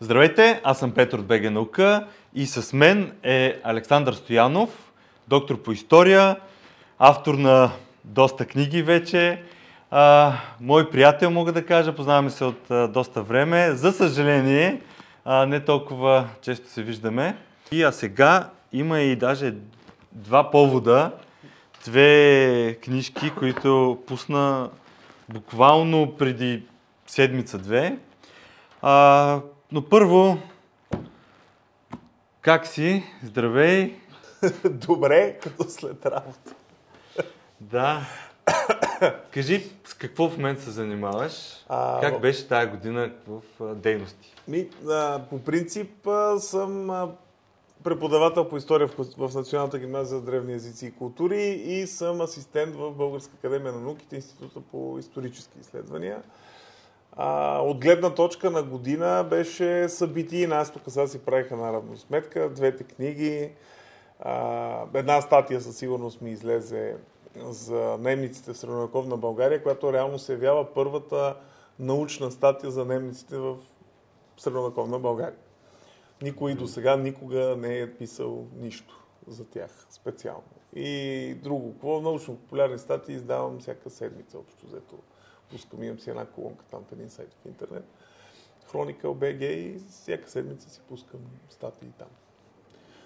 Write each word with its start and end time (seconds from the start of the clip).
Здравейте, 0.00 0.60
аз 0.64 0.78
съм 0.78 0.92
Петър 0.92 1.18
от 1.18 1.26
БГ 1.26 1.50
Наука 1.50 2.06
и 2.34 2.46
с 2.46 2.72
мен 2.72 3.12
е 3.22 3.60
Александър 3.64 4.12
Стоянов, 4.12 4.92
доктор 5.28 5.62
по 5.62 5.72
история, 5.72 6.36
автор 6.98 7.34
на 7.34 7.70
доста 8.04 8.46
книги 8.46 8.82
вече. 8.82 9.42
А, 9.90 10.32
мой 10.60 10.90
приятел, 10.90 11.30
мога 11.30 11.52
да 11.52 11.66
кажа, 11.66 11.94
познаваме 11.94 12.30
се 12.30 12.44
от 12.44 12.70
а, 12.70 12.88
доста 12.88 13.22
време. 13.22 13.70
За 13.70 13.92
съжаление, 13.92 14.80
а, 15.24 15.46
не 15.46 15.60
толкова 15.60 16.28
често 16.42 16.68
се 16.68 16.82
виждаме. 16.82 17.36
И 17.72 17.82
а 17.82 17.92
сега 17.92 18.50
има 18.72 19.00
и 19.00 19.16
даже 19.16 19.54
два 20.12 20.50
повода, 20.50 21.10
две 21.84 22.78
книжки, 22.84 23.30
които 23.30 23.98
пусна 24.06 24.70
буквално 25.28 26.16
преди 26.18 26.62
седмица-две. 27.06 27.96
Но 29.72 29.88
първо, 29.88 30.38
как 32.40 32.66
си? 32.66 33.04
Здравей! 33.22 33.96
Добре, 34.64 35.38
като 35.42 35.64
след 35.68 36.06
работа. 36.06 36.54
Да. 37.60 38.00
Кажи 39.30 39.70
с 39.84 39.94
какво 39.94 40.28
в 40.28 40.36
момента 40.36 40.62
се 40.62 40.70
занимаваш? 40.70 41.64
А, 41.68 42.00
как 42.00 42.20
беше 42.20 42.48
тази 42.48 42.70
година 42.70 43.12
в 43.28 43.74
дейности? 43.74 44.34
Ми, 44.48 44.68
а, 44.88 45.20
по 45.30 45.38
принцип 45.38 46.06
а, 46.06 46.38
съм 46.38 46.90
а, 46.90 47.08
преподавател 47.84 48.48
по 48.48 48.56
история 48.56 48.88
в, 48.88 49.28
в 49.28 49.34
Националната 49.34 49.78
гимназия 49.78 50.18
за 50.18 50.24
древни 50.24 50.52
езици 50.52 50.86
и 50.86 50.92
култури 50.92 51.44
и 51.48 51.86
съм 51.86 52.20
асистент 52.20 52.74
в 52.74 52.92
Българска 52.92 53.34
академия 53.38 53.72
на 53.72 53.80
науките, 53.80 54.16
Института 54.16 54.60
по 54.60 54.96
исторически 54.98 55.58
изследвания. 55.60 56.22
А, 57.16 57.58
от 57.58 57.80
гледна 57.80 58.14
точка 58.14 58.50
на 58.50 58.62
година 58.62 59.26
беше 59.30 59.88
събитие. 59.88 60.46
Аз 60.46 60.72
тук 60.72 60.82
сега 60.88 61.06
си 61.06 61.18
правиха 61.18 61.54
една 61.54 61.72
равносметка. 61.72 62.50
Двете 62.50 62.84
книги. 62.84 63.52
А, 64.20 64.84
една 64.94 65.20
статия 65.20 65.60
със 65.60 65.76
сигурност 65.76 66.20
ми 66.20 66.30
излезе 66.30 66.96
за 67.36 67.98
немниците 68.00 68.52
в 68.52 68.58
средновековна 68.58 69.16
България, 69.16 69.62
която 69.62 69.92
реално 69.92 70.18
се 70.18 70.32
явява 70.32 70.74
първата 70.74 71.36
научна 71.78 72.30
статия 72.30 72.70
за 72.70 72.84
немниците 72.84 73.38
в 73.38 73.56
средновековна 74.36 74.98
България. 74.98 75.38
Никой 76.22 76.54
до 76.54 76.66
сега 76.66 76.96
никога 76.96 77.56
не 77.58 77.78
е 77.78 77.94
писал 77.94 78.46
нищо 78.56 79.04
за 79.26 79.44
тях 79.44 79.86
специално. 79.90 80.42
И 80.74 81.34
друго, 81.42 81.72
какво 81.72 82.00
научно-популярни 82.00 82.78
статии 82.78 83.14
издавам 83.14 83.58
всяка 83.58 83.90
седмица, 83.90 84.38
общо 84.38 84.66
взето. 84.66 84.96
Пускам, 85.50 85.82
имам 85.82 85.98
си 85.98 86.10
една 86.10 86.26
колонка 86.26 86.64
там 86.70 86.84
в 86.88 86.92
един 86.92 87.10
сайт 87.10 87.28
в 87.42 87.48
интернет. 87.48 87.84
Хроника 88.70 89.14
БГ 89.14 89.40
и 89.40 89.78
всяка 89.90 90.30
седмица 90.30 90.70
си 90.70 90.80
пускам 90.88 91.20
статии 91.48 91.88
там. 91.98 92.08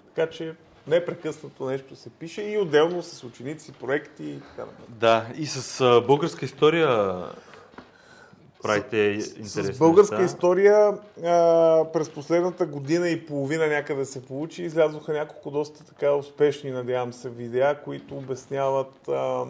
Така 0.07 0.31
че 0.31 0.55
непрекъснато 0.87 1.67
нещо 1.67 1.97
се 1.97 2.11
пише 2.11 2.43
и 2.43 2.59
отделно 2.59 3.03
с 3.03 3.25
ученици, 3.25 3.73
проекти 3.73 4.25
и 4.25 4.41
така 4.41 4.65
нататък. 4.65 4.85
Да, 4.89 5.27
и 5.37 5.47
с 5.47 6.01
българска 6.07 6.45
история 6.45 7.25
правите 8.63 8.97
интересни 9.39 9.75
С 9.75 9.79
българска 9.79 10.19
неща. 10.19 10.35
история 10.35 10.99
а, 11.25 11.85
през 11.93 12.11
последната 12.11 12.67
година 12.67 13.09
и 13.09 13.27
половина 13.27 13.67
някъде 13.67 14.05
се 14.05 14.27
получи. 14.27 14.63
Излязоха 14.63 15.13
няколко 15.13 15.51
доста 15.51 15.85
така 15.85 16.13
успешни, 16.13 16.71
надявам 16.71 17.13
се, 17.13 17.31
видеа, 17.31 17.75
които 17.85 18.17
обясняват 18.17 19.09
а, 19.09 19.45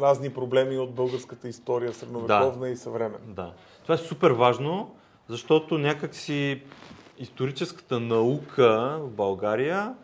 разни 0.00 0.30
проблеми 0.30 0.78
от 0.78 0.94
българската 0.94 1.48
история, 1.48 1.92
средновековна 1.92 2.68
и 2.68 2.76
съвременна. 2.76 3.34
Да. 3.34 3.52
Това 3.82 3.94
е 3.94 3.98
супер 3.98 4.30
важно, 4.30 4.94
защото 5.28 5.78
някакси 5.78 6.62
историческата 7.18 8.00
наука 8.00 8.98
в 9.00 9.10
България 9.10 9.94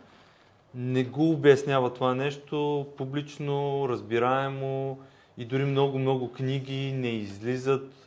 не 0.75 1.03
го 1.03 1.31
обяснява 1.31 1.93
това 1.93 2.15
нещо 2.15 2.85
публично, 2.97 3.85
разбираемо 3.89 4.99
и 5.37 5.45
дори 5.45 5.65
много-много 5.65 6.31
книги 6.31 6.93
не 6.95 7.07
излизат 7.07 8.00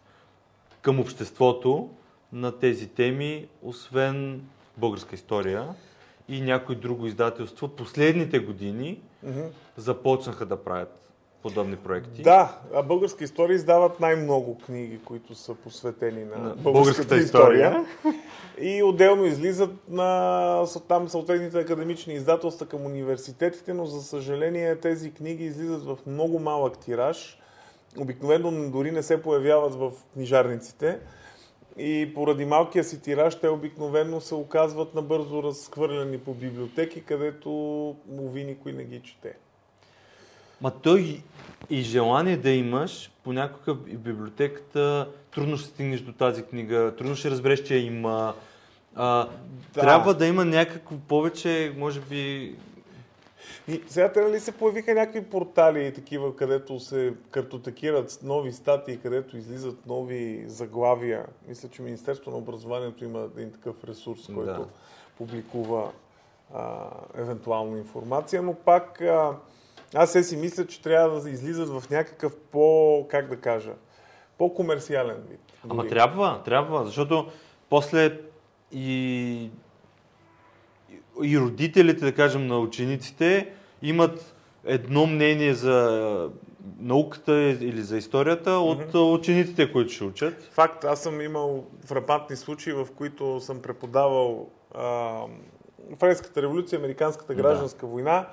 към 0.85 1.01
обществото 1.01 1.89
на 2.33 2.59
тези 2.59 2.89
теми, 2.89 3.49
освен 3.63 4.43
българска 4.77 5.15
история 5.15 5.69
и 6.29 6.41
някои 6.41 6.77
друго 6.77 7.07
издателство. 7.07 7.69
Последните 7.69 8.39
години 8.39 9.01
Мгм. 9.23 9.41
започнаха 9.77 10.47
да 10.47 10.57
правят 10.57 11.01
подобни 11.43 11.77
проекти. 11.77 12.23
Да, 12.23 12.59
а 12.75 12.83
българска 12.83 13.25
история 13.25 13.55
издават 13.55 14.01
най-много 14.01 14.59
книги, 14.59 14.99
които 15.05 15.35
са 15.35 15.55
посветени 15.55 16.25
на, 16.25 16.39
На 16.39 16.55
българската, 16.55 17.17
история. 17.17 17.85
И 18.61 18.83
отделно 18.83 19.25
излизат 19.25 19.71
на 19.89 20.67
там 20.89 21.09
съответните 21.09 21.59
академични 21.59 22.15
издателства 22.15 22.67
към 22.67 22.87
университетите, 22.87 23.75
но 23.75 23.87
за 23.87 24.03
съжаление 24.03 24.77
тези 24.77 25.15
книги 25.15 25.45
излизат 25.45 25.85
в 25.85 25.99
много 26.07 26.39
малък 26.39 26.79
тираж. 26.79 27.39
Обикновено 27.99 28.71
дори 28.71 28.91
не 28.91 29.03
се 29.03 29.23
появяват 29.23 29.75
в 29.75 29.93
книжарниците. 30.15 30.99
И 31.79 32.11
поради 32.15 32.45
малкия 32.45 32.85
си 32.85 33.03
тираж, 33.03 33.41
те 33.41 33.49
обикновено 33.49 34.21
се 34.21 34.35
оказват 34.35 34.95
набързо 34.95 35.43
разхвърляни 35.43 36.19
по 36.19 36.35
библиотеки, 36.35 37.05
където 37.05 37.51
мови 38.09 38.45
никой 38.45 38.73
не 38.73 38.85
ги 38.85 39.01
чете. 39.03 39.37
Ма 40.61 40.71
той 40.71 41.23
и 41.71 41.83
желание 41.83 42.37
да 42.37 42.51
имаш, 42.51 43.11
понякога 43.25 43.75
в 43.75 43.99
библиотеката 43.99 45.09
трудно 45.35 45.57
ще 45.57 45.69
стигнеш 45.69 46.01
до 46.01 46.13
тази 46.13 46.43
книга, 46.43 46.95
трудно 46.99 47.17
ще 47.17 47.31
разбереш, 47.31 47.63
че 47.63 47.75
я 47.75 47.85
има. 47.85 48.35
А, 48.95 49.29
Да. 49.75 49.81
Трябва 49.81 50.15
да 50.15 50.27
има 50.27 50.45
някакво 50.45 50.97
повече, 50.97 51.75
може 51.77 52.01
би... 52.01 52.55
И 53.69 53.83
сега 53.87 54.13
те 54.13 54.21
нали 54.21 54.41
се 54.41 54.53
появиха 54.53 54.95
някакви 54.95 55.25
портали, 55.25 55.93
такива, 55.93 56.37
където 56.37 56.81
се 56.81 57.15
картотекират 57.31 58.19
нови 58.23 58.53
статии, 58.53 58.99
където 59.01 59.37
излизат 59.37 59.87
нови 59.87 60.45
заглавия. 60.47 61.27
Мисля, 61.49 61.69
че 61.69 61.83
Министерството 61.83 62.31
на 62.31 62.37
образованието 62.37 63.05
има 63.05 63.29
един 63.37 63.53
такъв 63.53 63.85
ресурс, 63.85 64.27
който 64.35 64.61
Да. 64.61 64.69
публикува 65.19 65.93
а, 66.55 66.91
евентуално 67.15 67.77
информация, 67.77 68.43
но 68.43 68.55
пак 68.55 69.01
а, 69.01 69.37
аз 69.95 70.13
се 70.13 70.23
си 70.23 70.37
мисля, 70.37 70.67
че 70.67 70.83
трябва 70.83 71.21
да 71.21 71.31
излизат 71.31 71.69
в 71.69 71.91
някакъв 71.91 72.37
по, 72.37 73.07
как 73.11 73.29
да 73.29 73.37
кажа, 73.37 73.73
по-комерциален 74.39 75.17
вид. 75.31 75.41
Ама 75.71 75.87
трябва, 75.89 76.43
трябва, 76.45 76.85
защото 76.85 77.27
после 77.71 78.21
и, 78.73 79.51
и 81.23 81.39
родителите, 81.39 82.05
да 82.05 82.13
кажем, 82.13 82.47
на 82.47 82.59
учениците 82.59 83.49
имат 83.83 84.35
едно 84.65 85.07
мнение 85.07 85.55
за 85.55 86.31
науката 86.79 87.41
или 87.43 87.83
за 87.83 87.97
историята 87.97 88.51
от 88.51 88.95
учениците, 88.95 89.73
които 89.73 89.93
ще 89.93 90.05
учат. 90.05 90.43
Факт, 90.53 90.85
аз 90.85 91.03
съм 91.03 91.21
имал 91.21 91.65
фрапантни 91.85 92.37
случаи, 92.37 92.73
в 92.73 92.89
които 92.97 93.41
съм 93.41 93.63
преподавал 93.63 94.49
а, 94.75 95.21
Френската 95.99 96.43
революция, 96.43 96.79
Американската 96.79 97.35
гражданска 97.35 97.87
война 97.87 98.27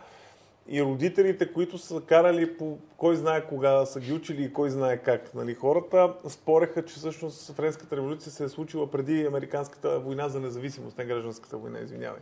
и 0.68 0.84
родителите, 0.84 1.53
които 1.53 1.78
са 1.78 2.02
карали 2.02 2.58
по 2.58 2.78
кой 2.97 3.16
знае 3.16 3.46
кога 3.47 3.86
са 3.86 4.00
ги 4.00 4.14
учили 4.14 4.44
и 4.44 4.53
кой 4.53 4.70
знае 4.70 4.97
как. 4.97 5.34
Нали, 5.34 5.53
хората 5.53 6.14
спореха, 6.28 6.86
че 6.86 6.96
всъщност 6.96 7.53
Френската 7.56 7.97
революция 7.97 8.31
се 8.31 8.44
е 8.44 8.50
случила 8.50 8.91
преди 8.91 9.25
Американската 9.25 10.00
война 10.00 10.30
за 10.30 10.40
независимост, 10.40 10.97
не 10.97 11.06
гражданската 11.06 11.58
война, 11.58 11.80
извинявай. 11.80 12.22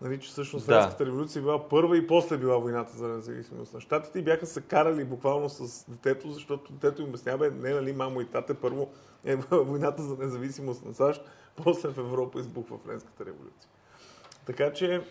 Нали, 0.00 0.20
че 0.20 0.28
всъщност 0.28 0.66
Да. 0.66 0.72
Френската 0.72 1.06
революция 1.06 1.42
била 1.42 1.68
първа 1.68 1.96
и 1.96 2.06
после 2.06 2.36
била 2.36 2.56
войната 2.56 2.96
за 2.96 3.08
независимост 3.08 3.74
на 3.74 3.80
щатите 3.80 4.18
и 4.18 4.22
бяха 4.22 4.46
се 4.46 4.60
карали 4.60 5.04
буквално 5.04 5.48
с 5.48 5.84
детето, 5.90 6.30
защото 6.30 6.72
детето 6.72 7.02
им 7.02 7.08
обяснява, 7.08 7.38
бе, 7.38 7.50
не, 7.50 7.74
нали, 7.74 7.92
мамо 7.92 8.20
и 8.20 8.26
тате, 8.26 8.54
първо 8.54 8.88
е 9.24 9.36
войната 9.50 10.02
за 10.02 10.16
независимост 10.16 10.84
на 10.84 10.94
САЩ, 10.94 11.22
после 11.56 11.88
в 11.88 11.98
Европа 11.98 12.40
избухва 12.40 12.78
Френската 12.78 13.24
революция. 13.26 13.70
Така 14.46 14.72
че 14.72 15.02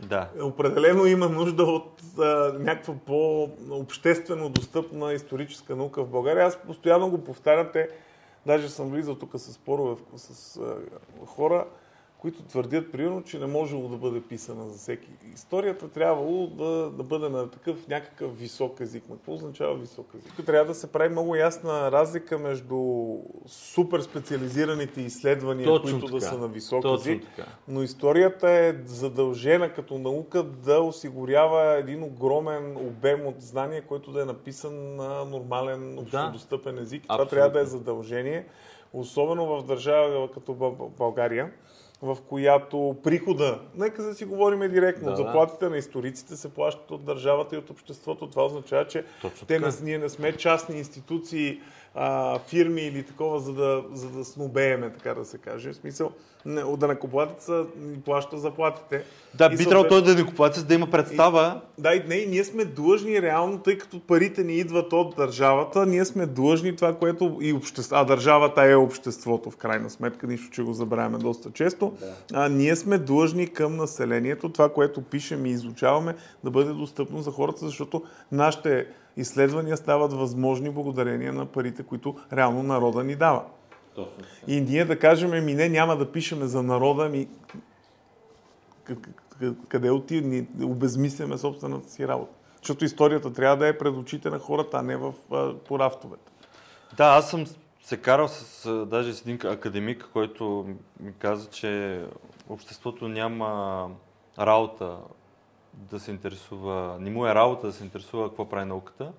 Да. 0.00 0.30
определено 0.42 1.06
има 1.06 1.28
нужда 1.28 1.62
от 1.62 2.02
а, 2.18 2.22
някаква 2.58 2.94
по-обществено 3.06 4.48
достъпна 4.48 5.12
историческа 5.12 5.76
наука 5.76 6.04
в 6.04 6.08
България. 6.08 6.46
Аз 6.46 6.58
постоянно 6.66 7.10
го 7.10 7.24
повтарям, 7.24 7.68
те, 7.72 7.88
даже 8.46 8.68
съм 8.68 8.90
влизал 8.90 9.14
тук 9.14 9.30
с 9.34 9.52
спорове 9.52 10.02
с 10.16 10.56
а, 10.56 10.76
хора, 11.26 11.66
които 12.18 12.42
твърдят, 12.42 12.92
примерно, 12.92 13.22
че 13.22 13.38
не 13.38 13.46
можело 13.46 13.88
да 13.88 13.96
бъде 13.96 14.20
писана 14.20 14.68
за 14.68 14.78
всеки. 14.78 15.08
Историята 15.34 15.88
трябвало 15.88 16.46
да, 16.46 16.90
да 16.90 17.02
бъде 17.02 17.28
на 17.28 17.50
такъв 17.50 17.88
някакъв 17.88 18.38
висок 18.38 18.80
език. 18.80 19.08
Ма 19.08 19.16
какво 19.16 19.32
означава 19.32 19.74
висок 19.74 20.14
език? 20.18 20.46
Трябва 20.46 20.66
да 20.66 20.74
се 20.74 20.92
прави 20.92 21.08
много 21.08 21.36
ясна 21.36 21.92
разлика 21.92 22.38
между 22.38 23.06
супер 23.46 24.00
специализираните 24.00 25.00
изследвания, 25.00 25.66
Точно 25.66 26.00
които 26.00 26.14
да 26.14 26.20
така. 26.20 26.32
са 26.32 26.38
на 26.38 26.48
висок 26.48 26.82
Точно 26.82 27.12
език, 27.12 27.24
така. 27.36 27.48
но 27.68 27.82
историята 27.82 28.50
е 28.50 28.74
задължена 28.86 29.72
като 29.72 29.98
наука 29.98 30.42
да 30.42 30.80
осигурява 30.80 31.74
един 31.74 32.02
огромен 32.02 32.76
обем 32.76 33.26
от 33.26 33.40
знания, 33.40 33.82
който 33.86 34.12
да 34.12 34.22
е 34.22 34.24
написан 34.24 34.96
на 34.96 35.24
нормален, 35.24 35.98
общодостъпен 35.98 36.78
език. 36.78 37.02
Това 37.02 37.14
абсолютно. 37.14 37.30
трябва 37.30 37.50
да 37.50 37.60
е 37.60 37.64
задължение. 37.64 38.46
особено 38.92 39.46
в 39.46 39.66
държава 39.66 40.30
като 40.30 40.54
България, 40.98 41.52
в 42.02 42.16
която 42.28 42.96
прихода, 43.04 43.60
нека 43.74 44.02
да 44.02 44.14
си 44.14 44.24
говорим 44.24 44.70
директно, 44.70 45.10
да, 45.10 45.16
заплатите 45.16 45.68
на 45.68 45.76
историците 45.76 46.36
се 46.36 46.54
плащат 46.54 46.90
от 46.90 47.04
държавата 47.04 47.54
и 47.54 47.58
от 47.58 47.70
обществото. 47.70 48.30
Това 48.30 48.44
означава, 48.44 48.86
че 48.86 49.04
те 49.46 49.58
не, 49.58 49.68
ние 49.82 49.98
не 49.98 50.08
сме 50.08 50.32
частни 50.32 50.78
институции, 50.78 51.60
а, 51.96 52.38
фирми 52.38 52.82
или 52.82 53.02
такова, 53.02 53.40
за 53.40 53.52
да, 53.52 53.82
за 53.92 54.08
да 54.08 54.24
снобееме, 54.24 54.90
така 54.90 55.14
да 55.14 55.24
се 55.24 55.38
каже. 55.38 55.72
В 55.72 55.76
смисъл, 55.76 56.10
да 56.76 56.88
накоплатеца 56.88 57.64
ни 57.80 58.00
плаща 58.00 58.38
заплатите. 58.38 59.04
Да, 59.34 59.48
би 59.48 59.64
трябвало 59.64 59.88
той 59.88 60.02
да 60.02 60.14
накоплатец 60.14 60.64
да 60.64 60.74
има 60.74 60.86
представа. 60.86 61.60
И, 61.78 61.82
да, 61.82 61.94
и 61.94 62.02
не, 62.08 62.26
ние 62.26 62.44
сме 62.44 62.64
длъжни 62.64 63.22
реално, 63.22 63.58
тъй 63.58 63.78
като 63.78 64.00
парите 64.00 64.44
ни 64.44 64.54
идват 64.54 64.92
от 64.92 65.16
държавата, 65.16 65.86
ние 65.86 66.04
сме 66.04 66.26
длъжни 66.26 66.76
това, 66.76 66.94
което 66.94 67.38
и 67.40 67.52
общество, 67.52 67.96
а 67.96 68.04
държавата 68.04 68.62
е 68.62 68.74
обществото, 68.74 69.50
в 69.50 69.56
крайна 69.56 69.90
сметка, 69.90 70.26
нищо, 70.26 70.50
че 70.50 70.62
го 70.62 70.72
забравяме 70.72 71.18
доста 71.18 71.50
често. 71.50 71.92
Да. 72.00 72.14
А, 72.32 72.48
ние 72.48 72.76
сме 72.76 72.98
длъжни 72.98 73.46
към 73.46 73.76
населението, 73.76 74.48
това, 74.48 74.68
което 74.68 75.02
пишем 75.02 75.46
и 75.46 75.50
изучаваме, 75.50 76.14
да 76.44 76.50
бъде 76.50 76.72
достъпно 76.72 77.22
за 77.22 77.30
хората, 77.30 77.66
защото 77.66 78.02
нашите 78.32 78.86
изследвания 79.16 79.76
стават 79.76 80.12
възможни 80.12 80.70
благодарение 80.70 81.32
на 81.32 81.46
парите, 81.46 81.82
които 81.82 82.16
реално 82.32 82.62
народа 82.62 83.04
ни 83.04 83.16
дава. 83.16 83.44
И 84.46 84.60
ние 84.60 84.84
да 84.84 84.98
кажем, 84.98 85.44
ми 85.44 85.54
не, 85.54 85.68
няма 85.68 85.96
да 85.96 86.12
пишеме 86.12 86.46
за 86.46 86.62
народа, 86.62 87.08
ми 87.08 87.28
къде 89.68 89.90
отива, 89.90 90.28
ни 90.28 90.46
обезмисляме 90.62 91.38
собствената 91.38 91.90
си 91.90 92.08
работа. 92.08 92.32
Защото 92.58 92.84
историята 92.84 93.32
трябва 93.32 93.56
да 93.56 93.68
е 93.68 93.78
пред 93.78 93.94
очите 93.94 94.30
на 94.30 94.38
хората, 94.38 94.78
а 94.78 94.82
не 94.82 94.96
в, 94.96 95.12
по 95.68 95.78
рафтовете. 95.78 96.32
Да, 96.96 97.04
аз 97.04 97.30
съм 97.30 97.44
се 97.82 97.96
карал 97.96 98.28
с, 98.28 98.86
даже 98.86 99.14
с 99.14 99.20
един 99.20 99.38
академик, 99.44 100.08
който 100.12 100.66
ми 101.00 101.12
каза, 101.18 101.50
че 101.50 102.02
обществото 102.48 103.08
няма 103.08 103.90
работа 104.38 104.96
да 105.76 106.00
се 106.00 106.10
интересува, 106.10 106.96
не 107.00 107.10
му 107.10 107.26
е 107.26 107.34
работа 107.34 107.66
да 107.66 107.72
се 107.72 107.84
интересува 107.84 108.28
какво 108.28 108.48
прави 108.48 108.64
науката, 108.64 109.12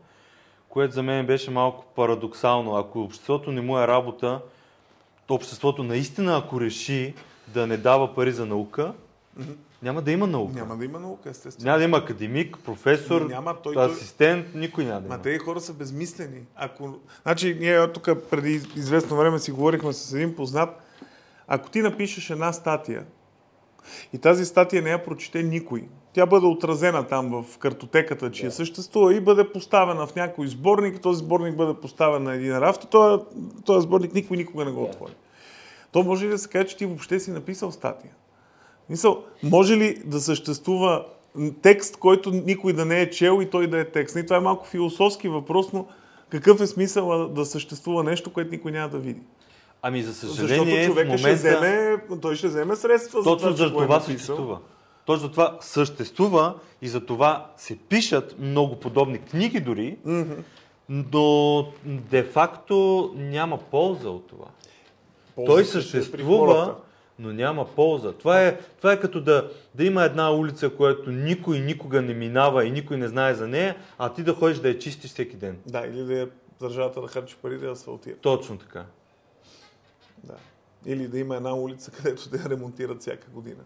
което 0.69 0.93
за 0.93 1.03
мен 1.03 1.25
беше 1.25 1.51
малко 1.51 1.85
парадоксално. 1.95 2.75
Ако 2.75 3.01
обществото 3.01 3.51
не 3.51 3.61
му 3.61 3.79
е 3.79 3.87
работа, 3.87 4.41
то 5.27 5.33
обществото 5.33 5.83
наистина, 5.83 6.37
ако 6.37 6.61
реши 6.61 7.13
да 7.47 7.67
не 7.67 7.77
дава 7.77 8.15
пари 8.15 8.31
за 8.31 8.45
наука, 8.45 8.93
mm-hmm. 9.39 9.55
няма 9.81 10.01
да 10.01 10.11
има 10.11 10.27
наука. 10.27 10.53
Няма 10.53 10.77
да 10.77 10.85
има 10.85 10.99
наука, 10.99 11.29
естествено. 11.29 11.65
Няма 11.65 11.77
да 11.77 11.83
има 11.83 11.97
академик, 11.97 12.57
професор, 12.65 13.21
няма, 13.21 13.55
той, 13.63 13.75
асистент, 13.85 14.51
той... 14.51 14.61
никой 14.61 14.85
няма 14.85 15.01
да 15.01 15.07
има. 15.07 15.17
Ма 15.17 15.21
тези 15.21 15.39
хора 15.39 15.61
са 15.61 15.73
безмислени. 15.73 16.41
Ако... 16.55 16.95
Значи, 17.23 17.57
ние 17.59 17.91
тук 17.91 18.09
преди 18.29 18.53
известно 18.75 19.17
време 19.17 19.39
си 19.39 19.51
говорихме 19.51 19.93
с 19.93 20.13
един 20.13 20.35
познат. 20.35 20.69
Ако 21.47 21.69
ти 21.69 21.81
напишеш 21.81 22.29
една 22.29 22.53
статия 22.53 23.05
и 24.13 24.17
тази 24.17 24.45
статия 24.45 24.81
не 24.81 24.89
я 24.89 25.03
прочете 25.03 25.43
никой, 25.43 25.83
тя 26.13 26.25
бъде 26.25 26.45
отразена 26.45 27.07
там 27.07 27.43
в 27.43 27.57
картотеката, 27.57 28.31
че 28.31 28.45
да. 28.45 28.51
съществува 28.51 29.15
и 29.15 29.19
бъде 29.19 29.51
поставена 29.51 30.07
в 30.07 30.15
някой 30.15 30.47
сборник, 30.47 31.01
този 31.01 31.19
сборник 31.19 31.55
бъде 31.55 31.73
поставен 31.73 32.23
на 32.23 32.33
един 32.33 32.57
рафт 32.57 32.83
и 32.83 32.87
този, 32.87 33.23
този 33.65 33.83
сборник 33.83 34.13
никой 34.13 34.37
никога 34.37 34.65
не 34.65 34.71
го 34.71 34.83
отвори. 34.83 35.13
То 35.91 36.03
може 36.03 36.25
ли 36.25 36.29
да 36.29 36.37
се 36.37 36.49
каже, 36.49 36.67
че 36.67 36.77
ти 36.77 36.85
въобще 36.85 37.19
си 37.19 37.31
написал 37.31 37.71
статия? 37.71 38.11
Мисъл, 38.89 39.23
може 39.43 39.77
ли 39.77 40.01
да 40.05 40.19
съществува 40.19 41.05
текст, 41.61 41.97
който 41.97 42.31
никой 42.31 42.73
да 42.73 42.85
не 42.85 43.01
е 43.01 43.09
чел 43.09 43.39
и 43.41 43.49
той 43.49 43.67
да 43.67 43.79
е 43.79 43.85
текст? 43.85 44.15
И 44.15 44.25
това 44.25 44.37
е 44.37 44.39
малко 44.39 44.67
философски 44.67 45.27
въпрос, 45.27 45.73
но 45.73 45.87
какъв 46.29 46.61
е 46.61 46.67
смисъл 46.67 47.27
да 47.27 47.45
съществува 47.45 48.03
нещо, 48.03 48.33
което 48.33 48.51
никой 48.51 48.71
няма 48.71 48.89
да 48.89 48.97
види? 48.97 49.21
Ами 49.81 50.03
за 50.03 50.13
съжаление, 50.13 50.57
Защото 50.57 50.85
човек 50.85 51.07
момента... 51.07 51.27
ще 51.27 51.33
вземе, 51.33 51.97
той 52.21 52.35
ще 52.35 52.47
вземе 52.47 52.75
средства 52.75 53.23
Точно 53.23 53.51
за 53.51 53.55
това, 53.55 53.67
за 53.67 53.85
това 53.85 53.99
съществува. 53.99 54.59
Точно 55.05 55.27
за 55.27 55.31
това 55.31 55.57
съществува 55.61 56.53
и 56.81 56.87
за 56.87 57.05
това 57.05 57.51
се 57.57 57.77
пишат 57.77 58.35
много 58.39 58.75
подобни 58.75 59.19
книги 59.19 59.59
дори, 59.59 59.97
mm-hmm. 60.05 60.37
но 60.89 61.67
де-факто 61.85 63.11
няма 63.15 63.57
полза 63.57 64.09
от 64.09 64.27
това. 64.27 64.45
Полза 65.35 65.51
Той 65.51 65.65
съществува, 65.65 66.75
но 67.19 67.33
няма 67.33 67.65
полза. 67.65 68.13
Това 68.13 68.43
е, 68.43 68.59
това 68.77 68.93
е 68.93 68.99
като 68.99 69.21
да, 69.21 69.51
да 69.75 69.83
има 69.83 70.03
една 70.03 70.31
улица, 70.31 70.69
която 70.69 71.11
никой 71.11 71.59
никога 71.59 72.01
не 72.01 72.13
минава 72.13 72.65
и 72.65 72.71
никой 72.71 72.97
не 72.97 73.07
знае 73.07 73.33
за 73.33 73.47
нея, 73.47 73.75
а 73.97 74.13
ти 74.13 74.23
да 74.23 74.33
ходиш 74.33 74.57
да 74.57 74.67
я 74.67 74.79
чистиш 74.79 75.11
всеки 75.11 75.35
ден. 75.35 75.57
Да, 75.65 75.85
или 75.87 76.03
да 76.03 76.13
я 76.13 76.29
държавата 76.59 77.01
да 77.01 77.07
харчи 77.07 77.35
пари 77.41 77.57
да 77.57 77.71
асфалтира. 77.71 78.15
Точно 78.15 78.57
така. 78.57 78.85
Да. 80.23 80.37
Или 80.85 81.07
да 81.07 81.19
има 81.19 81.35
една 81.35 81.55
улица, 81.55 81.91
където 81.91 82.35
я 82.35 82.49
ремонтират 82.49 83.01
всяка 83.01 83.29
година. 83.29 83.63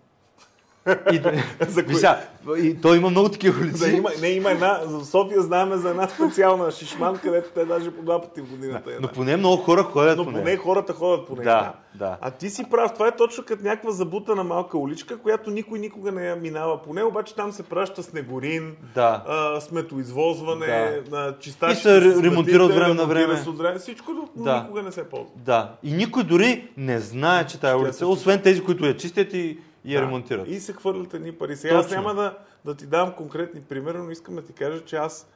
И, 1.11 1.19
да, 1.19 1.31
за 1.67 1.81
Вися, 1.81 2.17
и 2.57 2.81
той 2.81 2.97
има 2.97 3.09
много 3.09 3.29
такива 3.29 3.61
улици. 3.61 3.79
Да, 3.79 3.89
има, 3.89 4.09
не, 4.21 4.27
има 4.27 4.51
една, 4.51 4.79
в 4.85 5.05
София 5.05 5.41
знаем 5.41 5.73
за 5.73 5.89
една 5.89 6.07
специална 6.07 6.71
шишман, 6.71 7.17
където 7.17 7.49
те 7.49 7.65
даже 7.65 7.91
по 7.91 8.01
два 8.01 8.21
пъти 8.21 8.41
в 8.41 8.49
годината 8.49 8.89
да, 8.89 8.95
е. 8.95 8.99
Но 9.01 9.07
поне 9.07 9.37
много 9.37 9.57
хора 9.57 9.83
ходят 9.83 10.17
Но 10.17 10.25
поне 10.25 10.57
хората 10.57 10.93
ходят 10.93 11.27
по 11.27 11.35
нея. 11.35 11.45
Да, 11.45 11.73
да. 11.95 12.17
А 12.21 12.31
ти 12.31 12.49
си 12.49 12.65
прав, 12.71 12.93
това 12.93 13.07
е 13.07 13.15
точно 13.15 13.43
като 13.43 13.63
някаква 13.63 13.91
забутана 13.91 14.43
малка 14.43 14.77
уличка, 14.77 15.17
която 15.17 15.51
никой 15.51 15.79
никога 15.79 16.11
не 16.11 16.27
я 16.27 16.35
минава 16.35 16.81
по 16.81 16.93
нея, 16.93 17.07
обаче 17.07 17.35
там 17.35 17.51
се 17.51 17.63
праща 17.63 18.03
снегорин, 18.03 18.75
да. 18.95 19.23
а, 19.27 19.61
сметоизвозване, 19.61 21.01
да. 21.09 21.35
чистачи. 21.39 21.79
И 21.79 21.81
се 21.81 22.01
ремонтира 22.01 22.63
от 22.63 22.73
време 22.73 22.93
на 22.93 23.05
време. 23.05 23.43
време. 23.57 23.79
Всичко 23.79 24.11
да. 24.35 24.61
никога 24.61 24.81
не 24.81 24.91
се 24.91 25.03
ползва. 25.03 25.31
Да. 25.35 25.71
И 25.83 25.93
никой 25.93 26.23
дори 26.23 26.69
не 26.77 26.99
знае, 26.99 27.47
че 27.47 27.59
тая 27.59 27.77
улица, 27.77 28.07
освен 28.07 28.41
тези, 28.41 28.63
които 28.63 28.85
я 28.85 28.97
чистят 28.97 29.33
и 29.33 29.57
и 29.85 29.95
я 29.95 30.01
да, 30.01 30.07
ремонтират. 30.07 30.47
И 30.47 30.59
се 30.59 30.73
хвърлят 30.73 31.13
едни 31.13 31.31
пари. 31.31 31.55
Сега 31.55 31.81
Точно. 31.81 31.85
аз 31.85 31.91
няма 31.91 32.13
да, 32.13 32.37
да 32.65 32.75
ти 32.75 32.85
дам 32.85 33.13
конкретни 33.13 33.61
примери, 33.61 33.97
но 33.97 34.11
искам 34.11 34.35
да 34.35 34.41
ти 34.41 34.53
кажа, 34.53 34.85
че 34.85 34.95
аз 34.95 35.27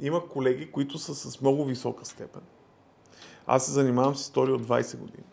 има 0.00 0.28
колеги, 0.28 0.70
които 0.70 0.98
са 0.98 1.14
с 1.14 1.40
много 1.40 1.64
висока 1.64 2.04
степен. 2.04 2.42
Аз 3.46 3.66
се 3.66 3.72
занимавам 3.72 4.14
с 4.14 4.20
история 4.20 4.54
от 4.54 4.62
20 4.62 4.98
години. 4.98 5.24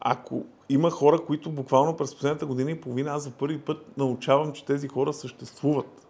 Ако 0.00 0.44
има 0.68 0.90
хора, 0.90 1.18
които 1.26 1.50
буквално 1.50 1.96
през 1.96 2.14
последната 2.14 2.46
година 2.46 2.70
и 2.70 2.80
половина, 2.80 3.10
аз 3.10 3.22
за 3.22 3.30
първи 3.30 3.60
път 3.60 3.96
научавам, 3.96 4.52
че 4.52 4.64
тези 4.64 4.88
хора 4.88 5.12
съществуват. 5.12 6.06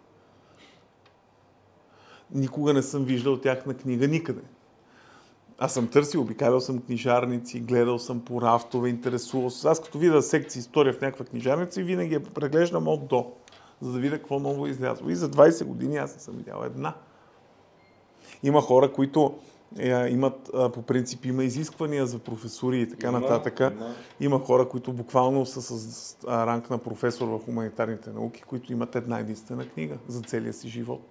Никога 2.31 2.73
не 2.73 2.81
съм 2.81 3.05
виждал 3.05 3.37
тяхна 3.37 3.73
книга 3.73 4.07
никъде. 4.07 4.41
Аз 5.63 5.73
съм 5.73 5.87
търсил, 5.87 6.21
обикалял 6.21 6.59
съм 6.59 6.81
книжарници, 6.81 7.59
гледал 7.59 7.99
съм 7.99 8.19
по 8.19 8.41
рафтове, 8.41 8.89
интересувал 8.89 9.49
се. 9.49 9.67
Аз 9.67 9.81
като 9.81 9.97
видя 9.97 10.21
секция 10.21 10.59
история 10.59 10.93
в 10.93 11.01
някаква 11.01 11.25
книжарница 11.25 11.81
и 11.81 11.83
винаги 11.83 12.13
я 12.13 12.23
преглеждам 12.23 12.87
от 12.87 13.07
до, 13.07 13.31
за 13.81 13.91
да 13.91 13.99
видя 13.99 14.17
какво 14.17 14.39
ново 14.39 14.67
е 14.67 14.69
излязло. 14.69 15.09
И 15.09 15.15
за 15.15 15.29
20 15.29 15.65
години 15.65 15.97
аз 15.97 16.15
не 16.15 16.21
съм 16.21 16.35
видял 16.35 16.63
една. 16.65 16.93
Има 18.43 18.61
хора, 18.61 18.91
които 18.91 19.35
е, 19.79 20.09
имат, 20.09 20.51
по 20.73 20.81
принцип, 20.81 21.25
има 21.25 21.43
изисквания 21.43 22.05
за 22.05 22.19
професури 22.19 22.81
и 22.81 22.89
така 22.89 23.07
има, 23.07 23.19
нататък. 23.19 23.59
Има. 23.59 23.95
има 24.19 24.39
хора, 24.39 24.69
които 24.69 24.93
буквално 24.93 25.45
са 25.45 25.61
с 25.61 26.17
ранг 26.27 26.69
на 26.69 26.77
професор 26.77 27.27
в 27.27 27.39
хуманитарните 27.45 28.09
науки, 28.09 28.41
които 28.41 28.73
имат 28.73 28.95
една 28.95 29.19
единствена 29.19 29.69
книга 29.69 29.97
за 30.07 30.21
целия 30.21 30.53
си 30.53 30.69
живот. 30.69 31.01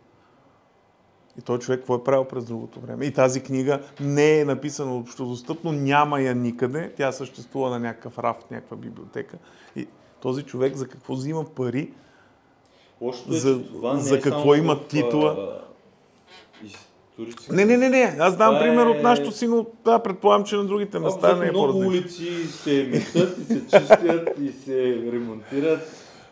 И 1.41 1.43
той 1.43 1.59
човек 1.59 1.81
какво 1.81 1.95
е 1.95 2.05
правил 2.05 2.25
през 2.25 2.45
другото 2.45 2.81
време. 2.81 3.07
И 3.07 3.13
тази 3.13 3.41
книга 3.41 3.81
не 4.01 4.41
е 4.41 4.45
написана 4.45 4.97
общодостъпно, 4.97 5.73
няма 5.73 6.21
я 6.21 6.35
никъде. 6.35 6.93
Тя 6.97 7.13
съществува 7.13 7.71
на 7.71 7.79
някакъв 7.79 8.19
рафт, 8.19 8.51
някаква 8.51 8.77
библиотека. 8.77 9.39
И 9.77 9.87
този 10.23 10.43
човек 10.43 10.77
за 10.77 10.89
какво 10.89 11.15
взима 11.15 11.45
пари? 11.45 11.93
Лошото 13.01 13.35
е, 13.35 13.37
за, 13.37 13.65
това 13.65 13.95
не 13.95 14.01
за 14.01 14.17
е 14.17 14.21
какво 14.21 14.55
има 14.55 14.77
в, 14.77 14.87
титла? 14.89 15.61
Не, 17.51 17.65
не, 17.65 17.77
не, 17.77 17.89
не. 17.89 18.17
Аз 18.19 18.37
дам 18.37 18.55
това 18.55 18.61
пример 18.61 18.87
е... 18.87 18.89
от 18.89 19.03
нашото 19.03 19.33
си, 19.33 19.47
но 19.47 19.67
да, 19.85 19.99
предполагам, 19.99 20.45
че 20.45 20.57
на 20.57 20.65
другите 20.65 20.99
места 20.99 21.37
не 21.37 21.47
е 21.47 21.51
Много 21.51 21.79
улици 21.79 22.47
се 22.47 22.89
метат 22.93 23.39
и 23.39 23.45
се 23.45 23.61
чистят 23.61 24.29
и 24.41 24.53
се 24.53 25.11
ремонтират 25.13 25.81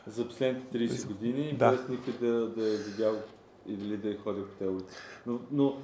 за 0.06 0.28
последните 0.28 0.78
30 0.78 1.06
години, 1.06 1.54
да. 1.58 1.70
без 1.70 1.88
никъде 1.88 2.26
да, 2.26 2.48
да 2.48 2.74
е 2.74 2.76
видял 2.76 3.12
или 3.68 3.96
да 3.96 4.10
е 4.10 4.16
ходил 4.24 4.44
по 4.44 4.54
тези 4.58 4.70
улици. 4.70 4.96
Но, 5.26 5.38
но... 5.52 5.76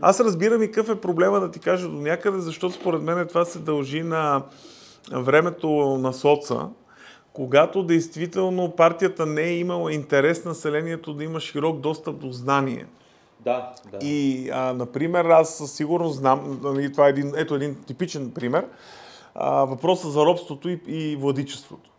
Аз 0.00 0.20
разбирам 0.20 0.62
и 0.62 0.66
какъв 0.66 0.96
е 0.96 1.00
проблема 1.00 1.40
да 1.40 1.50
ти 1.50 1.60
кажа 1.60 1.88
до 1.88 1.96
някъде, 1.96 2.38
защото 2.38 2.74
според 2.74 3.02
мен 3.02 3.26
това 3.28 3.44
се 3.44 3.58
дължи 3.58 4.02
на 4.02 4.42
времето 5.12 5.68
на 5.98 6.12
соца, 6.12 6.68
когато 7.32 7.82
действително 7.82 8.70
партията 8.76 9.26
не 9.26 9.42
е 9.42 9.58
имала 9.58 9.92
интерес 9.92 10.44
населението 10.44 11.14
да 11.14 11.24
има 11.24 11.40
широк 11.40 11.80
достъп 11.80 12.18
до 12.18 12.32
знание. 12.32 12.86
Да, 13.40 13.72
да. 13.90 13.98
И, 14.06 14.50
а, 14.52 14.72
например, 14.72 15.24
аз 15.24 15.56
със 15.58 15.72
сигурност 15.72 16.16
знам, 16.16 16.60
нали, 16.62 16.92
това 16.92 17.06
е 17.06 17.10
един, 17.10 17.32
ето 17.36 17.54
един 17.54 17.74
типичен 17.74 18.30
пример, 18.30 18.66
а, 19.34 19.64
въпроса 19.64 20.10
за 20.10 20.20
робството 20.20 20.68
и, 20.68 20.80
и 20.86 21.16
владичеството 21.16 21.91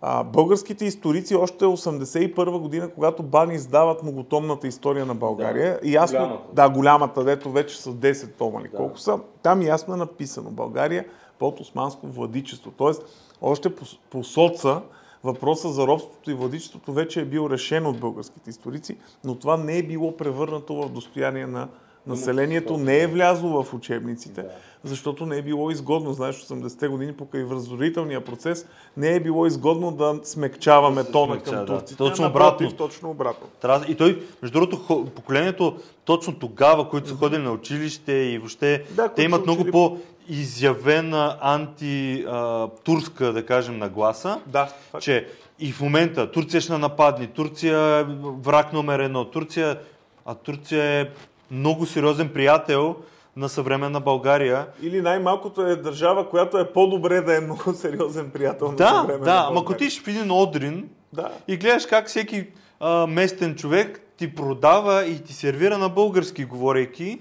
А, 0.00 0.24
българските 0.24 0.84
историци 0.84 1.34
още 1.34 1.64
81 1.64 2.58
година, 2.58 2.88
когато 2.88 3.22
Бани 3.22 3.54
издават 3.54 4.02
многотомната 4.02 4.66
история 4.66 5.06
на 5.06 5.14
България, 5.14 5.78
Да, 5.82 5.88
ясно, 5.88 6.18
голямата. 6.18 6.44
да, 6.52 6.68
голямата, 6.68 7.24
дето 7.24 7.50
вече 7.50 7.82
са 7.82 7.90
10 7.90 8.34
тома 8.38 8.62
ли, 8.62 8.68
колко 8.76 8.98
са, 8.98 9.18
там 9.42 9.62
ясно 9.62 9.94
е 9.94 9.96
написано 9.96 10.50
България 10.50 11.04
под 11.38 11.60
османско 11.60 12.06
владичество. 12.06 12.70
Тоест, 12.76 13.02
още 13.42 13.74
по, 13.74 13.84
по 14.10 14.24
соца 14.24 14.82
въпроса 15.24 15.68
за 15.68 15.86
робството 15.86 16.30
и 16.30 16.34
владичеството 16.34 16.92
вече 16.92 17.20
е 17.20 17.24
бил 17.24 17.48
решен 17.50 17.86
от 17.86 18.00
българските 18.00 18.50
историци, 18.50 18.96
но 19.24 19.34
това 19.34 19.56
не 19.56 19.78
е 19.78 19.82
било 19.82 20.16
превърнато 20.16 20.74
в 20.74 20.88
достояние 20.88 21.46
на 21.46 21.68
населението, 22.08 22.76
не 22.76 22.98
е 22.98 23.06
влязло 23.06 23.62
в 23.62 23.74
учебниците, 23.74 24.44
защото 24.84 25.26
не 25.26 25.36
е 25.36 25.42
било 25.42 25.70
изгодно. 25.70 26.12
Знаеш, 26.12 26.36
80-те 26.36 26.88
години 26.88 27.12
покрай 27.12 27.44
възродителния 27.44 28.24
процес 28.24 28.66
не 28.96 29.14
е 29.14 29.20
било 29.20 29.46
изгодно 29.46 29.90
да 29.92 30.20
смекчаваме 30.22 31.02
се 31.02 31.12
тона 31.12 31.32
смекчава, 31.34 31.56
към 31.56 31.66
да. 31.66 31.80
турците. 31.80 31.98
Точно 31.98 32.24
Напротив, 32.24 32.66
обратно. 32.66 32.86
Точно 32.86 33.10
обратно. 33.10 33.46
И 33.88 33.94
той, 33.94 34.22
между 34.42 34.60
другото, 34.60 35.06
поколението 35.16 35.76
точно 36.04 36.34
тогава, 36.34 36.88
които 36.88 37.08
са 37.08 37.14
ходили 37.14 37.42
на 37.42 37.52
училище 37.52 38.12
и 38.12 38.38
въобще, 38.38 38.84
Да, 38.90 39.08
те 39.08 39.22
имат 39.22 39.46
много 39.46 39.60
учили- 39.60 39.72
по-изявена 39.72 41.36
антитурска, 41.40 43.32
да 43.32 43.46
кажем, 43.46 43.78
нагласа, 43.78 44.40
Да, 44.46 44.66
факт. 44.90 45.04
че 45.04 45.26
и 45.60 45.72
в 45.72 45.80
момента 45.80 46.30
Турция 46.30 46.60
ще 46.60 46.72
на 46.72 46.78
нападни, 46.78 47.26
Турция 47.26 47.98
е 47.98 48.04
враг 48.22 48.72
номер 48.72 48.98
едно, 48.98 49.24
Турция, 49.24 49.78
а 50.26 50.34
Турция 50.34 50.84
е 51.00 51.08
много 51.50 51.86
сериозен 51.86 52.32
приятел 52.32 52.96
на 53.36 53.48
съвременна 53.48 54.00
България. 54.00 54.66
Или 54.82 55.00
най-малкото 55.00 55.62
е 55.62 55.76
държава, 55.76 56.28
която 56.28 56.58
е 56.58 56.72
по-добре 56.72 57.20
да 57.20 57.36
е 57.36 57.40
много 57.40 57.72
сериозен 57.74 58.30
приятел 58.30 58.68
на 58.68 58.76
Да, 58.76 58.88
съвременна 58.88 59.24
да, 59.24 59.30
ама 59.30 59.42
България. 59.42 59.60
ако 59.62 59.72
отидеш 59.72 60.02
в 60.02 60.08
един 60.08 60.30
Одрин 60.30 60.88
Да, 61.12 61.32
и 61.48 61.56
гледаш 61.56 61.86
как 61.86 62.06
всеки 62.08 62.46
а, 62.80 63.06
местен 63.06 63.54
човек 63.54 64.00
ти 64.16 64.34
продава 64.34 65.06
и 65.06 65.22
ти 65.22 65.32
сервира 65.32 65.78
на 65.78 65.88
български, 65.88 66.44
говорейки, 66.44 67.18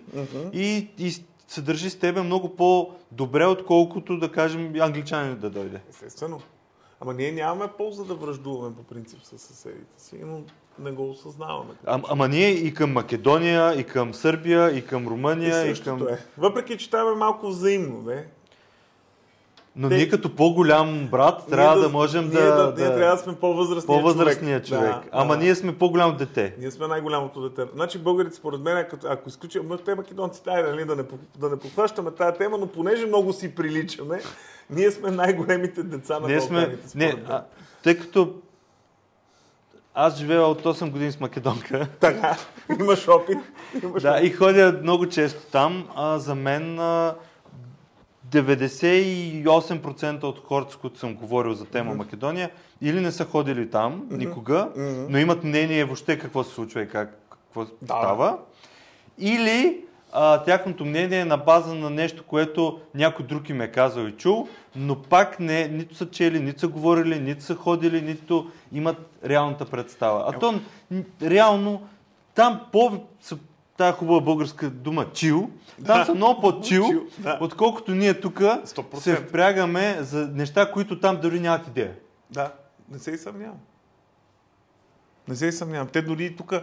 и, 0.53 0.88
и 0.98 1.12
се 1.48 1.62
държи 1.62 1.89
с 1.89 2.00
тебе 2.00 2.22
много 2.22 2.55
по-добре, 2.55 3.46
отколкото 3.46 4.19
да 4.19 4.31
кажем 4.31 4.74
англичанин 4.81 5.38
да 5.38 5.50
дойде. 5.50 5.79
естествено. 5.89 6.41
Ама 7.01 7.13
ние 7.13 7.31
нямаме 7.31 7.67
полза 7.77 8.03
да 8.03 8.15
връждуваме 8.15 8.75
по 8.75 8.84
принцип 8.84 9.19
с 9.24 9.38
съседите 9.38 10.01
си, 10.03 10.15
но 10.25 10.41
не 10.79 10.91
го 10.91 11.10
осъзнаваме. 11.10 11.74
А, 11.86 12.01
ама 12.10 12.27
ние 12.27 12.50
и 12.50 12.74
към 12.74 12.91
Македония, 12.91 13.79
и 13.79 13.84
към 13.84 14.13
Сърбия, 14.13 14.77
и 14.77 14.86
към 14.86 15.03
И 15.03 15.05
Румъния, 15.05 15.65
и, 15.65 15.75
същото 15.75 16.05
към... 16.05 16.13
е. 16.13 16.17
Въпреки, 16.38 16.77
че 16.77 16.89
там 16.89 17.13
е 17.13 17.15
малко 17.15 17.48
взаимно, 17.48 18.01
не? 18.01 18.25
Но 19.79 19.89
Те- 19.89 19.96
ние 19.96 20.10
като 20.10 20.36
по-голям 20.36 21.07
брат 21.12 21.43
трябва 21.50 21.75
Ние 21.75 21.84
да, 21.84 21.89
можем 21.89 22.24
ние 22.24 22.41
да... 22.41 22.55
да, 22.55 22.74
ние 22.77 22.96
трябва 22.96 23.15
да 23.15 23.22
сме 23.22 23.36
по-възрастният 23.36 24.01
по-възрастният 24.01 24.65
човек. 24.65 24.81
Да, 24.84 25.01
Ама 25.12 25.38
да. 25.38 25.43
ние 25.43 25.55
сме 25.55 25.77
по-голямо 25.77 26.13
дете. 26.13 26.55
Ние 26.60 26.72
сме 26.72 26.88
най-голямото 26.88 27.50
дете. 27.50 27.72
Значи 27.74 27.98
българите, 27.98 28.36
според 28.36 28.62
мен, 28.62 28.86
като, 28.89 29.07
ако 29.10 29.29
изключим, 29.29 29.69
те 29.86 29.96
македонците, 29.96 30.50
айде, 30.50 30.69
нали, 30.69 30.86
да 30.86 30.96
не, 30.96 31.03
да 31.38 31.50
не 31.50 31.60
похващаме 31.60 32.12
тая 32.12 32.38
тема, 32.38 32.57
но 32.57 32.67
понеже 32.67 33.05
много 33.05 33.34
си 33.34 33.55
приличаме, 33.55 34.22
ние 34.69 34.91
сме 34.91 35.12
най-големите 35.12 35.84
деца 35.84 36.19
на 36.19 36.27
Ние 36.27 36.41
сме... 36.41 36.57
Балканите, 36.57 36.89
според 36.89 37.15
Не, 37.15 37.24
а, 37.29 37.43
тъй 37.84 37.98
като 37.98 38.34
аз 40.00 40.18
живея 40.18 40.44
от 40.44 40.63
8 40.63 40.89
години 40.92 41.12
с 41.12 41.20
македонка, 41.20 41.88
Така, 42.00 42.38
имаш 42.80 43.08
опит. 43.08 43.38
Имаш 43.84 44.04
Да, 44.04 44.12
опит. 44.12 44.25
и 44.25 44.30
ходя 44.30 44.80
много 44.84 45.10
често 45.10 45.51
там. 45.51 45.88
А, 45.96 46.20
за 46.20 46.36
мен 46.36 46.80
а, 46.80 47.16
98% 48.32 50.24
от 50.24 50.39
хората, 50.48 50.74
с 50.74 50.75
които 50.75 51.00
съм 51.00 51.16
говорил 51.16 51.54
за 51.54 51.66
тема 51.66 51.96
Македония, 51.96 52.50
или 52.82 53.01
не 53.01 53.12
са 53.12 53.25
ходили 53.25 53.70
там 53.70 54.08
никога, 54.12 54.70
но 55.10 55.18
имат 55.18 55.44
мнение 55.44 55.86
въобще 55.86 56.20
какво 56.20 56.44
се 56.44 56.54
случва 56.54 56.82
и 56.82 56.89
как, 56.89 57.20
какво 57.30 57.66
става, 57.66 58.38
или 59.20 59.86
а, 60.12 60.44
тяхното 60.44 60.86
мнение 60.86 61.20
е 61.20 61.26
на 61.26 61.38
база 61.38 61.76
на 61.76 61.90
нещо, 61.90 62.24
което 62.28 62.80
някой 62.96 63.26
друг 63.26 63.50
им 63.50 63.62
е 63.62 63.72
казал 63.72 64.06
и 64.08 64.12
чул, 64.12 64.48
но 64.76 65.02
пак 65.02 65.40
не, 65.40 65.68
нито 65.68 65.96
са 65.96 66.10
чели, 66.10 66.40
нито 66.40 66.60
са 66.60 66.68
говорили, 66.68 67.20
нито 67.20 67.44
са 67.44 67.56
ходили, 67.56 68.02
нито 68.02 68.52
имат 68.72 68.98
реалната 69.26 69.66
представа. 69.66 70.24
А 70.28 70.40
то 70.40 70.60
реално 71.22 71.88
там 72.36 72.62
по 72.72 73.04
тая 73.78 73.94
хубава 73.94 74.22
българска 74.22 74.70
дума 74.70 75.06
чил, 75.14 75.50
там 75.86 76.00
Да. 76.00 76.06
са 76.06 76.16
много 76.16 76.42
по-чил, 76.42 76.90
Чил, 76.90 77.04
да. 77.20 77.38
отколкото 77.42 77.92
ние 77.92 78.20
тук 78.20 78.40
100%. 78.40 78.96
се 78.96 79.16
впрягаме 79.16 79.98
за 80.02 80.30
неща, 80.34 80.72
които 80.72 81.00
там 81.00 81.18
дори 81.22 81.40
нямат 81.40 81.68
идея. 81.68 81.94
Да, 82.32 82.52
не 82.92 83.00
се 83.00 83.12
и 83.12 83.18
съмнявам. 83.18 83.58
Не 85.28 85.36
се 85.36 85.46
и 85.48 85.52
съмнявам. 85.52 85.88
Те 85.88 86.02
дори 86.02 86.36
тук 86.36 86.54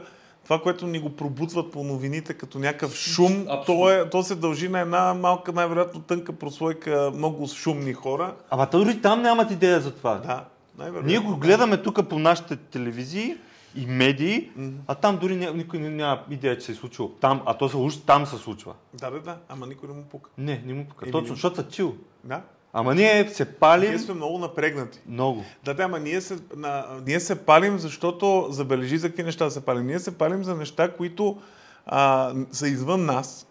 това, 0.44 0.62
което 0.62 0.86
ни 0.86 0.98
го 0.98 1.16
пробутват 1.16 1.72
по 1.72 1.84
новините 1.84 2.34
като 2.34 2.58
някакъв 2.58 2.94
шум, 2.94 3.46
то, 3.66 3.90
е, 3.90 4.10
то 4.10 4.22
се 4.22 4.34
дължи 4.34 4.68
на 4.68 4.80
една 4.80 5.14
малка, 5.14 5.52
най-вероятно 5.52 6.00
тънка 6.00 6.32
прослойка 6.32 7.12
много 7.14 7.46
шумни 7.46 7.92
хора. 7.92 8.34
Ама 8.50 8.68
дори 8.72 9.00
там 9.00 9.22
нямат 9.22 9.50
идея 9.50 9.80
за 9.80 9.94
това. 9.94 10.14
Да, 10.14 10.44
най-вероятно. 10.78 11.08
Ние 11.08 11.18
го 11.18 11.36
гледаме 11.36 11.76
тук 11.76 12.08
по 12.08 12.18
нашите 12.18 12.56
телевизии 12.56 13.36
и 13.76 13.86
медии, 13.86 14.50
а 14.86 14.94
там 14.94 15.18
дори 15.18 15.36
ня, 15.36 15.52
никой 15.54 15.78
няма 15.78 16.22
идея, 16.30 16.58
че 16.58 16.66
се 16.66 16.72
е 16.72 16.74
случило. 16.74 17.08
Там, 17.08 17.42
а 17.46 17.54
то 17.54 17.68
се, 17.68 17.76
уж 17.76 17.96
там 17.96 18.26
се 18.26 18.36
случва. 18.36 18.74
Да, 18.94 19.10
да, 19.10 19.20
да, 19.20 19.36
ама 19.48 19.66
никой 19.66 19.88
не 19.88 19.94
му 19.94 20.02
пука. 20.02 20.30
Не, 20.38 20.62
не 20.66 20.74
му 20.74 20.84
пука. 20.84 21.04
Еми, 21.04 21.12
Точно, 21.12 21.34
защото 21.34 21.56
са 21.56 21.68
чил. 21.68 21.94
Да. 22.24 22.42
Ама 22.76 22.94
ние 22.94 23.28
се 23.28 23.44
палим 23.44 23.90
Ние 23.90 23.98
сме 23.98 24.14
много 24.14 24.38
напрегнати. 24.38 25.00
много. 25.08 25.44
Да, 25.64 25.74
да, 25.74 25.82
ама 25.82 25.98
ние 25.98 26.20
се, 26.20 26.38
на, 26.56 26.86
ние 27.06 27.20
се 27.20 27.34
палим, 27.34 27.78
защото 27.78 28.46
забележи 28.50 28.98
за 28.98 29.08
какви 29.08 29.22
неща 29.22 29.50
се 29.50 29.64
палим. 29.64 29.86
Ние 29.86 29.98
се 29.98 30.18
палим 30.18 30.44
за 30.44 30.54
неща, 30.54 30.92
които 30.92 31.38
а, 31.86 32.32
са 32.52 32.68
извън 32.68 33.04
нас. 33.04 33.46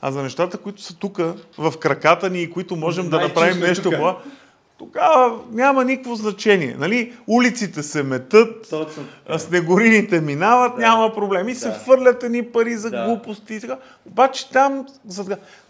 А 0.00 0.12
за 0.12 0.22
нещата, 0.22 0.58
които 0.58 0.82
са 0.82 0.96
тук, 0.96 1.18
в 1.58 1.74
краката 1.80 2.30
ни 2.30 2.42
и 2.42 2.50
които 2.50 2.76
можем 2.76 3.10
да 3.10 3.16
Най-чисто 3.16 3.40
направим 3.40 3.64
е 3.64 3.68
нещо, 3.68 3.82
тука. 3.82 4.16
Тогава 4.78 5.38
няма 5.52 5.84
никакво 5.84 6.14
значение. 6.14 6.76
Нали? 6.78 7.12
Улиците 7.26 7.82
се 7.82 8.02
метат, 8.02 8.68
Точно. 8.70 9.02
снегорините 9.38 10.20
минават, 10.20 10.72
Да. 10.76 10.80
няма 10.82 11.14
проблеми. 11.14 11.54
се 11.54 11.68
Да. 11.68 11.74
фърлят 11.74 12.22
едни 12.22 12.42
пари 12.42 12.76
за 12.76 12.90
Да. 12.90 13.04
глупости 13.06 13.54
и 13.54 13.60
така. 13.60 13.78
Обаче 14.06 14.50
там... 14.50 14.86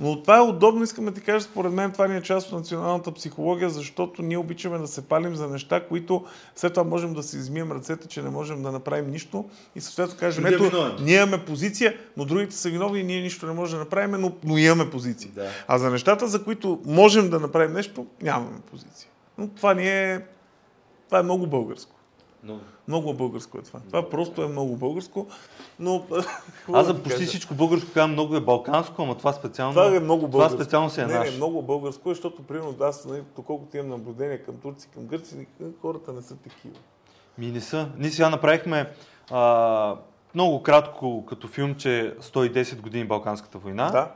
Но 0.01 0.23
това 0.23 0.37
е 0.37 0.41
удобно, 0.41 0.83
искам 0.85 1.05
да 1.05 1.11
ти 1.15 1.21
кажа, 1.21 1.41
според 1.41 1.73
мен 1.73 1.93
това 1.93 2.09
ни 2.09 2.17
е 2.17 2.23
част 2.23 2.47
от 2.47 2.53
националната 2.59 3.13
психология, 3.13 3.71
защото 3.71 4.23
ние 4.23 4.39
обичаме 4.39 4.79
да 4.79 4.87
се 4.87 5.09
палим 5.09 5.35
за 5.37 5.49
неща, 5.49 5.81
които 5.89 6.25
след 6.57 6.75
това 6.75 6.85
можем 6.85 7.15
да 7.15 7.23
си 7.23 7.37
измием 7.37 7.73
ръцете, 7.73 8.09
че 8.09 8.23
не 8.23 8.31
можем 8.31 8.63
да 8.63 8.73
направим 8.73 9.11
нищо 9.11 9.45
и 9.77 9.81
съответно 9.81 10.17
кажем, 10.21 10.47
ето, 10.47 10.97
ние 11.01 11.17
имаме 11.17 11.45
позиция, 11.45 11.95
но 12.17 12.25
другите 12.25 12.57
са 12.57 12.69
виновни 12.69 13.01
и 13.01 13.05
ние 13.05 13.21
нищо 13.21 13.47
не 13.47 13.53
можем 13.53 13.79
да 13.79 13.85
направим, 13.85 14.21
но, 14.21 14.33
но 14.45 14.59
имаме 14.59 14.91
позиция. 14.91 15.31
Да. 15.35 15.47
А 15.69 15.79
за 15.79 15.91
нещата, 15.91 16.27
за 16.29 16.45
които 16.45 16.81
можем 16.87 17.31
да 17.31 17.41
направим 17.41 17.73
нещо, 17.73 18.07
нямаме 18.23 18.59
позиция. 18.71 19.04
Но 19.38 19.49
това 19.49 19.75
ни 19.75 19.88
е... 19.88 20.26
Това 21.07 21.19
е 21.19 21.23
много 21.23 21.47
българско. 21.47 21.97
Много. 22.45 22.61
Много 22.88 23.14
българско 23.14 23.59
е 23.59 23.62
това. 23.62 23.81
Това 23.81 24.11
просто 24.11 24.43
е 24.43 24.49
много 24.49 24.76
българско, 24.76 25.26
но... 25.79 26.07
Аз 26.73 26.87
за 26.87 27.03
почти 27.03 27.25
всичко 27.25 27.55
българско 27.55 27.93
казвам 27.95 28.12
много 28.12 28.37
е 28.37 28.41
балканско, 28.41 29.03
ама 29.03 29.19
това 29.19 29.33
специално, 29.33 29.73
Това 29.73 29.97
е 29.97 30.00
много 30.00 30.21
това 30.21 30.31
българско. 30.31 30.62
специално 30.62 30.91
си 30.91 31.00
е 31.00 31.07
не, 31.07 31.14
наш. 31.14 31.31
не, 31.31 31.37
много 31.37 31.62
българско, 31.62 32.11
е, 32.11 32.14
защото 32.14 32.43
примерно 32.43 32.76
аз, 32.81 33.05
нали, 33.05 33.23
доколкото 33.37 33.76
имам 33.76 33.88
наблюдение 33.91 34.38
към 34.38 34.57
турци, 34.57 34.88
към 34.88 35.07
гърци, 35.07 35.47
хората 35.81 36.12
не 36.12 36.23
са 36.23 36.37
такива. 36.37 36.75
Ми 37.38 37.47
не 37.47 37.61
са. 37.61 37.88
Ние 37.99 38.11
сега 38.11 38.31
направихме 38.31 38.91
а, 39.31 39.97
много 40.35 40.62
кратко 40.62 41.26
като 41.26 41.49
филмче 41.49 42.14
110 42.23 42.81
години 42.81 43.05
Балканската 43.05 43.59
война. 43.59 43.91
Да. 43.91 44.12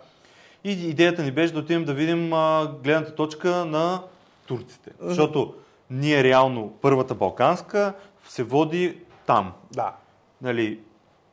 И 0.64 0.70
идеята 0.88 1.22
ни 1.22 1.30
беше 1.30 1.52
да 1.52 1.58
отидем 1.58 1.84
да 1.84 1.94
видим 1.94 2.32
а, 2.32 2.72
гледната 2.82 3.14
точка 3.14 3.64
на 3.64 4.02
турците. 4.48 4.90
Защото 5.00 5.54
ние 5.90 6.24
реално 6.24 6.72
първата 6.80 7.14
Балканска 7.14 7.92
се 8.24 8.42
води 8.42 8.98
там. 9.26 9.52
Да. 9.72 9.92
Нали, 10.42 10.80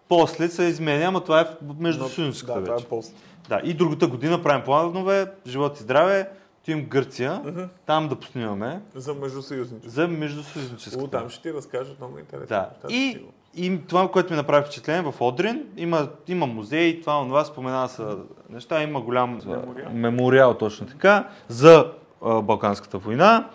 после 0.07 0.47
се 0.47 0.63
изменя, 0.63 1.03
ама 1.03 1.21
това 1.21 1.41
е 1.41 1.45
между 1.79 2.03
Но- 2.03 2.09
Съюзската 2.09 2.53
Да, 2.53 2.63
това 2.63 2.73
е 2.73 2.77
вече. 2.77 2.87
пост. 2.87 3.15
Да, 3.49 3.61
и 3.63 3.73
другата 3.73 4.07
година 4.07 4.43
правим 4.43 4.63
планове, 4.63 5.31
живот 5.47 5.79
и 5.79 5.83
здраве, 5.83 6.29
отивам 6.61 6.81
Гърция, 6.83 7.41
там 7.85 8.07
да 8.07 8.15
поснимаме 8.15 8.81
За 8.95 9.13
междусъюзничество. 9.13 9.89
за 9.91 10.05
О, 10.05 10.07
междусъюзническата. 10.07 11.09
там 11.09 11.29
ще 11.29 11.41
ти 11.41 11.53
разкажат 11.53 11.99
много 11.99 12.19
интересно. 12.19 12.47
Да. 12.47 12.69
И, 12.89 13.19
и 13.55 13.79
това, 13.87 14.11
което 14.11 14.33
ми 14.33 14.37
направи 14.37 14.63
впечатление 14.63 15.01
в 15.01 15.21
Одрин, 15.21 15.63
има, 15.77 16.07
има 16.27 16.45
музей, 16.45 17.01
това, 17.01 17.21
онова, 17.21 17.45
спомена 17.45 17.89
са 17.89 18.17
неща, 18.49 18.83
има 18.83 19.01
голям 19.01 19.39
Мемориал. 19.45 19.91
мемориал 19.93 20.53
точно 20.53 20.87
така, 20.87 21.27
за 21.47 21.91
Балканската 22.21 22.97
война. 22.97 23.47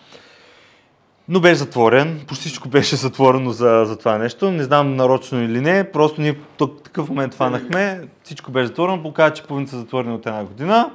Но 1.28 1.40
беше 1.40 1.54
затворен, 1.54 2.24
почти 2.28 2.48
всичко 2.48 2.68
беше 2.76 2.96
затворено 2.96 3.50
за, 3.50 3.82
за 3.86 3.98
това 3.98 4.18
нещо. 4.18 4.50
Не 4.50 4.62
знам 4.62 4.96
нарочно 4.96 5.42
или 5.42 5.60
не, 5.60 5.92
просто 5.92 6.20
ние 6.20 6.32
в 6.32 6.68
такъв 6.84 7.08
момент 7.08 7.34
фанахме, 7.34 8.08
всичко 8.22 8.50
беше 8.50 8.66
затворено, 8.66 9.02
показва, 9.02 9.34
че 9.34 9.42
половината 9.42 9.70
са 9.70 9.78
затворени 9.78 10.14
от 10.14 10.26
една 10.26 10.44
година. 10.44 10.90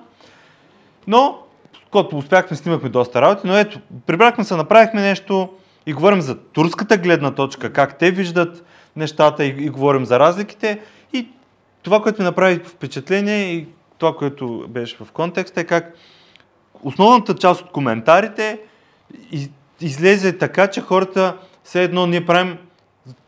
Но, 1.08 1.40
когато 1.92 2.18
успяхме, 2.18 2.58
снимахме 2.58 2.90
доста 2.90 3.22
работи, 3.22 3.48
но 3.48 3.58
ето, 3.58 3.80
прибрахме 4.06 4.44
се, 4.44 4.56
направихме 4.56 5.02
нещо, 5.02 5.50
и 5.86 5.94
говорим 5.94 6.22
за 6.22 6.38
турската 6.38 6.98
гледна 6.98 7.32
точка, 7.32 7.74
как 7.74 7.98
те 7.98 8.12
виждат 8.12 8.66
нещата 8.96 9.46
и, 9.46 9.66
и 9.66 9.70
говорим 9.70 10.06
за 10.06 10.20
разликите. 10.20 10.80
И 11.14 11.28
това, 11.84 12.02
което 12.02 12.22
ми 12.22 12.26
направи 12.26 12.60
впечатление 12.66 13.54
и 13.54 13.68
това, 13.98 14.16
което 14.16 14.66
беше 14.70 14.98
в 15.04 15.12
контекста 15.12 15.62
е 15.62 15.64
как 15.64 15.94
основната 16.84 17.36
част 17.36 17.62
от 17.62 17.72
коментарите 17.72 18.60
из, 19.32 19.50
излезе 19.82 20.38
така, 20.38 20.68
че 20.68 20.82
хората 20.82 21.38
все 21.64 21.84
едно 21.84 22.08
ние 22.08 22.26
правим 22.26 22.58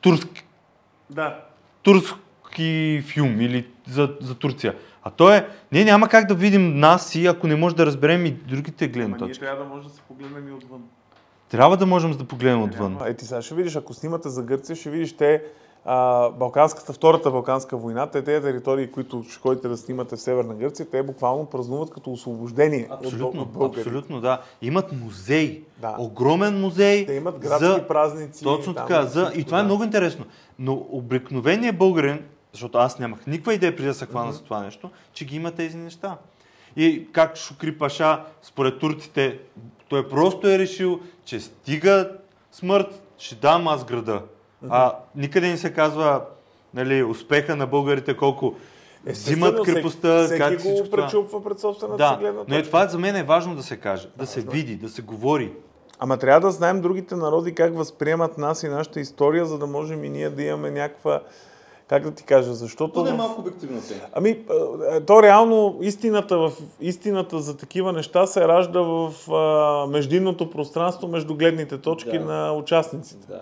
турски, 0.02 0.46
Да. 1.10 1.40
турски 1.84 3.04
филм 3.08 3.42
или 3.42 3.68
за, 3.90 4.10
за 4.22 4.36
Турция. 4.36 4.76
А 5.04 5.10
то 5.10 5.34
е, 5.34 5.50
ние 5.72 5.86
няма 5.86 6.08
как 6.10 6.28
да 6.28 6.34
видим 6.36 6.80
нас 6.80 7.16
и 7.16 7.26
ако 7.26 7.48
не 7.48 7.56
може 7.56 7.76
да 7.76 7.86
разберем 7.86 8.26
и 8.26 8.32
другите 8.32 8.88
гледни 8.88 9.06
Ама 9.06 9.18
ние 9.18 9.28
точки. 9.28 9.40
трябва 9.44 9.64
да 9.64 9.70
може 9.70 9.88
да 9.88 9.94
се 9.94 10.02
погледнем 10.02 10.48
и 10.48 10.52
отвън. 10.52 10.82
Трябва 11.50 11.78
да 11.78 11.86
можем 11.86 12.12
да 12.12 12.24
погледнем 12.24 12.64
отвън. 12.64 12.98
Е, 13.06 13.14
ти 13.14 13.26
сега 13.26 13.42
ще 13.42 13.56
видиш, 13.56 13.76
ако 13.76 13.94
снимате 13.94 14.30
за 14.30 14.44
Гърция, 14.44 14.76
ще 14.76 14.90
видиш 14.90 15.18
те 15.18 15.44
а, 15.86 16.30
Балканската, 16.30 16.94
втората 16.94 17.32
Балканска 17.32 17.78
война, 17.78 18.08
те 18.08 18.24
тези 18.24 18.42
територии, 18.42 18.92
които 18.92 19.24
ще 19.30 19.40
ходите 19.40 19.68
да 19.68 19.78
снимате 19.78 20.16
в 20.16 20.22
Северна 20.22 20.54
Гърция, 20.54 20.90
те 20.90 21.04
буквално 21.04 21.46
празнуват 21.46 21.90
като 21.90 22.12
освобождение 22.12 22.88
Абсолютно, 22.92 23.42
от 23.42 23.50
българи. 23.50 23.82
абсолютно, 23.82 24.22
да. 24.22 24.42
Имат 24.62 24.92
музей. 24.92 25.64
Да. 25.78 25.96
Огромен 26.00 26.62
музей. 26.62 27.06
Те 27.06 27.14
имат 27.14 27.40
градски 27.40 27.66
за... 27.66 27.88
празници. 27.88 28.44
Точно 28.44 28.74
там 28.74 28.88
така. 28.88 29.06
За... 29.06 29.32
И 29.36 29.44
това 29.44 29.58
е 29.58 29.62
да. 29.62 29.66
много 29.66 29.84
интересно. 29.84 30.26
Но 30.60 30.88
обикновеният 30.92 31.78
българин, 31.78 32.26
защото 32.52 32.78
аз 32.78 33.00
нямах 33.00 33.28
никаква 33.28 33.54
идея 33.54 33.76
преди 33.76 33.88
да 33.88 33.94
се 33.94 34.06
хвана 34.06 34.32
за 34.32 34.44
това 34.44 34.64
нещо, 34.64 34.90
че 35.14 35.26
ги 35.26 35.36
има 35.36 35.52
тези 35.52 35.78
неща. 35.78 36.18
И 36.76 37.08
как 37.12 37.38
Шукри 37.38 37.78
Паша, 37.78 38.24
според 38.42 38.80
турците, 38.80 39.40
той 39.90 40.10
просто 40.10 40.48
е 40.48 40.60
решил, 40.60 41.00
че 41.26 41.40
стига 41.40 42.12
смърт, 42.52 43.02
ще 43.18 43.36
дам 43.36 43.68
аз 43.68 43.86
града. 43.86 44.22
А 44.70 44.94
никъде 45.16 45.48
не 45.48 45.58
се 45.58 45.74
казва 45.74 46.22
нали, 46.74 47.04
успеха 47.04 47.56
на 47.56 47.68
българите, 47.68 48.18
колко 48.18 48.56
Естествено, 49.06 49.46
взимат 49.48 49.66
крепостта, 49.66 50.24
всеки, 50.24 50.40
как 50.40 50.60
всеки 50.60 50.74
го 50.74 50.84
това. 50.86 50.98
пречупва 50.98 51.44
пред 51.44 51.60
собствената 51.60 52.08
си 52.08 52.14
Да, 52.14 52.18
гледна 52.20 52.42
но 52.48 52.56
е 52.56 52.58
точка. 52.58 52.66
това 52.66 52.88
за 52.88 53.00
мен 53.00 53.16
е 53.16 53.24
важно 53.24 53.56
да 53.56 53.64
се 53.64 53.78
каже, 53.78 54.10
да 54.18 54.26
се 54.26 54.42
види, 54.42 54.76
да 54.76 54.90
се 54.90 55.02
говори. 55.02 55.54
Ама 56.00 56.18
трябва 56.18 56.48
да 56.48 56.52
знаем 56.52 56.82
другите 56.82 57.16
народи 57.16 57.56
как 57.56 57.78
възприемат 57.78 58.38
нас 58.38 58.64
и 58.64 58.68
нашата 58.68 59.00
история, 59.00 59.46
за 59.46 59.58
да 59.58 59.68
можем 59.68 60.04
и 60.04 60.10
ние 60.10 60.30
да 60.30 60.44
имаме 60.44 60.72
някаква... 60.72 61.22
Как 61.88 62.04
да 62.04 62.12
ти 62.12 62.24
кажа, 62.24 62.54
защото... 62.54 62.94
То 62.94 63.04
да 63.04 63.10
е 63.10 63.14
малко 63.14 63.42
обективно 63.42 63.82
те. 63.88 64.02
Ами, 64.14 64.40
то 65.08 65.24
реално 65.24 65.78
истината, 65.82 66.38
в, 66.38 66.52
истината 66.82 67.40
за 67.40 67.58
такива 67.58 67.94
неща 67.94 68.28
се 68.28 68.48
ражда 68.48 68.82
в 68.82 69.14
а, 69.32 69.88
междинното 69.88 70.50
пространство 70.50 71.08
между 71.08 71.36
гледните 71.36 71.78
точки 71.78 72.20
Да. 72.20 72.26
на 72.26 72.54
участниците. 72.54 73.28
Да. 73.28 73.42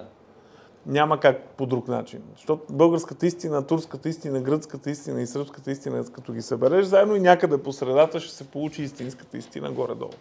Няма 0.85 1.19
как 1.19 1.41
по 1.41 1.65
друг 1.65 1.87
начин. 1.87 2.21
Защото 2.35 2.63
българската 2.69 3.25
истина, 3.25 3.67
турската 3.67 4.09
истина, 4.09 4.41
гръцката 4.41 4.89
истина 4.91 5.21
и 5.21 5.27
сръбската 5.27 5.71
истина, 5.71 6.05
като 6.05 6.33
ги 6.33 6.41
събереш 6.41 6.85
заедно 6.85 7.15
и 7.15 7.19
някъде 7.19 7.63
по 7.63 7.73
средата 7.73 8.19
ще 8.19 8.33
се 8.33 8.47
получи 8.47 8.83
истинската 8.83 9.37
истина 9.37 9.71
горе-долу. 9.71 10.11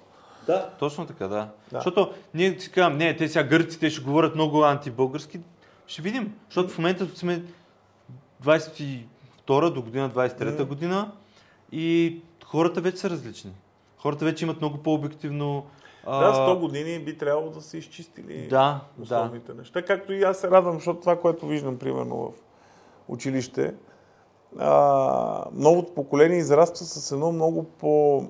Да, 0.46 0.70
точно 0.78 1.06
така, 1.06 1.28
да. 1.28 1.36
Да. 1.36 1.48
Защото 1.72 2.12
ние 2.34 2.60
си 2.60 2.70
казвам, 2.70 2.98
не, 2.98 3.16
те 3.16 3.28
сега 3.28 3.44
гърците 3.44 3.90
ще 3.90 4.04
говорят 4.04 4.34
много 4.34 4.62
антибългарски. 4.62 5.40
Ще 5.86 6.02
видим. 6.02 6.34
Защото 6.48 6.68
в 6.68 6.78
момента 6.78 7.06
сме 7.14 7.42
22 8.44 9.70
до 9.70 9.82
година, 9.82 10.10
23 10.10 10.64
година 10.64 11.12
и 11.72 12.18
хората 12.44 12.80
вече 12.80 12.96
са 12.96 13.10
различни. 13.10 13.52
Хората 13.98 14.24
вече 14.24 14.44
имат 14.44 14.60
много 14.60 14.78
по-обективно... 14.78 15.66
Да, 16.04 16.34
100 16.34 16.60
години 16.60 16.98
би 16.98 17.18
трябвало 17.18 17.50
да 17.50 17.60
са 17.60 17.76
изчистили 17.76 18.46
Да, 18.48 18.80
да. 18.96 19.02
основните 19.02 19.54
неща. 19.54 19.82
Както 19.82 20.12
и 20.12 20.22
аз 20.22 20.38
се 20.38 20.50
радвам, 20.50 20.74
защото 20.74 21.00
това, 21.00 21.20
което 21.20 21.46
виждам, 21.46 21.78
примерно 21.78 22.16
в 22.16 22.32
училище, 23.08 23.74
а, 24.58 25.44
новото 25.52 25.94
поколение 25.94 26.38
израства 26.38 26.86
с 26.86 27.12
едно 27.12 27.32
много 27.32 27.64
по, 27.64 28.24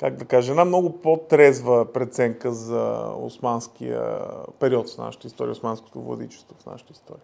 как 0.00 0.16
да 0.16 0.24
кажа, 0.24 0.52
една 0.52 0.64
много 0.64 1.00
по-трезва 1.00 1.92
преценка 1.92 2.52
за 2.52 3.12
османския 3.20 4.18
период 4.60 4.90
в 4.90 4.98
нашата 4.98 5.26
история, 5.26 5.52
османското 5.52 6.00
владичество 6.00 6.54
в 6.58 6.66
нашата 6.66 6.92
история. 6.92 7.22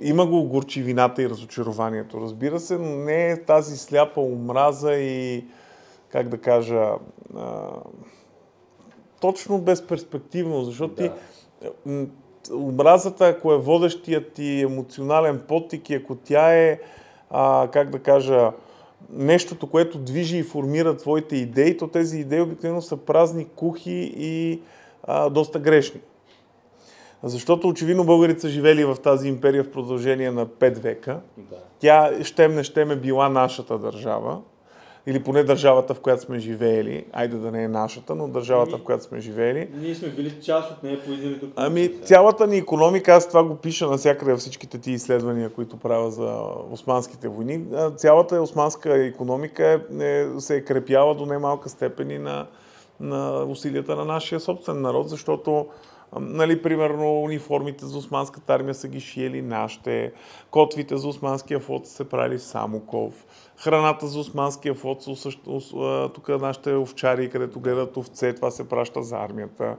Има 0.00 0.26
го 0.26 0.44
горчивината 0.44 1.22
и 1.22 1.30
разочарованието, 1.30 2.20
разбира 2.20 2.60
се, 2.60 2.78
но 2.78 2.96
не 2.96 3.30
е 3.30 3.42
тази 3.44 3.76
сляпа 3.76 4.20
омраза 4.20 4.94
и, 4.94 5.46
как 6.08 6.28
да 6.28 6.38
кажа, 6.38 6.92
а, 7.36 7.70
точно 9.20 9.58
безперспективно, 9.58 10.64
защото 10.64 10.94
ти 10.94 11.10
м, 11.86 12.06
омразата, 12.52 13.28
ако 13.28 13.52
е 13.52 13.58
водещият 13.58 14.32
ти 14.32 14.60
емоционален 14.60 15.42
подтик 15.48 15.90
и 15.90 15.94
ако 15.94 16.14
тя 16.14 16.54
е, 16.54 16.80
а, 17.30 17.68
как 17.72 17.90
да 17.90 17.98
кажа, 17.98 18.52
нещото, 19.10 19.66
което 19.66 19.98
движи 19.98 20.38
и 20.38 20.42
формира 20.42 20.96
твоите 20.96 21.36
идеи, 21.36 21.76
то 21.76 21.88
тези 21.88 22.18
идеи 22.18 22.40
обикновено 22.40 22.82
са 22.82 22.96
празни, 22.96 23.44
кухи 23.44 24.12
и 24.16 24.60
а, 25.02 25.30
доста 25.30 25.58
грешни. 25.58 26.00
Защото 27.22 27.68
очевидно 27.68 28.04
българите 28.04 28.40
са 28.40 28.48
живели 28.48 28.84
в 28.84 28.96
тази 29.02 29.28
империя 29.28 29.64
в 29.64 29.70
продължение 29.70 30.30
на 30.30 30.46
5 30.46 30.78
века. 30.78 31.20
да. 31.36 31.56
Тя 31.78 32.24
щем 32.24 32.54
не 32.54 32.64
щем 32.64 32.90
е 32.90 32.96
била 32.96 33.28
нашата 33.28 33.78
държава. 33.78 34.40
Или 35.08 35.22
поне 35.22 35.44
държавата, 35.44 35.94
в 35.94 36.00
която 36.00 36.22
сме 36.22 36.38
живеели. 36.38 37.04
Айде 37.12 37.36
да 37.36 37.50
не 37.50 37.62
е 37.62 37.68
нашата, 37.68 38.14
но 38.14 38.28
държавата, 38.28 38.76
в 38.76 38.82
която 38.82 39.04
сме 39.04 39.20
живеели. 39.20 39.68
Ние 39.74 39.94
сме 39.94 40.08
били 40.08 40.40
част 40.42 40.70
от 40.70 40.82
нея 40.82 41.04
по 41.04 41.12
един 41.12 41.28
или 41.28 41.38
друг 41.38 41.50
Ами, 41.56 42.02
цялата 42.02 42.46
ни 42.46 42.56
економика, 42.56 43.12
аз 43.12 43.28
това 43.28 43.44
го 43.44 43.56
пиша 43.56 43.86
навсякъде 43.86 44.30
във 44.30 44.40
всичките 44.40 44.78
ти 44.78 44.92
изследвания, 44.92 45.50
които 45.50 45.76
правя 45.76 46.10
за 46.10 46.42
османските 46.70 47.28
войни. 47.28 47.64
Цялата 47.96 48.42
османска 48.42 49.04
економика 49.04 49.82
е, 50.00 50.04
е, 50.04 50.26
се 50.38 50.56
е 50.56 50.64
крепяла 50.64 51.14
до 51.14 51.26
немалка 51.26 51.68
степен 51.68 52.10
и 52.10 52.18
на, 52.18 52.46
на 53.00 53.44
усилията 53.44 53.96
на 53.96 54.04
нашия 54.04 54.40
собствен 54.40 54.80
народ, 54.80 55.08
защото 55.08 55.66
Нали, 56.20 56.62
примерно, 56.62 57.20
униформите 57.22 57.86
за 57.86 57.98
османската 57.98 58.54
армия 58.54 58.74
са 58.74 58.88
ги 58.88 59.00
шиели 59.00 59.42
нашите, 59.42 60.12
котвите 60.50 60.96
за 60.96 61.08
османския 61.08 61.60
флот 61.60 61.86
са 61.86 61.92
се 61.92 62.08
правили 62.08 62.38
в 62.38 62.42
Самоков, 62.42 63.26
храната 63.58 64.06
за 64.06 64.18
османския 64.18 64.74
флот 64.74 65.04
тук 66.14 66.28
нашите 66.28 66.74
овчари, 66.74 67.30
където 67.30 67.60
гледат 67.60 67.96
овце, 67.96 68.34
това 68.34 68.50
се 68.50 68.68
праща 68.68 69.02
за 69.02 69.16
армията. 69.16 69.76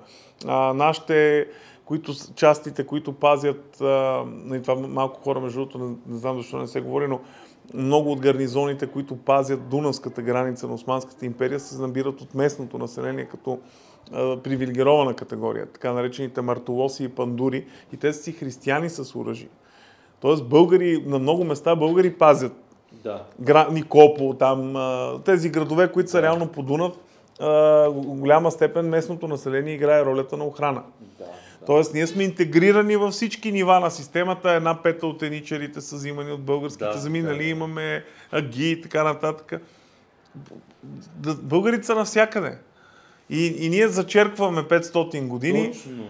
А, 0.48 0.74
нашите 0.74 1.48
които, 1.90 2.14
частите, 2.36 2.84
които 2.84 3.14
пазят, 3.14 3.82
а, 3.82 4.26
и 4.56 4.62
това 4.62 4.76
малко 4.76 5.22
хора, 5.22 5.40
между 5.40 5.60
другото, 5.60 5.78
не, 5.78 5.96
не 6.08 6.18
знам 6.18 6.38
защо 6.38 6.58
не 6.58 6.68
се 6.68 6.82
говори, 6.82 7.08
но 7.08 7.20
много 7.74 8.12
от 8.12 8.20
гарнизоните, 8.20 8.88
които 8.88 9.16
пазят 9.16 9.70
Дунавската 9.70 10.22
граница 10.22 10.68
на 10.68 10.74
Османската 10.74 11.26
империя, 11.26 11.60
се 11.60 11.82
набират 11.82 12.22
от 12.22 12.36
местното 12.36 12.78
население 12.78 13.26
като 13.26 13.60
а, 14.12 14.38
привилегирована 14.38 15.14
категория, 15.14 15.66
така 15.66 15.94
наречените 15.94 16.42
мартолоси 16.42 17.04
и 17.04 17.10
пандури, 17.10 17.66
и 17.94 17.98
те 17.98 18.14
са 18.14 18.24
си 18.24 18.32
християни 18.32 18.90
с 18.90 19.20
оръжие. 19.20 19.50
Тоест 20.20 20.46
българи, 20.46 21.04
на 21.06 21.20
много 21.20 21.44
места 21.44 21.76
българи 21.76 22.18
пазят 22.18 22.69
Да. 22.92 23.24
Гра... 23.40 23.68
Никопол, 23.72 24.34
там, 24.34 24.76
тези 25.26 25.50
градове, 25.50 25.92
които 25.92 26.10
са 26.10 26.22
реално 26.22 26.48
по 26.48 26.64
Дунав, 26.64 26.94
голяма 27.96 28.52
степен 28.52 28.90
местното 28.90 29.28
население 29.28 29.74
играе 29.74 30.06
ролята 30.06 30.38
на 30.38 30.46
охрана. 30.46 30.84
Да. 31.20 31.26
Тоест, 31.66 31.94
ние 31.94 32.08
сме 32.08 32.24
интегрирани 32.24 32.96
във 32.96 33.14
всички 33.14 33.52
нива 33.52 33.80
на 33.80 33.92
системата. 33.92 34.52
Една 34.52 34.84
пета 34.84 35.08
от 35.08 35.24
еничарите 35.24 35.82
са 35.82 35.96
взимани 35.96 36.32
от 36.32 36.42
българските 36.42 36.86
Да, 36.86 36.98
земи, 36.98 37.22
да, 37.22 37.28
нали? 37.28 37.44
да. 37.44 37.50
Имаме 37.50 38.04
аги 38.32 38.72
и 38.72 38.82
така 38.82 39.04
нататък. 39.04 39.62
Българите 41.42 41.86
са 41.86 41.96
навсякъде. 41.96 42.58
И, 43.30 43.56
и 43.60 43.70
ние 43.70 43.88
зачеркваме 43.88 44.62
500 44.62 45.28
години. 45.28 45.72
Точно. 45.72 46.08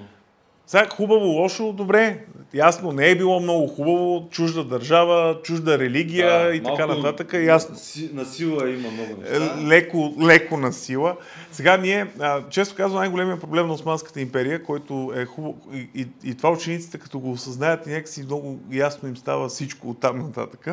Сега 0.69 0.87
хубаво, 0.95 1.25
лошо, 1.25 1.73
добре. 1.73 2.25
Ясно, 2.53 2.91
не 2.91 3.09
е 3.09 3.15
било 3.15 3.39
много 3.39 3.67
хубаво. 3.67 4.27
Чужда 4.31 4.63
държава, 4.63 5.39
чужда 5.43 5.79
религия 5.79 6.43
Да, 6.43 6.55
и 6.55 6.63
така 6.63 6.85
нататък. 6.87 7.33
Ясно. 7.33 7.75
На 8.13 8.25
сила 8.25 8.69
има 8.69 8.91
много 8.91 9.23
Е, 9.27 9.39
неща. 9.39 9.57
леко, 9.67 10.13
леко 10.21 10.57
на 10.57 10.73
сила. 10.73 11.15
Сега 11.51 11.77
ние, 11.77 12.07
а, 12.19 12.41
често 12.49 12.75
казвам, 12.75 12.99
най-големият 12.99 13.39
проблем 13.41 13.67
на 13.67 13.73
Османската 13.73 14.21
империя, 14.21 14.63
който 14.63 15.13
е 15.15 15.25
хубаво, 15.25 15.57
и, 15.73 15.89
и, 15.95 16.07
и 16.23 16.35
това 16.35 16.49
учениците 16.51 16.97
като 16.97 17.19
го 17.19 17.31
осъзнаят 17.31 17.87
и 17.87 17.89
някакси 17.89 18.23
много 18.23 18.59
ясно 18.71 19.09
им 19.09 19.17
става 19.17 19.49
всичко 19.49 19.89
от 19.89 19.99
там 19.99 20.19
нататък. 20.19 20.67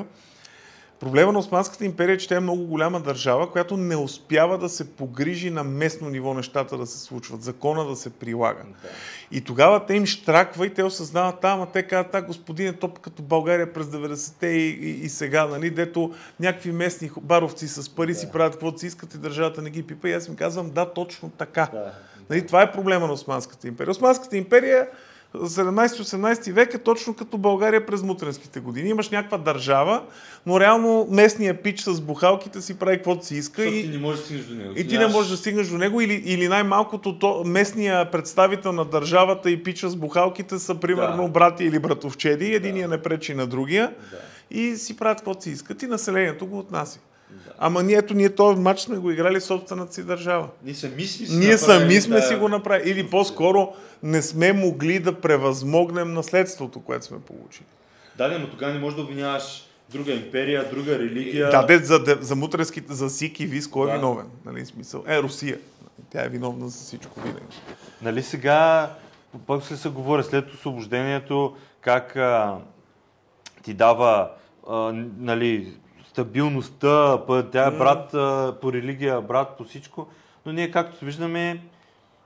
Проблема 1.01 1.33
на 1.33 1.39
Османската 1.39 1.85
империя 1.85 2.15
е, 2.15 2.19
че 2.19 2.29
тя 2.29 2.37
е 2.37 2.41
много 2.41 2.65
голяма 2.65 3.01
държава, 3.01 3.53
която 3.53 3.77
не 3.77 3.97
успява 3.97 4.59
да 4.59 4.69
се 4.69 4.91
погрижи 4.91 5.51
на 5.51 5.65
местно 5.65 6.09
ниво 6.09 6.35
нещата 6.35 6.79
да 6.79 6.87
се 6.87 6.99
случват, 6.99 7.43
закона 7.43 7.85
да 7.85 7.97
се 7.97 8.11
прилага. 8.11 8.63
Да. 8.63 8.89
И 9.31 9.41
тогава 9.41 9.87
те 9.87 9.95
им 9.95 10.07
штраква 10.07 10.67
и 10.67 10.75
те 10.75 10.85
осъзнават, 10.85 11.45
а, 11.45 11.53
ама 11.53 11.67
те 11.73 11.83
казват, 11.83 12.15
а, 12.15 12.23
господин 12.23 12.69
е 12.69 12.73
топ 12.73 12.99
като 12.99 13.23
България 13.23 13.73
през 13.73 13.87
90-те 13.87 14.47
и, 14.47 14.71
и, 14.71 14.91
и 15.05 15.09
сега, 15.09 15.47
нали, 15.47 15.71
дето 15.71 16.15
някакви 16.41 16.73
местни 16.73 17.11
баровци 17.23 17.69
с 17.69 17.95
пари 17.95 18.15
си 18.15 18.33
правят 18.33 18.53
каквото 18.53 18.79
си 18.79 18.87
искат 18.87 19.15
и 19.15 19.19
държавата 19.19 19.63
не 19.63 19.71
ги 19.71 19.83
пипа. 19.83 20.09
И 20.09 20.13
аз 20.13 20.29
им 20.29 20.37
казвам, 20.37 20.71
да, 20.71 20.93
точно 20.93 21.31
така. 21.31 21.69
Да. 21.73 21.93
Нали, 22.31 22.47
това 22.47 22.63
е 22.63 22.73
проблема 22.73 23.07
на 23.07 23.13
Османската 23.13 23.69
империя. 23.69 23.91
Османската 23.91 24.37
империя 24.37 24.89
17-18 25.35 26.53
век 26.53 26.75
е 26.75 26.79
точно 26.79 27.15
като 27.15 27.39
България 27.39 27.87
през 27.87 28.03
мутренските 28.03 28.61
години. 28.61 28.89
Имаш 28.89 29.11
някаква 29.11 29.39
държава, 29.39 30.03
но 30.47 30.61
реално 30.61 31.07
местния 31.11 31.63
пич 31.63 31.81
с 31.81 32.01
бухалките 32.01 32.61
си 32.61 32.79
прави 32.79 32.97
каквото 32.97 33.27
си 33.27 33.35
иска. 33.35 33.63
Защото 33.63 33.77
и... 33.77 33.83
ти 33.83 33.89
не 33.89 33.99
можеш 33.99 34.21
да 34.21 34.27
стигнеш 34.27 34.47
до 34.49 34.55
него. 34.55 34.73
И 34.77 34.87
ти 34.87 34.99
не 34.99 35.07
можеш 35.07 35.31
да 35.31 35.37
стигнеш 35.37 35.69
до 35.69 35.79
него, 35.79 36.01
или, 36.01 36.23
или 36.27 36.49
най-малкото 36.49 37.19
то, 37.19 37.45
местния 37.45 38.11
представител 38.11 38.73
на 38.73 38.85
държавата 38.85 39.51
и 39.51 39.63
пича 39.63 39.89
с 39.89 39.97
бухалките 39.97 40.59
са 40.59 40.75
примерно 40.75 41.23
Да. 41.23 41.29
брати 41.29 41.65
или 41.65 41.79
братовчеди, 41.79 42.55
единия 42.55 42.89
не 42.89 43.03
пречи 43.03 43.35
на 43.35 43.47
другия 43.47 43.95
Да. 44.11 44.59
и 44.59 44.77
си 44.77 44.97
правят 44.97 45.19
каквото 45.19 45.43
си 45.43 45.51
искат 45.51 45.83
и 45.83 45.87
населението 45.87 46.47
го 46.47 46.59
отнася. 46.59 46.99
Да. 47.31 47.51
Ама 47.59 47.83
ние, 47.83 47.97
ето, 47.97 48.15
ние 48.15 48.31
този 48.31 48.61
матч 48.61 48.81
сме 48.81 48.97
го 48.97 49.11
играли 49.11 49.41
в 49.41 49.45
собствената 49.45 49.95
си 49.95 50.05
държава. 50.05 50.49
Ние 50.63 50.75
сами 50.75 51.05
сме 51.05 51.27
си 51.27 51.37
Ние 51.37 51.59
сами 51.59 51.95
сме 51.95 52.17
тая- 52.17 52.29
си 52.29 52.35
го 52.35 52.49
направили. 52.49 52.91
Или 52.91 53.07
по-скоро 53.07 53.73
не 54.03 54.23
сме 54.23 54.53
могли 54.53 54.99
да 54.99 55.13
превъзмогнем 55.15 56.13
наследството, 56.13 56.81
което 56.81 57.05
сме 57.05 57.21
получили. 57.21 57.67
Да, 58.17 58.39
но 58.39 58.51
тогава 58.51 58.73
не 58.73 58.79
можеш 58.79 58.97
да 58.97 59.03
обвиняваш 59.03 59.63
друга 59.91 60.13
империя, 60.13 60.71
друга 60.71 60.99
религия. 60.99 61.51
Да, 61.51 61.63
де, 61.63 61.79
за, 61.79 62.05
де- 62.05 62.19
за 62.21 62.37
мутренските, 62.37 62.95
за 62.95 63.11
Сик 63.11 63.41
и 63.41 63.47
Вис, 63.47 63.69
кой 63.69 63.83
е 63.83 63.93
Да. 63.93 63.93
виновен? 63.93 64.27
Нали, 64.47 64.67
смисъл? 64.67 65.05
Е, 65.09 65.23
Русия. 65.23 65.59
Тя 66.11 66.25
е 66.25 66.29
виновна 66.29 66.69
за 66.69 66.79
всичко 66.79 67.21
винаги. 67.21 67.57
Нали 68.03 68.23
сега, 68.23 68.91
пък 69.47 69.65
се 69.65 69.77
се 69.77 69.89
говори 69.89 70.23
след 70.25 70.51
освобождението, 70.51 71.57
как 71.81 72.17
а, 72.17 72.57
ти 73.63 73.75
дава 73.75 74.31
а, 74.69 74.75
нали, 75.19 75.73
стабилността, 76.17 77.19
па, 77.27 77.51
тя 77.51 77.67
е 77.67 77.71
брат 77.71 78.15
а, 78.15 78.55
по 78.61 78.73
религия, 78.73 79.21
брат 79.21 79.49
по 79.59 79.65
всичко, 79.65 80.07
но 80.47 80.53
ние 80.53 80.71
както 80.71 81.05
виждаме 81.05 81.61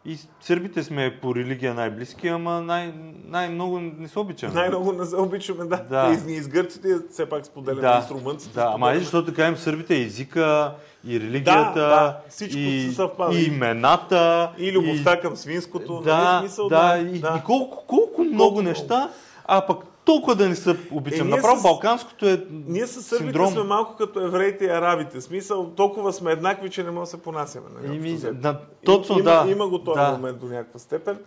и 0.05 0.19
сърбите 0.41 0.83
сме 0.83 1.19
по 1.23 1.35
религия 1.35 1.75
най-близки, 1.75 2.29
ама 2.29 2.61
най- 2.61 2.93
най-много 3.27 3.81
не 3.81 4.09
се 4.09 4.19
обичаме. 4.19 4.55
Най-много 4.55 4.93
не 4.93 5.05
се 5.07 5.17
обичаме, 5.17 5.65
да. 5.65 5.77
Да. 5.77 6.19
И, 6.29 6.33
и 6.33 6.41
с 6.41 6.49
гърците 6.49 6.89
все 7.11 7.27
пак 7.29 7.47
споделяме 7.47 7.81
да, 7.81 8.03
и 8.05 8.09
с 8.09 8.11
румънците. 8.11 8.55
да, 8.55 8.71
ама 8.75 8.87
нали, 8.87 8.99
защото 9.01 9.35
кажем 9.35 9.57
сърбите 9.57 10.03
езика 10.03 10.75
и 11.07 11.21
религията, 11.21 11.81
да, 11.81 12.19
всичко 12.29 12.59
и, 12.59 12.93
съвпада. 12.93 13.39
и 13.39 13.45
имената, 13.45 14.53
И 14.59 14.73
любовта 14.73 15.21
към 15.21 15.37
свинското. 15.37 16.01
Да, 16.01 16.17
нали, 16.17 16.49
смисъл, 16.49 16.69
да, 16.69 16.99
и, 16.99 17.17
и 17.17 17.23
колко, 17.45 17.85
колко 17.87 18.25
много 18.25 18.35
много. 18.35 18.63
неща, 18.63 19.11
а 19.45 19.67
пък 19.67 19.79
толкова 20.05 20.35
да 20.35 20.49
не 20.49 20.57
се 20.57 20.77
обичам. 20.91 21.27
Е, 21.27 21.31
Направо 21.31 21.59
с- 21.59 21.63
балканското 21.63 22.29
е 22.29 22.45
Ние 22.67 22.87
с 22.87 23.03
сърбите 23.03 23.25
синдром. 23.25 23.53
сме 23.53 23.63
малко 23.63 23.97
като 23.97 24.21
евреите 24.21 24.65
и 24.65 24.69
арабите. 24.69 25.21
Смисъл, 25.21 25.67
толкова 25.67 26.13
сме 26.13 26.33
еднакви, 26.33 26.71
че 26.71 26.83
не 26.83 26.91
можем 26.91 27.03
да 27.03 27.07
се 27.09 27.17
понасяме. 27.19 27.67
Нали, 27.77 27.97
Ими, 27.97 28.19
да, 28.33 28.61
точно 28.85 29.15
има, 29.15 29.25
да. 29.25 29.51
Има 29.51 29.69
го 29.69 29.79
този 29.79 29.97
да. 29.97 30.13
момент 30.13 30.39
до 30.39 30.47
някаква 30.47 30.79
степен. 30.79 31.19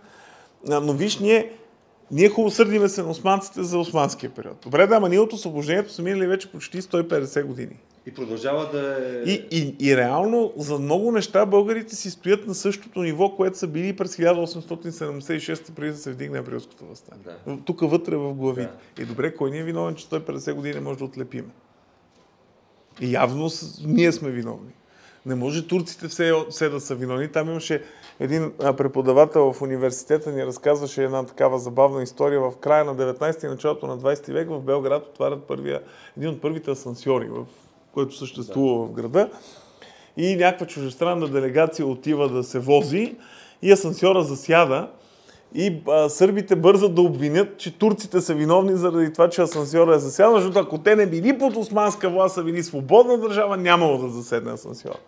Но 0.68 0.92
виж, 0.92 1.18
ние, 1.18 1.52
ние 2.10 2.28
хубаво 2.28 2.50
сърдиме 2.50 2.88
се 2.88 3.02
на 3.02 3.10
османците 3.10 3.62
за 3.62 3.78
османския 3.78 4.30
период. 4.30 4.56
Добре, 4.62 4.86
да, 4.86 4.96
ама 4.96 5.08
ние 5.08 5.18
от 5.18 5.32
освобождението 5.32 5.92
са 5.92 6.02
минали 6.02 6.26
вече 6.26 6.52
почти 6.52 6.82
150 6.82 7.44
години. 7.44 7.76
И 8.06 8.14
продължава 8.14 8.70
да 8.72 9.06
е... 9.08 9.30
И, 9.30 9.46
и, 9.50 9.76
и 9.88 9.96
реално 9.96 10.52
за 10.56 10.78
много 10.78 11.12
неща 11.12 11.46
българите 11.46 11.96
си 11.96 12.10
стоят 12.10 12.46
на 12.46 12.54
същото 12.54 13.02
ниво, 13.02 13.36
което 13.36 13.58
са 13.58 13.66
били 13.66 13.96
през 13.96 14.16
1876 14.16 15.72
преди 15.72 15.92
да 15.92 15.98
се 15.98 16.12
вдигне 16.12 16.38
априлското 16.38 16.84
възстание. 16.84 17.24
Да. 17.46 17.58
Тук 17.64 17.80
вътре 17.80 18.16
в 18.16 18.34
главите. 18.34 18.70
И 18.98 19.04
добре, 19.04 19.34
кой 19.34 19.50
ни 19.50 19.58
е 19.58 19.64
виновен, 19.64 19.94
че 19.94 20.06
150 20.06 20.54
години 20.54 20.80
може 20.80 20.98
да 20.98 21.04
отлепиме? 21.04 21.48
И 23.00 23.12
явно 23.12 23.50
ние 23.86 24.12
сме 24.12 24.30
виновни. 24.30 24.70
Не 25.26 25.34
може 25.34 25.66
турците 25.66 26.08
все, 26.08 26.32
все 26.50 26.68
да 26.68 26.80
са 26.80 26.94
виновни. 26.94 27.28
Там 27.28 27.50
имаше 27.50 27.82
един 28.20 28.52
преподавател 28.58 29.52
в 29.52 29.62
университета, 29.62 30.32
ни 30.32 30.46
разказваше 30.46 31.04
една 31.04 31.26
такава 31.26 31.58
забавна 31.58 32.02
история. 32.02 32.40
В 32.40 32.52
края 32.60 32.84
на 32.84 32.96
19 32.96 33.44
и 33.44 33.48
началото 33.48 33.86
на 33.86 33.98
20 33.98 34.32
век 34.32 34.48
в 34.48 34.60
Белград 34.60 35.06
отварят 35.06 35.44
първия, 35.44 35.82
един 36.16 36.28
от 36.28 36.40
първите 36.40 36.70
асансьори, 36.70 37.28
в 37.28 37.46
който 37.94 38.16
съществува 38.16 38.86
в 38.86 38.92
града. 38.92 39.30
И 40.16 40.36
някаква 40.36 40.66
чужестранна 40.66 41.28
делегация 41.28 41.86
отива 41.86 42.28
да 42.28 42.44
се 42.44 42.58
вози 42.58 43.14
и 43.62 43.72
асансьора 43.72 44.22
засяда. 44.22 44.88
И 45.54 45.82
а, 45.88 46.08
сърбите 46.08 46.56
бързат 46.56 46.94
да 46.94 47.02
обвинят, 47.02 47.58
че 47.58 47.78
турците 47.78 48.20
са 48.20 48.34
виновни 48.34 48.76
заради 48.76 49.12
това, 49.12 49.28
че 49.28 49.42
асансьора 49.42 49.94
е 49.94 49.98
засядан, 49.98 50.34
защото 50.34 50.58
ако 50.58 50.78
те 50.78 50.96
не 50.96 51.06
били 51.06 51.38
под 51.38 51.56
османска 51.56 52.10
власт, 52.10 52.38
а 52.38 52.42
били 52.42 52.62
свободна 52.62 53.18
държава, 53.18 53.56
нямало 53.56 53.98
да 53.98 54.08
заседне 54.08 54.52
асансьор. 54.52 54.98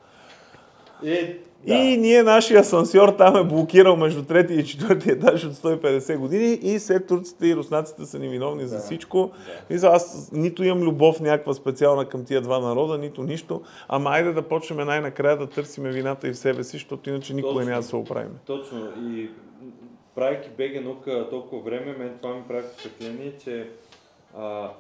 е 1.04 1.38
да. 1.66 1.74
И 1.74 1.96
ние, 1.96 2.22
нашия 2.22 2.60
асансьор 2.60 3.08
там 3.08 3.36
е 3.36 3.44
блокирал 3.44 3.96
между 3.96 4.22
третия 4.24 4.60
и 4.60 4.64
четвъртия 4.64 5.12
етаж 5.12 5.44
от 5.44 5.52
150 5.52 6.18
години 6.18 6.58
и 6.62 6.78
след 6.78 7.06
турците 7.06 7.46
и 7.46 7.56
руснаците 7.56 8.04
са 8.04 8.18
ни 8.18 8.28
виновни 8.28 8.66
за 8.66 8.78
всичко. 8.78 9.30
Мисля, 9.70 9.88
аз 9.88 10.30
нито 10.32 10.64
имам 10.64 10.82
любов 10.82 11.20
някаква 11.20 11.54
специална 11.54 12.04
към 12.04 12.24
тия 12.24 12.40
два 12.40 12.58
народа, 12.58 12.98
нито 12.98 13.22
нищо. 13.22 13.62
Ама 13.88 14.10
айде 14.10 14.32
да 14.32 14.42
почнем 14.42 14.86
най-накрая 14.86 15.36
да 15.36 15.46
търсиме 15.46 15.90
вината 15.90 16.28
и 16.28 16.32
в 16.32 16.38
себе 16.38 16.64
си, 16.64 16.76
защото 16.76 17.10
иначе 17.10 17.34
никога 17.34 17.64
няма 17.64 17.80
да 17.80 17.82
се 17.82 17.96
оправим. 17.96 18.38
Точно. 18.46 18.88
И 19.00 19.30
правейки 20.14 20.48
БГ 20.58 20.84
наука 20.84 21.26
толкова 21.30 21.62
време, 21.62 21.96
мен 21.98 22.18
това 22.22 22.34
ми 22.34 22.42
прави 22.48 22.62
впечатление, 22.72 23.32
че 23.44 23.68
а, 24.38 24.70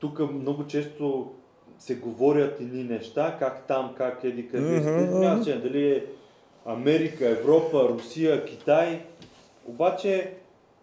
тук 0.00 0.20
много 0.32 0.66
често 0.66 1.32
се 1.78 1.94
говорят 1.94 2.60
едни 2.60 2.84
неща, 2.84 3.36
как 3.38 3.66
там, 3.66 3.94
как 3.96 4.24
еди 4.24 4.48
къде. 4.48 4.80
Mm-hmm. 4.80 5.10
Значение 5.10 5.60
дали 5.60 5.90
е 5.90 6.04
Америка, 6.66 7.28
Европа, 7.30 7.88
Русия, 7.88 8.44
Китай. 8.44 9.02
Обаче, 9.66 10.32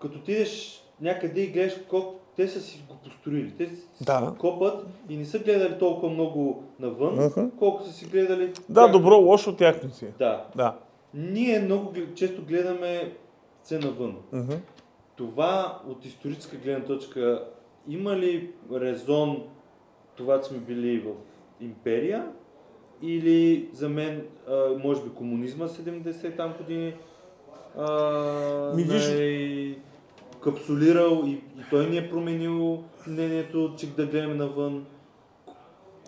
като 0.01 0.17
отидеш 0.17 0.81
някъде 1.01 1.41
и 1.41 1.47
гледаш 1.47 1.75
колко 1.89 2.15
те 2.35 2.47
са 2.47 2.61
си 2.61 2.83
го 2.89 2.95
построили. 2.95 3.51
Те 3.51 3.65
си 3.67 3.81
Да. 4.01 4.35
копат 4.39 4.85
и 5.09 5.17
не 5.17 5.25
са 5.25 5.39
гледали 5.39 5.79
толкова 5.79 6.09
много 6.09 6.63
навън, 6.79 7.15
Мгм. 7.17 7.49
колко 7.49 7.83
са 7.83 7.93
си 7.93 8.05
гледали. 8.05 8.53
Да, 8.69 8.81
как- 8.81 8.91
добро, 8.91 9.15
лошо 9.15 9.55
тяхно 9.55 9.89
си. 9.89 10.05
е. 10.05 10.11
Да. 10.19 10.45
Да. 10.55 10.75
Ние 11.13 11.59
много 11.59 11.93
често 12.15 12.41
гледаме 12.41 13.11
се 13.63 13.79
навън. 13.79 14.15
Мгм. 14.31 14.53
Това 15.15 15.81
от 15.87 16.05
историческа 16.05 16.57
гледна 16.57 16.85
точка 16.85 17.45
има 17.87 18.15
ли 18.17 18.51
резон 18.73 19.43
това, 20.15 20.41
че 20.41 20.47
сме 20.47 20.57
били 20.57 20.99
в 20.99 21.11
империя? 21.61 22.27
Или 23.01 23.69
за 23.73 23.89
мен, 23.89 24.21
а, 24.49 24.53
може 24.83 25.01
би 25.01 25.09
комунизма 25.09 25.67
70 25.67 26.37
там 26.37 26.53
години 26.57 26.93
а, 27.77 27.85
Ми, 28.75 28.85
виж- 28.85 29.19
е 29.19 29.77
капсулирал 30.43 31.23
и, 31.25 31.29
и 31.31 31.41
той 31.69 31.85
ни 31.89 31.97
е 31.97 32.09
променил 32.09 32.83
мнението, 33.07 33.73
че 33.77 33.87
да 33.87 34.05
гледаме 34.05 34.33
навън. 34.33 34.85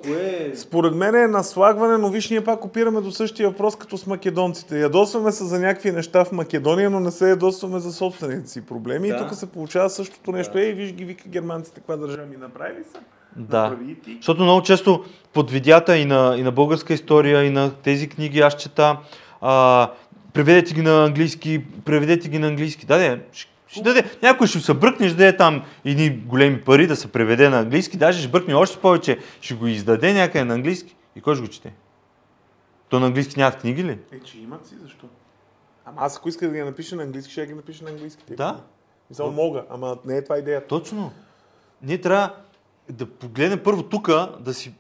Кое 0.04 0.50
е? 0.52 0.56
Според 0.56 0.96
мен 0.96 1.16
е 1.16 1.28
наслагване, 1.28 1.98
но 1.98 2.10
виж, 2.10 2.30
ние 2.30 2.44
пак 2.44 2.66
опираме 2.66 3.02
до 3.02 3.12
същия 3.12 3.50
въпрос 3.50 3.76
като 3.76 3.98
с 3.98 4.08
македонците. 4.08 4.80
Ядосваме 4.80 5.32
се 5.32 5.44
за 5.44 5.60
някакви 5.60 5.92
неща 5.92 6.26
в 6.26 6.32
Македония, 6.32 6.90
но 6.90 7.00
не 7.00 7.12
се 7.12 7.30
ядосваме 7.30 7.80
за 7.80 7.94
собствените 7.94 8.50
си 8.50 8.66
проблеми. 8.66 9.10
Да. 9.10 9.16
И 9.16 9.18
тук 9.18 9.34
се 9.34 9.52
получава 9.52 9.90
същото 9.90 10.32
нещо. 10.32 10.54
Да. 10.54 10.62
Ей, 10.62 10.74
виж 10.74 10.94
ги, 10.94 11.06
вика 11.06 11.30
германците, 11.30 11.80
каква 11.80 11.96
държава 11.98 12.26
ми 12.28 12.38
направили 12.38 12.84
са? 12.84 13.00
Да. 13.36 13.78
Защото 14.16 14.44
много 14.44 14.62
често 14.62 15.06
под 15.34 15.52
видеята 15.52 15.98
и 15.98 16.06
на, 16.06 16.36
и 16.38 16.44
на 16.44 16.52
българска 16.52 16.94
история, 16.94 17.44
и 17.44 17.50
на 17.50 17.74
тези 17.74 18.10
книги 18.10 18.40
аз 18.40 18.56
чета, 18.56 18.98
а, 19.42 19.92
преведете 20.34 20.74
ги 20.74 20.82
на 20.82 21.06
английски, 21.06 21.64
преведете 21.86 22.30
ги 22.30 22.40
на 22.40 22.48
английски. 22.48 22.86
Да, 22.86 22.98
де, 22.98 23.22
ще, 23.32 23.52
ще 23.68 23.82
даде, 23.82 24.04
някой 24.22 24.48
ще 24.48 24.60
се 24.60 24.74
бръкне, 24.74 25.08
ще 25.08 25.18
даде 25.18 25.38
там 25.38 25.64
едни 25.86 26.10
големи 26.10 26.62
пари 26.62 26.88
да 26.88 26.96
се 26.96 27.12
преведе 27.12 27.50
на 27.50 27.60
английски, 27.60 27.98
даже 27.98 28.20
ще 28.20 28.30
бръкне 28.30 28.54
още 28.54 28.78
повече, 28.78 29.20
ще 29.42 29.54
го 29.54 29.68
издаде 29.68 30.14
някъде 30.14 30.44
на 30.44 30.54
английски. 30.54 30.96
И 31.16 31.22
кой 31.22 31.36
ще 31.36 31.46
го 31.46 31.52
чете? 31.52 31.74
То 32.90 33.00
на 33.00 33.06
английски 33.06 33.40
нямат 33.40 33.58
книги 33.58 33.84
ли? 33.84 34.00
Е, 34.12 34.20
че 34.20 34.38
имат 34.38 34.68
си, 34.68 34.76
защо? 34.84 35.08
Ама 35.86 36.02
аз 36.02 36.18
ако 36.18 36.30
исках 36.30 36.50
да 36.50 36.56
ги 36.56 36.62
напиша 36.62 36.96
на 36.96 37.04
английски, 37.04 37.32
ще 37.32 37.46
ги 37.46 37.54
напиша 37.54 37.84
на 37.84 37.90
английски. 37.90 38.24
Да. 38.30 38.60
Мисля, 39.10 39.32
мога, 39.32 39.64
ама 39.70 39.98
не 40.06 40.18
е 40.18 40.24
това 40.24 40.38
идеята. 40.38 40.68
Точно. 40.68 41.12
Ние 41.82 42.02
трябва 42.02 42.34
да 42.90 43.06
погледнем 43.06 43.60
първо 43.64 43.84
тук, 43.84 44.10
да 44.40 44.54
си, 44.54 44.74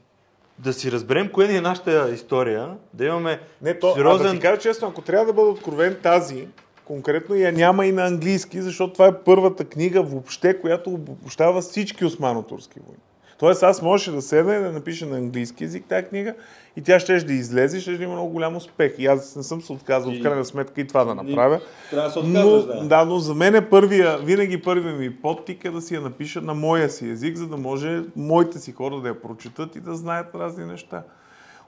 да 0.60 0.74
си 0.74 0.92
разберем 0.92 1.30
кое 1.32 1.48
ни 1.48 1.58
е 1.58 1.62
нашата 1.62 2.12
история, 2.14 2.78
да 2.94 3.06
имаме 3.06 3.40
Не, 3.62 3.80
то, 3.80 3.88
а 3.88 3.90
да 3.90 3.96
сериозен... 3.96 4.36
ти 4.36 4.40
кажа 4.40 4.62
честно, 4.62 4.88
ако 4.88 5.02
трябва 5.02 5.26
да 5.26 5.34
бъда 5.34 5.50
откровен 5.50 5.98
тази, 6.04 6.48
конкретно 6.86 7.36
я 7.36 7.52
няма 7.52 7.86
и 7.86 7.92
на 7.92 8.06
английски, 8.06 8.62
защото 8.62 8.94
това 8.94 9.08
е 9.08 9.24
първата 9.24 9.66
книга 9.66 10.04
въобще, 10.04 10.62
която 10.62 10.90
обобщава 10.90 11.62
всички 11.62 12.06
османо-турски 12.06 12.80
войни. 12.80 13.02
Тоест 13.40 13.64
аз 13.64 13.82
можеше 13.82 14.12
да 14.12 14.22
седна 14.22 14.56
и 14.56 14.60
да 14.60 14.72
напиша 14.72 15.06
на 15.06 15.18
английски 15.18 15.64
язик 15.64 15.86
тази 15.90 16.06
книга 16.06 16.34
и 16.78 16.82
тя 16.82 17.00
ще 17.00 17.18
да 17.18 17.34
излезе 17.34 17.78
и 17.78 17.82
ще 17.82 17.98
да 17.98 18.04
има 18.04 18.14
много 18.14 18.30
голям 18.30 18.56
успех. 18.56 18.96
И 18.98 19.06
аз 19.06 19.36
не 19.36 19.44
съм 19.44 19.62
се 19.62 19.72
отказал 19.74 20.12
И- 20.12 20.20
в 20.20 20.24
крайна 20.24 20.46
сметка 20.46 20.82
и 20.82 20.88
това 20.88 21.04
да 21.06 21.16
направя. 21.16 21.60
Трябва 21.90 22.08
да 22.08 22.14
се 22.14 22.20
Но, 22.20 22.40
отказваш, 22.40 22.80
да. 22.80 22.88
да, 22.88 23.06
но 23.06 23.20
за 23.20 23.34
мен 23.34 23.56
е 23.56 23.70
първия, 23.70 24.18
винаги 24.18 24.62
първият 24.62 25.00
ми 25.00 25.16
подтик 25.16 25.66
е 25.66 25.72
да 25.72 25.82
си 25.82 25.96
я 25.96 26.02
напиша 26.02 26.42
на 26.42 26.54
моя 26.54 26.90
си 26.90 27.10
език, 27.10 27.38
за 27.38 27.48
да 27.48 27.58
може 27.58 28.04
моите 28.16 28.60
си 28.60 28.72
хора 28.72 29.02
да 29.02 29.08
я 29.08 29.22
прочитат 29.22 29.76
и 29.76 29.80
да 29.80 29.96
знаят 29.96 30.36
разни 30.36 30.66
неща. 30.66 31.04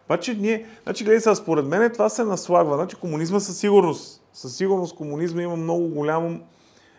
Обаче 0.06 0.34
ние, 0.34 0.66
значи 0.84 1.04
гледай 1.04 1.20
сега, 1.20 1.36
според 1.36 1.66
мен 1.66 1.92
това 1.94 2.10
се 2.10 2.24
наслагва. 2.24 2.76
Значи 2.76 2.96
комунизма 2.96 3.40
със 3.40 3.58
сигурност 3.58 4.22
Със 4.34 4.56
сигурност 4.56 4.96
комунизма 4.96 5.42
има 5.42 5.56
много 5.56 5.88
голям 5.88 6.42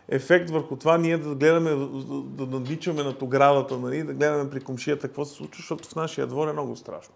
ефект 0.08 0.50
върху 0.50 0.76
това 0.76 0.98
ние 0.98 1.18
да 1.18 1.34
гледаме, 1.34 1.70
да, 1.70 1.86
да 2.46 2.58
надичаме 2.58 3.02
над 3.02 3.22
оградата, 3.22 3.78
нали, 3.78 4.02
да 4.02 4.12
гледаме 4.14 4.50
при 4.50 4.60
комшията 4.60 5.06
какво 5.08 5.24
се 5.24 5.34
случва, 5.34 5.56
защото 5.56 5.88
в 5.88 5.94
нашия 5.96 6.26
двор 6.26 6.48
е 6.48 6.52
много 6.52 6.76
страшно. 6.76 7.14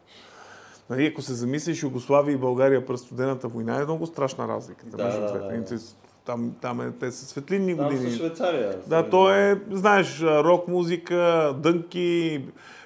Нали, 0.91 1.07
ако 1.07 1.23
се 1.23 1.35
замислиш 1.35 1.83
Югославия 1.83 2.35
и 2.35 2.39
България 2.39 2.87
през 2.87 3.01
студената 3.01 3.49
война, 3.49 3.81
е 3.81 3.85
много 3.85 4.07
страшна 4.07 4.49
разликата 4.49 4.97
Да, 4.97 5.05
между 5.05 5.21
да, 5.21 5.27
двете. 5.27 5.39
да, 5.39 5.53
Нали, 5.53 5.65
да. 5.65 5.79
Там, 6.25 6.53
там 6.61 6.81
е, 6.81 6.93
те 7.01 7.11
са 7.13 7.27
светлинни 7.27 7.77
Там 7.77 7.89
години. 7.89 8.11
са 8.11 8.17
Швейцария. 8.17 8.79
Да, 8.87 9.11
то 9.11 9.35
е, 9.35 9.61
знаеш, 9.71 10.23
рок 10.23 10.69
музика, 10.69 11.55
дънки, 11.59 12.45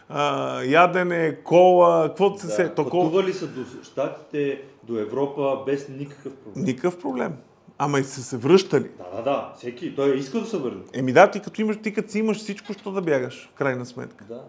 а, 0.09 0.63
ядене, 0.63 1.37
кола, 1.45 2.09
каквото 2.09 2.41
се 2.41 2.47
Да. 2.47 2.53
се. 2.53 2.73
Пътували 2.75 3.33
са 3.33 3.47
до 3.47 3.61
Штатите, 3.83 4.63
до 4.83 4.99
Европа 4.99 5.63
без 5.67 5.89
никакъв 5.89 6.33
проблем. 6.37 6.65
Никакъв 6.65 6.99
проблем. 7.01 7.33
Ама 7.79 7.99
и 7.99 8.05
са 8.05 8.23
се 8.23 8.37
връщали. 8.37 8.91
Да, 8.99 9.17
да, 9.17 9.23
да. 9.23 9.53
Всеки. 9.57 9.95
Той 9.95 10.13
е 10.13 10.17
иска 10.17 10.41
да 10.41 10.47
се 10.47 10.57
върне. 10.59 10.83
Еми 10.95 11.13
да, 11.13 11.31
ти 11.31 11.41
като 11.41 11.61
имаш, 11.61 11.77
ти 11.83 11.95
като 11.95 12.11
си 12.11 12.19
имаш 12.19 12.37
всичко, 12.39 12.73
що 12.73 12.91
да 12.91 13.03
бягаш, 13.03 13.49
в 13.49 13.55
крайна 13.55 13.87
сметка. 13.87 14.25
Да. 14.25 14.43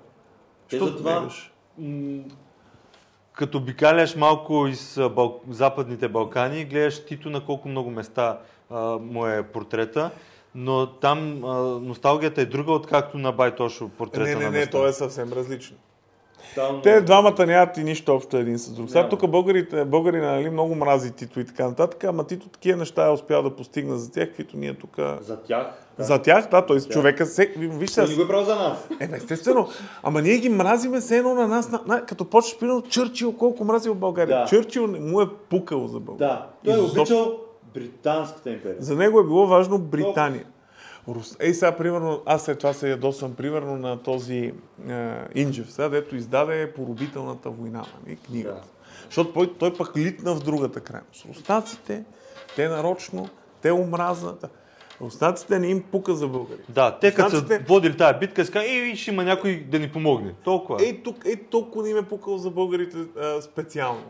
Те 0.70 0.76
Що 0.76 0.86
да 0.86 0.92
затова... 0.92 1.12
бягаш? 1.14 1.52
м, 1.78 2.24
Като 3.34 3.58
обикаляш 3.58 4.16
малко 4.16 4.68
из 4.68 5.00
Бал... 5.16 5.42
Западните 5.50 6.08
Балкани, 6.08 6.66
гледаш 6.66 7.06
Тито 7.06 7.30
на 7.30 7.46
колко 7.46 7.68
много 7.70 7.90
места 7.92 8.40
а, 8.70 8.80
му 8.98 9.28
е 9.28 9.44
портрета, 9.44 10.12
но 10.56 10.88
там 10.88 11.44
а, 11.44 11.54
носталгията 11.80 12.42
е 12.42 12.46
друга, 12.46 12.72
откакто 12.72 13.18
на 13.18 13.32
Байтошо 13.32 13.90
портрета 13.90 14.30
Не, 14.30 14.36
на 14.36 14.40
не, 14.40 14.50
не, 14.50 14.58
места. 14.58 14.72
то 14.72 14.88
е 14.88 14.94
съвсем 14.94 15.34
различно. 15.34 15.78
Там... 16.56 16.80
Те 16.84 17.02
двамата 17.02 17.46
нямат 17.46 17.78
и 17.78 17.84
нищо 17.84 18.14
общо 18.14 18.38
един 18.38 18.58
с 18.58 18.70
друг. 18.70 18.90
Сега 18.90 19.10
тук 19.10 19.30
българите, 19.30 19.86
българи 19.86 20.22
нали, 20.22 20.50
много 20.50 20.76
мрази 20.76 21.12
Тито 21.12 21.40
и 21.40 21.46
така 21.46 21.68
нататък, 21.68 22.04
ама 22.04 22.28
Тито 22.28 22.48
такива 22.48 22.78
неща 22.78 23.08
е 23.08 23.10
успял 23.10 23.44
да 23.44 23.56
постигна 23.56 23.98
за 23.98 24.12
тях, 24.12 24.28
каквито 24.28 24.58
ние 24.58 24.74
тук... 24.74 24.96
За 25.22 25.38
тях. 25.38 25.68
Да. 25.98 26.04
За 26.04 26.22
тях, 26.22 26.50
да, 26.50 26.66
т.е. 26.66 26.80
човека 26.80 27.26
се... 27.26 27.54
Виж 27.58 27.90
сега, 27.90 28.08
не 28.08 28.16
го 28.16 28.22
е 28.22 28.28
правил 28.28 28.46
за 28.46 28.56
нас. 28.56 28.88
Е, 29.00 29.10
естествено. 29.14 29.68
Ама 30.04 30.22
ние 30.22 30.38
ги 30.38 30.50
мразиме 30.50 31.00
все 31.00 31.18
едно 31.18 31.34
на 31.34 31.48
нас. 31.48 31.72
На, 31.72 31.82
на, 31.88 32.06
като 32.06 32.26
почнеш, 32.26 32.60
примерно, 32.60 32.82
Чърчил, 32.82 33.34
колко 33.34 33.64
мразил 33.64 33.96
България. 33.96 34.38
Да. 34.38 34.46
Чърчил 34.46 34.88
не 34.88 35.00
му 35.00 35.22
е 35.22 35.26
пукал 35.50 35.88
за 35.88 36.00
България. 36.00 36.36
Да. 36.36 36.72
Той 36.72 36.80
е 36.80 36.84
обичал 36.84 37.40
британската 37.74 38.50
империя. 38.50 38.78
За 38.80 38.96
него 38.96 39.20
е 39.20 39.24
било 39.24 39.48
важно 39.48 39.80
Британия. 39.80 40.46
Рус... 41.08 41.36
Ей, 41.40 41.54
сега, 41.54 41.78
примерно, 41.78 42.22
аз 42.26 42.44
след 42.46 42.58
това 42.58 42.74
се 42.74 42.90
ядосвам, 42.90 43.36
примерно, 43.36 43.78
на 43.78 44.04
този 44.04 44.54
е, 44.90 45.16
Инджев, 45.36 45.72
сега, 45.72 45.90
дето 45.90 46.16
издаде 46.16 46.74
Поробителната 46.74 47.50
война, 47.50 47.86
нали, 48.06 48.16
книгата. 48.16 48.56
Да. 48.56 48.62
Защото 49.06 49.34
той, 49.34 49.54
той 49.54 49.74
пък 49.74 49.98
литна 49.98 50.36
в 50.36 50.40
другата 50.44 50.80
крайност. 50.80 51.26
Руснаците, 51.30 52.04
те 52.56 52.68
нарочно, 52.70 53.30
те 53.62 53.72
омразат. 53.72 54.46
Руснаците 55.02 55.60
не 55.60 55.68
им 55.68 55.84
пука 55.92 56.16
за 56.16 56.28
българи. 56.28 56.60
Да, 56.70 56.98
те 57.02 57.14
като 57.14 57.30
са 57.30 57.36
Руснаците- 57.36 57.68
водили 57.68 57.98
тази 57.98 58.20
битка, 58.20 58.36
казват, 58.36 58.56
ей, 58.56 58.96
ще 58.96 59.12
има 59.12 59.24
някой 59.24 59.66
да 59.72 59.80
ни 59.80 59.92
помогне. 59.92 60.34
Толкова. 60.44 60.84
Ей, 60.86 61.04
тук, 61.04 61.26
ей, 61.26 61.36
толкова 61.36 61.84
не 61.84 61.90
им 61.90 61.98
е 61.98 62.04
пукал 62.04 62.38
за 62.38 62.50
българите 62.50 62.98
а, 63.20 63.42
специално. 63.42 64.04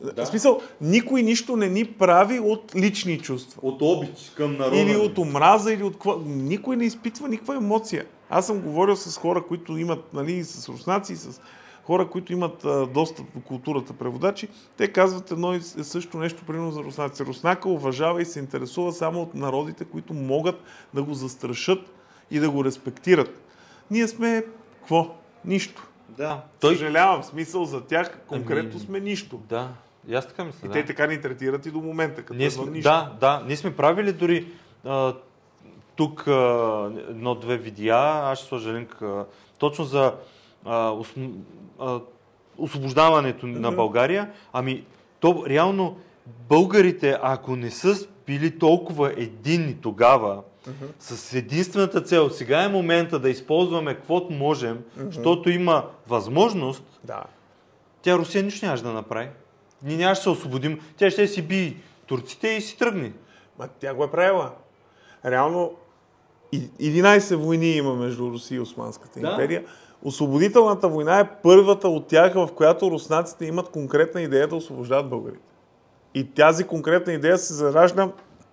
Да. 0.00 0.24
В 0.24 0.28
смисъл, 0.28 0.60
никой 0.80 1.22
нищо 1.22 1.56
не 1.56 1.68
ни 1.68 1.84
прави 1.84 2.40
от 2.40 2.72
лични 2.76 3.18
чувства. 3.18 3.60
От 3.64 3.82
обич 3.82 4.32
към 4.36 4.56
народа. 4.56 4.80
Или 4.80 4.96
от 4.96 5.18
омраза, 5.18 5.72
или 5.72 5.82
от 5.82 5.92
какво. 5.92 6.18
Никой 6.26 6.76
не 6.76 6.84
изпитва 6.84 7.28
никаква 7.28 7.56
емоция. 7.56 8.06
Аз 8.30 8.46
съм 8.46 8.60
говорил 8.60 8.96
с 8.96 9.18
хора, 9.18 9.42
които 9.48 9.76
имат, 9.76 10.12
нали, 10.12 10.44
с 10.44 10.68
руснаци, 10.68 11.12
и 11.12 11.16
с 11.16 11.40
хора, 11.84 12.08
които 12.08 12.32
имат 12.32 12.64
а, 12.64 12.86
достъп 12.86 13.26
до 13.34 13.40
културата, 13.40 13.92
преводачи. 13.92 14.48
Те 14.76 14.92
казват 14.92 15.30
едно 15.30 15.54
и 15.54 15.60
също 15.60 16.18
нещо, 16.18 16.44
примерно 16.46 16.70
за 16.70 16.80
руснаци. 16.80 17.24
Руснака 17.24 17.68
уважава 17.68 18.22
и 18.22 18.24
се 18.24 18.38
интересува 18.38 18.92
само 18.92 19.22
от 19.22 19.34
народите, 19.34 19.84
които 19.84 20.14
могат 20.14 20.56
да 20.94 21.02
го 21.02 21.14
застрашат 21.14 21.92
и 22.30 22.38
да 22.38 22.50
го 22.50 22.64
респектират. 22.64 23.40
Ние 23.90 24.08
сме 24.08 24.44
какво? 24.80 25.14
Нищо. 25.44 25.86
Да. 26.08 26.44
Той... 26.60 26.74
Съжалявам, 26.74 27.22
смисъл 27.22 27.64
за 27.64 27.80
тях 27.80 28.18
конкретно 28.26 28.70
Ами, 28.74 28.80
сме 28.80 29.00
нищо. 29.00 29.40
Да. 29.48 29.72
И 30.08 30.14
аз 30.14 30.26
така 30.28 30.44
мисля. 30.44 30.58
И 30.64 30.68
да. 30.68 30.72
те 30.72 30.84
така 30.84 31.06
ни 31.06 31.20
третират 31.20 31.66
и 31.66 31.70
до 31.70 31.80
момента, 31.80 32.22
като 32.22 32.34
Ние 32.34 32.50
сме, 32.50 32.70
нищо. 32.70 32.88
да, 32.90 33.12
да, 33.20 33.42
ние 33.46 33.56
сме 33.56 33.76
правили 33.76 34.12
дори 34.12 34.46
а, 34.84 35.14
тук 35.96 36.28
а, 36.28 36.90
едно-две 37.08 37.56
видеа, 37.56 37.96
аз 38.24 38.38
ще 38.38 38.48
сложа 38.48 38.72
линк 38.74 39.02
а, 39.02 39.24
точно 39.58 39.84
за 39.84 40.14
а, 40.64 40.90
осм, 40.90 41.24
а, 41.78 42.00
освобождаването 42.58 43.46
на 43.46 43.68
Мгм. 43.68 43.76
България. 43.76 44.30
Ами, 44.52 44.84
то 45.20 45.44
реално 45.48 45.96
българите, 46.48 47.18
ако 47.22 47.56
не 47.56 47.70
са 47.70 48.06
били 48.26 48.58
толкова 48.58 49.12
единни 49.16 49.76
тогава, 49.82 50.42
с 50.98 51.34
единствената 51.34 52.00
цел, 52.00 52.30
сега 52.30 52.62
е 52.62 52.68
момента 52.68 53.18
да 53.18 53.30
използваме 53.30 53.94
каквото 53.94 54.32
можем, 54.32 54.78
защото 54.96 55.50
има 55.50 55.84
възможност, 56.08 57.00
Да. 57.04 57.22
тя 58.02 58.18
Русия 58.18 58.42
нищо 58.44 58.66
нямаше 58.66 58.82
да 58.84 58.92
направи. 58.92 59.28
Ние 59.82 59.96
нямаше 59.96 60.22
се 60.22 60.30
освободим. 60.30 60.80
Тя 60.96 61.10
ще 61.10 61.28
си 61.28 61.42
би 61.42 61.76
турците 62.06 62.48
и 62.48 62.60
си 62.60 62.78
тръгне. 62.78 63.12
Ма 63.58 63.68
тя 63.80 63.94
го 63.94 64.04
е 64.04 64.10
правила. 64.10 64.50
Реално 65.24 65.72
и- 66.52 66.70
11 66.80 67.36
войни 67.36 67.70
има 67.70 67.94
между 67.94 68.30
Русия 68.30 68.56
и 68.56 68.60
Османската 68.60 69.20
Да. 69.20 69.30
империя. 69.30 69.64
Освободителната 70.02 70.88
война 70.88 71.20
е 71.20 71.28
първата 71.42 71.88
от 71.88 72.06
тях, 72.06 72.34
в 72.34 72.48
която 72.56 72.90
руснаците 72.90 73.46
имат 73.46 73.68
конкретна 73.68 74.22
идея 74.22 74.48
да 74.48 74.56
освобождават 74.56 75.10
българите. 75.10 75.42
И 76.14 76.30
тази 76.30 76.64
конкретна 76.64 77.12
идея 77.12 77.38
се 77.38 77.54
заражда 77.54 78.08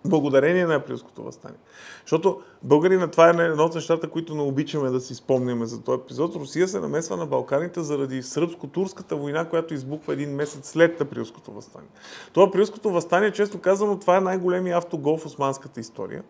благодарение 0.05 0.65
на 0.65 0.75
априлското 0.75 1.23
възстание. 1.23 1.57
Защото 2.01 2.41
българина, 2.63 3.07
това 3.07 3.27
е 3.27 3.29
едно 3.29 3.63
от 3.63 3.75
нещата, 3.75 4.09
които 4.09 4.35
не 4.35 4.41
обичаме 4.41 4.89
да 4.89 4.99
си 4.99 5.15
спомняме 5.15 5.65
за 5.65 5.81
този 5.81 6.01
епизод. 6.01 6.35
Русия 6.35 6.67
се 6.67 6.79
намесва 6.79 7.17
на 7.17 7.25
Балканите 7.25 7.81
заради 7.81 8.23
сръбско-турската 8.23 9.15
война, 9.15 9.49
която 9.49 9.73
избухва 9.73 10.13
един 10.13 10.35
месец 10.35 10.69
след 10.69 11.01
априлското 11.01 11.51
възстание. 11.51 11.89
Това 12.33 12.47
априлското 12.47 12.89
възстание, 12.89 13.31
често 13.31 13.59
казано, 13.59 13.99
това 13.99 14.17
е 14.17 14.21
най-големия 14.21 14.77
автогол 14.77 15.17
в 15.17 15.25
османската 15.25 15.79
история. 15.79 16.23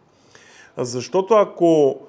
Защото 0.77 1.33
ако 1.33 1.99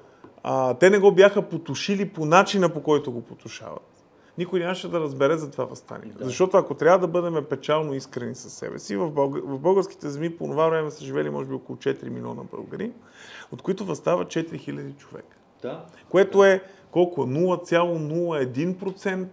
а, 0.43 0.73
те 0.73 0.89
не 0.89 0.99
го 0.99 1.11
бяха 1.11 1.41
потушили 1.41 2.09
по 2.09 2.25
начина, 2.25 2.69
по 2.69 2.83
който 2.83 3.11
го 3.11 3.21
потушават, 3.21 3.94
никой 4.37 4.59
нямаше 4.59 4.87
да 4.87 4.99
разбере 4.99 5.37
за 5.37 5.51
това 5.51 5.65
възстание. 5.65 6.11
Да. 6.17 6.25
Защото 6.25 6.57
ако 6.57 6.73
трябва 6.73 6.99
да 6.99 7.07
бъдем 7.07 7.45
печално 7.49 7.93
искрени 7.93 8.35
със 8.35 8.53
себе 8.53 8.79
си, 8.79 8.95
в, 8.95 9.11
бълг... 9.11 9.37
в 9.43 9.59
българските 9.59 10.09
земи 10.09 10.37
по 10.37 10.45
това 10.45 10.69
време 10.69 10.91
са 10.91 11.05
живели 11.05 11.29
може 11.29 11.47
би 11.47 11.53
около 11.53 11.77
4 11.77 12.09
милиона 12.09 12.41
българи, 12.51 12.91
от 13.51 13.61
които 13.61 13.85
възстава 13.85 14.25
4000 14.25 14.97
човека. 14.97 15.37
Да. 15.61 15.85
Което 16.09 16.45
е 16.45 16.63
колко? 16.91 17.21
0,01%. 17.21 19.25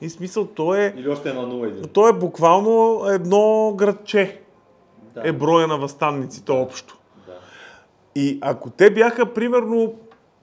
И 0.00 0.10
смисъл, 0.10 0.46
то 0.46 0.74
е, 0.74 0.94
Или 0.96 1.08
още 1.08 1.28
една 1.28 1.42
0-1. 1.42 1.92
то 1.92 2.08
е 2.08 2.12
буквално 2.12 3.04
едно 3.08 3.74
градче 3.76 4.40
Да. 5.14 5.28
е 5.28 5.32
броя 5.32 5.66
на 5.66 5.78
възстанниците 5.78 6.52
общо. 6.52 6.98
Да. 7.26 7.32
И 8.14 8.38
ако 8.42 8.70
те 8.70 8.90
бяха, 8.90 9.34
примерно, 9.34 9.94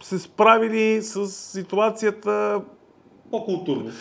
се 0.04 0.20
справили 0.20 1.02
с 1.02 1.28
ситуацията, 1.28 2.62
По-културно. 3.36 3.92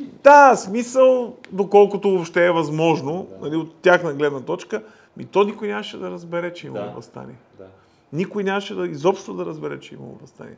да, 0.00 0.56
смисъл, 0.56 1.36
доколкото 1.52 2.10
въобще 2.10 2.46
е 2.46 2.50
възможно, 2.52 3.26
нали, 3.42 3.56
от 3.56 3.74
тяхна 3.74 4.12
гледна 4.12 4.40
точка, 4.40 4.82
ми 5.16 5.24
то 5.24 5.44
никой 5.44 5.68
нямаше 5.68 5.96
да 5.98 6.10
разбере, 6.10 6.52
че 6.54 6.66
има 6.66 6.78
Да. 6.78 6.92
възстание. 6.96 7.34
Да. 7.58 7.64
Никой 8.12 8.44
нямаше 8.44 8.74
да 8.74 8.86
изобщо 8.86 9.34
да 9.34 9.46
разбере, 9.46 9.80
че 9.80 9.94
има 9.94 10.04
възстание. 10.22 10.56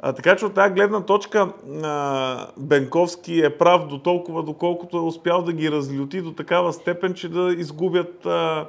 А, 0.00 0.12
така 0.12 0.36
че 0.36 0.46
от 0.46 0.54
тази 0.54 0.74
гледна 0.74 1.00
точка 1.00 1.52
а, 1.82 2.46
Бенковски 2.56 3.40
е 3.40 3.58
прав 3.58 3.86
до 3.86 3.98
толкова, 3.98 4.42
доколкото 4.42 4.96
е 4.96 5.00
успял 5.00 5.42
да 5.42 5.52
ги 5.52 5.70
разлюти 5.70 6.22
до 6.22 6.32
такава 6.32 6.72
степен, 6.72 7.14
че 7.14 7.28
да 7.28 7.54
изгубят 7.58 8.26
а, 8.26 8.66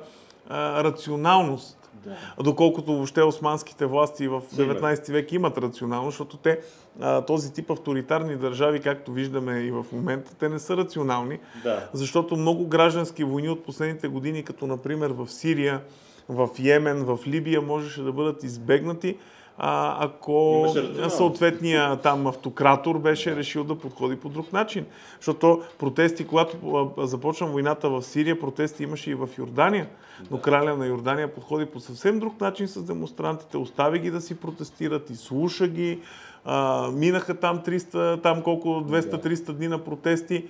а, 0.50 0.84
рационалност. 0.84 1.77
Да. 2.08 2.44
Доколкото 2.44 2.94
въобще 2.94 3.22
османските 3.24 3.86
власти 3.86 4.28
в 4.28 4.42
Сигурно. 4.50 4.74
19 4.74 5.12
век 5.12 5.32
имат 5.32 5.58
рационалност, 5.58 6.14
защото 6.14 6.38
те 6.38 6.60
а, 7.02 7.22
този 7.22 7.54
тип 7.54 7.72
авторитарни 7.72 8.36
държави, 8.36 8.80
както 8.80 9.12
виждаме 9.12 9.60
и 9.60 9.72
в 9.72 9.86
момента, 9.92 10.36
те 10.40 10.50
не 10.50 10.60
са 10.60 10.78
рационални, 10.78 11.40
Да. 11.64 11.90
защото 11.94 12.36
много 12.36 12.68
граждански 12.68 13.24
войни 13.24 13.50
от 13.50 13.66
последните 13.66 14.08
години, 14.08 14.44
като 14.44 14.68
например 14.68 15.10
в 15.10 15.28
Сирия, 15.28 15.82
в 16.30 16.50
Йемен, 16.60 17.04
в 17.04 17.20
Либия, 17.28 17.62
можеше 17.62 18.02
да 18.02 18.12
бъдат 18.12 18.44
избегнати, 18.44 19.18
а, 19.58 20.06
ако 20.06 20.68
съответния 21.10 21.96
там 21.96 22.28
автократор 22.28 23.00
беше 23.00 23.36
решил 23.36 23.64
да 23.64 23.76
подходи 23.76 24.16
по 24.16 24.30
друг 24.30 24.54
начин. 24.54 24.86
Защото 25.20 25.62
протести, 25.80 26.28
когато 26.28 26.92
започна 26.98 27.48
войната 27.48 27.90
в 27.90 28.02
Сирия, 28.02 28.40
протести 28.40 28.84
имаше 28.84 29.12
и 29.12 29.16
в 29.16 29.30
Йордания, 29.38 29.88
но 30.32 30.38
краля 30.38 30.78
на 30.78 30.86
Йордания 30.86 31.34
подходи 31.34 31.66
по 31.66 31.80
съвсем 31.80 32.20
друг 32.20 32.42
начин 32.42 32.68
с 32.68 32.84
демонстрантите, 32.84 33.58
остави 33.58 34.00
ги 34.00 34.12
да 34.12 34.22
си 34.22 34.40
протестират, 34.40 35.10
изслуша 35.10 35.68
ги, 35.68 36.00
а, 36.46 36.88
минаха 36.94 37.40
там 37.40 37.60
300, 37.60 38.24
там 38.24 38.42
колко 38.42 38.70
200-300 38.70 39.54
дни 39.54 39.68
на 39.68 39.84
протести, 39.84 40.48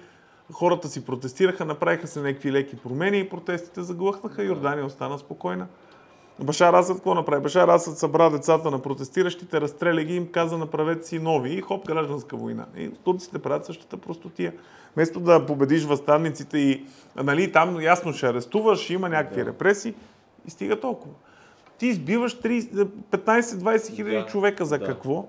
хората 0.51 0.87
си 0.87 1.05
протестираха, 1.05 1.65
направиха 1.65 2.07
се 2.07 2.21
някакви 2.21 2.51
леки 2.51 2.75
промени 2.75 3.19
и 3.19 3.29
протестите 3.29 3.81
заглъхнаха, 3.81 4.43
Йордания 4.43 4.85
остана 4.85 5.19
спокойна. 5.19 5.67
Башар 6.39 6.73
Асад 6.73 6.95
какво 6.97 7.13
направи? 7.15 7.41
Башар 7.41 7.67
Асад 7.67 7.97
събра 7.97 8.29
децата 8.29 8.71
на 8.71 8.79
протестиращите, 8.79 9.61
разстреля 9.61 10.03
ги 10.03 10.15
им 10.15 10.27
каза 10.27 10.57
направете 10.57 11.07
си 11.07 11.19
нови 11.19 11.53
и 11.53 11.61
хоп, 11.61 11.87
гражданска 11.87 12.37
война. 12.37 12.65
И 12.77 12.89
турците 12.89 13.39
правят 13.39 13.65
същата 13.65 13.97
простотия. 13.97 14.53
Вместо 14.95 15.19
да 15.19 15.45
победиш 15.45 15.83
възстанниците 15.83 16.57
и 16.57 16.85
нали, 17.15 17.51
там 17.51 17.81
ясно 17.81 18.13
ще 18.13 18.27
арестуваш, 18.27 18.89
има 18.89 19.09
някакви 19.09 19.45
репресии 19.45 19.93
и 20.47 20.51
стига 20.51 20.79
толкова. 20.79 21.13
Ти 21.77 21.87
избиваш 21.87 22.35
30 22.35 22.87
15-20 23.11 23.95
хиляди 23.95 24.15
Да, 24.15 24.25
човека 24.25 24.65
за 24.65 24.77
да. 24.77 24.85
какво? 24.85 25.25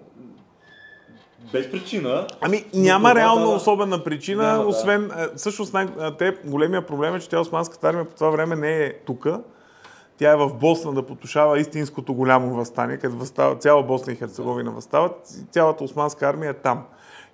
Без 1.52 1.70
причина. 1.70 2.26
Ами 2.40 2.64
няма 2.74 3.08
това 3.08 3.20
реално 3.20 3.40
дава- 3.40 3.54
особена 3.56 4.04
причина, 4.04 4.42
Няма, 4.42 4.62
да. 4.62 4.68
освен... 4.68 5.10
Всъщност 5.36 5.74
най- 5.74 5.88
те, 6.18 6.36
големия 6.44 6.86
проблем 6.86 7.14
е, 7.14 7.20
че 7.20 7.28
тя 7.28 7.40
османската 7.40 7.88
армия 7.88 8.04
по 8.04 8.14
това 8.14 8.30
време 8.30 8.56
не 8.56 8.84
е 8.84 8.92
тука. 8.98 9.40
Тя 10.18 10.32
е 10.32 10.36
в 10.36 10.54
Босна 10.54 10.92
да 10.92 11.02
потушава 11.02 11.60
истинското 11.60 12.14
голямо 12.14 12.54
възстание, 12.54 12.96
където 12.96 13.18
възстава, 13.18 13.56
цяла 13.56 13.82
Босна 13.82 14.12
и 14.12 14.16
Херцеговина 14.16 14.70
възстават, 14.70 15.34
цялата 15.50 15.84
османска 15.84 16.28
армия 16.28 16.50
е 16.50 16.54
там. 16.54 16.82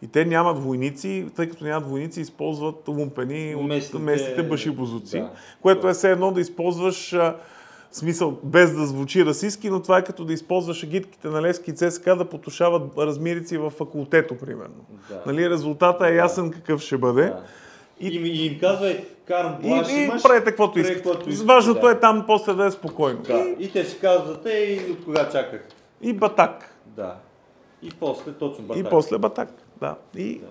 И 0.02 0.08
те 0.08 0.24
нямат 0.24 0.58
войници, 0.58 1.26
тъй 1.36 1.48
като 1.48 1.64
нямат 1.64 1.88
войници, 1.88 2.20
използват 2.20 2.88
лумпени 2.88 3.54
от 3.54 3.62
Местните- 3.66 3.98
местните 3.98 4.42
башибозуци, 4.42 5.18
да. 5.20 5.30
което 5.62 5.88
е 5.88 5.92
все 5.92 6.10
едно 6.10 6.30
да 6.30 6.40
използваш 6.40 7.16
смисъл, 7.92 8.38
без 8.42 8.76
да 8.76 8.86
звучи 8.86 9.26
расистски, 9.26 9.70
но 9.70 9.82
това 9.82 9.98
е 9.98 10.04
като 10.04 10.24
да 10.24 10.32
използваш 10.32 10.82
агитките 10.82 11.28
на 11.28 11.42
Левски 11.42 11.70
и 11.70 11.74
ЦСКА 11.74 12.16
да 12.16 12.24
потушават 12.24 12.82
размирици 12.98 13.58
в 13.58 13.70
факултето, 13.70 14.38
примерно. 14.38 14.84
Да. 15.08 15.22
Нали, 15.26 15.50
резултата 15.50 16.08
е 16.08 16.14
ясен 16.14 16.50
какъв 16.50 16.80
ще 16.80 16.96
бъде. 16.98 17.22
Да. 17.22 17.42
И, 18.00 18.08
и, 18.08 18.46
им 18.46 18.60
казвай, 18.60 19.04
карам 19.24 19.56
И, 19.60 19.62
плаш, 19.62 19.90
и 19.90 19.94
имаш. 19.94 20.22
правете 20.22 20.44
каквото 20.44 20.78
искате. 20.80 21.44
Важното 21.44 21.80
да. 21.80 21.90
е 21.90 22.00
там 22.00 22.24
после 22.26 22.54
да 22.54 22.66
е 22.66 22.70
спокойно. 22.70 23.22
Да. 23.22 23.54
И 23.58 23.72
те 23.72 23.84
си 23.84 23.98
казват, 24.00 24.46
ей, 24.46 24.90
от 24.90 25.04
кога 25.04 25.28
чаках. 25.30 25.68
И, 26.02 26.08
и 26.08 26.12
батак. 26.12 26.74
Да. 26.86 27.16
И 27.82 27.90
после 27.90 28.32
точно 28.32 28.64
И 28.64 28.66
батак. 28.66 28.90
после 28.90 29.18
батак. 29.18 29.48
Да. 29.80 29.96
И, 30.16 30.38
Да. 30.38 30.46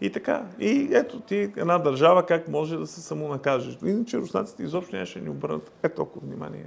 и 0.00 0.12
така. 0.12 0.42
И 0.58 0.88
ето 0.92 1.20
ти 1.20 1.52
една 1.56 1.78
държава 1.78 2.26
как 2.26 2.48
може 2.48 2.76
да 2.76 2.86
се 2.86 3.00
самонакажеш. 3.00 3.78
Иначе 3.84 4.18
руснаците 4.18 4.62
изобщо 4.62 4.96
нямаше 4.96 5.20
ни 5.20 5.30
обърнат 5.30 5.72
е 5.82 5.88
толкова 5.88 6.26
внимание. 6.26 6.66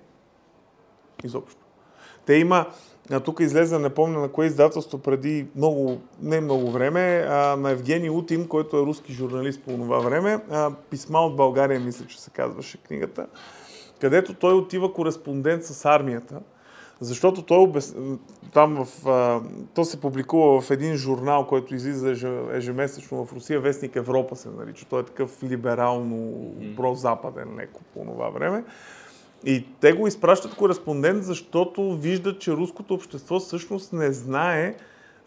Изобщо. 1.23 1.61
Те 2.25 2.33
има, 2.33 2.65
а, 3.11 3.19
тук 3.19 3.39
излезе, 3.39 3.79
не 3.79 3.89
помня 3.89 4.19
на 4.19 4.29
кое 4.29 4.45
издателство 4.45 4.97
преди 4.97 5.47
много, 5.55 6.01
не 6.21 6.41
много 6.41 6.71
време, 6.71 7.25
а, 7.29 7.55
на 7.55 7.71
Евгений 7.71 8.09
Утин, 8.09 8.47
който 8.47 8.77
е 8.77 8.85
руски 8.85 9.13
журналист 9.13 9.61
по 9.61 9.71
това 9.71 9.99
време, 9.99 10.39
а, 10.51 10.71
писма 10.89 11.19
от 11.19 11.35
България, 11.35 11.79
мисля, 11.79 12.05
че 12.05 12.21
се 12.21 12.29
казваше 12.29 12.77
книгата, 12.77 13.27
където 14.01 14.33
той 14.33 14.53
отива 14.53 14.93
кореспондент 14.93 15.63
с 15.63 15.85
армията, 15.85 16.39
защото 16.99 17.41
той 17.41 17.57
обяс... 17.57 17.95
там 18.53 18.85
в... 18.85 19.07
А, 19.07 19.41
то 19.73 19.85
се 19.85 20.01
публикува 20.01 20.61
в 20.61 20.71
един 20.71 20.95
журнал, 20.95 21.47
който 21.47 21.75
излиза 21.75 22.15
еже- 22.15 22.57
ежемесечно 22.57 23.25
в 23.25 23.33
Русия, 23.33 23.59
Вестник 23.59 23.95
Европа 23.95 24.35
се 24.35 24.49
нарича. 24.49 24.85
Той 24.89 25.01
е 25.01 25.05
такъв 25.05 25.43
либерално, 25.43 26.33
прозападен 26.75 27.55
леко 27.57 27.81
по 27.93 28.05
това 28.05 28.29
време. 28.29 28.63
И 29.45 29.65
те 29.79 29.93
го 29.93 30.07
изпращат 30.07 30.55
кореспондент, 30.55 31.23
защото 31.23 31.97
виждат, 31.97 32.39
че 32.39 32.51
руското 32.51 32.93
общество 32.93 33.39
всъщност 33.39 33.93
не 33.93 34.13
знае 34.13 34.75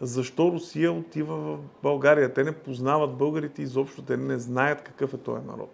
защо 0.01 0.51
Русия 0.51 0.91
отива 0.91 1.35
в 1.35 1.57
България. 1.83 2.33
Те 2.33 2.43
не 2.43 2.51
познават 2.51 3.17
българите 3.17 3.61
изобщо, 3.61 4.01
те 4.01 4.17
не 4.17 4.39
знаят 4.39 4.81
какъв 4.81 5.13
е 5.13 5.17
този 5.17 5.45
народ. 5.45 5.69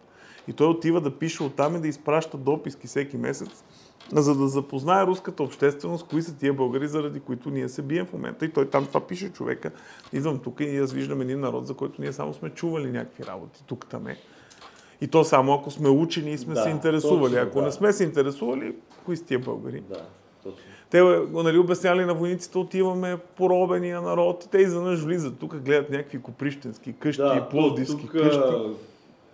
И 0.47 0.54
той 0.54 0.67
отива 0.67 1.01
да 1.01 1.17
пише 1.17 1.43
оттам 1.43 1.75
и 1.75 1.80
да 1.80 1.88
изпраща 1.88 2.38
дописки 2.38 2.88
всеки 2.88 3.17
месец, 3.17 3.63
за 4.12 4.36
да 4.36 4.47
запознае 4.47 5.06
руската 5.06 5.43
общественост, 5.43 6.08
кои 6.08 6.21
са 6.21 6.38
тия 6.38 6.54
българи, 6.54 6.88
заради 6.88 7.19
които 7.19 7.49
ние 7.49 7.69
се 7.69 7.82
бием 7.82 8.06
в 8.06 8.13
момента. 8.13 8.45
И 8.45 8.51
той 8.51 8.69
там 8.69 8.86
това 8.86 9.08
пише 9.08 9.30
човека. 9.30 9.71
Идвам 10.13 10.39
тук 10.39 10.60
и 10.60 10.77
аз 10.77 10.93
виждам 10.93 11.21
един 11.21 11.39
народ, 11.39 11.67
за 11.67 11.73
който 11.73 12.01
ние 12.01 12.13
само 12.13 12.34
сме 12.34 12.49
чували 12.49 12.91
някакви 12.91 13.25
работи. 13.25 13.63
Тук 13.67 13.88
там 13.89 14.08
е. 14.08 14.17
И 15.02 15.08
то 15.08 15.24
само 15.24 15.54
ако 15.54 15.72
сме 15.72 15.90
учени 15.90 16.32
и 16.32 16.38
сме 16.38 16.54
Да, 16.54 16.64
се 16.64 16.70
интересували. 16.70 17.34
точно, 17.34 17.48
ако 17.48 17.60
да. 17.60 17.66
не 17.66 17.72
сме 17.72 17.94
се 17.94 18.04
интересували, 18.04 18.76
кои 19.06 19.18
са 19.18 19.26
тия 19.26 19.40
българи? 19.40 19.84
Да, 19.90 20.02
точно. 20.44 20.60
Те 20.90 21.02
нали, 21.34 21.58
обясняли 21.58 22.06
на 22.06 22.14
войниците, 22.14 22.58
отиваме 22.58 23.18
поробения 23.38 24.02
народ 24.02 24.44
и 24.44 24.50
те 24.50 24.58
изведнъж 24.58 25.00
влизат. 25.00 25.40
Тук 25.40 25.56
гледат 25.56 25.90
някакви 25.90 26.22
коприщенски 26.22 26.94
къщи, 26.94 27.22
Да, 27.22 27.48
пловдивски 27.52 28.02
тук, 28.02 28.12
къщи. 28.12 28.40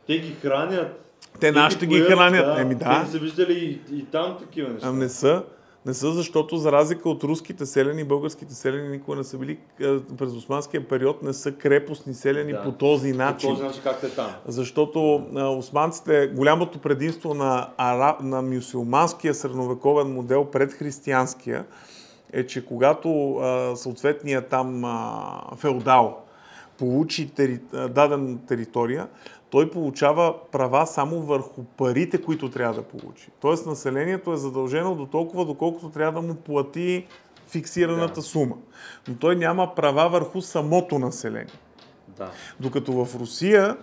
Те 0.07 0.19
ги 0.19 0.35
хранят. 0.41 1.03
Те 1.39 1.51
нашите 1.51 1.85
ги 1.85 1.95
поят, 1.95 2.07
хранят. 2.07 2.59
Еми 2.59 2.75
да. 2.75 3.03
Те 3.05 3.11
са 3.11 3.17
виждали 3.17 3.81
и, 3.91 3.95
и 3.97 4.05
там 4.05 4.37
такива 4.39 4.69
неща. 4.69 4.87
А 4.87 4.91
не 4.93 5.09
са. 5.09 5.43
Не 5.87 5.93
са, 5.93 6.11
защото 6.11 6.57
за 6.57 6.71
разлика 6.71 7.09
от 7.09 7.23
руските 7.23 7.65
селени, 7.65 8.03
българските 8.03 8.53
селени 8.53 8.89
никога 8.89 9.17
не 9.17 9.23
са 9.23 9.37
били 9.37 9.57
а, 9.81 9.99
през 10.17 10.33
османския 10.33 10.87
период, 10.87 11.23
не 11.23 11.33
са 11.33 11.51
крепостни 11.51 12.13
селени 12.13 12.51
Да. 12.51 12.63
по 12.63 12.71
този 12.71 13.11
По 13.11 13.17
начин. 13.17 13.49
този 13.49 13.63
начин 13.63 13.81
как 13.83 14.01
те 14.01 14.09
там. 14.09 14.31
Защото 14.47 15.27
а, 15.35 15.47
османците, 15.47 16.27
голямото 16.27 16.79
предимство 16.79 17.33
на, 17.33 17.69
ара, 17.77 18.17
на 18.21 18.41
мюсюлманския 18.41 19.33
средновековен 19.33 20.13
модел 20.13 20.45
пред 20.45 20.73
християнския 20.73 21.65
е, 22.33 22.45
че 22.47 22.65
когато 22.65 23.35
а, 23.35 23.75
съответният 23.75 24.47
там 24.47 24.85
а, 24.85 25.41
феодал 25.57 26.17
получи 26.77 27.29
тери, 27.29 27.59
дадена 27.73 28.37
територия, 28.47 29.07
той 29.49 29.69
получава 29.71 30.35
права 30.51 30.87
само 30.87 31.21
върху 31.21 31.63
парите, 31.63 32.21
които 32.21 32.49
трябва 32.51 32.73
да 32.73 32.81
получи. 32.81 33.29
Тоест 33.41 33.65
населението 33.65 34.33
е 34.33 34.37
задължено 34.37 34.95
до 34.95 35.05
толкова, 35.05 35.45
доколкото 35.45 35.89
трябва 35.89 36.21
да 36.21 36.27
му 36.27 36.35
плати 36.35 37.07
фиксираната 37.47 38.13
Да. 38.13 38.21
сума. 38.21 38.55
Но 39.07 39.15
той 39.15 39.35
няма 39.35 39.75
права 39.75 40.09
върху 40.09 40.41
самото 40.41 40.99
население. 40.99 41.53
Да. 42.17 42.31
Докато 42.59 43.05
в 43.05 43.15
Русия 43.19 43.77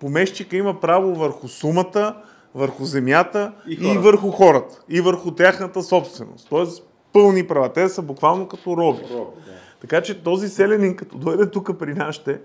помещика 0.00 0.56
има 0.56 0.80
право 0.80 1.14
върху 1.14 1.48
сумата, 1.48 2.16
върху 2.54 2.84
земята 2.84 3.52
И 3.68 3.72
и, 3.72 3.98
върху 3.98 4.30
хората. 4.30 4.82
И 4.88 5.00
върху 5.00 5.30
тяхната 5.30 5.82
собственост. 5.82 6.46
Тоест 6.50 6.86
пълни 7.12 7.46
права. 7.46 7.72
Те 7.72 7.88
са 7.88 8.02
буквално 8.02 8.48
като 8.48 8.76
роби. 8.76 9.02
Роб, 9.14 9.34
да. 9.46 9.52
Така 9.80 10.02
че 10.02 10.22
този 10.22 10.48
селянин, 10.48 10.96
като 10.96 11.18
дойде 11.18 11.50
тук 11.50 11.78
при 11.78 11.94
нашите, 11.94 12.40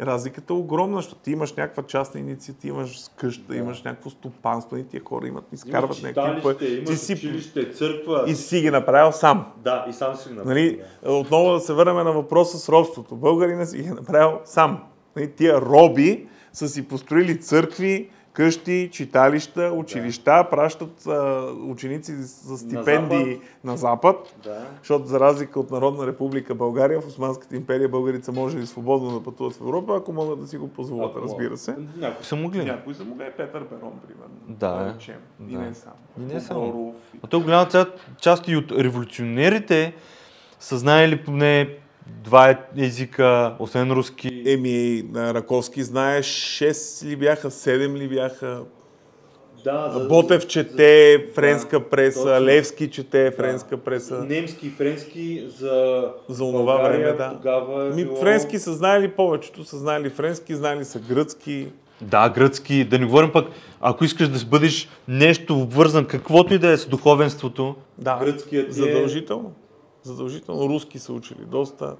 разликата 0.00 0.52
е 0.52 0.56
огромна, 0.56 0.96
защото 0.96 1.20
ти 1.22 1.30
имаш 1.30 1.52
някаква 1.52 1.82
частна 1.82 2.20
инициатива, 2.20 2.76
имаш 2.76 3.00
къща, 3.16 3.42
Да. 3.48 3.56
имаш 3.56 3.82
някакво 3.82 4.10
стопанство 4.10 4.76
и 4.76 4.84
тия 4.84 5.02
хора 5.04 5.26
имат, 5.26 5.44
Има 5.44 5.54
изкарват 5.54 6.02
някакви 6.02 6.42
пари. 6.42 6.84
Ти 6.84 6.96
си 6.96 7.12
училище, 7.12 7.70
църква. 7.72 8.24
и 8.26 8.34
си 8.34 8.60
ги 8.60 8.70
направил 8.70 9.12
сам. 9.12 9.46
Да, 9.56 9.86
и 9.88 9.92
сам 9.92 10.16
си 10.16 10.28
го 10.28 10.34
направи. 10.34 10.54
Нали, 10.54 10.80
отново 11.18 11.52
да 11.52 11.60
се 11.60 11.72
върнем 11.72 11.96
на 11.96 12.12
въпроса 12.12 12.58
с 12.58 12.68
робството. 12.68 13.16
Българина 13.16 13.66
си 13.66 13.78
ги 13.78 13.88
е 13.88 13.92
направил 13.92 14.38
сам. 14.44 14.82
Нали, 15.16 15.30
тия 15.30 15.60
роби 15.60 16.26
са 16.52 16.68
си 16.68 16.88
построили 16.88 17.40
църкви, 17.40 18.10
къщи, 18.38 18.88
читалища, 18.92 19.72
училища, 19.74 20.46
пращат 20.50 21.06
а, 21.06 21.46
ученици 21.52 22.14
за 22.22 22.58
стипендии 22.58 23.40
на 23.64 23.76
запад. 23.76 24.34
Да. 24.44 24.66
Защото 24.78 25.06
за 25.06 25.20
разлика 25.20 25.60
от 25.60 25.70
Народна 25.70 26.06
република 26.06 26.54
България, 26.54 27.00
в 27.00 27.06
Османската 27.06 27.56
империя 27.56 27.88
българите 27.88 28.24
са 28.24 28.32
можели 28.32 28.66
свободно 28.66 29.10
да 29.10 29.24
пътуват 29.24 29.54
в 29.54 29.60
Европа, 29.60 29.96
ако 29.96 30.12
могат 30.12 30.40
да 30.40 30.46
си 30.46 30.56
го 30.56 30.68
позволят, 30.68 31.10
Ако 31.10 31.24
разбира 31.24 31.56
се. 31.56 31.76
Някой 31.96 32.24
Са 32.24 32.36
могли. 32.36 32.64
Някои 32.64 32.94
са 32.94 33.04
могли, 33.04 33.24
Петър 33.36 33.64
Перон, 33.64 34.00
примерно. 34.06 34.34
Да, 34.48 34.94
речем. 34.94 35.20
И 35.48 35.52
да. 35.52 35.58
не 35.58 35.74
само. 35.74 35.96
И 36.18 36.34
не 36.34 36.40
само. 36.40 36.94
И 37.14 37.18
А 37.22 37.26
то 37.26 37.40
голяма 37.40 37.68
част 38.20 38.48
и 38.48 38.56
от 38.56 38.72
революционерите 38.72 39.94
са 40.60 40.78
знаели 40.78 41.24
поне 41.24 41.78
два 42.24 42.54
езика, 42.76 43.54
освен 43.58 43.92
руски. 43.92 44.42
Еми, 44.46 45.04
на 45.12 45.34
Раковски 45.34 45.82
знае 45.82 46.22
6 46.22 46.70
ли 47.04 47.16
бяха, 47.16 47.50
7 47.50 47.96
ли 47.96 48.08
бяха. 48.08 48.60
Да, 49.64 49.90
за- 49.90 50.08
Ботев 50.08 50.46
чете 50.46 51.16
за- 51.18 51.32
френска 51.34 51.78
да, 51.78 51.84
преса, 51.84 52.22
точно. 52.22 52.46
Левски 52.46 52.90
чете 52.90 53.30
френска 53.30 53.76
Да. 53.76 53.82
преса. 53.82 54.24
Немски, 54.24 54.70
френски 54.70 55.44
за, 55.58 56.04
За 56.28 56.44
онова 56.44 56.62
България 56.64 56.98
време, 57.00 57.16
да. 57.18 57.32
Тогава 57.32 57.86
е 57.86 57.90
Ми, 57.90 58.04
било... 58.04 58.16
френски 58.16 58.58
са 58.58 58.72
знаели 58.72 59.08
повечето, 59.08 59.64
са 59.64 59.78
знаели 59.78 60.10
френски, 60.10 60.54
знаели 60.54 60.84
са 60.84 60.98
гръцки. 60.98 61.66
Да, 62.00 62.28
гръцки, 62.28 62.84
да 62.84 62.98
не 62.98 63.06
говорим 63.06 63.32
пък, 63.32 63.48
ако 63.80 64.04
искаш 64.04 64.28
да 64.28 64.46
бъдеш 64.46 64.88
нещо 65.08 65.60
обвързан, 65.60 66.04
каквото 66.04 66.54
и 66.54 66.58
да 66.58 66.70
е 66.70 66.76
с 66.76 66.86
духовенството, 66.86 67.74
Да, 67.98 68.18
Гръцкият 68.18 68.68
е- 68.68 68.72
задължително. 70.02 70.68
Руски 70.68 70.98
са 70.98 71.12
учили 71.12 71.40
доста. 71.40 71.96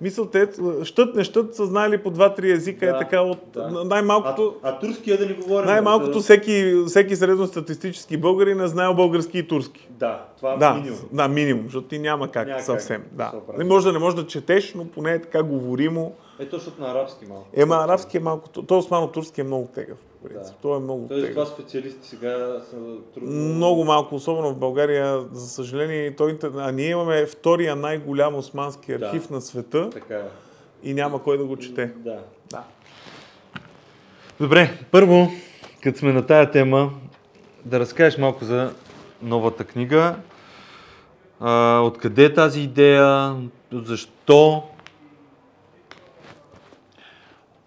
Мисъл, 0.00 0.26
те 0.26 0.48
щът, 0.84 1.14
не 1.14 1.24
щът 1.24 1.54
са 1.54 1.66
знаели 1.66 1.98
по 1.98 2.10
два-три 2.10 2.50
езика, 2.50 2.86
Да, 2.86 2.92
е 2.92 2.98
така 2.98 3.20
от 3.20 3.38
да. 3.46 3.84
най-малкото. 3.84 4.54
А, 4.62 4.68
а 4.68 4.78
турския 4.78 5.18
да 5.18 5.26
не 5.26 5.34
говорим. 5.34 5.66
Най-малкото 5.66 6.12
за- 6.12 6.20
всеки, 6.20 6.74
всеки 6.86 7.16
средностатистически 7.16 8.16
българин 8.16 8.60
е 8.60 8.68
знаел 8.68 8.94
български 8.94 9.38
и 9.38 9.48
турски. 9.48 9.88
Да, 9.90 10.24
това 10.36 10.56
Да, 10.56 10.66
е 10.68 10.74
минимум. 10.74 10.98
да, 11.12 11.28
минимум, 11.28 11.64
защото 11.64 11.88
ти 11.88 11.98
няма 11.98 12.28
как 12.28 12.46
Няма 12.46 12.56
как 12.56 12.66
съвсем. 12.66 13.02
да 13.12 13.32
Да. 13.46 13.58
Не 13.58 13.64
може 13.64 13.86
да 13.86 13.92
не 13.92 13.98
можеш 13.98 14.16
да 14.16 14.26
четеш, 14.26 14.74
но 14.74 14.84
поне 14.86 15.12
е 15.12 15.22
така 15.22 15.42
говоримо, 15.42 16.12
Е, 16.40 16.48
защото 16.52 16.82
на 16.82 16.90
арабски 16.90 17.26
малко. 17.26 17.46
Ема 17.54 17.76
арабски 17.76 18.16
е 18.16 18.20
малко, 18.20 18.48
той 18.48 18.78
османо-турски 18.78 19.40
е 19.40 19.44
много 19.44 19.66
тегъв. 19.66 19.98
Принцип. 20.24 20.54
Да. 20.54 20.60
Той 20.62 20.76
е 20.76 20.80
много 20.80 21.08
Тоест, 21.08 21.30
това 21.30 21.46
специалисти 21.46 22.08
сега 22.08 22.60
са 22.70 22.76
трудно. 23.14 23.30
Много 23.30 23.84
малко, 23.84 24.14
особено 24.14 24.50
в 24.50 24.56
България, 24.56 25.20
за 25.32 25.48
съжаление, 25.48 26.16
той, 26.16 26.38
а 26.56 26.72
ние 26.72 26.88
имаме 26.90 27.26
втория 27.26 27.76
най-голям 27.76 28.34
османски 28.34 28.98
Да. 28.98 29.06
архив 29.06 29.30
на 29.30 29.40
света 29.40 29.90
Така 29.90 30.14
е. 30.14 30.22
и 30.82 30.94
няма 30.94 31.22
кой 31.22 31.38
да 31.38 31.44
го 31.44 31.56
чете. 31.56 31.92
Да. 31.96 32.18
Да. 32.50 32.62
Добре, 34.40 34.78
първо, 34.90 35.28
като 35.82 35.98
сме 35.98 36.12
на 36.12 36.26
тая 36.26 36.50
тема, 36.50 36.90
да 37.64 37.80
разкажеш 37.80 38.18
малко 38.18 38.44
за 38.44 38.72
новата 39.22 39.64
книга. 39.64 40.16
А, 41.40 41.80
откъде 41.80 42.24
е 42.24 42.34
тази 42.34 42.60
идея? 42.60 43.36
Защо? 43.72 44.62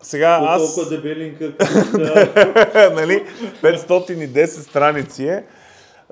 Сега 0.02 0.40
По 0.40 0.46
аз... 0.46 0.76
толкова 0.76 0.98
дебелинка, 0.98 1.58
книжка, 1.58 2.92
нали, 2.96 3.26
510 3.62 4.46
страници 4.46 5.28
е. 5.28 5.44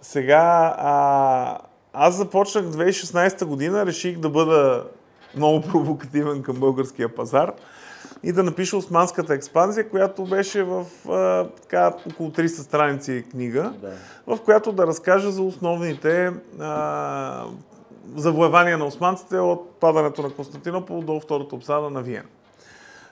Сега 0.01 0.75
а, 0.77 1.57
аз 1.93 2.15
започнах 2.15 2.65
2016 2.65 3.45
година, 3.45 3.85
реших 3.85 4.17
да 4.17 4.29
бъда 4.29 4.83
много 5.35 5.61
провокативен 5.71 6.41
към 6.41 6.55
българския 6.55 7.15
пазар 7.15 7.51
и 8.23 8.31
да 8.31 8.43
напиша 8.43 8.77
Османската 8.77 9.33
експанзия, 9.33 9.89
която 9.89 10.23
беше 10.23 10.63
в 10.63 10.85
а, 11.09 11.47
така, 11.61 11.93
около 12.11 12.29
300 12.29 12.47
страници 12.47 13.25
книга, 13.31 13.73
да. 13.81 13.91
в 14.35 14.41
която 14.41 14.71
да 14.71 14.87
разкажа 14.87 15.31
за 15.31 15.41
основните 15.41 16.31
а, 16.59 17.45
завоевания 18.15 18.77
на 18.77 18.85
османците 18.85 19.37
от 19.37 19.79
падането 19.79 20.21
на 20.21 20.29
Константинопол 20.29 21.01
до 21.01 21.19
втората 21.19 21.55
обсада 21.55 21.89
на 21.89 22.01
Виена. 22.01 22.27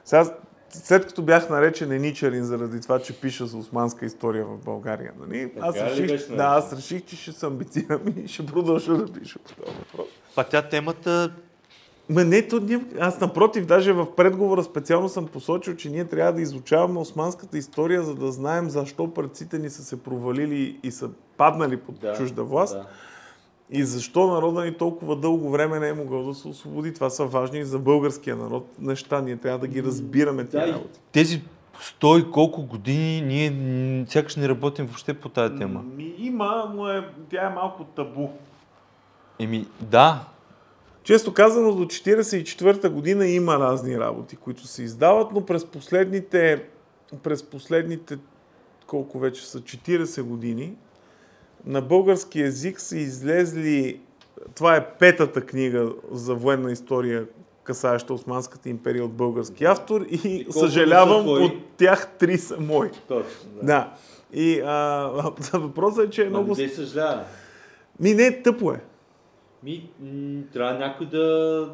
Сега, 0.05 0.25
след 0.69 1.05
като 1.05 1.21
бях 1.21 1.49
наречен 1.49 1.91
еничарин 1.91 2.43
заради 2.43 2.81
това, 2.81 2.99
че 2.99 3.21
пиша 3.21 3.45
за 3.45 3.57
османска 3.57 4.05
история 4.05 4.45
в 4.45 4.57
България, 4.65 5.11
нали? 5.19 5.51
аз, 5.59 5.75
Така 5.75 5.89
реших, 5.89 6.35
да, 6.35 6.43
аз 6.43 6.73
реших, 6.73 7.05
че 7.05 7.15
ще 7.15 7.31
се 7.31 7.45
амбицирам 7.45 8.01
и 8.25 8.27
ще 8.27 8.45
продължа 8.45 8.93
да 8.93 9.13
пиша 9.13 9.39
по 9.39 9.53
този 9.53 9.77
въпрос. 9.77 10.07
Па 10.35 10.43
тя 10.43 10.61
темата... 10.61 11.33
Ма 12.09 12.23
не, 12.23 12.47
то 12.47 12.59
ние, 12.59 12.85
аз 12.99 13.19
напротив, 13.19 13.65
даже 13.65 13.93
в 13.93 14.15
предговора 14.15 14.63
специално 14.63 15.09
съм 15.09 15.27
посочил, 15.27 15.75
че 15.75 15.89
ние 15.89 16.05
трябва 16.05 16.33
да 16.33 16.41
изучаваме 16.41 16.99
османската 16.99 17.57
история, 17.57 18.03
за 18.03 18.15
да 18.15 18.31
знаем 18.31 18.69
защо 18.69 19.13
предците 19.13 19.59
ни 19.59 19.69
са 19.69 19.83
се 19.83 20.03
провалили 20.03 20.79
и 20.83 20.91
са 20.91 21.09
паднали 21.37 21.77
под 21.77 21.99
Да, 21.99 22.13
чужда 22.13 22.43
власт. 22.43 22.73
Да. 22.73 22.87
И 23.71 23.83
защо 23.83 24.27
народа 24.27 24.65
ни 24.65 24.73
толкова 24.73 25.15
дълго 25.15 25.49
време 25.49 25.79
не 25.79 25.87
е 25.89 25.93
могъл 25.93 26.23
да 26.23 26.33
се 26.33 26.47
освободи? 26.47 26.93
Това 26.93 27.09
са 27.09 27.25
важни 27.25 27.63
за 27.65 27.79
българския 27.79 28.35
народ 28.35 28.67
неща. 28.79 29.21
Ние 29.21 29.37
трябва 29.37 29.59
да 29.59 29.67
ги 29.67 29.83
разбираме 29.83 30.43
Да, 30.43 30.49
тия 30.49 30.67
и- 30.69 30.73
работи. 30.73 30.99
Тези 31.11 31.41
сто 31.81 32.17
и 32.17 32.31
колко 32.31 32.63
години 32.63 33.21
ние 33.21 34.05
сякаш 34.09 34.35
не 34.35 34.49
работим 34.49 34.85
въобще 34.85 35.13
по 35.13 35.29
тази 35.29 35.55
тема. 35.55 35.83
Ми, 35.95 36.15
има, 36.17 36.71
но 36.75 36.89
е, 36.89 37.09
тя 37.29 37.45
е 37.45 37.55
малко 37.55 37.83
табу. 37.83 38.27
Еми, 39.39 39.67
да. 39.81 40.25
Често 41.03 41.33
казано, 41.33 41.71
до 41.75 41.85
1944 41.85 42.89
година 42.89 43.27
има 43.27 43.59
разни 43.59 43.99
работи, 43.99 44.35
които 44.35 44.67
се 44.67 44.83
издават, 44.83 45.31
но 45.31 45.45
през 45.45 45.65
последните, 45.65 46.63
през 47.23 47.43
последните 47.43 48.17
колко 48.87 49.19
вече 49.19 49.47
са, 49.47 49.61
40 49.61 50.21
години, 50.21 50.73
на 51.67 51.81
български 51.81 52.39
язик 52.39 52.79
са 52.79 52.97
излезли, 52.97 53.99
това 54.55 54.75
е 54.75 54.89
петата 54.89 55.41
книга 55.41 55.91
за 56.11 56.35
военна 56.35 56.71
история, 56.71 57.25
касаеща 57.63 58.13
Османската 58.13 58.69
империя 58.69 59.05
от 59.05 59.13
български 59.13 59.65
автор 59.65 60.01
и, 60.01 60.45
колко 60.45 60.59
съжалявам, 60.59 61.27
от 61.27 61.51
тях 61.77 62.07
три 62.19 62.37
са 62.37 62.59
мои. 62.59 62.89
Точно. 63.07 63.49
Да. 63.55 63.65
Да. 63.65 63.93
И 64.33 64.59
а, 64.65 65.11
въпросът 65.53 66.07
е, 66.07 66.09
че 66.09 66.25
е 66.25 66.29
Много... 66.29 66.55
Не 66.55 66.69
съжалява. 66.69 67.23
Ми 67.99 68.13
не, 68.13 68.41
тъпо 68.41 68.71
е. 68.71 68.81
Ми, 69.63 69.89
трябва 70.53 70.73
някой 70.79 71.07
да... 71.07 71.69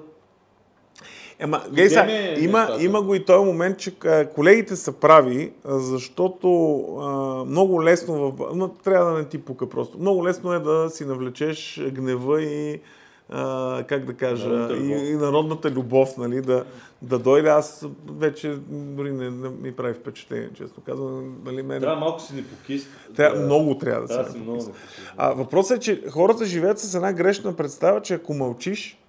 Ема, 1.43 1.61
гей, 1.71 1.89
сега, 1.89 2.03
Вземе 2.03 2.35
има, 2.39 2.77
има 2.79 3.01
го 3.01 3.15
и 3.15 3.25
този 3.25 3.45
момент, 3.45 3.77
че 3.77 3.93
колегите 4.35 4.75
са 4.75 4.91
прави, 4.91 5.51
защото 5.65 6.75
а, 7.01 7.09
много 7.45 7.83
лесно, 7.83 8.31
в, 8.31 8.49
но 8.55 8.67
трябва 8.67 9.11
да 9.11 9.17
не 9.17 9.25
ти 9.25 9.37
пука 9.37 9.69
просто, 9.69 9.99
много 9.99 10.25
лесно 10.25 10.53
е 10.53 10.59
да 10.59 10.89
си 10.89 11.05
навлечеш 11.05 11.81
гнева 11.91 12.43
и 12.43 12.81
а, 13.29 13.83
как 13.87 14.05
да 14.05 14.13
кажа, 14.13 14.49
Народната 14.49 14.77
и, 14.77 15.11
и 15.11 15.15
народната 15.15 15.71
любов, 15.71 16.17
нали, 16.17 16.41
да, 16.41 16.63
да 17.01 17.19
дойде. 17.19 17.49
Аз 17.49 17.85
вече 18.17 18.57
дори 18.69 19.11
не, 19.11 19.29
не 19.29 19.49
ми 19.49 19.71
прави 19.71 19.93
впечатление, 19.93 20.49
честно 20.53 20.83
казвам. 20.85 21.35
Нали, 21.45 21.63
мен, 21.63 21.81
Трябва 21.81 21.99
малко 21.99 22.21
си 22.21 22.35
непокист. 22.35 22.87
трябва, 23.15 23.39
много 23.41 23.77
трябва 23.77 24.07
да 24.07 24.23
да 24.23 24.31
си 24.31 24.37
написа. 24.37 24.39
непокист. 24.39 24.71
А 25.17 25.33
въпросът 25.33 25.77
е, 25.77 25.79
че 25.79 26.03
хората 26.11 26.45
живеят 26.45 26.79
с 26.79 26.95
една 26.95 27.13
грешна 27.13 27.55
представа, 27.55 28.01
че 28.01 28.13
ако 28.13 28.33
мълчиш, 28.33 29.02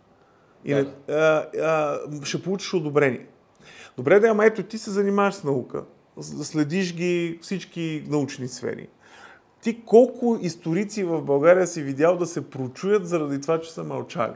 и 0.64 0.74
не, 0.74 0.86
а, 1.08 1.14
а, 1.62 1.98
ще 2.24 2.42
получиш 2.42 2.74
одобрение. 2.74 3.26
Добре, 3.96 4.20
да, 4.20 4.28
ама 4.28 4.46
ето 4.46 4.62
ти 4.62 4.78
се 4.78 4.90
занимаваш 4.90 5.34
с 5.34 5.44
наука, 5.44 5.84
следиш 6.20 6.94
ги 6.94 7.38
всички 7.42 8.04
научни 8.08 8.48
сфери. 8.48 8.88
Ти 9.62 9.84
колко 9.84 10.38
историци 10.42 11.04
в 11.04 11.22
България 11.22 11.66
си 11.66 11.82
видял 11.82 12.16
да 12.16 12.26
се 12.26 12.50
прочуят 12.50 13.08
заради 13.08 13.40
това, 13.40 13.60
че 13.60 13.72
са 13.72 13.84
мълчали? 13.84 14.34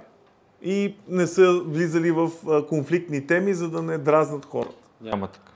И 0.62 0.94
не 1.08 1.26
са 1.26 1.60
влизали 1.66 2.10
в 2.10 2.30
конфликтни 2.68 3.26
теми, 3.26 3.54
за 3.54 3.70
да 3.70 3.82
не 3.82 3.98
дразнат 3.98 4.44
хората. 4.44 4.88
Няма 5.00 5.28
така. 5.28 5.52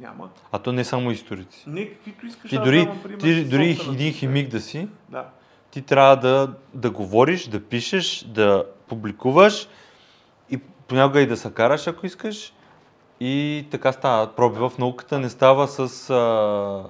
Няма. 0.00 0.30
А 0.52 0.58
то 0.58 0.72
не 0.72 0.84
само 0.84 1.10
историци. 1.10 1.64
Не, 1.66 1.90
каквито 1.90 2.26
искаш. 2.26 2.50
Ти 2.50 2.56
дори, 2.58 2.84
давам 2.84 3.02
пример 3.02 3.20
ти 3.20 3.44
дори 3.44 3.78
един 3.90 4.12
химик 4.12 4.48
да 4.48 4.60
си, 4.60 4.88
Да. 5.08 5.28
ти 5.70 5.82
трябва 5.82 6.16
да, 6.16 6.54
да 6.74 6.90
говориш, 6.90 7.46
да 7.46 7.60
пишеш, 7.60 8.24
да 8.24 8.64
публикуваш 8.88 9.68
и 10.50 10.58
понякога 10.88 11.20
и 11.20 11.26
да 11.26 11.36
се 11.36 11.50
караш, 11.50 11.86
ако 11.86 12.06
искаш. 12.06 12.52
И 13.20 13.66
така 13.70 13.92
става. 13.92 14.26
Проби 14.28 14.58
в 14.58 14.72
науката 14.78 15.18
не 15.18 15.28
става 15.28 15.68
с 15.68 15.78
а, 16.10 16.84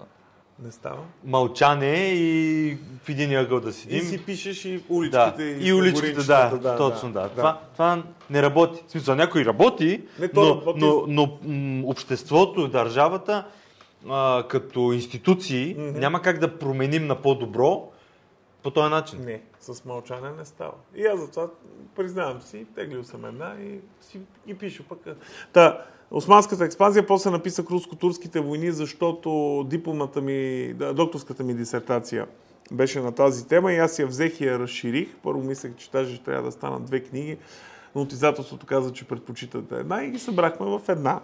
Не 0.64 0.72
става. 0.72 0.98
мълчане 1.24 1.94
и 2.06 2.76
в 3.04 3.08
един 3.08 3.36
ъгъл 3.36 3.60
да 3.60 3.68
И 3.68 3.72
седим. 3.72 4.00
си 4.00 4.24
пишеш 4.24 4.64
и 4.64 4.72
да, 4.72 4.82
уличките. 4.88 5.42
и 5.60 5.72
уличките, 5.72 6.12
да, 6.14 6.48
горичката, 6.50 6.76
точно 6.76 7.12
да. 7.12 7.28
Това, 7.28 7.58
това 7.72 8.02
не 8.30 8.42
работи. 8.42 8.82
В 8.88 8.90
смисъл, 8.90 9.14
някой 9.14 9.44
работи, 9.44 10.02
Не, 10.20 10.28
то 10.28 10.40
но, 10.40 10.48
работи. 10.50 10.80
но, 10.80 11.04
но 11.08 11.38
м, 11.44 11.82
обществото, 11.86 12.68
държавата, 12.68 13.44
а, 14.08 14.44
като 14.48 14.92
институции, 14.92 15.76
Мгм. 15.78 15.98
няма 16.00 16.22
как 16.22 16.38
да 16.38 16.58
променим 16.58 17.06
на 17.06 17.14
по-добро 17.14 17.90
по 18.62 18.70
този 18.70 18.90
начин. 18.90 19.24
Не, 19.24 19.42
с 19.60 19.84
мълчане 19.84 20.30
не 20.38 20.44
става. 20.44 20.74
И 20.94 21.06
аз 21.06 21.20
затова 21.20 21.48
признавам 21.96 22.42
си, 22.42 22.66
теглил 22.74 23.04
съм 23.04 23.24
една 23.24 23.56
и 23.60 23.80
си 24.00 24.20
ги 24.46 24.58
пиша 24.58 24.82
пък. 24.88 24.98
Та, 25.52 25.84
Османската 26.10 26.64
експанзия, 26.64 27.06
после 27.06 27.30
написах 27.30 27.66
руско-турските 27.66 28.40
войни, 28.40 28.72
защото 28.72 29.64
дипломата 29.68 30.20
ми, 30.20 30.72
докторската 30.74 31.44
ми 31.44 31.54
дисертация 31.54 32.26
беше 32.72 33.00
на 33.00 33.12
тази 33.12 33.48
тема 33.48 33.72
и 33.72 33.78
аз 33.78 33.98
я 33.98 34.06
взех 34.06 34.40
и 34.40 34.46
я 34.46 34.58
разширих. 34.58 35.16
Първо 35.22 35.42
мислех, 35.42 35.76
че 35.76 35.90
даже 35.90 36.14
ще 36.14 36.24
трябва 36.24 36.42
да 36.42 36.52
станат 36.52 36.84
две 36.84 37.00
книги, 37.00 37.38
но 37.94 38.02
от 38.02 38.12
издателството 38.12 38.66
каза, 38.66 38.92
че 38.92 39.04
предпочитате 39.04 39.74
една 39.74 40.04
и 40.04 40.10
ги 40.10 40.18
събрахме 40.18 40.66
в 40.66 40.80
една. 40.88 41.20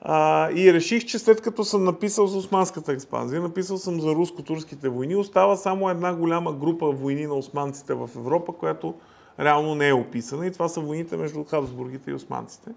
А, 0.00 0.50
и 0.50 0.72
реших, 0.72 1.04
че 1.04 1.18
след 1.18 1.40
като 1.40 1.64
съм 1.64 1.84
написал 1.84 2.26
за 2.26 2.38
Османската 2.38 2.92
експанзия, 2.92 3.40
написал 3.40 3.78
съм 3.78 4.00
за 4.00 4.14
руско-турските 4.14 4.88
войни, 4.88 5.16
остава 5.16 5.56
само 5.56 5.90
една 5.90 6.14
голяма 6.14 6.52
група 6.52 6.86
войни 6.86 7.26
на 7.26 7.34
османците 7.34 7.94
в 7.94 8.10
Европа, 8.16 8.52
която 8.52 8.94
реално 9.40 9.74
не 9.74 9.88
е 9.88 9.94
описана 9.94 10.46
и 10.46 10.52
това 10.52 10.68
са 10.68 10.80
войните 10.80 11.16
между 11.16 11.44
Хабсбургите 11.44 12.10
и 12.10 12.14
османците. 12.14 12.70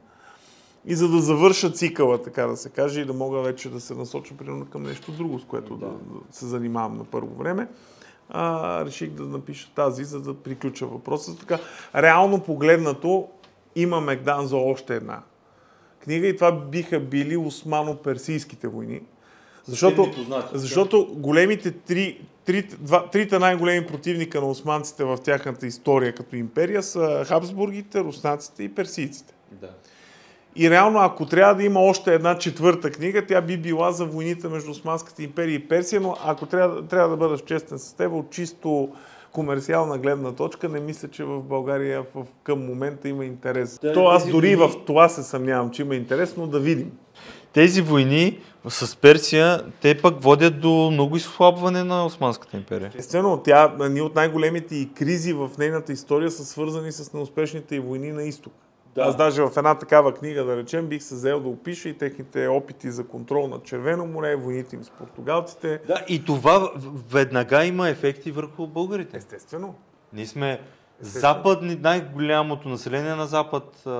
И 0.85 0.95
за 0.95 1.09
да 1.09 1.21
завърша 1.21 1.71
цикъла, 1.71 2.21
така 2.21 2.47
да 2.47 2.57
се 2.57 2.69
каже, 2.69 3.01
и 3.01 3.05
да 3.05 3.13
мога 3.13 3.41
вече 3.41 3.69
да 3.69 3.79
се 3.79 3.95
насоча 3.95 4.37
примерно 4.37 4.65
към 4.65 4.83
нещо 4.83 5.11
друго, 5.11 5.39
с 5.39 5.43
което 5.45 5.75
да, 5.75 5.87
да 5.87 6.19
се 6.31 6.45
занимавам 6.45 6.97
на 6.97 7.03
първо 7.03 7.35
време, 7.35 7.67
а, 8.29 8.85
реших 8.85 9.09
да 9.09 9.23
напиша 9.23 9.71
тази, 9.75 10.03
за 10.03 10.21
да 10.21 10.33
приключа 10.33 10.85
въпроса. 10.85 11.37
Така, 11.37 11.59
реално 11.95 12.39
погледнато, 12.39 13.27
има 13.75 14.01
Мегдан 14.01 14.47
за 14.47 14.57
още 14.57 14.95
една 14.95 15.21
книга 16.03 16.27
и 16.27 16.35
това 16.35 16.51
биха 16.51 16.99
били 16.99 17.37
османо-персийските 17.37 18.67
войни. 18.67 19.01
Защото, 19.65 20.11
защото 20.53 21.07
големите 21.15 21.71
три, 21.71 22.21
три, 22.45 22.61
два, 22.61 23.09
трите 23.09 23.39
най-големи 23.39 23.87
противника 23.87 24.41
на 24.41 24.47
османците 24.47 25.03
в 25.03 25.17
тяхната 25.17 25.67
история 25.67 26.15
като 26.15 26.35
империя 26.35 26.83
са 26.83 27.25
Хабсбургите, 27.27 27.99
руснаците 27.99 28.63
и 28.63 28.75
персийците. 28.75 29.33
Да. 29.51 29.69
И 30.55 30.69
реално, 30.69 30.99
ако 30.99 31.25
трябва 31.25 31.55
да 31.55 31.63
има 31.63 31.79
още 31.79 32.13
една 32.13 32.37
четвърта 32.37 32.91
книга, 32.91 33.25
тя 33.25 33.41
би 33.41 33.57
била 33.57 33.91
за 33.91 34.05
войните 34.05 34.47
между 34.47 34.71
Османската 34.71 35.23
империя 35.23 35.55
и 35.55 35.67
Персия, 35.67 36.01
но 36.01 36.17
ако 36.25 36.45
трябва, 36.45 36.87
трябва 36.87 37.09
да 37.09 37.17
бъда 37.17 37.37
честен 37.37 37.79
с 37.79 37.93
теб, 37.93 38.13
от 38.13 38.29
чисто 38.31 38.89
комерциална 39.31 39.97
гледна 39.97 40.31
точка 40.31 40.69
не 40.69 40.79
мисля, 40.79 41.07
че 41.07 41.23
в 41.23 41.41
България 41.41 42.05
в, 42.15 42.25
към 42.43 42.65
момента 42.65 43.09
има 43.09 43.25
интерес. 43.25 43.79
Да, 43.81 43.93
То 43.93 44.07
аз 44.07 44.29
дори 44.29 44.55
войни- 44.55 44.71
в 44.73 44.85
това 44.85 45.09
се 45.09 45.23
съмнявам, 45.23 45.71
че 45.71 45.81
има 45.81 45.95
интерес, 45.95 46.37
но 46.37 46.47
да 46.47 46.59
видим. 46.59 46.91
Тези 47.53 47.81
войни 47.81 48.39
с 48.69 48.95
Персия, 48.95 49.61
те 49.81 50.01
пък 50.01 50.23
водят 50.23 50.59
до 50.61 50.89
много 50.91 51.17
изхлабване 51.17 51.83
на 51.83 52.05
Османската 52.05 52.57
империя. 52.57 52.87
Естествено, 52.87 53.37
тя, 53.37 53.75
ни 53.89 54.01
от 54.01 54.15
най-големите 54.15 54.75
и 54.75 54.89
кризи 54.93 55.33
в 55.33 55.49
нейната 55.59 55.93
история 55.93 56.31
са 56.31 56.45
свързани 56.45 56.91
с 56.91 57.13
неуспешните 57.13 57.75
и 57.75 57.79
войни 57.79 58.11
на 58.11 58.23
изток. 58.23 58.53
Да. 58.95 59.01
Аз 59.01 59.15
даже 59.15 59.41
в 59.41 59.51
една 59.57 59.75
такава 59.75 60.13
книга, 60.13 60.43
да 60.45 60.57
речем, 60.57 60.87
бих 60.87 61.03
се 61.03 61.15
взел 61.15 61.39
да 61.39 61.49
опиша 61.49 61.89
и 61.89 61.97
техните 61.97 62.47
опити 62.47 62.91
за 62.91 63.07
контрол 63.07 63.47
на 63.47 63.59
Червено 63.59 64.05
море, 64.05 64.35
войните 64.35 64.75
им 64.75 64.83
с 64.83 64.89
португалците. 64.89 65.79
Да, 65.87 66.05
и 66.07 66.25
това 66.25 66.59
в- 66.59 66.71
веднага 67.11 67.65
има 67.65 67.89
ефекти 67.89 68.31
върху 68.31 68.67
българите. 68.67 69.17
Естествено. 69.17 69.75
Ние 70.13 70.25
сме 70.25 70.59
Естествено. 71.01 71.33
западни, 71.33 71.75
най-голямото 71.75 72.69
население 72.69 73.15
на 73.15 73.25
запад. 73.25 73.81
а, 73.85 73.91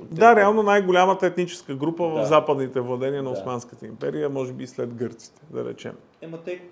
Да, 0.00 0.36
реално 0.36 0.62
най-голямата 0.62 1.26
етническа 1.26 1.74
група 1.74 2.04
в 2.04 2.14
Да. 2.14 2.26
западните 2.26 2.80
владения 2.80 3.22
на 3.22 3.32
Да. 3.32 3.38
Османската 3.38 3.86
империя, 3.86 4.28
може 4.30 4.52
би 4.52 4.66
след 4.66 4.94
гърците, 4.94 5.42
да 5.50 5.64
речем. 5.64 5.92
Ема 6.22 6.38
те... 6.38 6.62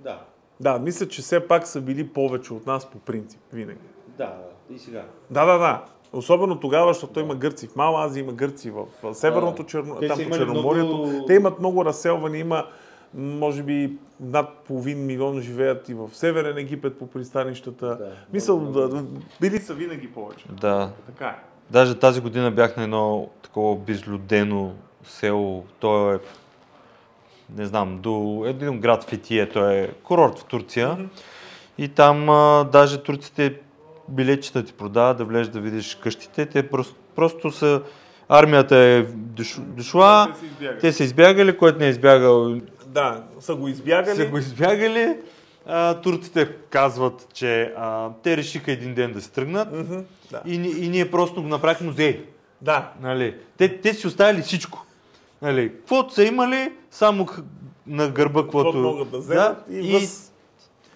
Да. 0.00 0.20
Да, 0.60 0.78
мисля, 0.78 1.08
че 1.08 1.22
все 1.22 1.40
пак 1.40 1.66
са 1.66 1.80
били 1.80 2.08
повече 2.08 2.54
от 2.54 2.66
нас 2.66 2.86
по 2.86 2.98
принцип, 2.98 3.40
винаги. 3.52 3.78
Да. 4.08 4.36
И 4.70 4.78
сега. 4.78 5.04
Да, 5.30 5.44
да, 5.44 5.58
да. 5.58 5.84
Особено 6.12 6.60
тогава, 6.60 6.92
защото 6.92 7.20
има 7.20 7.34
гърци 7.34 7.66
в 7.68 7.76
Мала 7.76 8.04
Азия, 8.04 8.20
има 8.22 8.32
гърци 8.32 8.70
в 8.70 8.84
Северното 9.12 9.62
Да. 9.62 9.68
Черно... 9.68 9.96
Те 10.00 10.08
там 10.08 10.18
по 10.28 10.36
Черноморието. 10.36 10.86
много- 10.96 11.24
Те 11.26 11.34
имат 11.34 11.58
много 11.58 11.84
разселване, 11.84 12.38
има 12.38 12.66
може 13.14 13.62
би 13.62 13.92
над 14.20 14.48
половин 14.66 15.06
милион 15.06 15.40
живеят 15.40 15.88
и 15.88 15.94
в 15.94 16.10
Северен 16.12 16.58
Египет 16.58 16.98
по 16.98 17.06
пристанищата. 17.06 17.86
Да. 17.86 18.12
Мисъл, 18.32 18.58
да, 18.58 19.04
били 19.40 19.58
са 19.58 19.74
винаги 19.74 20.12
повече. 20.12 20.44
Да. 20.50 20.90
Така 21.06 21.26
е. 21.26 21.36
Даже 21.70 21.94
тази 21.94 22.20
година 22.20 22.50
бях 22.50 22.76
на 22.76 22.82
едно 22.82 23.28
такова 23.42 23.76
безлюдено 23.76 24.72
село. 25.04 25.64
То 25.80 26.12
е, 26.12 26.18
не 27.56 27.66
знам, 27.66 27.98
до 27.98 28.44
един 28.46 28.80
град 28.80 29.04
Фетие, 29.04 29.48
то 29.48 29.70
е 29.70 29.92
курорт 30.02 30.38
в 30.38 30.44
Турция. 30.44 31.08
И 31.78 31.88
там 31.88 32.28
а, 32.30 32.64
даже 32.72 33.02
турците 33.02 33.60
билетчета 34.08 34.64
ти 34.64 34.72
продават 34.72 35.16
да 35.16 35.24
влезеш 35.24 35.48
да 35.48 35.60
видиш 35.60 35.94
къщите. 35.94 36.46
Те 36.46 36.68
просто, 36.68 36.94
просто 37.14 37.50
са... 37.50 37.82
Армията 38.30 38.76
е 38.76 39.04
дош- 39.04 39.60
дошла, 39.60 40.28
Те 40.32 40.38
са 40.38 40.78
те 40.80 40.92
са 40.92 41.04
избягали, 41.04 41.56
който 41.56 41.78
не 41.78 41.86
е 41.86 41.90
избягал, 41.90 42.56
Да, 42.86 43.24
са 43.40 43.54
го 43.54 43.68
избягали. 43.68 44.16
са 44.16 44.26
го 44.26 44.38
избягали. 44.38 45.16
А, 45.66 45.94
турците 45.94 46.52
казват, 46.70 47.26
че 47.34 47.72
а, 47.76 48.10
те 48.22 48.36
решиха 48.36 48.72
един 48.72 48.94
ден 48.94 49.12
да 49.12 49.20
се 49.20 49.30
тръгнат 49.30 49.72
Мгм, 49.72 49.98
Да. 50.30 50.42
и, 50.46 50.54
и 50.54 50.88
ние 50.88 51.10
просто 51.10 51.42
го 51.42 51.48
направихме 51.48 51.86
музей. 51.86 52.24
да. 52.62 52.90
Нали, 53.02 53.34
те, 53.56 53.80
те 53.80 53.94
си 53.94 54.06
оставили 54.06 54.42
всичко. 54.42 54.84
Нали, 55.42 55.72
каквото 55.72 56.14
са 56.14 56.24
имали, 56.24 56.72
само 56.90 57.26
на 57.86 58.08
гърба, 58.08 58.42
каквото... 58.42 58.78
Могат 58.78 59.10
да 59.10 59.18
вземат 59.18 59.56
и, 59.70 59.76
и 59.78 59.92
въз... 59.92 60.32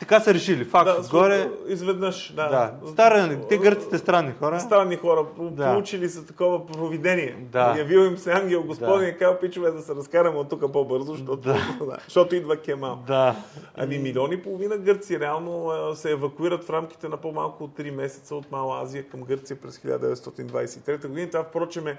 така 0.02 0.20
са 0.20 0.34
решили. 0.34 0.64
Факт, 0.64 1.02
да, 1.02 1.08
горе... 1.18 1.50
Изведнъж, 1.68 2.32
да. 2.36 2.48
Да. 2.48 2.90
Стара, 2.92 3.38
те 3.48 3.58
гърците 3.58 3.98
странни 3.98 4.32
хора. 4.38 4.60
Странни 4.60 4.96
хора, 4.96 5.26
Да. 5.40 5.72
получили 5.72 6.08
са 6.08 6.26
такова 6.26 6.66
провидение. 6.66 7.36
Да. 7.52 7.74
Явил 7.78 7.98
им 7.98 8.18
се 8.18 8.32
ангел 8.32 8.62
Господен 8.62 9.00
Да. 9.00 9.08
и 9.08 9.18
казал, 9.18 9.38
пичове, 9.38 9.70
да 9.70 9.82
се 9.82 9.94
разкараме 9.94 10.38
от 10.38 10.48
тук 10.48 10.72
по-бързо, 10.72 11.12
защото, 11.14 11.36
Да. 11.36 11.58
да. 11.86 11.96
защото 12.04 12.34
идва 12.34 12.56
Кемал. 12.56 12.98
Да. 13.06 13.36
Ами 13.76 13.98
милиони 13.98 14.34
и 14.34 14.42
половина 14.42 14.76
гърци 14.76 15.20
реално 15.20 15.72
се 15.94 16.10
евакуират 16.10 16.64
в 16.64 16.70
рамките 16.70 17.08
на 17.08 17.16
по-малко 17.16 17.64
от 17.64 17.78
3 17.78 17.90
месеца 17.90 18.34
от 18.34 18.52
Мала 18.52 18.82
Азия 18.82 19.08
към 19.08 19.22
Гърция 19.22 19.56
през 19.56 19.78
1923 19.78 21.08
година. 21.08 21.30
Това 21.30 21.44
впрочем 21.44 21.86
е 21.86 21.98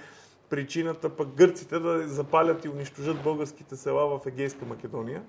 причината 0.50 1.10
пък 1.10 1.28
гърците 1.28 1.80
да 1.80 2.08
запалят 2.08 2.66
и 2.66 2.70
унищожат 2.70 3.24
българските 3.24 3.76
села 3.76 4.20
в 4.20 4.28
Егейска 4.28 4.66
Македония, 4.66 5.22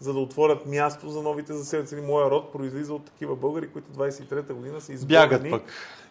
за 0.00 0.12
да 0.12 0.18
отворят 0.18 0.66
място 0.66 1.08
за 1.08 1.22
новите 1.22 1.52
заселници. 1.52 1.96
Моя 1.98 2.30
род 2.30 2.52
произлиза 2.52 2.94
от 2.94 3.04
такива 3.04 3.36
българи, 3.36 3.68
които 3.68 3.88
23-та 3.90 4.54
година 4.54 4.80
са 4.80 4.92
избягани 4.92 5.50
пък. 5.50 5.62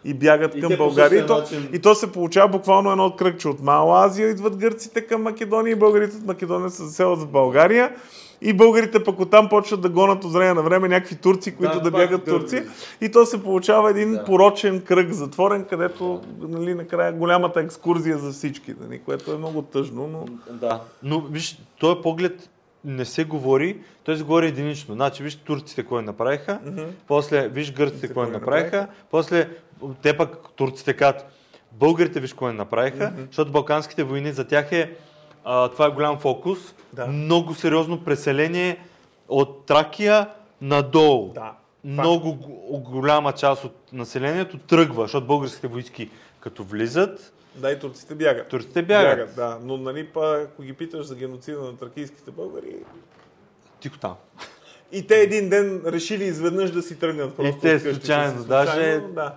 и 0.04 0.14
бягат 0.14 0.54
И 0.54 0.60
към 0.60 0.76
България. 0.76 1.24
И 1.24 1.26
то, 1.26 1.38
начин- 1.38 1.68
и 1.72 1.78
то 1.78 1.94
се 1.94 2.12
получава 2.12 2.48
буквално 2.48 2.90
едно 2.90 3.16
кръгче 3.16 3.48
от 3.48 3.60
Мала 3.60 4.04
Азия, 4.04 4.28
идват 4.28 4.56
гърците 4.56 5.00
към 5.00 5.22
Македония 5.22 5.72
и 5.72 5.76
българите 5.76 6.16
от 6.16 6.24
Македония 6.24 6.70
се 6.70 6.84
заселват 6.84 7.18
в 7.18 7.26
България. 7.26 7.94
И 8.42 8.52
българите 8.52 9.04
пък 9.04 9.20
оттам 9.20 9.48
почват 9.48 9.80
да 9.80 9.88
гонат 9.88 10.24
от 10.24 10.32
време 10.32 10.54
на 10.54 10.62
време 10.62 10.88
някакви 10.88 11.16
турци, 11.16 11.56
които 11.56 11.74
да, 11.74 11.80
Да, 11.80 11.90
бягат 11.90 12.24
да- 12.24 12.30
турци. 12.30 12.62
И 13.00 13.10
то 13.10 13.26
се 13.26 13.42
получава 13.42 13.90
един 13.90 14.12
Да. 14.12 14.24
порочен 14.24 14.80
кръг 14.80 15.12
затворен, 15.12 15.64
където 15.64 16.20
нали, 16.38 16.74
накрая 16.74 17.12
голямата 17.12 17.60
екскурзия 17.60 18.18
за 18.18 18.32
всички, 18.32 18.74
нали, 18.80 18.98
което 18.98 19.32
е 19.32 19.38
много 19.38 19.62
тъжно, 19.62 20.06
но... 20.06 20.24
Да. 20.50 20.80
Но 21.02 21.20
виж, 21.20 21.58
този 21.78 22.00
поглед 22.02 22.50
не 22.84 23.04
се 23.04 23.24
говори, 23.24 23.78
той 24.04 24.16
се 24.16 24.22
говори 24.22 24.46
единично. 24.46 24.94
Значи, 24.94 25.22
виж 25.22 25.36
турците 25.36 25.84
кой 25.84 26.02
направиха, 26.02 26.60
после 27.06 27.48
виж 27.48 27.72
гърците 27.72 28.12
кой 28.14 28.30
направиха, 28.30 28.64
направиха. 28.76 28.88
после 29.10 29.48
те 30.02 30.16
пък 30.16 30.36
турците 30.56 30.92
казват, 30.92 31.26
българите 31.72 32.20
виж 32.20 32.32
кой 32.32 32.52
направиха, 32.54 33.12
защото 33.26 33.50
балканските 33.52 34.02
войни 34.04 34.32
за 34.32 34.44
тях 34.46 34.72
е, 34.72 34.96
а, 35.44 35.68
това 35.68 35.86
е 35.86 35.90
голям 35.90 36.18
фокус, 36.18 36.58
Да. 36.92 37.06
много 37.06 37.54
сериозно 37.54 38.04
преселение 38.04 38.78
от 39.28 39.66
Тракия 39.66 40.28
надолу. 40.60 41.32
Да. 41.32 41.52
Много 41.84 42.38
голяма 42.90 43.32
част 43.32 43.64
от 43.64 43.92
населението 43.92 44.58
тръгва, 44.58 45.02
защото 45.02 45.26
българските 45.26 45.66
войски 45.68 46.10
като 46.40 46.64
влизат, 46.64 47.32
Да, 47.54 47.70
и 47.70 47.78
турците 47.78 48.14
бягат. 48.14 48.48
турците 48.48 48.82
бягат. 48.82 49.18
бягат 49.18 49.36
да. 49.36 49.58
Но 49.62 49.76
нали, 49.76 50.06
па, 50.06 50.40
ако 50.44 50.62
ги 50.62 50.72
питаш 50.72 51.06
за 51.06 51.14
геноцида 51.14 51.60
на 51.60 51.76
тракийските 51.76 52.30
българи, 52.30 52.76
Тихо 53.80 53.98
там. 53.98 54.14
И 54.92 55.06
те 55.06 55.14
един 55.16 55.48
ден 55.48 55.82
решили 55.86 56.24
изведнъж 56.24 56.70
да 56.70 56.82
си 56.82 56.98
тръгнат. 56.98 57.34
Просто 57.34 57.52
те 57.52 57.68
от 57.68 57.82
къщите 57.82 57.94
случайно, 57.94 58.42
си. 58.42 58.48
даже- 58.48 59.00
да. 59.08 59.34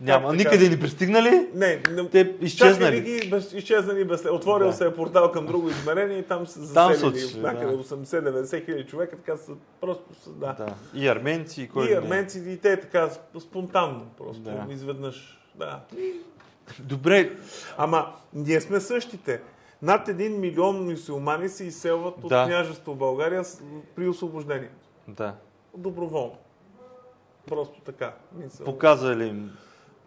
Няма, 0.00 0.28
Как 0.28 0.36
никъде 0.38 0.68
ни 0.68 0.80
пристигнали. 0.80 1.48
Не, 1.54 1.82
не 1.90 2.08
Те 2.08 2.34
изчезнали. 2.40 3.00
ги, 3.00 3.30
без, 3.30 3.52
изчезнали 3.52 4.04
без... 4.04 4.24
Отворил 4.24 4.66
Да. 4.66 4.72
се 4.72 4.86
е 4.86 4.94
портал 4.94 5.32
към 5.32 5.46
друго 5.46 5.68
измерение 5.68 6.18
и 6.18 6.22
там 6.22 6.46
са 6.46 6.74
Там 6.74 6.92
заселили 6.92 7.08
отишли, 7.08 7.40
някъде 7.40 7.66
да. 7.66 7.82
80-90 7.84 8.64
хиляди 8.64 8.84
човека, 8.84 9.16
така 9.16 9.36
са 9.36 9.52
просто 9.80 10.04
са, 10.14 10.30
да. 10.30 10.54
Да. 10.54 10.74
И 10.94 11.08
арменци, 11.08 11.62
и 11.62 11.68
кой 11.68 11.84
И 11.84 11.88
ли 11.88 11.90
не. 11.90 11.96
арменци, 11.96 12.38
и 12.40 12.56
те 12.56 12.80
така 12.80 13.08
сп- 13.08 13.40
спонтанно, 13.40 14.06
просто 14.18 14.42
Да. 14.42 14.66
изведнъж. 14.70 15.40
Да. 15.54 15.80
Добре, 16.78 17.36
Ама 17.78 18.12
ние 18.34 18.60
сме 18.60 18.80
същите. 18.80 19.40
Над 19.82 20.08
един 20.08 20.40
милион 20.40 20.84
мусулмани 20.90 21.48
се 21.48 21.64
изселват 21.64 22.14
от 22.22 22.28
Да. 22.28 22.44
княжество 22.46 22.94
България 22.94 23.42
при 23.96 24.08
освобождението. 24.08 24.74
да. 25.08 25.34
Доброволно. 25.76 26.36
Просто 27.48 27.80
така. 27.80 28.14
Мисъл. 28.32 28.64
Показали 28.66 29.24
им 29.26 29.50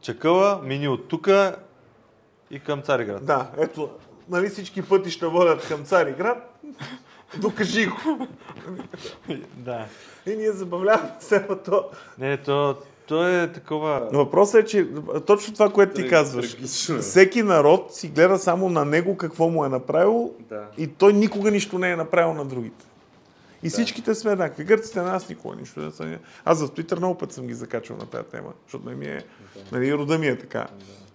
чакъла, 0.02 0.62
мини 0.64 0.88
от 0.88 1.08
тука 1.08 1.56
и 2.52 2.60
към 2.60 2.82
Цариград. 2.82 3.26
Да, 3.26 3.52
ето, 3.58 3.90
нали 4.30 4.50
всички 4.50 4.90
пътища 4.90 5.30
водят 5.30 5.68
към 5.68 5.84
Цариград, 5.84 6.60
докажи 7.38 7.88
го. 7.88 8.28
да. 9.58 9.86
И 10.26 10.36
ние 10.36 10.52
забавляваме 10.52 11.12
се 11.20 11.46
на 11.50 11.64
то. 11.64 11.90
Не, 12.18 12.38
то, 12.38 12.78
то 13.08 13.28
е 13.28 13.52
такова... 13.52 14.10
Въпросът 14.14 14.64
е, 14.64 14.66
че 14.66 14.88
точно 15.26 15.54
това, 15.54 15.70
което 15.70 15.94
ти 15.94 16.10
казваш, 16.10 16.58
всеки 17.02 17.44
народ 17.44 17.94
си 17.94 18.08
гледа 18.08 18.38
само 18.38 18.70
на 18.70 18.86
него 18.86 19.18
какво 19.18 19.50
му 19.50 19.66
е 19.66 19.70
направил 19.70 20.32
Да. 20.50 20.64
и 20.78 20.88
той 20.88 21.14
никога 21.14 21.52
нищо 21.52 21.80
не 21.80 21.92
е 21.92 21.96
направил 21.96 22.34
на 22.34 22.46
другите. 22.46 22.86
И 23.64 23.70
всичките 23.70 24.16
сме 24.16 24.32
еднакви. 24.32 24.64
Гърците 24.64 25.02
на 25.02 25.12
нас 25.12 25.30
никога 25.30 25.56
нищо 25.56 25.80
не 25.80 25.92
са. 25.92 26.18
Аз 26.46 26.66
в 26.66 26.72
Твитър 26.72 26.98
много 26.98 27.18
път 27.18 27.32
съм 27.32 27.48
ги 27.48 27.54
закачал 27.54 27.98
на 27.98 28.06
тази 28.06 28.24
тема, 28.24 28.50
защото 28.66 28.90
не 28.90 28.96
ми 28.96 29.06
е, 29.06 29.22
нали, 29.72 29.94
рода 29.94 30.18
ми 30.18 30.28
е 30.28 30.38
така. 30.40 30.68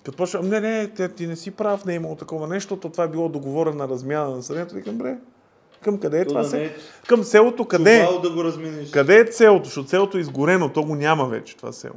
Като 0.05 0.16
почва, 0.16 0.43
не, 0.43 0.61
не, 0.61 0.89
те, 0.89 1.09
ти 1.09 1.26
не 1.26 1.36
си 1.36 1.51
прав, 1.51 1.84
не 1.84 1.93
е 1.93 1.97
имало 1.97 2.16
такова 2.16 2.49
нещо, 2.49 2.76
то 2.76 2.89
това 2.89 3.05
е 3.05 3.09
било 3.09 3.28
договорена 3.28 3.89
размяна 3.89 4.30
на 4.30 4.36
населението. 4.36 4.74
Викам, 4.74 4.99
бре, 4.99 5.16
към 5.85 5.99
къде 5.99 6.20
е 6.20 6.24
То 6.24 6.29
това 6.29 6.43
да 6.43 6.49
се? 6.49 6.57
не 6.59 6.64
е 6.64 6.72
Към 7.07 7.24
селото, 7.24 7.64
къде 7.64 7.97
е? 7.97 8.09
Да 8.22 8.31
го 8.31 8.45
разминеш. 8.45 8.91
Къде 8.91 9.20
е 9.20 9.33
селото? 9.33 9.64
Защото 9.64 9.89
селото 9.89 10.18
е 10.18 10.20
изгорено, 10.20 10.68
то 10.68 10.83
го 10.83 10.95
няма 10.95 11.26
вече 11.26 11.57
това 11.57 11.72
село. 11.72 11.95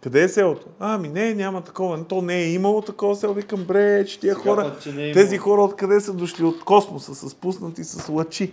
Къде 0.00 0.22
е 0.22 0.28
селото? 0.28 0.66
Ами 0.80 1.08
не, 1.08 1.34
няма 1.34 1.60
такова. 1.62 2.04
То 2.04 2.22
не 2.22 2.36
е 2.36 2.52
имало 2.52 2.82
такова 2.82 3.16
село. 3.16 3.34
Викам, 3.34 3.64
бре, 3.64 4.04
че 4.04 4.20
тия 4.20 4.34
Сега 4.34 4.50
хора, 4.50 4.76
че 4.82 4.90
е 4.90 5.12
тези 5.12 5.38
хора 5.38 5.62
откъде 5.62 6.00
са 6.00 6.12
дошли? 6.14 6.44
От 6.44 6.64
космоса, 6.64 7.14
са 7.14 7.28
спуснати 7.28 7.84
с 7.84 8.08
лъчи. 8.08 8.52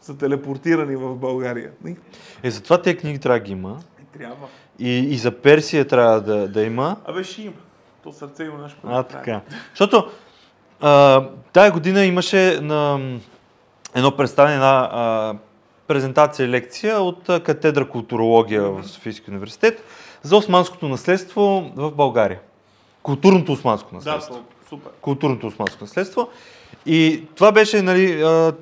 Са 0.00 0.16
телепортирани 0.16 0.96
в 0.96 1.14
България. 1.14 1.70
Е, 2.42 2.50
затова 2.50 2.82
тези 2.82 2.96
книги 2.96 3.18
трябва 3.18 3.38
да 3.38 3.44
ги 3.44 3.52
има. 3.52 3.78
и 4.02 4.18
трябва. 4.18 4.46
И, 4.78 4.98
и 4.98 5.18
за 5.18 5.30
Персия 5.30 5.84
трябва 5.84 6.20
да, 6.20 6.48
да 6.48 6.62
има. 6.62 6.96
Абе, 7.04 7.24
ще 7.24 7.42
има. 7.42 7.52
То 8.04 8.12
сърце 8.12 8.44
има 8.44 8.58
нещо. 8.62 8.78
А, 8.84 9.02
така. 9.02 9.40
Защото 9.70 10.10
а, 10.80 11.24
тая 11.52 11.72
година 11.72 12.04
имаше 12.04 12.60
на 12.62 13.00
едно 13.94 14.16
представяне 14.16 14.56
на 14.56 14.88
а, 14.92 15.34
презентация 15.86 16.48
лекция 16.48 17.00
от 17.00 17.30
катедра 17.44 17.88
културология 17.88 18.62
в 18.62 18.84
Софийския 18.88 19.32
университет 19.32 19.84
за 20.22 20.36
османското 20.36 20.88
наследство 20.88 21.70
в 21.76 21.90
България. 21.90 22.40
Културното 23.02 23.52
османско 23.52 23.88
Да, 23.90 23.96
наследство. 23.96 24.34
то- 24.34 24.68
супер. 24.68 24.90
Културното 25.00 25.46
османско 25.46 25.84
наследство. 25.84 26.28
И 26.86 27.24
това 27.34 27.52
беше, 27.52 27.82
нали, 27.82 28.22
а, 28.22 28.52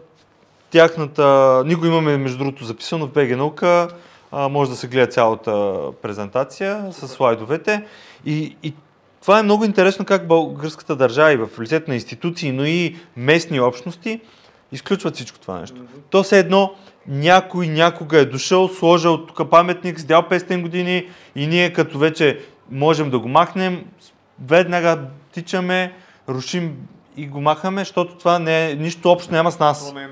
тяхната... 0.70 1.62
Ние 1.66 1.76
го 1.76 1.86
имаме, 1.86 2.16
между 2.16 2.38
другото, 2.38 2.64
записано 2.64 3.06
в 3.06 3.10
БГ 3.10 3.36
наука. 3.36 3.88
А, 4.32 4.48
може 4.48 4.70
да 4.70 4.76
се 4.76 4.88
гледа 4.88 5.06
цялата 5.06 5.80
презентация 6.02 6.88
с 6.92 7.08
слайдовете. 7.08 7.84
И, 8.26 8.56
и 8.62 8.74
това 9.22 9.38
е 9.38 9.42
много 9.42 9.64
интересно 9.64 10.04
как 10.04 10.26
българската 10.26 10.96
държава 10.96 11.32
и 11.32 11.36
в 11.36 11.48
лицето 11.60 11.90
на 11.90 11.94
институции, 11.94 12.52
но 12.52 12.64
и 12.64 12.96
местни 13.16 13.60
общности 13.60 14.20
изключват 14.72 15.14
всичко 15.14 15.38
това 15.38 15.60
нещо. 15.60 15.76
То 16.10 16.24
се 16.24 16.38
едно 16.38 16.74
някой 17.06 17.68
някога 17.68 18.18
е 18.18 18.24
дошъл, 18.24 18.68
сложил 18.68 19.26
тук 19.26 19.50
паметник, 19.50 20.00
сдял 20.00 20.22
500 20.22 20.62
години 20.62 21.08
и 21.36 21.46
ние 21.46 21.72
като 21.72 21.98
вече 21.98 22.40
можем 22.70 23.10
да 23.10 23.18
го 23.18 23.28
махнем, 23.28 23.84
веднага 24.46 24.98
тичаме, 25.32 25.92
рушим 26.28 26.76
и 27.16 27.26
го 27.26 27.40
махаме, 27.40 27.80
защото 27.80 28.14
това 28.14 28.38
не 28.38 28.70
е, 28.70 28.74
нищо 28.74 29.10
общо 29.10 29.32
няма 29.32 29.52
с 29.52 29.58
нас. 29.58 29.94
Е. 29.96 30.08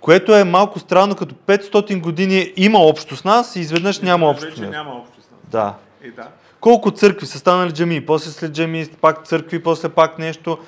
Което 0.00 0.34
е 0.34 0.44
малко 0.44 0.78
странно, 0.78 1.16
като 1.16 1.34
500 1.34 2.00
години 2.00 2.52
има 2.56 2.78
общо 2.78 3.16
с 3.16 3.24
нас 3.24 3.56
и 3.56 3.60
изведнъж 3.60 4.00
няма 4.00 4.26
общо 4.26 4.46
Вече 4.46 4.66
няма 4.66 4.90
общо 4.90 5.22
с 5.22 5.30
нас. 5.30 5.40
Да. 5.50 5.74
Е, 6.02 6.10
да. 6.10 6.28
Колко 6.60 6.90
църкви 6.90 7.26
са 7.26 7.38
станали 7.38 7.72
джами, 7.72 8.06
после 8.06 8.30
след 8.30 8.52
джами, 8.52 8.86
пак 9.00 9.26
църкви, 9.26 9.62
после 9.62 9.88
пак 9.88 10.18
нещо. 10.18 10.58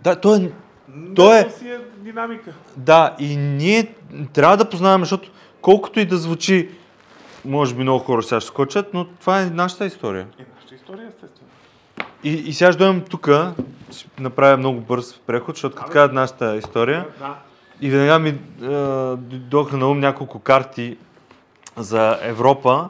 Да, 0.00 0.16
то 0.16 0.34
е, 0.34 0.50
То 1.16 1.34
е- 1.34 1.50
си 1.58 1.68
е 1.68 1.78
динамика. 1.96 2.52
да, 2.76 3.16
и 3.18 3.36
ние 3.36 3.94
трябва 4.32 4.56
да 4.56 4.68
познаваме, 4.70 5.02
защото 5.04 5.30
колкото 5.60 6.00
и 6.00 6.04
да 6.04 6.16
звучи, 6.16 6.68
може 7.44 7.74
би 7.74 7.82
много 7.82 7.98
хора 7.98 8.22
сега 8.22 8.40
ще 8.40 8.48
скочат, 8.48 8.94
но 8.94 9.04
това 9.04 9.40
е 9.40 9.46
нашата 9.46 9.86
история. 9.86 10.26
Е, 10.38 10.44
нашата 10.54 10.74
история, 10.74 11.08
естествено. 11.08 11.48
И, 12.24 12.30
и 12.32 12.52
сега 12.52 12.72
ще 12.72 12.78
дойдем 12.78 13.00
тук, 13.10 13.28
ще 13.92 14.22
направя 14.22 14.56
много 14.56 14.80
бърз 14.80 15.20
преход, 15.26 15.56
защото 15.56 15.76
като 15.76 15.90
казват 15.90 16.12
нашата 16.12 16.56
история, 16.56 17.06
Да. 17.18 17.34
и 17.80 17.90
веднага 17.90 18.18
ми 18.18 18.28
е, 18.28 18.36
дойдоха 19.16 19.76
на 19.76 19.88
ум 19.88 20.00
няколко 20.00 20.38
карти 20.38 20.96
за 21.76 22.18
Европа. 22.22 22.88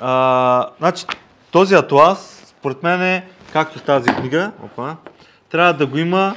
А, 0.00 0.68
значи, 0.78 1.06
този 1.50 1.74
атлас, 1.74 2.42
според 2.46 2.82
мен 2.82 3.02
е, 3.02 3.26
както 3.52 3.78
с 3.78 3.82
тази 3.82 4.10
книга, 4.10 4.52
опа, 4.62 4.96
трябва 5.48 5.72
да 5.72 5.86
го 5.86 5.98
има 5.98 6.34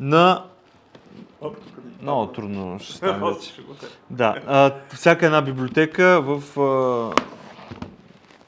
на... 0.00 0.44
Много 2.02 2.26
трудно 2.26 2.78
ще 2.78 2.92
стане 2.92 3.30
вече. 3.34 3.52
Да, 4.10 4.34
а, 4.46 4.74
всяка 4.94 5.26
една 5.26 5.42
библиотека 5.42 6.20
в 6.20 6.60
а, 6.60 7.22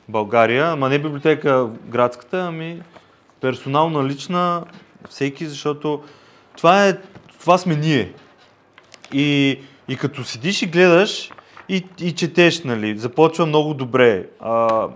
България, 0.08 0.66
ама 0.70 0.88
не 0.88 0.98
библиотека 0.98 1.68
градската, 1.86 2.40
ами 2.40 2.82
персонална, 3.40 4.04
лична, 4.04 4.64
всеки, 5.08 5.46
защото 5.46 6.02
това, 6.56 6.88
е, 6.88 6.98
това 7.40 7.58
сме 7.58 7.76
ние. 7.76 8.12
И, 9.12 9.60
и 9.88 9.96
като 9.96 10.24
седиш 10.24 10.62
и 10.62 10.66
гледаш 10.66 11.30
и, 11.68 11.86
и 12.00 12.14
четеш, 12.14 12.62
нали, 12.62 12.98
започва 12.98 13.46
много 13.46 13.74
добре. 13.74 14.26
А, 14.40 14.88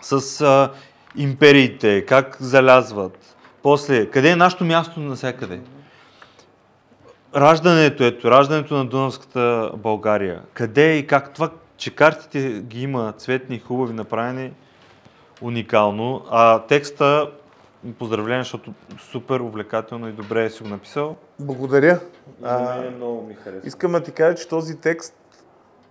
с 0.00 0.40
а, 0.40 0.72
империите, 1.16 2.06
как 2.06 2.36
залязват. 2.40 3.33
После, 3.64 4.10
къде 4.10 4.30
е 4.30 4.36
нашето 4.36 4.64
място 4.64 5.00
навсякъде? 5.00 5.60
раждането, 7.36 8.04
ето, 8.04 8.30
раждането 8.30 8.74
на 8.74 8.86
Дунавската 8.86 9.70
България. 9.76 10.42
Къде 10.54 10.92
е 10.92 10.96
и 10.96 11.06
как? 11.06 11.34
Това, 11.34 11.50
че 11.76 11.94
картите 11.94 12.60
ги 12.60 12.82
има 12.82 13.12
цветни, 13.18 13.58
хубави, 13.58 13.92
направени, 13.92 14.52
уникално. 15.42 16.24
А 16.30 16.58
текста, 16.58 17.30
поздравление, 17.98 18.42
защото 18.42 18.74
супер 18.98 19.40
увлекателно 19.40 20.08
и 20.08 20.12
добре 20.12 20.50
си 20.50 20.62
го 20.62 20.68
написал. 20.68 21.16
Благодаря. 21.38 22.00
А, 22.42 22.82
много 22.96 23.26
ми 23.26 23.34
харесва. 23.34 23.68
Искам 23.68 23.92
да 23.92 24.02
ти 24.02 24.12
кажа, 24.12 24.36
че 24.36 24.48
този 24.48 24.80
текст 24.80 25.14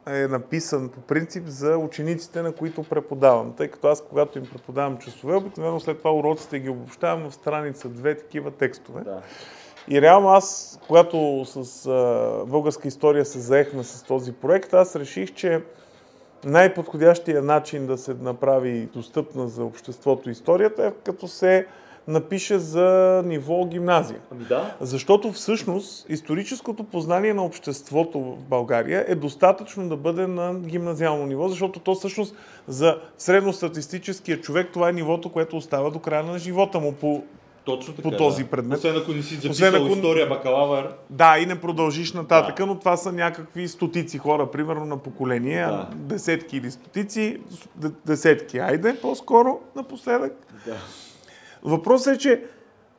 е 0.08 0.28
написан 0.28 0.90
по 0.90 1.02
принцип 1.02 1.48
за 1.48 1.78
учениците, 1.78 2.42
на 2.42 2.52
които 2.52 2.84
преподавам. 2.84 3.54
Тъй 3.54 3.68
като 3.68 3.88
аз, 3.88 4.02
когато 4.02 4.38
им 4.38 4.46
преподавам 4.54 4.98
часове, 4.98 5.36
обикновено 5.36 5.80
след 5.80 5.98
това 5.98 6.16
уроците 6.16 6.60
ги 6.60 6.70
обобщавам 6.70 7.30
в 7.30 7.34
страница 7.34 7.90
две 7.90 8.18
такива 8.18 8.52
текстове. 8.52 9.02
Да. 9.02 9.22
И 9.88 10.02
реално 10.02 10.30
аз, 10.30 10.80
когато 10.88 11.46
с 11.46 11.86
а, 11.86 12.46
българска 12.46 12.88
история 12.88 13.26
се 13.26 13.40
заехме 13.40 13.84
с 13.84 14.04
този 14.04 14.34
проект, 14.34 14.74
аз 14.74 14.96
реших, 14.96 15.34
че 15.34 15.62
най-подходящия 16.46 17.42
начин 17.42 17.88
да 17.88 17.98
се 17.98 18.14
направи 18.14 18.90
достъпна 18.94 19.48
за 19.48 19.64
обществото 19.64 20.30
историята 20.30 20.86
е 20.86 20.92
като 21.06 21.28
се 21.28 21.68
напише 22.08 22.60
за 22.60 22.84
ниво 23.26 23.66
гимназия. 23.66 24.20
Ами 24.32 24.44
да. 24.44 24.76
Защото 24.82 25.32
всъщност 25.32 26.06
историческото 26.10 26.84
познание 26.84 27.34
на 27.34 27.46
обществото 27.46 28.20
в 28.20 28.36
България 28.40 29.06
е 29.08 29.16
достатъчно 29.16 29.90
да 29.90 29.96
бъде 29.98 30.28
на 30.28 30.54
гимназиално 30.56 31.26
ниво, 31.26 31.50
защото 31.50 31.80
то 31.80 31.96
всъщност 31.96 32.36
за 32.68 32.98
средностатистическия 33.18 34.42
човек 34.42 34.70
това 34.74 34.90
е 34.90 34.94
нивото, 34.94 35.30
което 35.30 35.58
остава 35.58 35.90
до 35.90 36.00
края 36.00 36.24
на 36.24 36.40
живота 36.40 36.80
му 36.80 36.92
по 36.94 37.24
Точно 37.66 37.94
така. 37.94 38.10
По 38.10 38.18
този 38.18 38.44
да. 38.44 38.50
предмет. 38.50 38.78
Освен 38.78 38.98
ако 38.98 39.12
не 39.12 39.24
си 39.24 39.36
записал 39.36 39.52
Освен 39.52 39.76
ако- 39.76 39.94
история 39.94 40.30
бакалавър. 40.30 40.90
Да, 41.10 41.38
и 41.40 41.46
не 41.46 41.56
продължиш 41.56 42.14
нататък, 42.14 42.58
Да. 42.58 42.66
но 42.66 42.80
това 42.80 42.98
са 42.98 43.12
някакви 43.12 43.68
стотици 43.68 44.18
хора, 44.18 44.52
примерно 44.52 44.86
на 44.86 44.98
поколение, 44.98 45.66
Да. 45.66 45.88
десетки 45.96 46.58
или 46.58 46.72
стотици, 46.72 47.38
десетки, 48.06 48.58
айде, 48.60 48.96
по-скоро 48.96 49.60
напоследък. 49.76 50.34
Да. 50.66 50.76
Въпросът 51.64 52.16
е, 52.16 52.18
че 52.18 52.44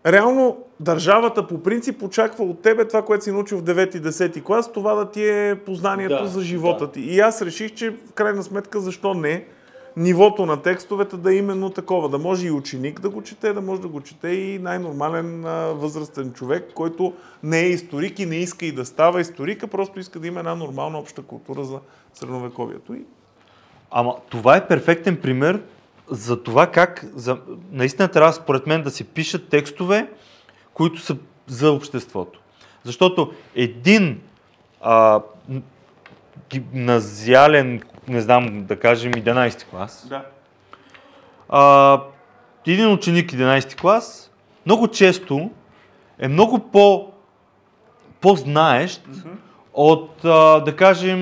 реално 0.07 0.59
държавата 0.81 1.47
по 1.47 1.63
принцип 1.63 2.03
очаква 2.03 2.45
от 2.45 2.63
тебе 2.63 2.85
това, 2.85 3.03
което 3.03 3.25
си 3.25 3.33
научил 3.33 3.59
в 3.59 3.63
9 3.63 3.97
и 3.97 4.03
10 4.03 4.43
клас, 4.43 4.73
това 4.73 4.95
да 4.95 5.11
ти 5.11 5.29
е 5.29 5.55
познанието 5.67 6.23
Да, 6.23 6.29
за 6.29 6.41
живота 6.41 6.87
да. 6.87 6.93
ти. 6.93 7.01
И 7.01 7.21
аз 7.21 7.43
реших, 7.43 7.75
че 7.75 7.91
в 7.91 8.13
крайна 8.15 8.43
сметка, 8.43 8.81
защо 8.81 9.15
не, 9.15 9.45
нивото 9.97 10.47
на 10.47 10.63
текстовете 10.63 11.17
да 11.17 11.33
е 11.33 11.37
именно 11.37 11.71
такова. 11.71 12.09
Да 12.09 12.19
може 12.19 12.47
и 12.47 12.51
ученик 12.51 13.01
да 13.01 13.11
го 13.11 13.23
чете, 13.23 13.53
да 13.53 13.61
може 13.61 13.81
да 13.81 13.89
го 13.89 14.01
чете 14.01 14.29
и 14.29 14.59
най-нормален 14.59 15.43
възрастен 15.75 16.33
човек, 16.33 16.71
който 16.75 17.13
не 17.43 17.61
е 17.61 17.69
историк 17.69 18.19
и 18.19 18.27
не 18.27 18.37
иска 18.37 18.67
и 18.67 18.73
да 18.73 18.85
става 18.85 19.21
историк, 19.21 19.63
а 19.63 19.67
просто 19.67 20.01
иска 20.01 20.19
да 20.19 20.27
има 20.27 20.39
една 20.39 20.55
нормална 20.55 20.99
обща 20.99 21.23
култура 21.23 21.65
за 21.65 21.79
средновековието. 22.15 22.95
Ама 23.91 24.17
това 24.31 24.57
е 24.57 24.67
перфектен 24.67 25.17
пример 25.17 25.63
за 26.11 26.43
това 26.43 26.67
как 26.67 27.05
за, 27.15 27.39
наистина 27.73 28.09
трябва 28.09 28.33
според 28.33 28.67
мен 28.67 28.83
да 28.83 28.91
се 28.91 29.05
пишат 29.05 29.49
текстове, 29.49 30.09
които 30.75 31.01
са 31.01 31.17
за 31.47 31.73
обществото. 31.73 32.41
Защото 32.85 33.33
един 33.55 34.21
а, 34.81 35.21
гимназиален, 36.51 37.83
не 38.09 38.21
знам 38.21 38.65
да 38.65 38.81
кажем 38.81 39.13
11 39.13 39.65
клас, 39.65 40.07
да. 40.09 40.25
а, 41.49 42.01
един 42.67 42.93
ученик 42.93 43.31
11 43.31 43.81
клас 43.81 44.31
много 44.67 44.89
често 44.89 45.51
е 46.19 46.29
много 46.29 46.59
по, 46.59 47.13
по-знаещ 48.21 49.09
от, 49.75 50.11
да 50.65 50.75
кажем, 50.77 51.19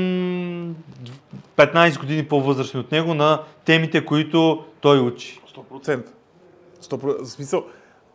15 1.56 1.98
години 2.00 2.24
по-възрастни 2.24 2.80
от 2.80 2.92
него 2.92 3.14
на 3.14 3.42
темите, 3.64 4.04
които 4.04 4.64
той 4.80 4.98
учи. 5.00 5.40
100%. 5.56 6.06
100%. 6.82 7.22
В 7.22 7.26
смисъл, 7.26 7.64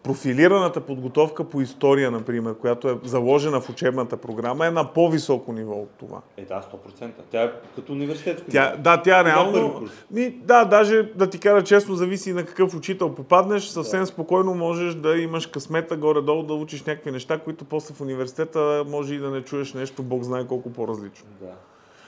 профилираната 0.08 0.82
подготовка 0.82 1.44
по 1.44 1.62
история, 1.62 2.12
например, 2.12 2.56
която 2.56 2.90
е 2.90 2.98
заложена 3.04 3.62
в 3.62 3.70
учебната 3.70 4.18
програма, 4.18 4.68
е 4.68 4.72
на 4.72 4.94
по-високо 4.94 5.54
ниво 5.54 5.74
от 5.74 5.90
това. 6.00 6.22
Е, 6.38 6.46
да, 6.46 6.62
100%. 7.02 7.10
Тя 7.32 7.44
е 7.44 7.52
като 7.76 7.94
университетско. 7.94 8.52
Тя, 8.52 8.76
да, 8.78 9.02
тя 9.02 9.18
първи 9.18 9.30
реално... 9.30 9.88
Ми, 10.12 10.30
да, 10.30 10.66
даже 10.66 11.04
да 11.16 11.30
ти 11.30 11.40
кажа 11.40 11.64
честно, 11.64 11.96
зависи 11.96 12.34
на 12.34 12.46
какъв 12.46 12.76
учител 12.76 13.16
попаднеш. 13.16 13.64
Съвсем 13.64 14.06
спокойно 14.06 14.54
можеш 14.54 14.94
да 14.94 15.18
имаш 15.18 15.48
късмета 15.48 15.98
горе-долу 15.98 16.44
да 16.44 16.54
учиш 16.54 16.84
някакви 16.84 17.12
неща, 17.12 17.38
които 17.38 17.66
после 17.66 17.94
в 17.94 18.02
университета 18.02 18.84
може 18.88 19.16
и 19.16 19.20
да 19.20 19.30
не 19.30 19.42
чуеш 19.42 19.74
нещо, 19.74 20.04
Бог 20.04 20.24
знае 20.24 20.48
колко 20.48 20.70
по-различно. 20.70 21.28
Да. 21.42 21.54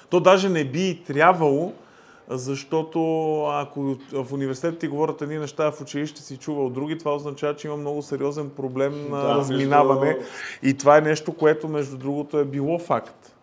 То 0.09 0.19
даже 0.19 0.49
не 0.49 0.65
би 0.65 0.89
и 0.89 1.03
трябвало, 1.03 1.73
защото 2.29 2.99
ако 3.45 3.81
в 4.13 4.33
университета 4.33 4.77
ти 4.77 4.87
говорят 4.87 5.21
едни 5.21 5.37
неща, 5.37 5.71
в 5.71 5.81
училище 5.81 6.21
си 6.21 6.37
чувал 6.37 6.69
други, 6.69 6.97
това 6.97 7.15
означава, 7.15 7.55
че 7.55 7.67
има 7.67 7.77
много 7.77 8.01
сериозен 8.01 8.49
проблем 8.49 9.09
на 9.09 9.21
Да, 9.21 9.35
разминаване. 9.35 10.05
между- 10.05 10.23
И 10.63 10.73
това 10.73 10.97
е 10.97 11.01
нещо, 11.01 11.33
което 11.33 11.67
между 11.67 11.97
другото 11.97 12.39
е 12.39 12.45
било 12.45 12.79
факт. 12.79 13.35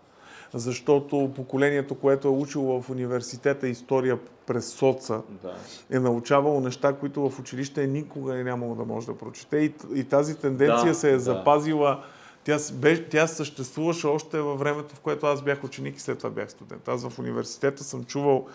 Защото 0.54 1.30
поколението, 1.36 1.94
което 1.94 2.28
е 2.28 2.32
учило 2.32 2.82
в 2.82 2.90
университета 2.90 3.68
история 3.68 4.18
през 4.46 4.66
соца, 4.66 5.20
Да. 5.42 5.54
е 5.90 5.98
научавало 5.98 6.60
неща, 6.60 6.92
които 6.92 7.30
в 7.30 7.38
училище 7.40 7.86
никога 7.86 8.38
е 8.38 8.44
нямало 8.44 8.74
да 8.74 8.84
може 8.84 9.06
да 9.06 9.18
прочете. 9.18 9.56
И, 9.56 9.72
и 9.94 10.04
тази 10.04 10.36
тенденция 10.36 10.88
Да, 10.88 10.94
се 10.94 11.08
е 11.08 11.12
да. 11.12 11.20
запазила 11.20 12.00
Тя, 12.44 12.58
бе, 12.72 13.04
тя 13.04 13.26
съществуваше 13.26 14.06
още 14.06 14.40
във 14.40 14.58
времето, 14.58 14.94
в 14.94 15.00
което 15.00 15.26
аз 15.26 15.42
бях 15.42 15.64
ученик 15.64 15.96
и 15.96 16.00
след 16.00 16.18
това 16.18 16.30
бях 16.30 16.50
студент. 16.50 16.88
Аз 16.88 17.08
в 17.08 17.18
университета 17.18 17.84
съм 17.84 18.04
чувал 18.04 18.46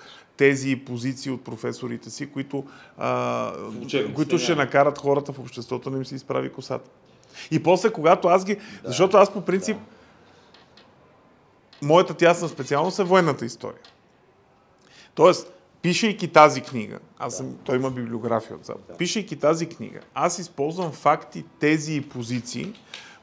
тези 0.41 0.75
позиции 0.75 1.31
от 1.31 1.43
професорите 1.43 2.09
си, 2.09 2.31
които, 2.31 2.65
а, 2.97 3.53
учебниците 3.67 4.13
които 4.13 4.37
ще 4.37 4.55
накарат 4.55 4.97
хората 4.97 5.33
в 5.33 5.39
обществото 5.39 5.89
да 5.89 5.97
им 5.97 6.05
се 6.05 6.15
изправи 6.15 6.51
косата. 6.51 6.89
И 7.51 7.63
после, 7.63 7.89
когато 7.89 8.27
аз 8.27 8.45
ги... 8.45 8.57
Защото 8.83 9.17
аз 9.17 9.33
по 9.33 9.41
принцип... 9.41 9.77
Моята 11.81 12.13
тясна 12.13 12.49
специалност 12.49 12.99
е 12.99 13.03
военната 13.03 13.45
история. 13.45 13.79
Тоест, 15.15 15.53
пишейки 15.81 16.27
тази 16.27 16.61
книга, 16.61 16.99
аз 17.19 17.37
съм, 17.37 17.55
той 17.63 17.75
има 17.75 17.91
библиография 17.91 18.57
отзад, 18.57 18.95
пишейки 18.97 19.35
тази 19.35 19.65
книга, 19.65 19.99
аз 20.13 20.39
използвам 20.39 20.91
факти, 20.91 21.45
тези 21.59 21.95
и 21.95 22.01
позиции, 22.01 22.73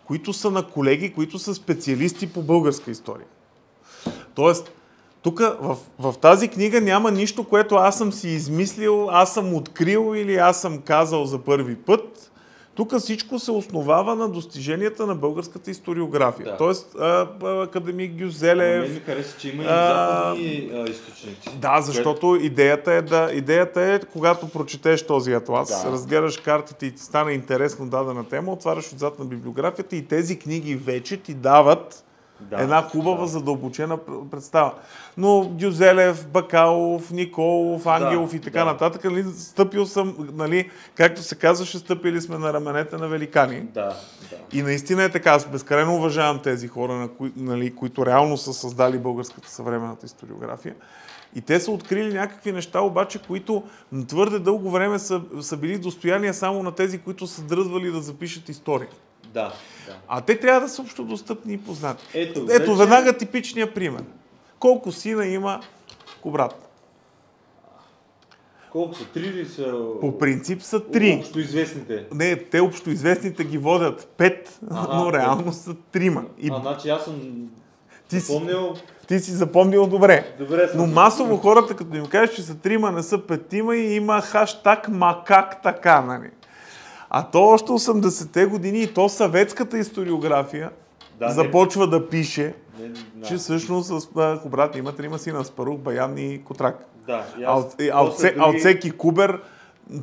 които 0.05 0.33
са 0.33 0.51
на 0.51 0.67
колеги, 0.67 1.13
които 1.13 1.39
са 1.39 1.55
специалисти 1.55 2.33
по 2.33 2.43
българска 2.43 2.91
история. 2.91 3.27
Тоест, 4.35 4.73
тук 5.29 5.39
в, 5.61 5.77
в 5.99 6.15
тази 6.21 6.49
книга 6.49 6.81
няма 6.81 7.11
нищо, 7.11 7.45
което 7.45 7.75
аз 7.75 7.99
съм 7.99 8.13
си 8.13 8.29
измислил, 8.29 9.09
аз 9.11 9.35
съм 9.35 9.55
открил 9.55 10.13
или 10.17 10.37
аз 10.37 10.61
съм 10.61 10.79
казал 10.79 11.25
за 11.25 11.39
първи 11.39 11.77
път. 11.77 12.33
Тук 12.75 12.99
всичко 12.99 13.39
се 13.39 13.51
основава 13.51 14.15
на 14.15 14.29
достиженията 14.29 15.07
на 15.07 15.15
българската 15.15 15.71
историография. 15.71 16.47
Да. 16.47 16.57
Тоест, 16.57 16.95
а, 17.01 17.29
академик 17.43 18.11
Ама 18.11 18.17
Мен 18.19 18.27
Гюзелев, 18.29 18.95
ми 18.95 19.01
хареса, 19.01 19.39
че 19.39 19.49
има 19.49 19.63
и 19.63 19.67
западни 19.67 20.71
а, 20.75 20.91
източници. 20.91 21.51
да, 21.61 21.81
защото 21.81 22.39
идеята 22.41 22.93
е 22.93 23.03
да, 23.03 23.31
идеята 23.33 23.83
е, 23.83 24.01
когато 24.01 24.49
прочетеш 24.49 25.07
този 25.07 25.33
атлас, 25.33 25.83
Да. 25.85 25.93
разгледаш 25.93 26.37
картите 26.37 26.87
и 26.87 26.93
ти 26.93 27.03
стане 27.03 27.33
интересно 27.33 27.87
дадена 27.87 28.25
тема, 28.29 28.53
отваряш 28.53 28.93
отзад 28.93 29.19
на 29.19 29.25
библиографията 29.25 29.97
и 29.97 30.07
тези 30.07 30.39
книги 30.39 30.75
вече 30.75 31.17
ти 31.17 31.35
дават 31.35 32.05
Да, 32.41 32.63
една 32.63 32.83
хубава, 32.83 33.27
задълбочена 33.27 33.99
пр- 33.99 34.31
представа. 34.31 34.73
Но 35.17 35.45
Дюзелев, 35.45 36.27
Бакалов, 36.29 37.11
Николов, 37.11 37.87
Ангелов 37.87 38.35
и 38.35 38.41
така 38.41 38.59
да. 38.59 38.65
нататък, 38.65 39.05
нали, 39.05 39.25
стъпил 39.25 39.87
съм, 39.87 40.29
нали, 40.33 40.71
както 40.95 41.23
се 41.23 41.35
казваше, 41.35 41.79
стъпили 41.79 42.21
сме 42.21 42.39
на 42.39 42.53
раменете 42.53 42.97
на 42.97 43.09
великани. 43.09 43.61
Да, 43.61 43.97
да. 44.31 44.37
И 44.53 44.63
наистина 44.63 45.05
е 45.05 45.09
така. 45.09 45.31
Аз 45.31 45.47
безкрайно 45.47 45.95
уважавам 45.95 46.39
тези 46.43 46.69
хора, 46.69 46.93
на 46.93 47.09
кои, 47.09 47.33
нали, 47.37 47.75
които 47.75 48.07
реално 48.07 48.37
са 48.37 48.55
създали 48.55 48.99
българската 48.99 49.51
съвременната 49.51 50.07
историография. 50.07 50.75
И 51.35 51.41
те 51.41 51.61
са 51.61 51.71
открили 51.71 52.15
някакви 52.15 52.53
неща, 52.53 52.81
обаче, 52.81 53.19
които 53.19 53.63
твърде 54.09 54.39
дълго 54.39 54.71
време 54.71 54.99
са, 54.99 55.21
са 55.41 55.57
били 55.57 55.79
достояния 55.79 56.35
само 56.35 56.63
на 56.63 56.73
тези, 56.73 56.99
които 56.99 57.27
са 57.27 57.43
дръзвали 57.43 57.91
да 57.91 58.01
запишат 58.01 58.49
история. 58.49 58.89
Да, 59.25 59.53
да. 59.87 59.97
А 60.09 60.21
те 60.21 60.41
трябва 60.41 60.61
да 60.61 60.69
са 60.69 60.83
общо 60.83 61.05
достъпни 61.05 61.55
и 61.55 61.59
познати. 61.59 62.05
Ето, 62.15 62.47
Ето 62.51 62.71
вече- 62.77 62.79
веднага 62.79 63.13
типичния 63.13 63.75
пример. 63.75 64.03
Колко 64.59 64.93
сина 64.93 65.27
има 65.27 65.61
Кобрат? 66.23 66.65
Колко 68.73 68.95
са? 68.95 69.05
Три 69.05 69.21
ли 69.23 69.47
са? 69.47 69.75
По 70.01 70.19
принцип 70.19 70.63
са 70.63 70.81
три. 70.83 71.17
Общо 71.21 71.39
известните. 71.41 72.07
Не, 72.15 72.37
те 72.37 72.61
общо 72.61 72.91
известните 72.91 73.45
ги 73.45 73.59
водят 73.59 74.09
пет, 74.09 74.59
Ага, 74.71 74.95
но 74.95 75.05
пет. 75.05 75.15
реално 75.15 75.53
са 75.53 75.75
трима. 75.93 76.25
И 76.39 76.51
А, 76.53 76.61
значи 76.61 76.89
аз 76.89 77.05
съм 77.05 77.21
ти, 78.09 78.21
си, 78.21 78.33
запомнил... 78.33 78.75
ти 79.09 79.21
си 79.21 79.31
запомнил 79.31 79.87
добре. 79.87 80.35
Добре 80.39 80.69
съм. 80.69 80.81
Но 80.81 80.87
масово 80.87 81.37
хората, 81.37 81.77
като 81.77 81.97
им 81.97 82.07
кажеш, 82.07 82.35
че 82.37 82.43
са 82.43 82.55
трима, 82.55 82.93
не 82.93 83.03
са 83.03 83.19
петима 83.19 83.77
и 83.77 83.95
има 83.95 84.21
хаштаг 84.21 84.89
макак 84.89 85.63
така, 85.63 86.01
нали? 86.01 86.31
А 87.11 87.23
то 87.23 87.45
още 87.45 87.69
80-те 87.69 88.47
години 88.47 88.79
и 88.79 88.87
то 88.87 89.09
съветската 89.09 89.79
историография 89.79 90.71
Да, 91.19 91.27
не- 91.27 91.33
започва 91.33 91.87
да 91.87 92.09
пише, 92.09 92.55
Не, 92.81 92.89
да. 92.89 93.27
че 93.27 93.37
всъщност 93.37 93.89
с 93.91 94.09
а, 94.17 94.41
Кобрат 94.41 94.77
има 94.77 94.93
трима 94.93 95.19
сина, 95.19 95.45
Спарух, 95.45 95.79
Баян 95.79 96.19
и 96.19 96.45
Котрак. 96.45 96.85
Да, 97.07 97.25
А 97.39 97.53
аз 97.53 97.65
от, 97.65 97.81
и- 97.81 97.91
а 97.91 98.01
от, 98.01 98.11
после 98.11 98.21
Се- 98.21 98.35
а 98.39 98.43
от 98.43 98.47
други- 98.47 98.59
всеки 98.59 98.91
Кубер 98.91 99.41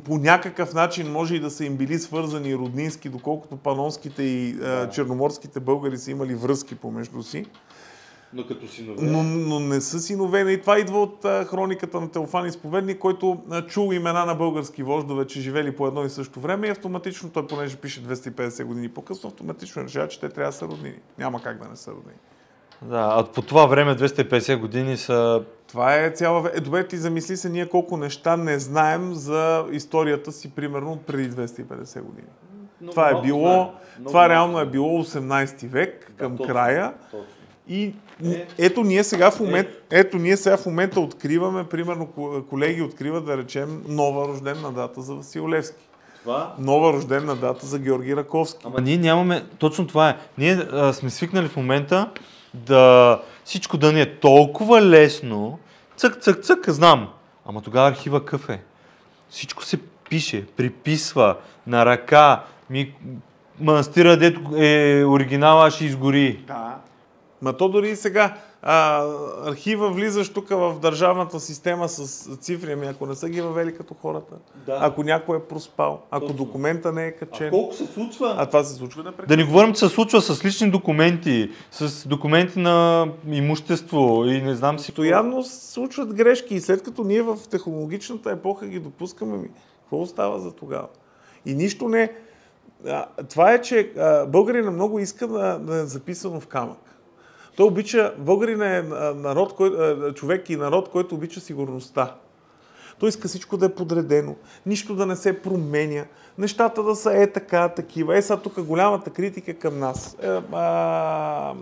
по 0.04 0.16
някакъв 0.16 0.74
начин 0.74 1.12
може 1.12 1.34
и 1.34 1.40
да 1.40 1.50
са 1.50 1.64
им 1.64 1.76
били 1.76 1.98
свързани 1.98 2.56
роднински, 2.56 3.08
доколкото 3.08 3.56
панонските 3.56 4.22
и 4.22 4.58
а, 4.62 4.90
черноморските 4.90 5.60
българи 5.60 5.98
са 5.98 6.10
имали 6.10 6.34
връзки 6.34 6.74
помежду 6.74 7.22
си. 7.22 7.46
Но 8.36 8.46
като 8.46 8.68
синове... 8.68 9.02
Но, 9.02 9.22
но 9.22 9.60
не 9.60 9.80
са 9.80 10.00
синове. 10.00 10.52
И 10.52 10.60
това 10.60 10.78
идва 10.78 11.02
от 11.02 11.24
а, 11.24 11.44
хрониката 11.44 12.00
на 12.00 12.10
Теофан 12.10 12.46
Изповедник, 12.46 12.98
който 12.98 13.42
а, 13.50 13.62
чул 13.66 13.92
имена 13.92 14.26
на 14.26 14.34
български 14.34 14.82
вождове, 14.82 15.26
че 15.26 15.40
живели 15.40 15.76
по 15.76 15.86
едно 15.86 16.04
и 16.04 16.10
също 16.10 16.40
време 16.40 16.66
и 16.66 16.70
автоматично, 16.70 17.30
той 17.30 17.46
понеже 17.46 17.76
пише 17.76 18.04
250 18.04 18.64
години 18.64 18.88
по-късно, 18.88 19.28
автоматично 19.28 19.84
решава, 19.84 20.08
че 20.08 20.20
те 20.20 20.28
трябва 20.28 20.50
да 20.50 20.56
са 20.56 20.66
роднини. 20.66 20.98
Няма 21.18 21.42
как 21.42 21.62
да 21.62 21.68
не 21.68 21.76
са 21.76 21.90
роднини. 21.90 22.18
Да, 22.82 23.14
а 23.18 23.24
по 23.24 23.42
това 23.42 23.66
време 23.66 23.96
250 23.96 24.60
години 24.60 24.96
са... 24.96 25.42
Това 25.68 25.96
е 25.96 26.10
цяла... 26.10 26.50
Е, 26.54 26.60
добре, 26.60 26.88
ти 26.88 26.96
замисли 26.96 27.36
се 27.36 27.48
ние 27.48 27.68
колко 27.68 27.96
неща 27.96 28.36
не 28.36 28.58
знаем 28.58 29.14
за 29.14 29.66
историята 29.72 30.32
си, 30.32 30.50
примерно, 30.50 30.98
преди 31.06 31.30
250 31.30 32.00
години. 32.00 32.28
Много 32.80 32.90
това 32.90 33.10
е 33.10 33.22
било... 33.22 33.48
Много 33.48 34.08
Това 34.08 34.20
малко 34.20 34.30
реално 34.30 34.60
е 34.60 34.66
било 34.66 35.04
18 35.04 35.66
век, 35.66 36.10
Да, 36.10 36.16
към 36.16 36.36
точно, 36.36 36.54
края. 36.54 36.94
Точно. 37.10 37.26
И. 37.68 37.94
ето 38.58 38.84
ние 38.84 39.04
сега 39.04 39.30
в 39.30 39.40
момент, 39.40 39.68
ето 39.90 40.16
ние 40.16 40.36
сега 40.36 40.56
в 40.56 40.66
момента 40.66 41.00
откриваме, 41.00 41.64
примерно 41.64 42.06
ко- 42.06 42.46
колеги 42.48 42.82
откриват 42.82 43.26
да 43.26 43.36
речем 43.36 43.82
нова 43.88 44.28
рождена 44.28 44.72
дата 44.72 45.02
за 45.02 45.14
Васил 45.14 45.48
Левски. 45.48 45.82
Това... 46.22 46.54
Нова 46.58 46.92
рождена 46.92 47.36
дата 47.36 47.66
за 47.66 47.78
Георги 47.78 48.16
Раковски. 48.16 48.66
Ама 48.66 48.80
ние 48.80 48.96
нямаме... 48.96 49.44
Точно 49.58 49.86
това 49.86 50.08
е. 50.08 50.16
Ние 50.38 50.52
а, 50.72 50.92
сме 50.92 51.10
свикнали 51.10 51.48
в 51.48 51.56
момента 51.56 52.10
да 52.54 53.20
всичко 53.44 53.76
да 53.76 53.92
ни 53.92 54.00
е 54.00 54.18
толкова 54.18 54.82
лесно. 54.82 55.58
Цък, 55.96 56.22
цък, 56.22 56.44
цък, 56.44 56.70
знам. 56.70 57.08
Ама 57.46 57.62
тогава 57.62 57.88
архива 57.88 58.20
какъв 58.20 58.48
е? 58.48 58.62
Всичко 59.30 59.64
се 59.64 59.78
пише, 60.10 60.46
приписва 60.46 61.36
на 61.66 61.86
ръка. 61.86 62.44
Ми, 62.70 62.94
манастира, 63.60 64.16
дето 64.16 64.40
е 64.56 65.04
оригинала, 65.04 65.70
ще 65.70 65.84
изгори. 65.84 66.44
Да. 66.46 66.76
Ма 67.42 67.52
то 67.52 67.68
дори 67.68 67.90
и 67.90 67.96
сега. 67.96 68.34
А, 68.62 69.04
архива 69.44 69.90
влизаш 69.90 70.32
тук 70.32 70.48
в 70.48 70.76
държавната 70.82 71.40
система 71.40 71.88
с 71.88 72.28
цифри, 72.36 72.72
ами 72.72 72.86
ако 72.86 73.06
не 73.06 73.14
са 73.14 73.28
ги 73.28 73.40
въвели 73.40 73.76
като 73.76 73.94
хората, 73.94 74.34
Да. 74.66 74.78
ако 74.80 75.02
някой 75.02 75.36
е 75.36 75.40
проспал, 75.40 76.00
ако 76.10 76.26
Точно. 76.26 76.36
документа 76.44 76.92
не 76.92 77.04
е 77.04 77.08
А 77.08 77.12
качен, 77.12 77.50
колко 77.50 77.74
се 77.74 77.86
случва? 77.86 78.34
а 78.38 78.46
това 78.46 78.64
се 78.64 78.74
случва 78.74 79.02
непрекъснато. 79.02 79.28
Да 79.28 79.36
не 79.36 79.44
говорим, 79.44 79.72
че 79.72 79.78
се 79.78 79.88
случва 79.88 80.20
с 80.20 80.44
лични 80.44 80.70
документи, 80.70 81.50
с 81.70 82.08
документи 82.08 82.58
на 82.58 83.06
имущество 83.30 84.24
и 84.26 84.42
не 84.42 84.54
знам 84.54 84.78
си. 84.78 84.86
Постоянно 84.86 85.42
се 85.42 85.72
случват 85.72 86.14
грешки 86.14 86.54
и 86.54 86.60
след 86.60 86.82
като 86.82 87.04
ние 87.04 87.22
в 87.22 87.38
технологичната 87.50 88.30
епоха 88.30 88.66
ги 88.66 88.78
допускаме, 88.80 89.36
ми, 89.36 89.48
какво 89.80 90.00
остава 90.00 90.38
за 90.38 90.52
тогава? 90.52 90.86
И 91.46 91.54
нищо 91.54 91.88
не... 91.88 92.12
А, 92.88 93.06
това 93.30 93.52
е, 93.52 93.62
че 93.62 93.92
а, 93.98 94.26
българина 94.26 94.70
много 94.70 94.98
иска 94.98 95.26
да, 95.28 95.58
да 95.58 95.76
е 95.76 95.84
записано 95.84 96.40
в 96.40 96.46
камък. 96.46 96.78
Той 97.56 97.66
обича, 97.66 98.14
българин 98.18 98.62
е 98.62 98.82
народ, 99.14 99.52
кой, 99.54 99.68
а, 99.68 100.14
човек 100.14 100.50
и 100.50 100.56
народ, 100.56 100.88
който 100.88 101.14
обича 101.14 101.40
сигурността. 101.40 102.14
Той 102.98 103.08
иска 103.08 103.28
всичко 103.28 103.56
да 103.56 103.66
е 103.66 103.74
подредено, 103.74 104.34
нищо 104.66 104.94
да 104.94 105.06
не 105.06 105.16
се 105.16 105.42
променя, 105.42 106.04
нещата 106.38 106.82
да 106.82 106.96
са 106.96 107.22
е 107.22 107.32
така, 107.32 107.68
такива. 107.68 108.18
Е, 108.18 108.22
сега 108.22 108.36
тук 108.36 108.60
голямата 108.60 109.10
критика 109.10 109.54
към 109.54 109.78
нас. 109.78 110.16
Е, 110.22 110.40
а, 110.52 111.54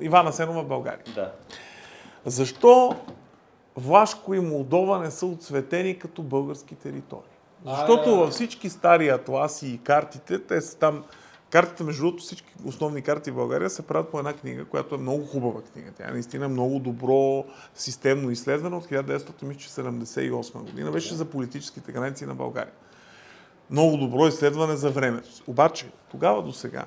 Ивана 0.00 0.32
Сенова 0.32 0.62
в 0.62 0.66
България. 0.66 1.04
Да. 1.14 1.32
Защо 2.24 2.96
Влашко 3.76 4.34
и 4.34 4.40
Молдова 4.40 4.98
не 4.98 5.10
са 5.10 5.26
отцветени 5.26 5.98
като 5.98 6.22
български 6.22 6.74
територии? 6.74 7.36
Защото 7.66 8.10
А. 8.10 8.16
във 8.16 8.30
всички 8.30 8.70
стари 8.70 9.08
атласи 9.08 9.68
и 9.68 9.78
картите, 9.78 10.38
те 10.38 10.60
са 10.60 10.78
там. 10.78 11.04
Картите, 11.50 11.84
между 11.84 12.02
другото, 12.02 12.22
всички 12.22 12.54
основни 12.64 13.02
карти 13.02 13.30
в 13.30 13.34
България 13.34 13.70
се 13.70 13.82
правят 13.82 14.10
по 14.10 14.18
една 14.18 14.32
книга, 14.32 14.64
която 14.64 14.94
е 14.94 14.98
много 14.98 15.26
хубава 15.26 15.62
книга. 15.62 15.90
Тя 15.98 16.08
е 16.08 16.12
наистина 16.12 16.48
много 16.48 16.78
добро 16.78 17.44
системно 17.74 18.30
изследване 18.30 18.76
от 18.76 18.86
1978 18.86 20.58
година. 20.58 20.90
Беше 20.90 21.14
за 21.14 21.24
политическите 21.24 21.92
граници 21.92 22.26
на 22.26 22.34
България. 22.34 22.72
Много 23.70 23.96
добро 23.96 24.26
изследване 24.26 24.76
за 24.76 24.90
времето. 24.90 25.28
Обаче, 25.46 25.90
тогава 26.10 26.42
до 26.42 26.52
сега, 26.52 26.84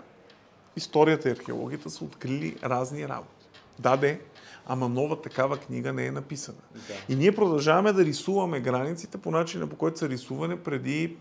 историята 0.75 1.29
и 1.29 1.31
археологията 1.31 1.89
са 1.89 2.03
открили 2.03 2.55
разни 2.63 3.07
работи. 3.07 3.45
Да, 3.79 3.97
де, 3.97 4.21
ама 4.65 4.89
нова 4.89 5.21
такава 5.21 5.57
книга 5.57 5.93
не 5.93 6.05
е 6.05 6.11
написана. 6.11 6.57
Да. 6.73 7.13
И 7.13 7.15
ние 7.15 7.35
продължаваме 7.35 7.93
да 7.93 8.05
рисуваме 8.05 8.59
границите 8.59 9.17
по 9.17 9.31
начина, 9.31 9.67
по 9.67 9.75
който 9.75 9.99
са 9.99 10.09
рисувани 10.09 10.57
преди. 10.57 11.17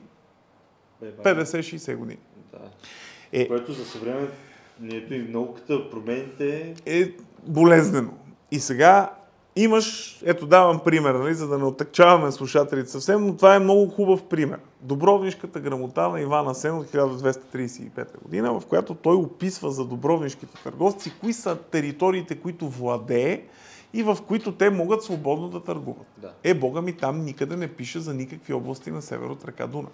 50-60 1.02 1.96
години. 1.96 2.20
Да. 2.52 2.58
Е, 3.32 3.48
Което 3.48 3.72
за 3.72 3.84
съвременето 3.84 5.14
и 5.14 5.28
науката, 5.28 5.90
промените... 5.90 6.74
е 6.86 7.12
болезнено. 7.46 8.10
И 8.50 8.60
сега 8.60 9.10
имаш, 9.56 10.18
ето 10.24 10.46
давам 10.46 10.80
пример, 10.84 11.14
нали, 11.14 11.34
за 11.34 11.48
да 11.48 11.58
не 11.58 11.64
оттъкчаваме 11.64 12.32
слушателите 12.32 12.90
съвсем, 12.90 13.26
но 13.26 13.36
това 13.36 13.54
е 13.54 13.58
много 13.58 13.88
хубав 13.88 14.24
пример. 14.24 14.58
Добровнишката 14.80 15.60
грамота 15.60 16.08
на 16.08 16.20
Иван 16.20 16.48
Асен 16.48 16.78
от 16.78 16.86
1235 16.86 18.22
година, 18.22 18.60
в 18.60 18.66
която 18.66 18.94
той 18.94 19.16
описва 19.16 19.70
за 19.70 19.84
добровнишките 19.84 20.62
търговци, 20.62 21.12
кои 21.20 21.32
са 21.32 21.56
териториите, 21.56 22.36
които 22.36 22.68
владее 22.68 23.42
и 23.92 24.02
в 24.02 24.18
които 24.28 24.52
те 24.52 24.70
могат 24.70 25.02
свободно 25.02 25.48
да 25.48 25.64
търгуват. 25.64 26.06
Да. 26.16 26.32
Е, 26.44 26.54
бога 26.54 26.80
ми, 26.80 26.92
там 26.92 27.24
никъде 27.24 27.56
не 27.56 27.68
пише 27.68 27.98
за 27.98 28.14
никакви 28.14 28.52
области 28.52 28.90
на 28.90 29.02
север 29.02 29.26
от 29.26 29.44
река 29.44 29.66
Дунав. 29.66 29.92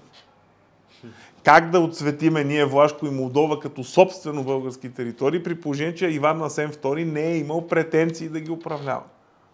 Как 1.42 1.70
да 1.70 1.80
отсветиме 1.80 2.44
ние 2.44 2.64
Влашко 2.64 3.06
и 3.06 3.10
Молдова 3.10 3.60
като 3.60 3.84
собствено 3.84 4.44
български 4.44 4.92
територии, 4.92 5.42
при 5.42 5.60
положение, 5.60 5.94
че 5.94 6.06
Иван 6.06 6.38
Насен 6.38 6.72
II 6.72 7.04
не 7.04 7.32
е 7.32 7.38
имал 7.38 7.66
претенции 7.66 8.28
да 8.28 8.40
ги 8.40 8.50
управлява? 8.50 9.02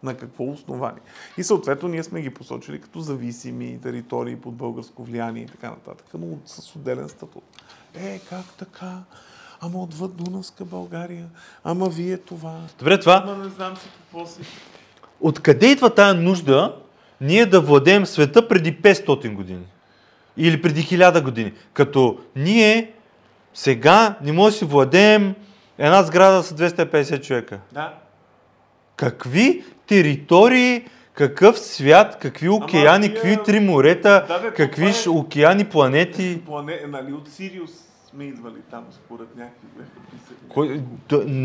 На 0.02 0.14
какво 0.14 0.44
основание? 0.44 1.02
И 1.38 1.44
съответно 1.44 1.88
ние 1.88 2.02
сме 2.02 2.22
ги 2.22 2.30
посочили 2.30 2.80
като 2.80 3.00
зависими 3.00 3.78
територии 3.82 4.36
под 4.36 4.54
българско 4.54 5.04
влияние 5.04 5.42
и 5.42 5.46
така 5.46 5.70
нататък, 5.70 6.06
но 6.14 6.26
с 6.46 6.76
отделен 6.76 7.08
статут. 7.08 7.44
Е, 7.94 8.20
как 8.30 8.44
така? 8.58 8.98
Ама 9.60 9.82
отвъд 9.82 10.16
Дунавска 10.16 10.64
България, 10.64 11.26
ама 11.64 11.88
вие 11.88 12.18
това. 12.18 12.60
Добре, 12.78 13.00
това 13.00 13.22
Ама 13.24 13.44
не 13.44 13.48
знам 13.48 13.76
си 13.76 13.88
какво 13.98 14.26
си. 14.26 14.40
Откъде 15.20 15.66
идва 15.66 15.94
тая 15.94 16.14
нужда 16.14 16.76
ние 17.20 17.46
да 17.46 17.60
владеем 17.60 18.06
света 18.06 18.48
преди 18.48 18.82
500 18.82 19.34
години? 19.34 19.66
Или 20.36 20.62
преди 20.62 20.82
1000 20.82 21.22
години? 21.22 21.52
Като 21.72 22.18
ние 22.36 22.92
сега 23.54 24.14
не 24.22 24.32
можем 24.32 24.50
да 24.50 24.58
си 24.58 24.64
владеем 24.64 25.34
една 25.78 26.02
сграда 26.02 26.42
с 26.42 26.52
250 26.52 27.20
човека. 27.20 27.58
Да. 27.72 27.94
Какви 28.96 29.64
територии, 29.86 30.84
какъв 31.14 31.58
свят, 31.58 32.18
какви 32.20 32.48
океани, 32.48 33.08
тия- 33.08 33.14
какви 33.14 33.38
три 33.44 33.60
морета, 33.60 34.24
Да, 34.28 34.38
бе, 34.38 34.50
какви 34.50 34.86
е- 35.06 35.08
океани, 35.08 35.64
планети. 35.64 36.40
Плане, 36.46 36.80
нали, 36.88 37.12
от 37.12 37.28
Сириус 37.28 37.70
сме 38.10 38.24
идвали 38.24 38.60
там, 38.70 38.84
според 38.92 39.28
някакви. 39.36 39.68
Кой, 40.48 40.80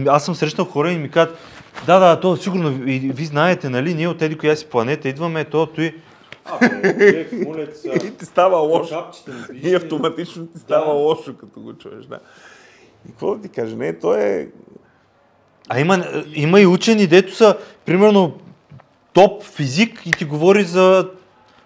аз 0.08 0.26
съм 0.26 0.36
срещал 0.36 0.66
хора 0.66 0.92
и 0.92 0.98
ми 0.98 1.10
казват, 1.10 1.38
да, 1.86 2.00
да, 2.00 2.20
то 2.20 2.38
сигурно, 2.38 2.70
ви, 2.70 3.00
ви 3.00 3.26
знаете, 3.26 3.70
нали, 3.70 3.94
ние 3.94 4.08
от 4.08 4.22
еди 4.22 4.38
коя 4.38 4.56
си 4.56 4.66
планета 4.66 5.10
идваме, 5.10 5.44
то 5.44 5.66
той... 5.66 5.96
Абе, 6.46 7.28
се. 7.74 7.90
И 7.90 8.18
ти 8.18 8.26
става 8.26 8.58
лошо. 8.58 9.06
И 9.54 9.76
автоматично 9.76 10.48
ти 10.48 10.60
става 10.60 10.86
Да. 10.86 11.00
лошо, 11.00 11.34
като 11.38 11.60
го 11.60 11.74
чуеш, 11.74 12.06
да. 12.06 12.20
И 13.08 13.12
какво 13.12 13.36
да 13.36 13.42
ти 13.42 13.50
кажа? 13.50 13.76
Не, 13.76 14.00
то 14.00 14.16
е... 14.16 14.50
А 15.70 15.80
има, 15.80 16.06
има 16.34 16.62
и 16.62 16.66
учени, 16.66 17.08
дето 17.08 17.36
са, 17.36 17.58
примерно, 17.86 18.34
топ 19.14 19.44
физик 19.44 20.02
и 20.06 20.12
ти 20.12 20.26
говори 20.26 20.64
за 20.64 21.10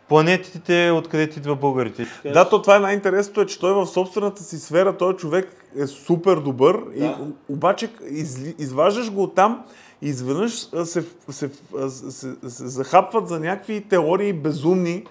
планетите, 0.09 0.91
откъде 0.91 1.29
ти 1.29 1.39
идва 1.39 1.55
българите. 1.55 2.05
Да, 2.33 2.49
то 2.49 2.61
това 2.61 2.75
е 2.75 2.79
най-интересното, 2.79 3.41
е, 3.41 3.45
че 3.45 3.59
той 3.59 3.73
в 3.73 3.87
собствената 3.87 4.43
си 4.43 4.59
сфера, 4.59 4.97
той 4.97 5.15
човек 5.15 5.65
е 5.79 5.87
супер 5.87 6.35
добър, 6.35 6.79
и, 6.95 6.99
Да. 6.99 7.17
обаче 7.49 7.89
изли, 8.09 8.55
изваждаш 8.59 9.11
го 9.11 9.23
оттам 9.23 9.63
и 10.01 10.09
изведнъж 10.09 10.53
се, 10.59 10.85
се, 10.85 11.03
се, 11.29 11.49
се, 12.11 12.35
се 12.49 12.67
захапват 12.67 13.27
за 13.27 13.39
някакви 13.39 13.81
теории 13.81 14.33
безумни 14.33 15.05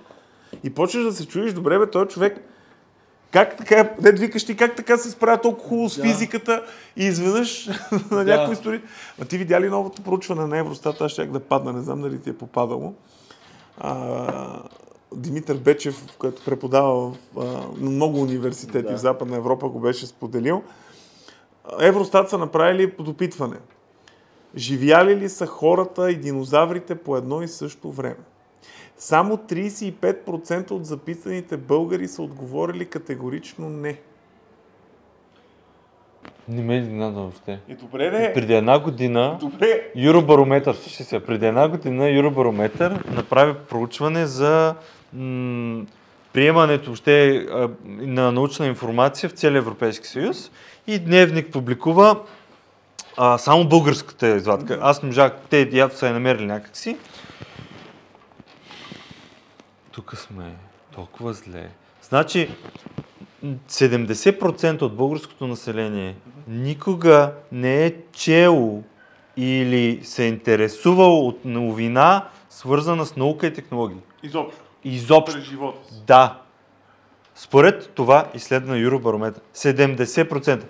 и 0.65 0.71
почваш 0.71 1.05
да 1.05 1.13
се 1.13 1.27
чуеш, 1.27 1.53
добре 1.53 1.79
бе, 1.79 1.91
той 1.91 2.07
човек 2.07 2.45
как 3.31 3.57
така, 3.57 3.91
не 4.03 4.13
викаш 4.13 4.45
ти, 4.45 4.57
как 4.57 4.77
така 4.77 4.97
се 4.97 5.11
справя 5.11 5.41
толкова 5.41 5.69
хубаво 5.69 5.89
с 5.89 5.97
Да. 5.97 6.03
физиката 6.03 6.65
и 6.97 7.05
изведнъж 7.05 7.67
на 8.11 8.25
Да. 8.25 8.37
някои 8.37 8.53
истории. 8.53 8.81
А 9.23 9.25
ти 9.25 9.39
видя 9.39 9.61
ли 9.61 9.69
новото 9.69 10.03
проучване 10.03 10.47
на 10.47 10.59
Евростат? 10.59 11.01
Аз 11.01 11.13
щях 11.13 11.31
да 11.31 11.41
падна, 11.41 11.73
не 11.73 11.83
знам 11.83 12.03
дали 12.03 12.21
ти 12.21 12.31
е 12.31 12.37
попадало. 12.37 12.95
А, 13.79 14.63
Димитър 15.15 15.57
Бечев, 15.57 16.05
който 16.19 16.45
преподава 16.45 17.13
а, 17.37 17.45
на 17.81 17.91
много 17.91 18.21
университети 18.21 18.89
Да. 18.89 18.97
в 18.97 19.01
Западна 19.01 19.37
Европа, 19.37 19.69
го 19.69 19.81
беше 19.81 20.07
споделил. 20.07 20.63
Евростат 21.81 22.31
са 22.31 22.39
направили 22.39 22.91
подопитване. 22.91 23.57
Живяли 24.57 25.17
ли 25.17 25.29
са 25.29 25.47
хората 25.47 26.11
и 26.11 26.17
динозаврите 26.17 26.95
по 26.95 27.17
едно 27.17 27.43
и 27.43 27.49
също 27.49 27.93
време? 27.93 28.17
Само 28.99 29.37
35% 29.37 30.71
от 30.71 30.87
записаните 30.87 31.57
българи 31.57 32.09
са 32.09 32.23
отговорили 32.23 32.85
категорично 32.85 33.71
не. 33.71 33.99
Не 36.49 36.63
ме 36.63 36.77
изненада 36.77 37.21
въобще. 37.21 37.61
И 37.69 37.75
добре, 37.75 38.11
не. 38.11 38.33
Преди 38.33 38.55
една 38.55 38.79
година 38.79 39.39
Добре. 39.41 39.91
Юробарометър, 39.97 40.75
слушай 40.75 41.07
се, 41.07 41.21
преди 41.21 41.47
една 41.47 41.69
година 41.69 42.11
Юробарометър 42.11 43.05
направи 43.15 43.55
проучване 43.69 44.27
за 44.27 44.75
м- 45.13 45.85
приемането 46.33 46.87
въобще 46.87 47.47
а, 47.51 47.71
на 47.85 48.33
научна 48.33 48.67
информация 48.67 49.29
в 49.29 49.33
целия 49.33 49.59
Европейски 49.59 50.07
съюз 50.07 50.51
и 50.87 50.99
Дневник 50.99 51.53
публикува 51.53 52.21
а, 53.21 53.39
само 53.39 53.69
българската 53.69 54.37
извадка. 54.37 54.79
Аз 54.83 55.03
не 55.03 55.07
можах, 55.07 55.33
те 55.51 55.69
явно 55.73 55.97
са 55.97 56.07
я 56.07 56.13
намерили 56.13 56.47
някакси. 56.47 56.97
Тук 59.91 60.17
сме 60.17 60.55
толкова 60.95 61.33
зле. 61.33 61.71
Значи, 62.03 62.51
м, 63.43 63.55
70% 63.69 64.83
от 64.83 64.97
българското 64.97 65.47
население 65.47 66.17
никога 66.49 67.33
не 67.53 67.87
е 67.87 67.95
чело 68.13 68.83
или 69.37 70.01
се 70.03 70.25
е 70.25 70.29
интересувал 70.29 71.27
от 71.27 71.45
новина, 71.45 72.29
свързана 72.51 73.07
с 73.07 73.17
наука 73.17 73.47
и 73.47 73.55
технологии. 73.55 73.99
Изобщо. 74.23 74.61
Изобщо. 74.85 75.35
През 75.35 75.45
живота 75.45 75.89
си. 75.89 76.03
Да. 76.07 76.41
Според 77.35 77.91
това 77.95 78.29
изследване 78.35 78.75
на 78.75 78.83
Юробарометър, 78.83 79.43
70%. 79.55 80.63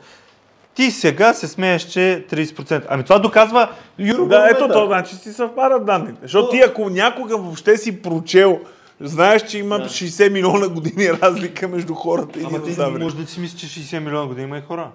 Ти 0.78 0.90
сега 0.90 1.34
се 1.34 1.48
смееш, 1.48 1.82
че 1.82 2.26
30%. 2.30 2.86
Ами 2.88 3.04
това 3.04 3.18
доказва 3.18 3.70
Да, 3.98 4.04
Юробарометър. 4.04 4.54
ето 4.54 4.68
то, 4.68 4.86
значи 4.86 5.16
си 5.16 5.32
съвпадат 5.32 5.86
данните. 5.86 6.18
Защото 6.22 6.50
ти 6.50 6.60
ако 6.60 6.90
някога 6.90 7.36
въобще 7.36 7.76
си 7.76 8.02
прочел, 8.02 8.60
знаеш, 9.00 9.42
че 9.42 9.58
има 9.58 9.78
60 9.78 10.32
милиона 10.32 10.68
години 10.68 11.08
разлика 11.22 11.68
между 11.68 11.94
хората 11.94 12.40
и 12.40 12.44
Ама 12.44 12.62
ти 12.62 12.76
може 13.00 13.16
да 13.16 13.26
си 13.26 13.40
мислиш, 13.40 13.60
че 13.60 13.80
60 13.80 13.98
милиона 13.98 14.26
години 14.26 14.46
има 14.46 14.58
и 14.58 14.62
хора. 14.62 14.90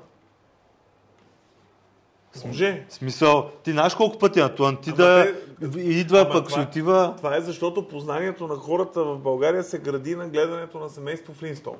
Може. 2.45 2.85
Смисъл, 2.89 3.49
ти 3.63 3.71
знаеш 3.71 3.95
колко 3.95 4.17
пъти 4.19 4.39
Атлантида 4.39 5.33
идва, 5.77 6.19
Ама 6.19 6.31
пък 6.31 6.47
това- 6.47 6.61
си 6.61 6.67
отива. 6.69 7.13
Това 7.17 7.35
е 7.35 7.41
защото 7.41 7.87
познанието 7.87 8.47
на 8.47 8.55
хората 8.55 9.03
в 9.03 9.17
България 9.17 9.63
се 9.63 9.79
гради 9.79 10.15
на 10.15 10.27
гледането 10.27 10.79
на 10.79 10.89
семейство 10.89 11.33
Флинстон. 11.33 11.75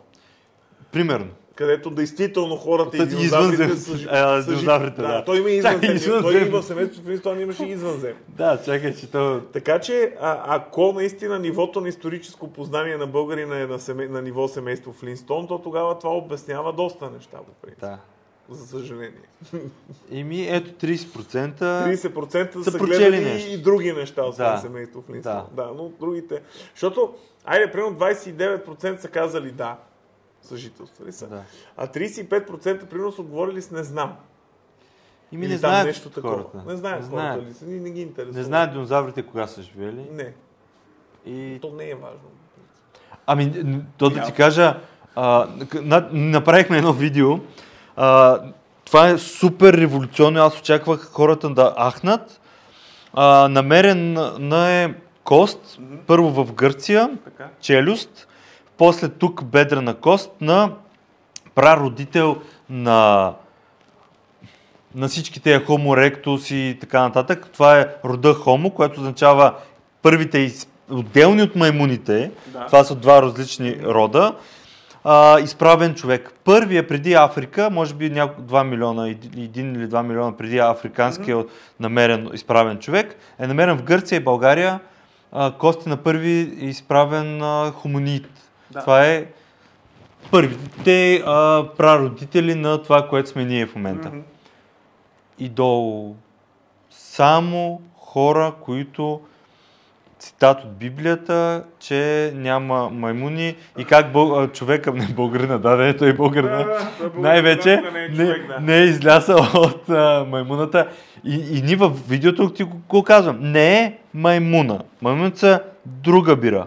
Примерно. 0.91 1.27
Където 1.55 1.89
действително 1.89 2.55
хората 2.55 2.97
и 2.97 3.05
динозаврите 3.05 3.63
извънзем- 3.63 3.75
са, 3.75 4.43
са 4.43 4.49
динозаврите, 4.49 5.01
да. 5.01 5.07
да. 5.07 5.25
Той 5.25 5.39
има 5.39 5.49
и 5.49 5.61
Чакай, 5.61 5.75
извънземни. 5.89 6.21
Той 6.21 6.33
и 6.33 6.35
извънземни. 6.35 6.61
в 6.61 6.65
семейството 6.65 7.05
Флинстон 7.05 7.39
имаше 7.39 7.63
извънзем. 7.65 8.13
Да, 8.27 8.61
чакай, 8.65 8.95
че 8.95 9.11
то... 9.11 9.41
Така 9.43 9.79
че, 9.79 10.13
а, 10.21 10.55
ако 10.55 10.93
наистина 10.93 11.39
нивото 11.39 11.81
на 11.81 11.89
историческо 11.89 12.47
познание 12.47 12.97
на 12.97 13.07
българина 13.07 13.59
е 13.59 13.65
на, 13.65 13.79
семе, 13.79 14.07
на 14.07 14.21
ниво 14.21 14.47
семейство 14.47 14.93
Флинстон, 14.93 15.47
то 15.47 15.59
тогава 15.59 15.99
това 15.99 16.11
обяснява 16.11 16.73
доста 16.73 17.09
неща, 17.09 17.37
по 17.37 17.53
принцип. 17.61 17.79
Да. 17.79 17.97
За 18.49 18.67
съжаление. 18.67 19.11
Еми, 20.11 20.47
ето 20.49 20.85
30%. 20.85 21.57
30% 21.57 22.63
са 22.63 22.71
са, 22.71 22.77
гледали 22.77 23.19
нещо. 23.19 23.51
и 23.51 23.57
други 23.57 23.93
неща, 23.93 24.23
освен 24.23 24.45
Да. 24.45 24.57
семейство 24.57 25.01
Флинстон. 25.01 25.41
Да. 25.51 25.63
Да. 25.63 25.71
но 25.77 25.91
другите... 25.99 26.41
Защото, 26.73 27.13
айде, 27.45 27.71
примерно 27.71 27.95
29% 27.95 28.99
са 28.99 29.07
казали 29.07 29.51
да, 29.51 29.75
съжителствали 30.43 31.11
са. 31.11 31.27
Да. 31.27 31.41
А 31.77 31.87
35% 31.87 32.85
примерно 32.85 33.11
са 33.11 33.21
отговорили 33.21 33.61
с 33.61 33.71
не 33.71 33.83
знам. 33.83 34.15
Ими 35.31 35.45
Или 35.45 35.51
не 35.51 35.57
знаят 35.57 35.85
нещо 35.87 36.09
такова. 36.09 36.33
хората. 36.33 36.63
Не 36.67 36.75
знаят 36.75 37.01
не 37.03 37.09
хората 37.09 37.41
ли 37.41 37.53
са, 37.53 37.65
ни 37.65 37.79
не 37.79 37.89
ги 37.89 38.01
интересува. 38.01 38.37
Не 38.37 38.43
знаят 38.43 38.71
динозаврите 38.71 39.23
кога 39.23 39.47
са 39.47 39.61
живели. 39.61 40.07
Не, 40.11 40.33
И... 41.25 41.59
то 41.61 41.73
не 41.77 41.89
е 41.89 41.95
важно. 41.95 42.19
Ами, 43.25 43.53
то 43.97 44.09
да 44.09 44.23
ти 44.23 44.31
кажа, 44.31 44.79
а, 45.15 45.47
направихме 46.11 46.77
едно 46.77 46.93
видео. 46.93 47.39
А, 47.95 48.39
това 48.85 49.09
е 49.09 49.17
супер 49.17 49.73
революционно. 49.73 50.39
Аз 50.39 50.59
очаквах 50.59 51.09
хората 51.11 51.49
да 51.49 51.75
ахнат. 51.91 52.41
А, 53.13 53.47
намерен 53.47 54.13
на 54.39 54.71
е 54.71 54.93
кост, 55.23 55.79
първо 56.07 56.29
в 56.43 56.53
Гърция, 56.53 57.17
Така. 57.23 57.49
челюст, 57.61 58.27
после 58.77 59.09
тук 59.09 59.43
бедрена 59.43 59.93
кост 59.93 60.31
на 60.41 60.71
прародител 61.55 62.37
на 62.69 63.33
на 64.95 65.07
всички 65.07 65.39
тези 65.39 65.65
erectus 65.65 66.53
и 66.55 66.79
така 66.79 67.01
нататък. 67.01 67.49
Това 67.53 67.79
е 67.79 67.87
рода 68.05 68.33
Homo, 68.33 68.73
което 68.73 68.99
означава 68.99 69.53
първите 70.01 70.39
из... 70.39 70.67
отделни 70.91 71.41
от 71.41 71.55
маймуните. 71.55 72.31
Да. 72.47 72.65
Това 72.65 72.83
са 72.83 72.95
два 72.95 73.21
различни 73.21 73.77
рода. 73.83 74.35
а, 75.03 75.39
изправен 75.39 75.95
човек. 75.95 76.33
Първият 76.43 76.87
преди 76.87 77.13
Африка, 77.13 77.69
може 77.71 77.93
би 77.93 78.09
няколко 78.09 78.41
2 78.51 78.63
милиона, 78.63 79.07
еди- 79.07 79.43
един 79.43 79.75
или 79.75 79.87
2 79.87 80.03
милиона 80.03 80.37
преди 80.37 80.59
африканския 80.59 81.37
mm-hmm. 81.37 81.49
намерен 81.79 82.29
изправен 82.33 82.79
човек, 82.79 83.15
е 83.39 83.47
намерен 83.47 83.77
в 83.77 83.83
Гърция 83.83 84.17
и 84.17 84.23
България 84.23 84.79
а, 85.31 85.51
кости 85.51 85.89
на 85.89 85.97
първи 85.97 86.53
изправен 86.59 87.41
а. 87.41 87.71
Да. 88.73 88.79
Това 88.79 89.05
е 89.05 89.25
първите 90.31 91.23
а, 91.25 91.67
прародители 91.77 92.55
на 92.55 92.83
това, 92.83 93.07
което 93.07 93.29
сме 93.29 93.45
ние 93.45 93.65
в 93.65 93.75
момента. 93.75 94.07
Мгм. 94.07 94.19
И 95.39 95.49
долу 95.49 96.15
само 96.89 97.81
хора, 97.95 98.53
които 98.61 99.21
цитат 100.19 100.63
от 100.63 100.77
Библията, 100.77 101.63
че 101.79 102.31
няма 102.35 102.89
маймуни 102.89 103.55
и 103.77 103.85
как 103.85 104.11
бъл... 104.11 104.47
човека, 104.47 104.93
не 104.93 105.07
българина, 105.07 105.57
да, 105.57 105.75
да, 105.75 105.87
е 105.87 105.97
той 105.97 106.09
е 106.09 106.13
българина, 106.13 106.57
Да, 106.57 106.91
е 107.03 107.21
най-вече 107.21 107.81
да, 107.83 107.91
не 107.91 108.05
е 108.05 108.09
не, 108.09 108.15
човек, 108.15 108.47
да. 108.47 108.59
не 108.59 108.77
е 108.77 108.83
излязъл 108.83 109.39
от 109.55 109.89
а, 109.89 110.25
маймуната. 110.29 110.87
И, 111.23 111.57
и 111.57 111.61
ние 111.61 111.75
в 111.75 111.91
видеото 112.07 112.49
ти 112.49 112.63
го, 112.63 112.81
го 112.89 113.03
казвам, 113.03 113.37
не 113.41 113.79
е 113.79 113.97
маймуна. 114.13 114.79
Маймуната 115.01 115.39
са 115.39 115.59
друга 115.85 116.35
бира. 116.35 116.65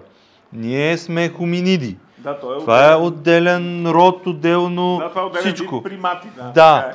Ние 0.52 0.98
сме 0.98 1.28
хуминиди. 1.28 1.96
Да, 2.18 2.40
той 2.40 2.56
е 2.56 2.58
Това 2.58 2.92
е 2.92 2.94
отделен- 2.94 3.86
род, 3.86 4.26
отделно 4.26 4.98
Да, 4.98 5.08
това 5.08 5.20
е 5.20 5.24
отделен 5.24 5.44
всичко. 5.44 5.82
примати. 5.82 6.28
Да. 6.36 6.50
Да. 6.50 6.92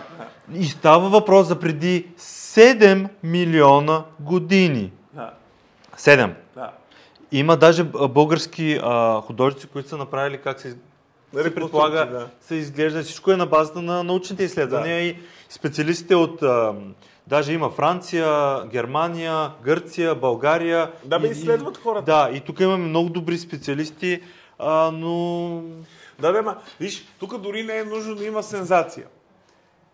е, 0.53 0.59
И 0.59 0.65
става 0.65 1.09
въпрос 1.09 1.47
за 1.47 1.59
преди 1.59 2.07
7 2.17 3.07
милиона 3.23 4.03
години. 4.19 4.91
Да. 5.13 5.31
7. 5.97 6.29
Да. 6.55 6.71
Има 7.31 7.57
даже 7.57 7.83
български 7.83 8.79
а, 8.83 9.21
художници, 9.21 9.67
които 9.67 9.89
са 9.89 9.97
направили 9.97 10.37
как 10.37 10.59
се, 10.59 10.67
из- 10.67 10.75
се 11.35 11.55
предполага, 11.55 12.05
да. 12.05 12.27
се 12.41 12.55
изглежда. 12.55 13.03
Всичко 13.03 13.31
е 13.31 13.37
на 13.37 13.45
базата 13.45 13.81
на 13.81 14.03
научните 14.03 14.43
изследвания 14.43 15.01
и 15.01 15.15
специалистите 15.49 16.15
от 16.15 16.43
а, 16.43 16.73
Даже 17.31 17.53
има 17.53 17.69
Франция, 17.69 18.61
Германия, 18.65 19.51
Гърция, 19.63 20.15
България. 20.15 20.91
Да, 21.05 21.19
бе, 21.19 21.27
и- 21.27 21.31
изследват 21.31 21.77
хората. 21.77 22.05
Да, 22.05 22.29
и 22.33 22.41
тук 22.41 22.59
имаме 22.59 22.87
много 22.87 23.09
добри 23.09 23.37
специалисти, 23.37 24.21
а, 24.59 24.91
но... 24.91 25.63
Да, 26.19 26.31
да, 26.31 26.41
ма, 26.41 26.57
виж, 26.79 27.05
тук 27.19 27.37
дори 27.37 27.63
не 27.63 27.77
е 27.77 27.83
нужно 27.83 28.15
да 28.15 28.25
има 28.25 28.43
сензация. 28.43 29.05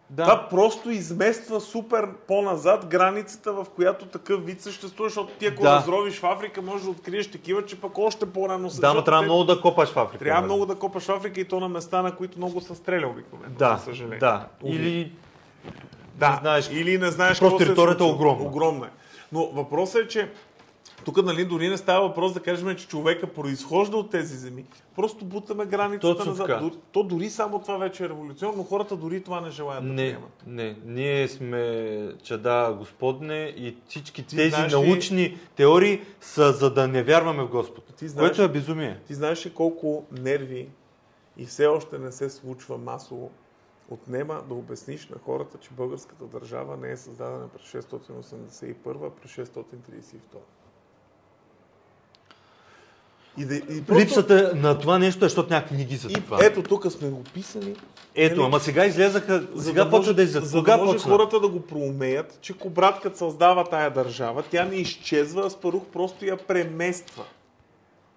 Да. 0.10 0.24
Това 0.24 0.48
просто 0.50 0.90
измества 0.90 1.62
супер 1.62 2.08
по-назад 2.28 2.86
границата, 2.86 3.54
в 3.54 3.66
която 3.76 4.06
такъв 4.06 4.46
вид 4.46 4.62
съществува, 4.62 5.10
защото 5.10 5.34
ти 5.34 5.46
ако 5.46 5.64
Да. 5.64 5.76
разровиш 5.76 6.20
в 6.20 6.26
Африка, 6.26 6.62
можеш 6.62 6.84
да 6.84 6.90
откриеш 6.90 7.32
такива, 7.32 7.66
че 7.66 7.82
пък 7.82 7.98
още 7.98 8.26
по-рано 8.26 8.70
се 8.70 8.82
Да, 8.82 8.94
но 8.94 9.04
трябва 9.04 9.22
те- 9.22 9.26
много 9.26 9.44
да 9.44 9.62
копаш 9.62 9.90
в 9.90 9.98
Африка. 9.98 10.24
Трябва 10.24 10.42
нали? 10.42 10.46
много 10.46 10.66
да 10.66 10.76
копаш 10.76 11.04
в 11.04 11.10
Африка 11.10 11.42
и 11.42 11.46
то 11.46 11.60
на 11.60 11.70
места, 11.70 12.02
на 12.02 12.16
които 12.16 12.38
много 12.38 12.62
се 12.62 12.76
стреля 12.76 13.08
обикновено. 13.08 13.56
Да, 13.60 13.76
за 13.76 13.84
съжаление. 13.84 14.20
да. 14.20 14.48
Или 14.64 15.12
Да, 16.18 16.30
Не 16.32 16.38
знаеш. 16.38 16.70
или 16.72 16.98
не 16.98 17.12
знаеш 17.12 17.40
Просто 17.40 17.58
територията 17.58 18.04
е 18.04 18.08
огромна. 18.08 18.46
Огромна 18.46 18.86
е. 18.86 18.90
Но 19.32 19.46
въпросът 19.46 20.02
е, 20.04 20.08
че 20.08 20.30
тук 21.06 21.24
нали, 21.24 21.46
дори 21.46 21.70
не 21.70 21.78
става 21.78 22.08
въпрос 22.08 22.34
да 22.34 22.40
кажем, 22.40 22.76
че 22.76 22.88
човека 22.88 23.28
произхожда 23.28 23.98
от 23.98 24.12
тези 24.12 24.38
земи. 24.38 24.66
Просто 24.96 25.26
бутаме 25.26 25.66
границата 25.66 26.16
Точно 26.16 26.32
назад. 26.32 26.48
Дори- 26.62 26.74
То 26.92 27.04
дори 27.04 27.30
само 27.30 27.60
това 27.60 27.78
вече 27.78 28.04
е 28.04 28.10
революционно, 28.10 28.54
но 28.58 28.64
хората 28.64 28.96
дори 28.96 29.24
това 29.24 29.42
не 29.42 29.52
желаят 29.52 29.84
да 29.84 29.90
Не, 29.90 29.96
приемат. 29.98 30.44
не. 30.48 30.76
Ние 30.86 31.28
сме 31.28 31.86
чада 32.24 32.76
Господне 32.78 33.54
и 33.58 33.76
всички 33.88 34.24
Ти 34.24 34.36
тези 34.36 34.50
знаеш 34.50 34.74
ли- 34.74 34.76
научни 34.78 35.38
теории 35.56 36.02
са 36.22 36.54
за 36.54 36.70
да 36.70 36.88
не 36.88 37.04
вярваме 37.04 37.44
в 37.44 37.48
Господ. 37.48 37.86
Ти 37.88 38.08
знаеш- 38.08 38.30
Което 38.30 38.42
е 38.44 38.48
безумие. 38.50 39.00
Ти 39.08 39.14
знаеш 39.14 39.46
ли 39.46 39.50
колко 39.50 40.04
нерви 40.14 40.68
и 41.38 41.46
все 41.46 41.66
още 41.66 41.98
не 41.98 42.12
се 42.12 42.30
случва 42.30 42.78
масово 42.78 43.32
отнема 43.90 44.44
да 44.48 44.54
обясниш 44.54 45.10
на 45.10 45.16
хората, 45.26 45.58
че 45.58 45.70
българската 45.72 46.26
държава 46.26 46.78
не 46.78 46.92
е 46.92 46.98
създадена 46.98 47.48
през 47.48 47.84
681, 47.84 49.08
а 49.08 49.10
през 49.10 49.32
632. 49.32 50.38
И, 53.38 53.46
да, 53.46 53.56
и 53.56 53.84
просто... 53.84 54.02
Липсата 54.02 54.52
на 54.56 54.80
това 54.80 55.00
нещо 55.00 55.26
е, 55.26 55.30
защото 55.30 55.54
някакви 55.54 55.76
книги 55.76 55.96
за 55.96 56.08
И 56.08 56.14
това. 56.14 56.40
ето 56.42 56.64
тук 56.64 56.92
сме 56.92 57.10
го 57.10 57.24
писали. 57.24 57.76
Ето, 58.16 58.36
нали, 58.36 58.46
ама 58.46 58.60
сега 58.60 58.86
излезаха, 58.86 59.48
за 59.54 59.64
сега 59.64 59.84
да 59.84 59.90
почва 59.90 60.14
да 60.14 60.24
излезат. 60.24 60.50
За 60.50 60.62
да 60.62 60.78
може 60.78 60.92
почна? 60.92 61.12
хората 61.12 61.40
да 61.40 61.48
го 61.48 61.62
проумеят, 61.62 62.38
че 62.42 62.58
Кобрат 62.58 63.02
като 63.02 63.18
създава 63.18 63.64
тая 63.64 63.92
държава, 63.94 64.44
тя 64.52 64.66
не 64.66 64.76
изчезва, 64.76 65.46
а 65.46 65.50
Спарух 65.50 65.84
просто 65.86 66.26
я 66.26 66.38
премества. 66.38 67.24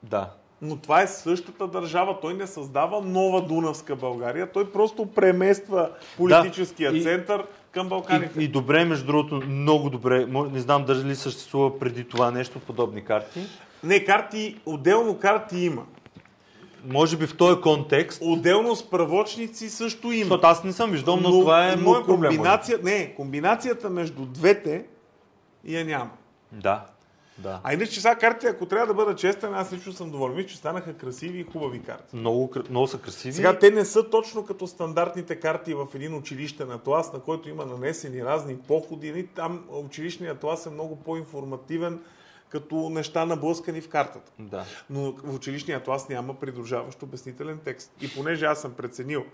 Да. 0.02 0.32
Но 0.62 0.76
това 0.76 1.02
е 1.02 1.06
същата 1.06 1.66
държава. 1.66 2.20
Той 2.20 2.34
не 2.34 2.46
създава 2.46 3.00
нова 3.00 3.42
Дунавска 3.42 3.96
България, 3.96 4.52
той 4.52 4.72
просто 4.72 5.06
премества 5.06 5.90
политическия 6.16 6.92
Да, 6.92 6.98
и- 6.98 7.02
център 7.02 7.44
към 7.72 7.88
Балканите. 7.88 8.40
И, 8.40 8.44
и 8.44 8.48
добре, 8.48 8.84
между 8.84 9.06
другото, 9.06 9.42
много 9.46 9.90
добре. 9.90 10.26
Не 10.26 10.60
знам 10.60 10.84
дали 10.84 11.16
съществува 11.16 11.78
преди 11.78 12.04
това 12.04 12.30
нещо, 12.30 12.58
подобни 12.58 13.04
карти. 13.04 13.40
Не, 13.84 14.04
карти, 14.04 14.56
отделно 14.66 15.18
карти 15.18 15.58
има. 15.58 15.82
Може 16.84 17.16
би 17.16 17.26
в 17.26 17.36
този 17.36 17.60
контекст, 17.60 18.22
Отделно 18.24 18.76
справочници 18.76 19.70
също 19.70 20.06
има. 20.06 20.18
защото 20.18 20.46
аз 20.46 20.64
не 20.64 20.72
съм 20.72 20.90
виждал, 20.90 21.16
но, 21.16 21.30
това 21.30 21.72
е 21.72 21.76
но 21.76 21.82
мой 21.82 22.04
проблем. 22.04 22.30
комбинация, 22.30 22.78
не, 22.82 23.14
комбинацията 23.14 23.90
между 23.90 24.26
двете 24.26 24.84
я 25.64 25.84
няма. 25.84 26.10
Да, 26.52 26.86
да. 27.42 27.60
А 27.64 27.74
иначе 27.74 28.00
сега 28.00 28.14
картите, 28.14 28.46
ако 28.46 28.66
трябва 28.66 28.86
да 28.86 28.94
бъда 28.94 29.16
честен, 29.16 29.54
аз 29.54 29.72
лично 29.72 29.92
съм 29.92 30.10
доволен, 30.10 30.46
че 30.46 30.56
станаха 30.56 30.96
красиви 30.96 31.38
и 31.38 31.44
хубави 31.44 31.82
карти. 31.82 32.16
Много, 32.16 32.52
много 32.70 32.86
са 32.86 32.98
красиви. 32.98 33.32
Сега 33.34 33.58
те 33.58 33.70
не 33.70 33.84
са 33.84 34.10
точно 34.10 34.46
като 34.46 34.66
стандартните 34.66 35.40
карти 35.40 35.74
в 35.74 35.86
един 35.94 36.14
училищен 36.14 36.70
атлас, 36.70 37.12
на 37.12 37.20
който 37.20 37.48
има 37.48 37.66
нанесени 37.66 38.24
разни 38.24 38.56
походи. 38.58 39.10
Нали, 39.10 39.26
Там 39.26 39.64
училищният 39.70 40.36
атлас 40.36 40.66
е 40.66 40.70
много 40.70 40.96
по-информативен, 40.96 42.00
като 42.48 42.90
неща 42.90 43.24
наблъскани 43.24 43.80
в 43.80 43.88
картата. 43.88 44.32
Да. 44.38 44.64
Но 44.90 45.12
в 45.12 45.34
училищния 45.34 45.78
атлас 45.78 46.08
няма 46.08 46.34
придружаващ 46.34 47.02
обяснителен 47.02 47.58
текст. 47.64 47.92
И 48.00 48.14
понеже 48.14 48.44
аз 48.44 48.60
съм 48.60 48.72
преценил, 48.72 49.24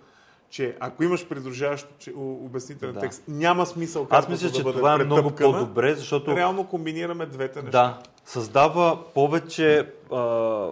че 0.50 0.76
ако 0.80 1.04
имаш 1.04 1.28
придружаващ 1.28 1.88
че- 1.98 2.12
обяснителен 2.16 2.94
Да. 2.94 3.00
текст, 3.00 3.22
няма 3.28 3.66
смисъл 3.66 4.06
Аз 4.10 4.28
мисля, 4.28 4.48
да 4.48 4.54
че 4.54 4.62
бъде 4.62 4.78
това 4.78 4.94
е 4.94 5.04
много 5.04 5.30
по-добре, 5.30 5.94
защото 5.94 6.36
Реално 6.36 6.64
комбинираме 6.66 7.26
двете 7.26 7.62
неща. 7.62 7.70
да, 7.70 7.98
създава 8.24 8.98
повече 9.14 9.88
а, 10.12 10.66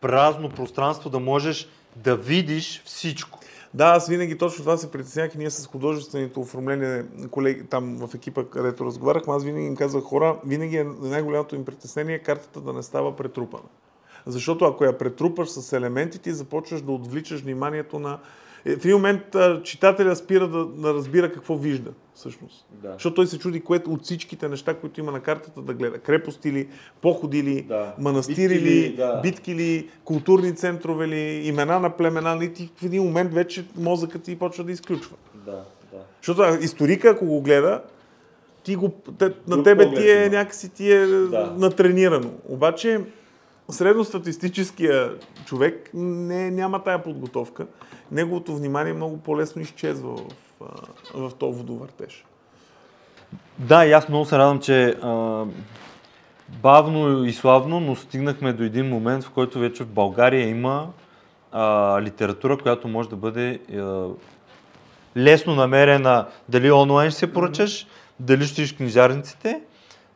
празно 0.00 0.48
пространство 0.50 1.10
да 1.10 1.18
можеш 1.20 1.68
да 1.96 2.16
видиш 2.16 2.82
всичко. 2.84 3.38
Да, 3.74 3.84
аз 3.84 4.08
винаги 4.08 4.38
точно 4.38 4.64
това 4.64 4.76
се 4.76 4.90
притеснях 4.90 5.34
и 5.34 5.38
ние 5.38 5.50
с 5.50 5.66
художествените 5.66 6.38
оформления, 6.38 7.06
колеги 7.30 7.66
там 7.66 7.96
в 7.98 8.14
екипа, 8.14 8.44
където 8.44 8.84
разговаряхме, 8.84 9.34
аз 9.34 9.44
винаги 9.44 9.66
им 9.66 9.76
казвах 9.76 10.04
хора, 10.04 10.36
винаги 10.46 10.76
е 10.76 10.84
най-голямото 11.00 11.54
им 11.54 11.64
притеснение 11.64 12.18
картата 12.18 12.60
да 12.60 12.72
не 12.72 12.82
става 12.82 13.16
претрупана. 13.16 13.62
Защото 14.26 14.64
ако 14.64 14.84
я 14.84 14.98
претрупаш 14.98 15.48
с 15.48 15.72
елементите, 15.72 16.32
започваш 16.34 16.80
да 16.82 16.92
отвличаш 16.92 17.40
вниманието 17.40 17.98
на... 17.98 18.18
Е, 18.64 18.76
В 18.76 18.84
един 18.84 18.96
момент 18.96 19.22
читателя 19.64 20.16
спира 20.16 20.48
да, 20.48 20.64
да 20.66 20.94
разбира 20.94 21.32
какво 21.32 21.56
вижда, 21.56 21.90
всъщност. 22.14 22.66
Да. 22.82 22.92
Защото 22.92 23.14
той 23.14 23.26
се 23.26 23.38
чуди 23.38 23.60
кое 23.60 23.80
от 23.86 24.02
всичките 24.02 24.48
неща, 24.48 24.74
които 24.74 25.00
има 25.00 25.12
на 25.12 25.20
картата 25.20 25.62
да 25.62 25.74
гледа. 25.74 25.98
Крепости 25.98 26.52
ли, 26.52 26.68
походи 27.02 27.42
ли, 27.42 27.62
Да. 27.62 27.94
манастири 27.98 28.54
Битки 28.54 28.70
ли, 28.70 28.96
да. 28.96 29.20
битки 29.22 29.54
ли, 29.54 29.88
културни 30.04 30.56
центрове 30.56 31.08
ли, 31.08 31.20
имена 31.44 31.80
на 31.80 31.90
племена 31.96 32.38
ли, 32.38 32.52
ти 32.52 32.70
в 32.76 32.82
един 32.82 33.02
момент 33.02 33.34
вече 33.34 33.64
мозъкът 33.76 34.22
ти 34.22 34.38
почва 34.38 34.64
да 34.64 34.72
изключва. 34.72 35.16
Да, 35.46 35.52
да. 35.92 35.98
Защото 36.22 36.64
историка, 36.64 37.08
ако 37.08 37.26
го 37.26 37.40
гледа, 37.42 37.82
ти 38.62 38.76
го, 38.76 38.88
те, 39.18 39.32
на 39.46 39.62
тебе 39.62 39.94
ти 39.94 40.10
е 40.10 40.28
някакси 40.28 40.68
ти 40.68 40.92
е 40.92 41.06
Да. 41.06 41.54
натренирано. 41.58 42.30
Обаче 42.48 43.00
средностатистическия 43.72 45.14
човек 45.44 45.90
не, 45.94 46.50
няма 46.50 46.82
тая 46.82 47.02
подготовка. 47.02 47.66
Неговото 48.12 48.56
внимание 48.56 48.92
много 48.92 49.16
по-лесно 49.16 49.62
изчезва 49.62 50.16
в, 50.16 50.66
в 51.14 51.34
този 51.38 51.58
водовъртеж. 51.58 52.24
Да, 53.58 53.86
и 53.86 53.92
аз 53.92 54.08
много 54.08 54.24
се 54.24 54.38
радвам, 54.38 54.60
че 54.60 54.88
а, 55.02 55.44
бавно 56.48 57.24
и 57.24 57.32
славно, 57.32 57.80
но 57.80 57.96
стигнахме 57.96 58.52
до 58.52 58.62
един 58.62 58.88
момент, 58.88 59.24
в 59.24 59.30
който 59.30 59.58
вече 59.58 59.84
в 59.84 59.88
България 59.88 60.48
има 60.48 60.88
а, 61.52 62.02
литература, 62.02 62.58
която 62.58 62.88
може 62.88 63.08
да 63.08 63.16
бъде 63.16 63.58
а, 63.74 64.06
лесно 65.16 65.54
намерена. 65.54 66.26
Дали 66.48 66.70
онлайн 66.70 67.10
ще 67.10 67.18
се 67.18 67.32
поръчаш, 67.32 67.86
дали 68.20 68.46
ще 68.46 68.76
книжарниците, 68.76 69.60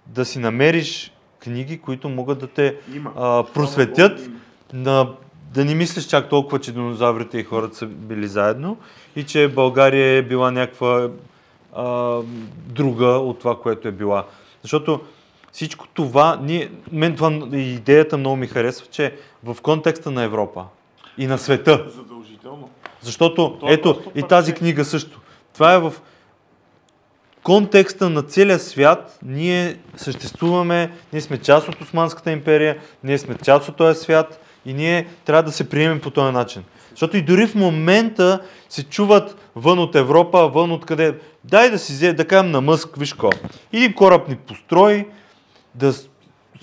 да 0.06 0.24
си 0.24 0.38
намериш 0.38 1.13
книги, 1.44 1.78
които 1.78 2.08
могат 2.08 2.38
да 2.38 2.46
те 2.46 2.76
Има. 2.94 3.12
а, 3.16 3.44
просветят, 3.54 4.30
на, 4.72 5.08
да 5.54 5.64
не 5.64 5.74
мислиш 5.74 6.04
чак 6.06 6.28
толкова, 6.28 6.60
че 6.60 6.72
динозаврите 6.72 7.38
и 7.38 7.44
хората 7.44 7.76
са 7.76 7.86
били 7.86 8.28
заедно 8.28 8.76
и 9.16 9.24
че 9.24 9.48
България 9.48 10.16
е 10.16 10.22
била 10.22 10.50
някаква 10.50 11.10
а, 11.74 12.20
друга 12.66 13.06
от 13.06 13.38
това, 13.38 13.60
което 13.60 13.88
е 13.88 13.92
била. 13.92 14.24
Защото 14.62 15.00
всичко 15.52 15.86
това, 15.94 16.38
ние, 16.42 16.70
мен 16.92 17.16
това 17.16 17.32
идеята 17.52 18.18
много 18.18 18.36
ми 18.36 18.46
харесва, 18.46 18.86
че 18.90 19.16
в 19.44 19.56
контекста 19.62 20.10
на 20.10 20.22
Европа, 20.22 20.64
и 21.18 21.26
на 21.26 21.38
света. 21.38 21.84
Задължително. 21.96 22.70
Защото, 23.00 23.56
То 23.60 23.68
е 23.68 23.72
ето, 23.72 24.02
и 24.14 24.22
тази 24.22 24.52
парче. 24.52 24.58
книга 24.58 24.84
също. 24.84 25.20
Това 25.54 25.74
е 25.74 25.78
в 25.78 25.94
контекста 27.44 28.10
на 28.10 28.22
целия 28.22 28.58
свят. 28.58 29.18
Ние 29.22 29.76
съществуваме, 29.96 30.92
ние 31.12 31.20
сме 31.20 31.38
част 31.38 31.68
от 31.68 31.80
Османската 31.80 32.30
империя, 32.30 32.78
ние 33.04 33.18
сме 33.18 33.34
част 33.44 33.68
от 33.68 33.76
този 33.76 34.00
свят 34.00 34.40
и 34.66 34.74
ние 34.74 35.06
трябва 35.24 35.42
да 35.42 35.52
се 35.52 35.68
приемем 35.68 36.00
по 36.00 36.10
този 36.10 36.32
начин. 36.32 36.62
Защото 36.90 37.16
и 37.16 37.22
дори 37.22 37.46
в 37.46 37.54
момента 37.54 38.40
се 38.68 38.84
чуват 38.84 39.36
вън 39.56 39.78
от 39.78 39.94
Европа, 39.94 40.48
вън 40.48 40.72
от 40.72 40.86
къде. 40.86 41.14
Дай 41.44 41.70
да 41.70 41.78
си 41.78 41.92
взе, 41.92 42.12
да 42.12 42.24
кажем 42.24 42.50
на 42.50 42.60
Мъск, 42.60 42.96
виж 42.96 43.12
какво. 43.12 43.30
Един 43.72 43.92
кораб 43.92 44.28
ни 44.28 44.36
построи, 44.36 45.06
да 45.74 45.92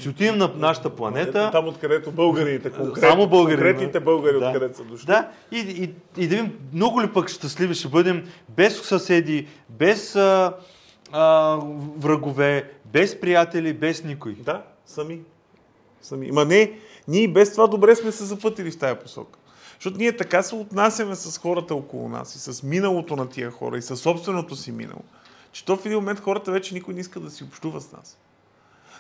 си 0.02 0.10
отидем 0.10 0.38
на 0.38 0.52
нашата 0.56 0.90
планета. 0.90 1.50
Там 1.52 1.68
откъдето 1.68 2.12
българите, 2.12 2.70
конкретно, 2.70 3.10
Само 3.10 3.28
българи, 3.28 3.56
конкретните 3.56 4.00
българи, 4.00 4.40
Да. 4.40 4.48
откъдето 4.48 4.78
са 4.78 4.84
дошли. 4.84 5.06
Да, 5.06 5.30
и, 5.52 5.58
и, 5.58 5.84
и 6.24 6.28
да 6.28 6.36
видим 6.36 6.60
много 6.74 7.02
ли 7.02 7.14
пък 7.14 7.30
щастливи 7.30 7.74
ще 7.74 7.88
бъдем 7.88 8.28
без 8.50 8.82
съседи, 8.82 9.48
без 9.70 10.16
а, 10.16 10.54
а, 11.12 11.58
врагове, 11.98 12.72
без 12.86 13.20
приятели, 13.20 13.74
без 13.74 14.04
никой. 14.04 14.34
Да, 14.34 14.64
сами. 14.86 15.20
Сами. 16.02 16.32
Ма 16.32 16.46
не, 16.46 16.80
ние 17.08 17.28
без 17.28 17.52
това 17.52 17.68
добре 17.68 17.96
сме 17.96 18.12
се 18.12 18.24
запътили 18.24 18.72
в 18.72 18.78
тая 18.78 19.00
посока. 19.00 19.40
Защото 19.76 19.98
ние 19.98 20.18
така 20.18 20.44
се 20.44 20.56
отнасяме 20.56 21.16
с 21.16 21.38
хората 21.38 21.76
около 21.76 22.10
нас 22.10 22.36
и 22.36 22.40
с 22.40 22.64
миналото 22.64 23.16
на 23.16 23.30
тия 23.30 23.52
хора 23.52 23.78
и 23.78 23.82
с 23.82 23.98
собственото 23.98 24.56
си 24.56 24.72
минало, 24.72 25.02
че 25.52 25.66
то 25.66 25.78
в 25.78 25.86
един 25.86 25.98
момент 25.98 26.20
хората 26.20 26.52
вече 26.52 26.74
никой 26.74 26.94
не 26.94 27.00
иска 27.00 27.20
да 27.20 27.32
си 27.32 27.44
общува 27.44 27.82
с 27.82 27.92
нас. 27.92 28.18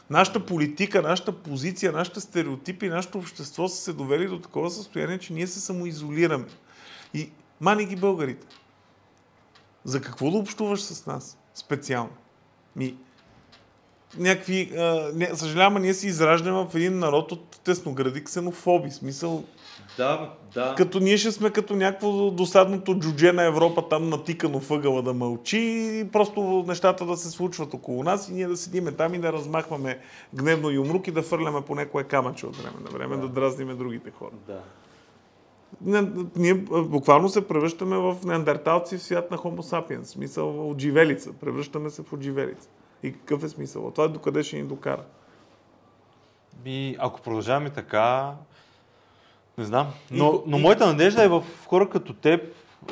Нашата 0.09 0.45
политика, 0.45 1.01
нашата 1.01 1.31
позиция, 1.31 1.91
нашите 1.91 2.19
стереотипи, 2.19 2.89
нашето 2.89 3.17
общество 3.17 3.67
са 3.67 3.81
се 3.81 3.93
довели 3.93 4.27
до 4.27 4.39
такова 4.39 4.69
състояние, 4.69 5.17
че 5.17 5.33
ние 5.33 5.47
се 5.47 5.59
самоизолираме. 5.59 6.45
И 7.13 7.31
мани 7.61 7.85
ги 7.85 7.95
българите. 7.95 8.47
За 9.83 10.01
какво 10.01 10.31
да 10.31 10.37
общуваш 10.37 10.81
с 10.81 11.05
нас 11.05 11.37
специално? 11.53 12.11
Ми, 12.75 12.97
някакви... 14.17 14.71
Съжалявам, 15.33 15.81
ние 15.81 15.93
си 15.93 16.07
израждаме 16.07 16.65
в 16.69 16.75
един 16.75 16.99
народ 16.99 17.31
от 17.31 17.59
тесногради 17.63 18.23
ксенофоби. 18.23 18.91
Смисъл, 18.91 19.43
Да, 19.97 20.33
да. 20.53 20.75
като 20.77 20.99
ние 20.99 21.17
ще 21.17 21.31
сме 21.31 21.49
като 21.49 21.75
някакво 21.75 22.31
досадното 22.31 22.99
джудже 22.99 23.31
на 23.31 23.43
Европа, 23.43 23.89
там 23.89 24.09
натикано 24.09 24.59
въгъла 24.59 25.01
да 25.01 25.13
мълчи 25.13 25.59
и 25.99 26.09
просто 26.11 26.65
нещата 26.67 27.05
да 27.05 27.17
се 27.17 27.29
случват 27.29 27.73
около 27.73 28.03
нас 28.03 28.29
и 28.29 28.33
ние 28.33 28.47
да 28.47 28.57
седиме 28.57 28.91
там 28.91 29.13
и 29.13 29.19
да 29.19 29.33
размахваме 29.33 29.99
гневно 30.33 30.71
юмрук 30.71 31.07
и 31.07 31.11
да 31.11 31.21
фърляме 31.21 31.61
по 31.61 31.75
някое 31.75 32.03
камъче 32.03 32.45
от 32.45 32.55
време 32.55 32.77
на 32.83 32.89
време, 32.89 33.17
да, 33.17 33.27
дразниме 33.27 33.73
другите 33.73 34.11
хора. 34.11 34.33
Да. 34.47 34.59
Не, 35.81 36.11
ние 36.35 36.53
буквално 36.53 37.29
се 37.29 37.47
превръщаме 37.47 37.97
в 37.97 38.17
неандерталци 38.25 38.97
в 38.97 39.03
свят 39.03 39.31
на 39.31 39.37
Homo 39.37 39.61
sapiens. 39.61 40.03
Смисъл 40.03 40.69
от 40.69 40.81
живелица. 40.81 41.33
Превръщаме 41.33 41.89
се 41.89 42.03
в 42.03 42.13
отживелица. 42.13 42.69
И 43.03 43.13
какъв 43.13 43.43
е 43.43 43.49
смисъл? 43.49 43.91
Това 43.91 44.07
докъде 44.07 44.43
ще 44.43 44.55
ни 44.55 44.63
докара? 44.63 45.03
И 46.65 46.95
ако 46.99 47.21
продължаваме 47.21 47.69
така, 47.69 48.33
не 49.57 49.65
знам. 49.65 49.87
И- 50.11 50.17
Но, 50.17 50.43
но 50.47 50.57
и- 50.57 50.61
моята 50.61 50.85
надежда 50.87 51.23
е 51.23 51.27
в 51.27 51.43
хора 51.67 51.89
като 51.89 52.13
теб, 52.13 52.41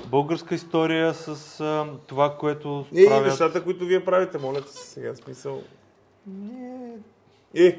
българска 0.06 0.56
история 0.56 1.14
с 1.14 1.28
а, 1.60 1.86
това, 2.08 2.36
което 2.36 2.86
Е, 2.96 3.02
и 3.02 3.08
правят. 3.08 3.26
нещата, 3.28 3.64
които 3.64 3.86
вие 3.86 4.06
правите, 4.06 4.38
моля 4.38 4.62
се 4.62 4.84
сега. 4.86 5.16
Смисъл. 5.16 5.62
Не, 6.28 6.92
Е, 7.56 7.78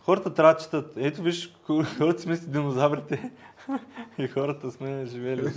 Хората 0.00 0.34
трябва 0.34 0.52
да 0.54 0.58
четат. 0.58 0.92
Ето 0.96 1.22
виж, 1.22 1.54
хората 1.98 2.22
сме 2.22 2.36
си 2.36 2.50
динозаврите 2.50 3.30
и 4.18 4.28
хората 4.28 4.70
сме 4.70 5.06
живели. 5.06 5.52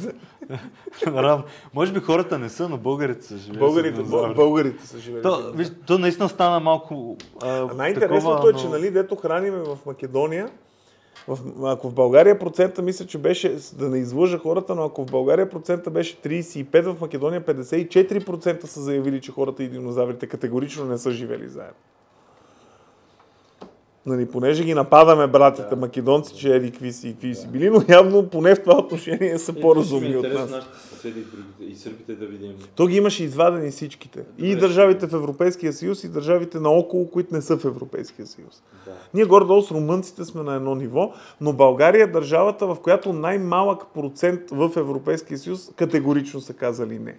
Може 1.73 1.93
би 1.93 1.99
хората 1.99 2.39
не 2.39 2.49
са, 2.49 2.69
но 2.69 2.77
българите 2.77 3.25
са 3.25 3.37
живели. 3.37 3.59
българите, 3.59 4.01
бъл- 4.01 4.33
българите 4.33 4.87
са 4.87 4.99
живели. 4.99 5.21
То, 5.23 5.51
виж, 5.51 5.67
то 5.87 5.97
наистина 5.97 6.29
стана 6.29 6.59
малко. 6.59 7.17
А, 7.41 7.47
А 7.49 7.65
най-интересното 7.65 8.35
такова, 8.35 8.49
е, 8.49 8.53
че 8.53 8.67
нали, 8.69 8.91
дето 8.91 9.15
храниме 9.15 9.57
в 9.57 9.77
Македония, 9.85 10.49
в, 11.27 11.39
ако 11.65 11.89
в 11.89 11.93
България 11.93 12.39
процента, 12.39 12.81
мисля, 12.81 13.05
че 13.05 13.17
беше, 13.17 13.57
да 13.73 13.89
не 13.89 13.97
излъжа 13.97 14.37
хората, 14.37 14.75
но 14.75 14.83
ако 14.83 15.03
в 15.05 15.11
България 15.11 15.49
процента 15.49 15.89
беше 15.89 16.17
35, 16.17 16.81
в 16.81 17.01
Македония 17.01 17.41
54% 17.41 18.65
са 18.65 18.81
заявили, 18.81 19.21
че 19.21 19.31
хората 19.31 19.63
и 19.63 19.69
динозаврите 19.69 20.27
категорично 20.27 20.85
не 20.85 20.97
са 20.97 21.11
живели 21.11 21.47
заедно. 21.47 21.75
Нали, 24.05 24.25
понеже 24.25 24.63
ги 24.63 24.73
нападаме 24.73 25.27
братите 25.27 25.69
да. 25.69 25.75
македонци, 25.75 26.37
че 26.37 26.55
еди 26.55 26.71
какви 26.71 26.93
си 26.93 27.09
и 27.09 27.11
какви 27.11 27.35
си 27.35 27.47
били, 27.47 27.69
но 27.69 27.83
явно 27.89 28.29
поне 28.29 28.55
в 28.55 28.63
това 28.63 28.77
отношение 28.77 29.39
са 29.39 29.53
по-разумни 29.53 30.17
от 30.17 30.33
нас. 30.33 30.51
Съседи 30.89 31.23
и, 31.59 31.65
и 31.65 31.75
сърбите 31.75 32.15
да 32.15 32.25
видим. 32.25 32.53
То 32.75 32.87
ги 32.87 32.97
имаше 32.97 33.23
извадени 33.23 33.71
всичките. 33.71 34.23
И 34.37 34.49
Добре. 34.49 34.67
държавите 34.67 35.07
в 35.07 35.13
Европейския 35.13 35.73
съюз, 35.73 36.03
и 36.03 36.09
държавите 36.09 36.59
наоколо, 36.59 37.11
които 37.11 37.35
не 37.35 37.41
са 37.41 37.57
в 37.57 37.65
Европейския 37.65 38.27
съюз. 38.27 38.63
Да. 38.85 38.91
Ние 39.13 39.25
горе-долу 39.25 39.61
с 39.61 39.71
румънците 39.71 40.25
сме 40.25 40.43
на 40.43 40.55
едно 40.55 40.75
ниво, 40.75 41.13
но 41.41 41.53
България 41.53 42.03
е 42.03 42.07
държавата, 42.07 42.67
в 42.67 42.77
която 42.81 43.13
най-малък 43.13 43.87
процент 43.93 44.41
в 44.51 44.71
Европейския 44.75 45.37
съюз 45.37 45.71
категорично 45.75 46.41
са 46.41 46.53
казали 46.53 46.99
не. 46.99 47.17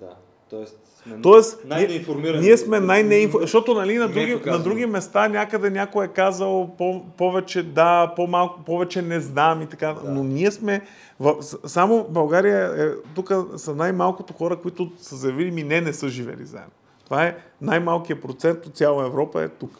Да. 0.00 0.14
Тоест, 0.50 0.78
сме 1.02 1.22
Тоест, 1.22 1.64
най-неинформирани. 1.64 2.40
Ние 2.40 2.56
сме 2.56 2.80
най-неинфо... 2.80 3.38
Защото 3.40 3.74
нали, 3.74 3.98
на, 3.98 4.08
други, 4.08 4.40
на 4.46 4.58
други 4.58 4.86
места 4.86 5.28
някъде 5.28 5.70
някой 5.70 6.04
е 6.04 6.08
казал 6.08 6.74
по- 6.78 7.04
повече 7.16 7.62
да, 7.62 8.12
по-малко, 8.16 8.64
повече 8.64 9.02
не 9.02 9.20
знам 9.20 9.62
и 9.62 9.66
така. 9.66 9.92
Да. 9.92 10.10
Но 10.10 10.22
ние 10.24 10.50
сме... 10.50 10.80
В... 11.20 11.34
Само 11.66 12.06
България 12.08 12.84
е... 12.84 12.90
Тук 13.14 13.32
са 13.56 13.74
най-малкото 13.74 14.32
хора, 14.32 14.56
които 14.56 14.92
са 14.98 15.16
заявили 15.16 15.50
ми 15.50 15.62
не, 15.62 15.80
не 15.80 15.92
са 15.92 16.08
живели 16.08 16.44
заедно. 16.44 16.72
Това 17.04 17.24
е 17.24 17.36
най-малкият 17.60 18.22
процент 18.22 18.66
от 18.66 18.76
цяла 18.76 19.06
Европа 19.06 19.42
е 19.42 19.48
тук. 19.48 19.78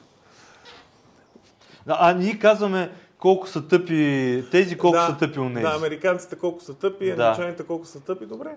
А 1.87 2.13
ние 2.13 2.39
казваме 2.39 2.91
колко 3.19 3.49
са 3.49 3.69
тъпи 3.69 4.45
тези, 4.51 4.79
колко 4.79 4.97
да, 4.97 5.07
са 5.07 5.17
тъпи 5.19 5.41
у 5.41 5.51
Да, 5.51 5.75
американците 5.77 6.37
колко 6.37 6.63
са 6.63 6.75
тъпи, 6.75 7.15
Да. 7.15 7.25
англичаните 7.25 7.63
колко 7.63 7.87
са 7.87 8.01
тъпи. 8.01 8.27
Добре, 8.27 8.51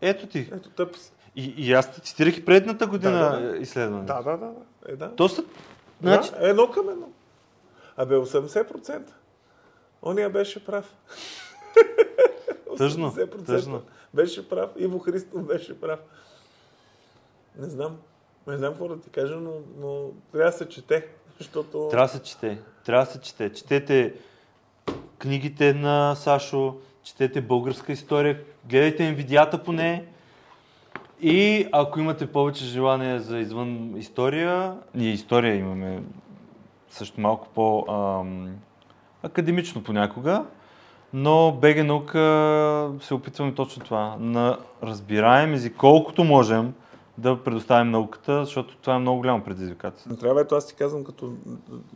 Ето 0.00 0.26
ти. 0.26 0.38
ето 0.38 0.68
тъпи 0.68 0.98
са. 0.98 1.10
И, 1.36 1.54
и 1.56 1.72
аз 1.72 1.94
те 1.94 2.00
цитирах 2.00 2.36
и 2.36 2.44
предната 2.44 2.86
година 2.86 3.18
Да, 3.18 3.40
да, 3.40 3.56
изследване. 3.56 4.04
Да, 4.04 4.22
да, 4.22 4.30
да. 4.30 4.46
да. 4.46 4.92
Е, 4.92 4.96
да. 4.96 5.14
То 5.14 5.28
са... 5.28 5.44
Значи, 6.00 6.30
Да, 6.30 6.48
едно 6.48 6.70
към 6.70 6.88
едно. 6.88 7.08
Абе, 7.96 8.14
80%. 8.14 9.02
Ония 10.02 10.30
беше 10.30 10.64
прав. 10.64 10.94
Тъжно, 12.78 13.12
80% 13.12 13.46
тъжно. 13.46 13.82
Беше 14.14 14.48
прав. 14.48 14.70
Иво 14.76 14.98
Христов 14.98 15.46
беше 15.46 15.80
прав. 15.80 16.00
Не 17.58 17.68
знам. 17.68 17.96
Не 18.46 18.56
знам 18.56 18.72
какво 18.72 18.88
да 18.88 19.00
ти 19.00 19.10
кажа, 19.10 19.36
но, 19.36 19.52
но 19.78 20.10
трябва 20.32 20.50
да 20.50 20.56
се 20.56 20.68
чете. 20.68 21.06
Защото... 21.38 21.88
Трябва 21.90 22.06
да 22.06 22.12
се 22.12 22.22
чете. 22.22 22.62
Трябва 22.84 23.04
да 23.04 23.10
се 23.10 23.20
чете. 23.20 23.52
Четете 23.52 24.14
книгите 25.18 25.74
на 25.74 26.14
Сашо, 26.14 26.76
четете 27.02 27.40
българска 27.40 27.92
история, 27.92 28.40
гледайте 28.64 29.02
инвидията 29.02 29.62
поне. 29.62 30.06
И 31.20 31.66
ако 31.72 32.00
имате 32.00 32.26
повече 32.26 32.64
желание 32.64 33.18
за 33.18 33.38
извън 33.38 33.96
история, 33.96 34.76
ние 34.94 35.10
история 35.10 35.54
имаме 35.54 36.02
също 36.90 37.20
малко 37.20 37.48
по 37.54 37.84
ам, 37.88 38.48
академично 39.22 39.82
понякога, 39.82 40.44
но 41.12 41.52
БГ 41.52 41.84
наука 41.84 42.92
се 43.00 43.14
опитваме 43.14 43.54
точно 43.54 43.84
това, 43.84 44.16
на 44.20 44.58
разбираем 44.82 45.54
език, 45.54 45.74
колкото 45.76 46.24
можем 46.24 46.74
да 47.18 47.44
предоставим 47.44 47.90
науката, 47.90 48.44
защото 48.44 48.76
това 48.76 48.94
е 48.94 48.98
много 48.98 49.18
голямо 49.18 49.44
предизвикателство. 49.44 50.16
Трябва, 50.16 50.40
ето 50.40 50.54
аз 50.54 50.66
ти 50.66 50.74
казвам 50.74 51.04
като 51.04 51.32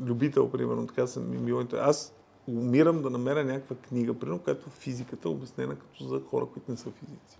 любител, 0.06 0.50
примерно, 0.50 0.86
така 0.86 1.06
съм 1.06 1.30
ми 1.30 1.38
бил. 1.38 1.66
Аз 1.80 2.14
умирам 2.48 3.02
да 3.02 3.10
намеря 3.10 3.44
някаква 3.44 3.76
книга, 3.76 4.14
примерно, 4.14 4.38
която 4.38 4.70
физиката 4.70 5.28
е 5.28 5.32
обяснена 5.32 5.74
като 5.74 6.04
за 6.04 6.20
хора, 6.30 6.46
които 6.52 6.70
не 6.70 6.76
са 6.76 6.90
физици. 6.90 7.38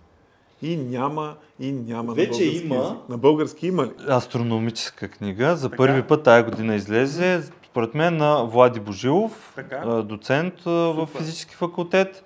И 0.61 0.77
няма, 0.77 1.33
и 1.59 1.71
няма 1.71 2.13
Вече 2.13 2.29
на 2.31 2.37
български 2.37 2.65
има. 2.65 2.75
език. 2.75 3.09
На 3.09 3.17
български 3.17 3.67
има 3.67 3.83
ли? 3.83 3.89
астрономическа 4.09 5.07
книга. 5.07 5.55
За 5.55 5.69
Така. 5.69 5.77
първи 5.77 6.01
път 6.03 6.23
тая 6.23 6.43
година 6.43 6.75
излезе, 6.75 7.41
според 7.65 7.95
мен, 7.95 8.17
на 8.17 8.43
Влади 8.43 8.79
Божилов, 8.79 9.53
Така. 9.55 9.77
доцент 10.01 10.53
а, 10.65 10.69
в 10.69 10.95
Супер. 11.07 11.19
физически 11.19 11.55
факултет. 11.55 12.23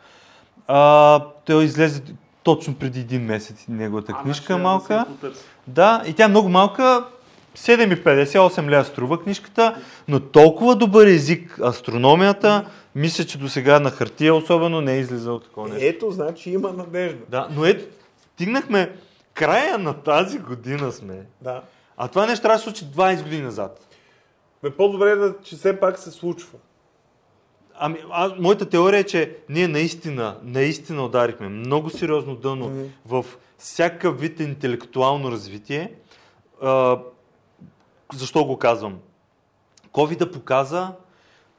А, 0.67 1.19
той 1.45 1.63
излезе 1.63 2.01
точно 2.43 2.75
преди 2.75 2.99
един 2.99 3.21
месец 3.21 3.65
неговата 3.69 4.13
А, 4.15 4.23
книжка 4.23 4.45
значи, 4.45 4.61
малка. 4.61 5.05
да. 5.21 5.31
Да, 5.67 6.03
и 6.07 6.13
тя 6.13 6.25
е 6.25 6.27
много 6.27 6.49
малка. 6.49 7.03
7,50-8 7.57 8.69
лева 8.69 8.85
струва 8.85 9.23
книжката, 9.23 9.75
но 10.07 10.19
толкова 10.19 10.75
добър 10.75 11.07
език 11.07 11.59
астрономията, 11.59 12.65
мисля, 12.95 13.23
че 13.23 13.37
до 13.37 13.49
сега 13.49 13.79
на 13.79 13.89
хартия 13.91 14.35
особено 14.35 14.81
не 14.81 14.93
е 14.93 14.99
излизало 14.99 15.39
такова 15.39 15.67
нещо. 15.69 15.85
Ето, 15.85 16.11
значи 16.11 16.51
има 16.51 16.71
надежда. 16.73 17.19
Да, 17.29 17.47
но 17.51 17.65
ето, 17.65 17.85
стигнахме 18.35 18.97
края 19.33 19.77
на 19.77 19.93
тази 19.93 20.39
година 20.39 20.91
сме. 20.91 21.25
Да. 21.41 21.61
А 21.97 22.07
това 22.07 22.25
нещо 22.25 22.41
трябва 22.41 22.55
да 22.55 22.59
се 22.59 22.63
случи 22.63 22.85
20 22.85 23.23
години 23.23 23.41
назад. 23.41 23.87
Бе, 24.63 24.71
по-добре 24.71 25.09
е 25.09 25.15
да, 25.15 25.35
че 25.43 25.55
все 25.55 25.79
пак 25.79 25.99
се 25.99 26.11
случва. 26.11 26.59
Ами, 27.79 28.03
а, 28.11 28.35
моята 28.39 28.69
теория 28.69 28.99
е, 28.99 29.03
че 29.03 29.37
ние 29.49 29.67
наистина, 29.67 30.37
наистина 30.43 31.05
ударихме 31.05 31.49
много 31.49 31.89
сериозно 31.89 32.35
дъно 32.35 32.69
Мгм. 32.69 32.83
в 33.05 33.25
всякакъв 33.57 34.19
вид 34.19 34.39
интелектуално 34.39 35.31
развитие. 35.31 35.93
А, 36.61 36.99
защо 38.13 38.45
го 38.45 38.57
казвам? 38.57 38.99
COVID 39.91 40.31
показа 40.31 40.91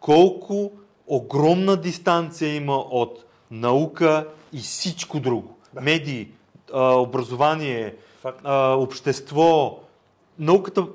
колко 0.00 0.72
огромна 1.06 1.76
дистанция 1.76 2.54
има 2.54 2.76
от 2.76 3.24
наука 3.50 4.28
и 4.52 4.58
всичко 4.58 5.20
друго. 5.20 5.56
Медии, 5.80 6.28
а, 6.30 6.35
образование, 6.74 7.94
общество. 8.76 9.80
Науката, 10.38 10.86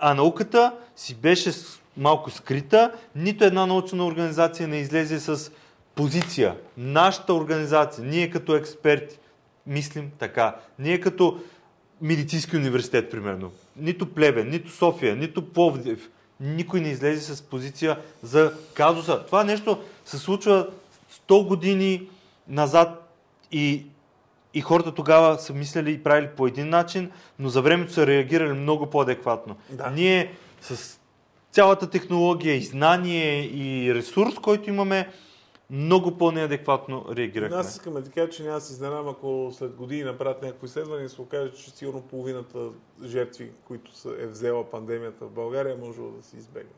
а 0.00 0.14
науката 0.14 0.72
си 0.96 1.14
беше 1.14 1.50
малко 1.96 2.30
скрита. 2.30 2.92
Нито 3.16 3.44
една 3.44 3.66
научна 3.66 4.06
организация 4.06 4.68
не 4.68 4.76
излезе 4.76 5.20
с 5.20 5.50
позиция. 5.94 6.56
Нашата 6.76 7.34
организация, 7.34 8.04
ние 8.04 8.30
като 8.30 8.56
експерти, 8.56 9.18
мислим 9.66 10.10
така. 10.18 10.56
Ние 10.78 11.00
като 11.00 11.40
медицински 12.00 12.56
университет, 12.56 13.10
примерно. 13.10 13.52
Нито 13.76 14.14
Плевен, 14.14 14.50
нито 14.50 14.70
София, 14.70 15.16
нито 15.16 15.48
Пловдив. 15.48 16.10
Никой 16.40 16.80
не 16.80 16.88
излезе 16.88 17.34
с 17.34 17.42
позиция 17.42 17.98
за 18.22 18.52
казуса. 18.74 19.24
Това 19.26 19.44
нещо 19.44 19.78
се 20.04 20.18
случва 20.18 20.68
100 21.28 21.46
години 21.46 22.08
назад 22.48 23.12
и, 23.52 23.86
и 24.54 24.60
хората 24.60 24.94
тогава 24.94 25.38
са 25.38 25.54
мисляли 25.54 25.92
и 25.92 26.02
правили 26.02 26.28
по 26.36 26.46
един 26.46 26.68
начин, 26.68 27.10
но 27.38 27.48
за 27.48 27.62
времето 27.62 27.92
са 27.92 28.06
реагирали 28.06 28.52
много 28.52 28.86
по-адекватно. 28.86 29.56
Да. 29.70 29.90
Ние 29.90 30.32
с 30.60 30.98
цялата 31.52 31.90
технология 31.90 32.54
и 32.54 32.62
знание 32.62 33.44
и 33.44 33.94
ресурс, 33.94 34.34
който 34.34 34.70
имаме, 34.70 35.08
много 35.70 36.18
по-неадекватно 36.18 37.04
реагирахме. 37.16 37.56
Аз 37.56 37.72
искам 37.72 37.94
да 37.94 38.10
кажа, 38.10 38.28
че 38.30 38.42
няма 38.42 38.60
се 38.60 38.72
изненадам, 38.72 39.08
ако 39.08 39.52
след 39.52 39.74
години 39.74 40.02
направят 40.02 40.42
някакво 40.42 40.66
изследване 40.66 41.04
и 41.04 41.08
се 41.08 41.20
окаже, 41.20 41.52
че 41.52 41.70
сигурно 41.70 42.02
половината 42.02 42.58
жертви, 43.04 43.50
които 43.64 43.96
са, 43.96 44.08
е 44.18 44.26
взела 44.26 44.70
пандемията 44.70 45.24
в 45.24 45.30
България, 45.30 45.72
е 45.72 45.86
можело 45.86 46.10
да 46.10 46.22
се 46.22 46.36
избегне. 46.36 46.72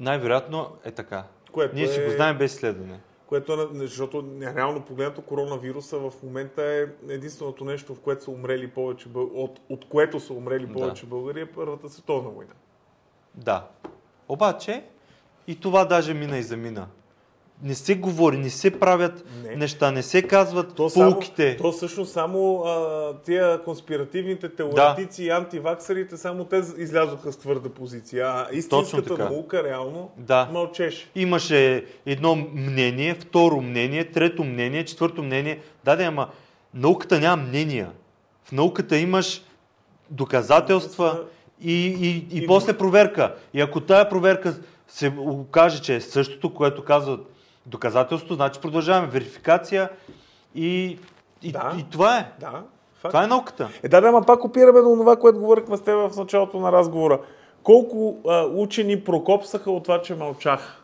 Най-вероятно 0.00 0.68
е 0.84 0.90
така. 0.90 1.24
Което 1.52 1.74
Ние 1.74 1.88
си 1.88 2.00
е- 2.00 2.04
го 2.04 2.10
знаем 2.10 2.38
без 2.38 2.54
изследване. 2.54 3.00
Което 3.32 3.52
е, 3.52 3.68
защото 3.72 4.24
реално 4.42 4.82
погледнато 4.84 5.22
коронавируса 5.22 5.98
в 5.98 6.12
момента 6.22 6.62
е 6.62 7.12
единственото 7.12 7.64
нещо, 7.64 7.94
в 7.94 8.00
което 8.00 8.24
са 8.24 8.30
умрели 8.30 8.70
повече, 8.70 9.08
от, 9.14 9.60
от 9.68 9.88
което 9.88 10.20
са 10.20 10.32
умрели 10.32 10.66
Да. 10.66 10.72
повече 10.72 11.06
българи 11.06 11.40
е 11.40 11.46
Първата 11.46 11.88
световна 11.88 12.30
война. 12.30 12.52
Да. 13.34 13.68
Обаче, 14.28 14.84
и 15.46 15.60
това 15.60 15.84
даже 15.84 16.14
мина 16.14 16.38
и 16.38 16.42
замина. 16.42 16.86
Не 17.62 17.74
се 17.74 17.94
говори, 17.94 18.36
не 18.36 18.50
се 18.50 18.70
правят 18.70 19.24
Не. 19.44 19.56
неща, 19.56 19.90
не 19.90 20.02
се 20.02 20.22
казват 20.22 20.74
То, 20.74 20.90
само, 20.90 21.10
полките. 21.10 21.56
то 21.56 21.72
всъщност 21.72 22.12
само 22.12 22.56
а, 22.56 23.12
тия 23.16 23.62
конспиративните 23.62 24.48
теоретици 24.48 25.24
и 25.24 25.30
антиваксерите, 25.30 26.16
само 26.16 26.44
те 26.44 26.62
излязоха 26.78 27.32
с 27.32 27.36
твърда 27.36 27.68
позиция. 27.68 28.26
А 28.26 28.46
истинската 28.52 29.18
наука 29.18 29.64
реално 29.64 30.10
Да. 30.16 30.48
мълчеше. 30.52 31.08
Имаше 31.14 31.84
едно 32.06 32.34
мнение, 32.54 33.14
второ 33.14 33.60
мнение, 33.60 34.04
трето 34.04 34.44
мнение, 34.44 34.84
четвърто 34.84 35.22
мнение. 35.22 35.58
Да, 35.84 35.96
да, 35.96 36.04
ама 36.04 36.28
науката 36.74 37.20
няма 37.20 37.42
мнения. 37.42 37.90
В 38.44 38.52
науката 38.52 38.96
имаш 38.96 39.42
доказателства 40.10 41.20
и, 41.60 41.72
и, 41.86 42.08
и, 42.32 42.42
И- 42.42 42.46
после 42.46 42.78
проверка. 42.78 43.34
И 43.54 43.60
ако 43.60 43.80
тая 43.80 44.08
проверка 44.08 44.54
се 44.88 45.12
окаже, 45.18 45.82
че 45.82 45.94
е 45.94 46.00
същото, 46.00 46.54
което 46.54 46.84
казват 46.84 47.20
доказателство, 47.66 48.34
значи 48.34 48.60
продължаваме 48.60 49.08
верификация 49.08 49.90
и, 50.54 50.98
и, 51.42 51.52
Да. 51.52 51.74
и 51.78 51.84
това 51.90 52.18
е. 52.18 52.32
Да, 52.40 52.62
факт. 52.94 53.12
Това 53.12 53.24
е 53.24 53.26
науката. 53.26 53.68
Е, 53.82 53.88
да, 53.88 54.00
да, 54.00 54.08
ама 54.08 54.22
пак 54.22 54.44
опираме 54.44 54.80
до 54.80 54.96
това, 54.96 55.16
което 55.16 55.38
говорихме 55.38 55.76
с 55.76 55.80
теб 55.80 56.10
в 56.10 56.16
началото 56.16 56.60
на 56.60 56.72
разговора. 56.72 57.20
Колко 57.62 58.16
а, 58.28 58.42
учени 58.44 59.04
прокопсаха 59.04 59.70
от 59.70 59.82
това, 59.82 60.02
че 60.02 60.14
мълчаха? 60.14 60.78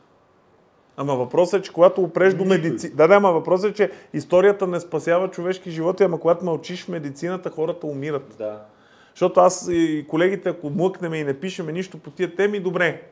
Ама 0.97 1.17
въпросът 1.17 1.61
е, 1.61 1.65
че 1.65 1.73
когато 1.73 2.03
опреш 2.03 2.35
до 2.35 2.45
медицина... 2.45 2.95
Да, 2.97 3.09
да, 3.09 3.15
ама 3.15 3.33
въпросът 3.33 3.71
е, 3.71 3.75
че 3.75 3.91
историята 4.13 4.67
не 4.67 4.81
спасява 4.81 5.31
човешки 5.31 5.71
животи, 5.71 6.03
ама 6.03 6.21
когато 6.21 6.45
мълчиш 6.45 6.85
в 6.85 6.89
медицината, 6.89 7.51
хората 7.51 7.87
умират. 7.87 8.35
Да. 8.39 8.61
Защото 9.19 9.41
аз 9.41 9.69
и 9.71 10.05
колегите, 10.09 10.49
ако 10.49 10.71
млъкнем 10.71 11.15
и 11.15 11.25
не 11.25 11.35
пишеме 11.35 11.73
нищо 11.73 11.99
по 11.99 12.11
тия 12.11 12.35
теми, 12.35 12.61
добре, 12.61 13.03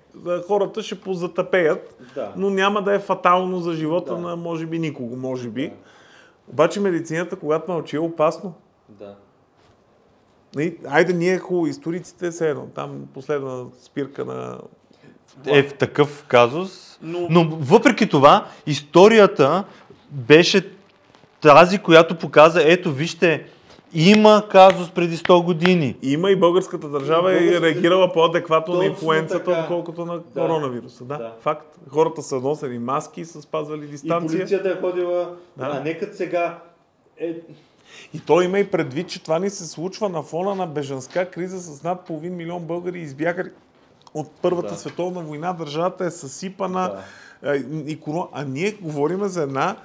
хората 0.47 0.83
ще 0.83 1.01
позатъпеят, 1.01 1.97
Да. 2.15 2.33
но 2.37 2.51
няма 2.51 2.83
да 2.83 2.95
е 2.95 2.99
фатално 2.99 3.61
за 3.61 3.73
живота 3.73 4.15
Да. 4.15 4.21
на, 4.21 4.37
може 4.37 4.67
би, 4.67 4.79
никого, 4.79 5.17
може 5.17 5.49
би. 5.49 5.63
Да. 5.63 5.75
Обаче 6.49 6.81
медицината, 6.81 7.37
когато 7.37 7.71
мълчи, 7.73 7.97
е 7.97 8.01
опасно. 8.01 8.55
Да. 8.89 9.15
Нали, 10.55 10.77
Айде 10.89 11.13
ние 11.13 11.39
хубаво, 11.39 11.67
историците 11.67 12.33
се 12.33 12.51
едно. 12.51 12.67
Там 12.67 13.05
последна 13.15 13.65
спирка 13.81 14.25
на... 14.25 14.59
е 15.47 15.63
в 15.63 15.75
такъв 15.75 16.25
казус. 16.29 16.99
Но- 17.03 17.27
Но 17.31 17.49
въпреки 17.51 18.09
това, 18.09 18.47
историята 18.67 19.65
беше 20.11 20.71
тази, 21.41 21.79
която 21.79 22.19
показа, 22.19 22.61
ето 22.65 22.93
вижте, 22.93 23.47
има 23.95 24.43
казус 24.51 24.91
преди 24.91 25.17
100 25.17 25.45
години. 25.45 25.97
Има 26.03 26.31
и 26.31 26.37
българската 26.37 26.89
държава 26.89 27.33
И 27.33 27.37
е 27.37 27.39
българската- 27.41 27.63
реагирала 27.65 28.13
по-адекватно 28.13 28.75
на 28.75 28.85
инфлуенцата, 28.85 29.45
така. 29.45 29.61
отколкото 29.61 30.07
на 30.07 30.15
Да. 30.15 30.23
коронавируса. 30.41 31.05
Да, 31.05 31.19
Да. 31.19 31.33
факт. 31.41 31.79
Хората 31.89 32.23
са 32.23 32.37
носили 32.37 32.79
маски, 32.79 33.25
са 33.25 33.43
спазвали 33.43 33.85
И 33.85 33.89
дистанция. 33.89 34.39
полицията 34.39 34.69
е 34.71 34.81
ходила, 34.81 35.31
Да. 35.57 35.71
а 35.73 35.81
не 35.81 35.99
като 35.99 36.17
сега 36.17 36.59
е, 37.19 37.37
И 38.15 38.21
то 38.21 38.41
има 38.41 38.59
и 38.59 38.67
предвид, 38.67 39.09
че 39.09 39.23
това 39.23 39.39
ни 39.39 39.51
се 39.51 39.67
случва 39.67 40.09
на 40.09 40.23
фона 40.23 40.55
на 40.55 40.67
бежанска 40.67 41.31
криза 41.31 41.59
с 41.61 41.83
над 41.83 42.01
половин 42.01 42.37
милион 42.37 42.63
българи 42.63 42.99
избягали 43.01 43.51
от 44.15 44.31
Първата 44.43 44.69
Да. 44.69 44.79
световна 44.79 45.21
война. 45.21 45.53
Държавата 45.53 46.05
е 46.05 46.11
съсипана. 46.11 46.81
Да. 46.83 47.03
А, 47.45 47.57
иконо... 47.87 48.29
а 48.33 48.45
ние 48.45 48.73
говорим 48.73 49.25
за 49.25 49.43
една 49.43 49.77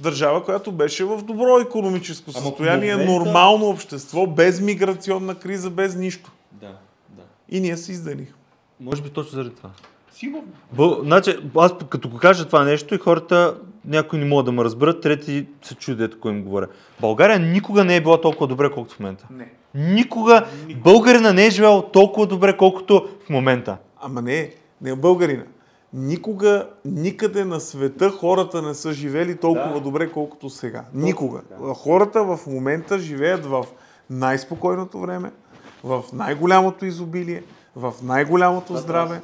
държава, 0.00 0.44
която 0.44 0.72
беше 0.72 1.04
в 1.04 1.22
добро 1.22 1.58
економическо 1.58 2.32
състояние, 2.32 2.96
момента- 2.96 3.12
нормално 3.12 3.66
общество, 3.66 4.26
без 4.26 4.60
миграционна 4.60 5.34
криза, 5.34 5.70
без 5.70 5.96
нищо. 5.96 6.32
Да, 6.52 6.66
да. 7.08 7.22
И 7.48 7.60
ние 7.60 7.76
се 7.76 7.92
изданихме. 7.92 8.34
Може 8.80 9.02
би 9.02 9.10
точно 9.10 9.30
заради 9.30 9.54
това. 9.54 9.70
Сигурно. 10.12 10.48
Бъл, 10.72 10.98
значи, 11.02 11.36
аз 11.56 11.72
като 11.88 12.08
го 12.08 12.16
кажа 12.18 12.46
това 12.46 12.64
нещо 12.64 12.94
и 12.94 12.98
хората, 12.98 13.54
някои 13.84 14.18
не 14.18 14.24
могат 14.24 14.46
да 14.46 14.52
ме 14.52 14.64
разберат, 14.64 15.00
трети 15.00 15.46
се 15.62 15.74
чудят, 15.74 16.14
ако 16.14 16.28
им 16.28 16.42
говоря. 16.42 16.66
България 17.00 17.38
никога 17.38 17.84
не 17.84 17.96
е 17.96 18.00
била 18.00 18.20
толкова 18.20 18.46
добре, 18.46 18.70
колкото 18.70 18.94
в 18.94 19.00
момента. 19.00 19.26
Не. 19.30 19.52
Никога 19.74 20.46
българина 20.76 21.32
не 21.32 21.46
е 21.46 21.50
живял 21.50 21.82
толкова 21.82 22.26
добре, 22.26 22.56
колкото 22.56 23.08
в 23.26 23.30
момента. 23.30 23.76
Ама 24.00 24.22
не, 24.22 24.50
не 24.82 24.96
българина. 24.96 25.42
Никога, 25.92 26.68
никъде 26.84 27.44
на 27.44 27.60
света 27.60 28.10
хората 28.10 28.62
не 28.62 28.74
са 28.74 28.92
живели 28.92 29.36
толкова 29.36 29.74
Да. 29.74 29.80
добре, 29.80 30.10
колкото 30.10 30.50
сега. 30.50 30.84
Никога. 30.94 31.40
така. 31.40 31.74
Хората 31.74 32.24
в 32.24 32.40
момента 32.46 32.98
живеят 32.98 33.46
в 33.46 33.66
най-спокойното 34.10 35.00
време, 35.00 35.30
в 35.84 36.04
най-голямото 36.12 36.86
изобилие, 36.86 37.42
в 37.76 37.94
най-голямото 38.02 38.76
здраве. 38.76 39.20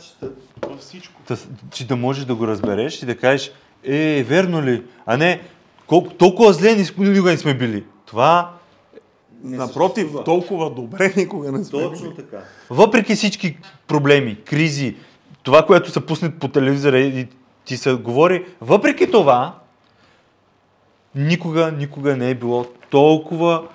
Във 0.63 0.81
всичко. 0.81 1.21
Та, 1.29 1.37
че 1.71 1.87
да 1.87 1.97
можеш 1.97 2.25
да 2.25 2.35
го 2.35 2.47
разбереш 2.47 3.03
и 3.03 3.07
да 3.07 3.17
кажеш, 3.17 3.53
е, 3.85 4.23
верно 4.23 4.63
ли? 4.63 4.85
А 5.07 5.17
не, 5.17 5.41
колко, 5.87 6.11
толкова 6.11 6.53
зле 6.53 6.75
ни- 6.75 7.09
никога 7.09 7.31
не 7.31 7.37
сме 7.39 7.55
били. 7.55 7.85
Това, 8.07 8.53
Не 9.43 9.57
Напротив, 9.57 9.95
съществува. 9.97 10.25
толкова 10.25 10.71
добре 10.71 11.13
никога 11.17 11.53
не 11.53 11.65
сме 11.65 11.81
Точно 11.81 12.05
били. 12.05 12.17
така. 12.17 12.39
въпреки 12.71 13.15
всички 13.15 13.59
проблеми, 13.87 14.39
кризи, 14.45 14.97
това, 15.47 15.67
което 15.67 15.91
са 15.91 16.01
пуснат 16.01 16.39
по 16.39 16.49
телевизора 16.49 16.99
и 16.99 17.29
ти 17.65 17.77
се 17.77 17.95
говори, 17.95 18.47
въпреки 18.61 19.11
това, 19.11 19.59
никога, 21.15 21.73
никога 21.73 22.17
не 22.17 22.31
е 22.31 22.35
било 22.35 22.67
толкова 22.91 23.69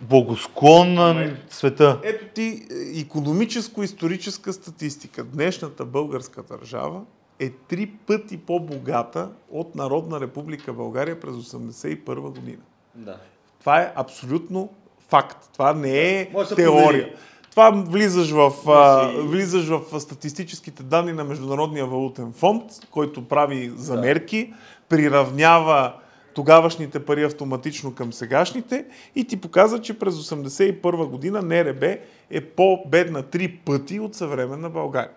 благосклонна 0.00 1.36
света. 1.50 2.00
Ето 2.02 2.24
ти 2.34 2.62
економическо-историческа 3.00 4.52
статистика. 4.52 5.24
Днешната 5.24 5.84
българска 5.84 6.42
държава 6.42 7.00
е 7.38 7.50
три 7.50 7.86
пъти 7.86 8.36
по-богата 8.36 9.28
от 9.50 9.74
Народна 9.74 10.20
република 10.20 10.72
България 10.72 11.20
през 11.20 11.34
1981 11.34 12.20
година. 12.20 12.62
Да. 12.94 13.16
Това 13.60 13.80
е 13.80 13.92
абсолютно 13.96 14.70
факт. 15.08 15.48
Това 15.52 15.72
не 15.72 16.20
е 16.20 16.30
Може 16.32 16.48
да 16.48 16.48
се 16.48 16.62
теория. 16.62 16.90
провери. 16.90 17.16
Това 17.56 17.70
влизаш 17.70 18.30
в, 18.30 18.52
а, 18.66 19.02
Може 19.06 19.16
и- 19.16 19.20
влизаш 19.20 19.66
в 19.66 20.00
статистическите 20.00 20.82
данни 20.82 21.12
на 21.12 21.24
Международния 21.24 21.86
валутен 21.86 22.32
фонд, 22.32 22.62
който 22.90 23.28
прави 23.28 23.72
замерки, 23.76 24.52
приравнява 24.88 25.92
тогавашните 26.34 27.04
пари 27.04 27.24
автоматично 27.24 27.94
към 27.94 28.12
сегашните 28.12 28.84
и 29.14 29.24
ти 29.24 29.40
показва, 29.40 29.80
че 29.80 29.98
през 29.98 30.14
1981 30.14 31.06
година 31.06 31.42
НРБ 31.42 31.82
е 32.30 32.40
по-бедна 32.40 33.22
три 33.22 33.48
пъти 33.48 34.00
от 34.00 34.14
съвременна 34.14 34.70
България. 34.70 35.10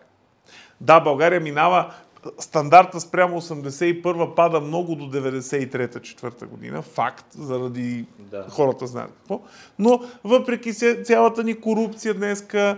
Да, 0.82 1.00
България 1.00 1.42
минава 1.42 1.94
стандарта 2.40 3.00
спрямо 3.00 3.42
81 3.42 4.36
пада 4.36 4.60
много 4.62 4.96
до 4.96 5.06
93-4 5.06 6.46
година. 6.46 6.82
Факт, 6.82 7.26
заради 7.38 8.06
Да. 8.20 8.46
хората 8.50 8.88
знаят 8.88 9.12
какво. 9.12 9.42
Но 9.80 10.02
въпреки 10.24 10.74
цялата 11.04 11.44
ни 11.44 11.60
корупция 11.60 12.14
днеска, 12.14 12.78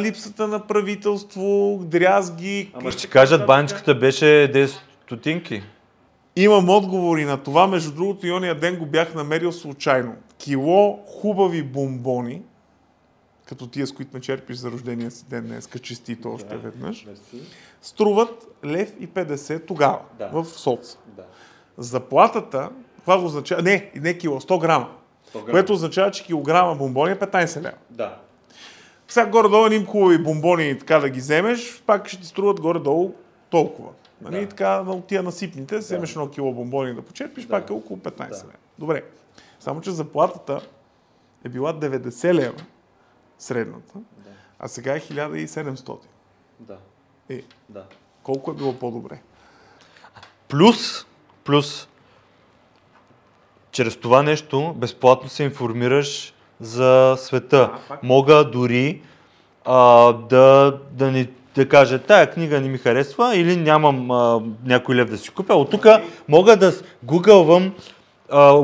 липсата 0.00 0.48
на 0.48 0.66
правителство, 0.66 1.78
дрязги... 1.84 2.70
Ама 2.74 2.92
ще 2.92 3.06
кажат, 3.08 3.46
баничката 3.46 3.94
беше 3.94 4.24
10 4.24 4.78
стотинки. 5.04 5.62
Имам 6.36 6.68
отговори 6.68 7.24
на 7.24 7.42
това. 7.42 7.66
Между 7.66 7.92
другото, 7.92 8.26
и 8.26 8.32
ония 8.32 8.54
ден 8.60 8.76
го 8.76 8.86
бях 8.86 9.14
намерил 9.14 9.52
случайно. 9.52 10.14
Кило 10.38 10.98
хубави 11.06 11.62
бомбони, 11.62 12.42
като 13.46 13.66
тия, 13.66 13.86
с 13.86 13.92
които 13.92 14.10
ме 14.14 14.20
черпиш 14.20 14.56
за 14.56 14.70
рождения 14.70 15.10
си 15.10 15.24
ден 15.30 15.46
днес, 15.46 15.68
честито 15.82 16.32
още 16.32 16.48
Да. 16.48 16.56
веднъж, 16.56 17.06
Мерси. 17.06 17.46
Струват 17.86 18.46
лев 18.64 18.92
и 18.98 19.08
50 19.08 19.66
тогава, 19.66 19.98
Да. 20.18 20.28
в 20.28 20.44
соц. 20.44 20.98
Да. 21.06 21.22
Заплатата, 21.78 22.70
това 23.00 23.16
означава, 23.16 23.62
не, 23.62 23.90
не 23.96 24.18
кило, 24.18 24.40
100 24.40 24.60
грама, 24.60 24.88
100 25.26 25.32
грама. 25.34 25.50
което 25.50 25.72
означава, 25.72 26.10
че 26.10 26.24
килограма 26.24 26.74
бомбони 26.74 27.12
е 27.12 27.18
15 27.18 27.56
лева. 27.56 27.72
Да. 27.90 28.18
Сега 29.08 29.26
горе-долу 29.26 29.66
им 29.66 29.86
хубави 29.86 30.18
бомбони 30.18 30.78
така 30.78 30.98
да 30.98 31.08
ги 31.08 31.20
вземеш, 31.20 31.82
пак 31.82 32.08
ще 32.08 32.20
ти 32.20 32.26
струват 32.26 32.60
горе-долу 32.60 33.14
толкова. 33.50 33.90
Нали? 34.20 34.40
Да. 34.40 34.48
Така 34.48 34.82
на 34.82 35.02
тия 35.02 35.22
насипните, 35.22 35.78
вземеш 35.78 36.10
едно 36.10 36.30
кило 36.30 36.52
бомбони 36.52 36.94
да 36.94 37.02
почерпиш, 37.02 37.44
Да. 37.44 37.50
пак 37.50 37.70
е 37.70 37.72
около 37.72 37.98
15 37.98 38.16
Да. 38.30 38.36
лева. 38.36 38.56
Добре. 38.78 39.02
Само, 39.60 39.80
че 39.80 39.90
заплатата 39.90 40.60
е 41.44 41.48
била 41.48 41.72
90 41.72 42.34
лева 42.34 42.54
средната, 43.38 43.94
Да. 43.94 44.30
а 44.58 44.68
сега 44.68 44.94
е 44.94 45.00
1700. 45.00 45.98
Да. 46.60 46.76
Е, 47.30 47.42
Да. 47.68 47.84
колко 48.22 48.50
е 48.50 48.54
било 48.54 48.72
по-добре? 48.72 49.20
Плюс, 50.48 51.06
плюс, 51.44 51.88
чрез 53.72 53.96
това 53.96 54.22
нещо 54.22 54.74
безплатно 54.76 55.28
се 55.28 55.44
информираш 55.44 56.34
за 56.60 57.14
света. 57.18 57.70
А. 57.90 57.98
Мога 58.02 58.50
дори 58.50 59.02
а, 59.64 60.12
да, 60.12 60.78
да 60.92 61.12
ни 61.12 61.28
да 61.54 61.68
кажа, 61.68 61.98
тая 61.98 62.30
книга 62.30 62.60
не 62.60 62.68
ми 62.68 62.78
харесва 62.78 63.36
или 63.36 63.56
нямам 63.56 64.10
а, 64.10 64.42
някой 64.64 64.94
лев 64.96 65.10
да 65.10 65.18
си 65.18 65.30
купя. 65.30 65.54
От 65.54 65.70
тук 65.70 65.86
мога 66.28 66.56
да 66.56 66.72
гугълвам 67.02 67.74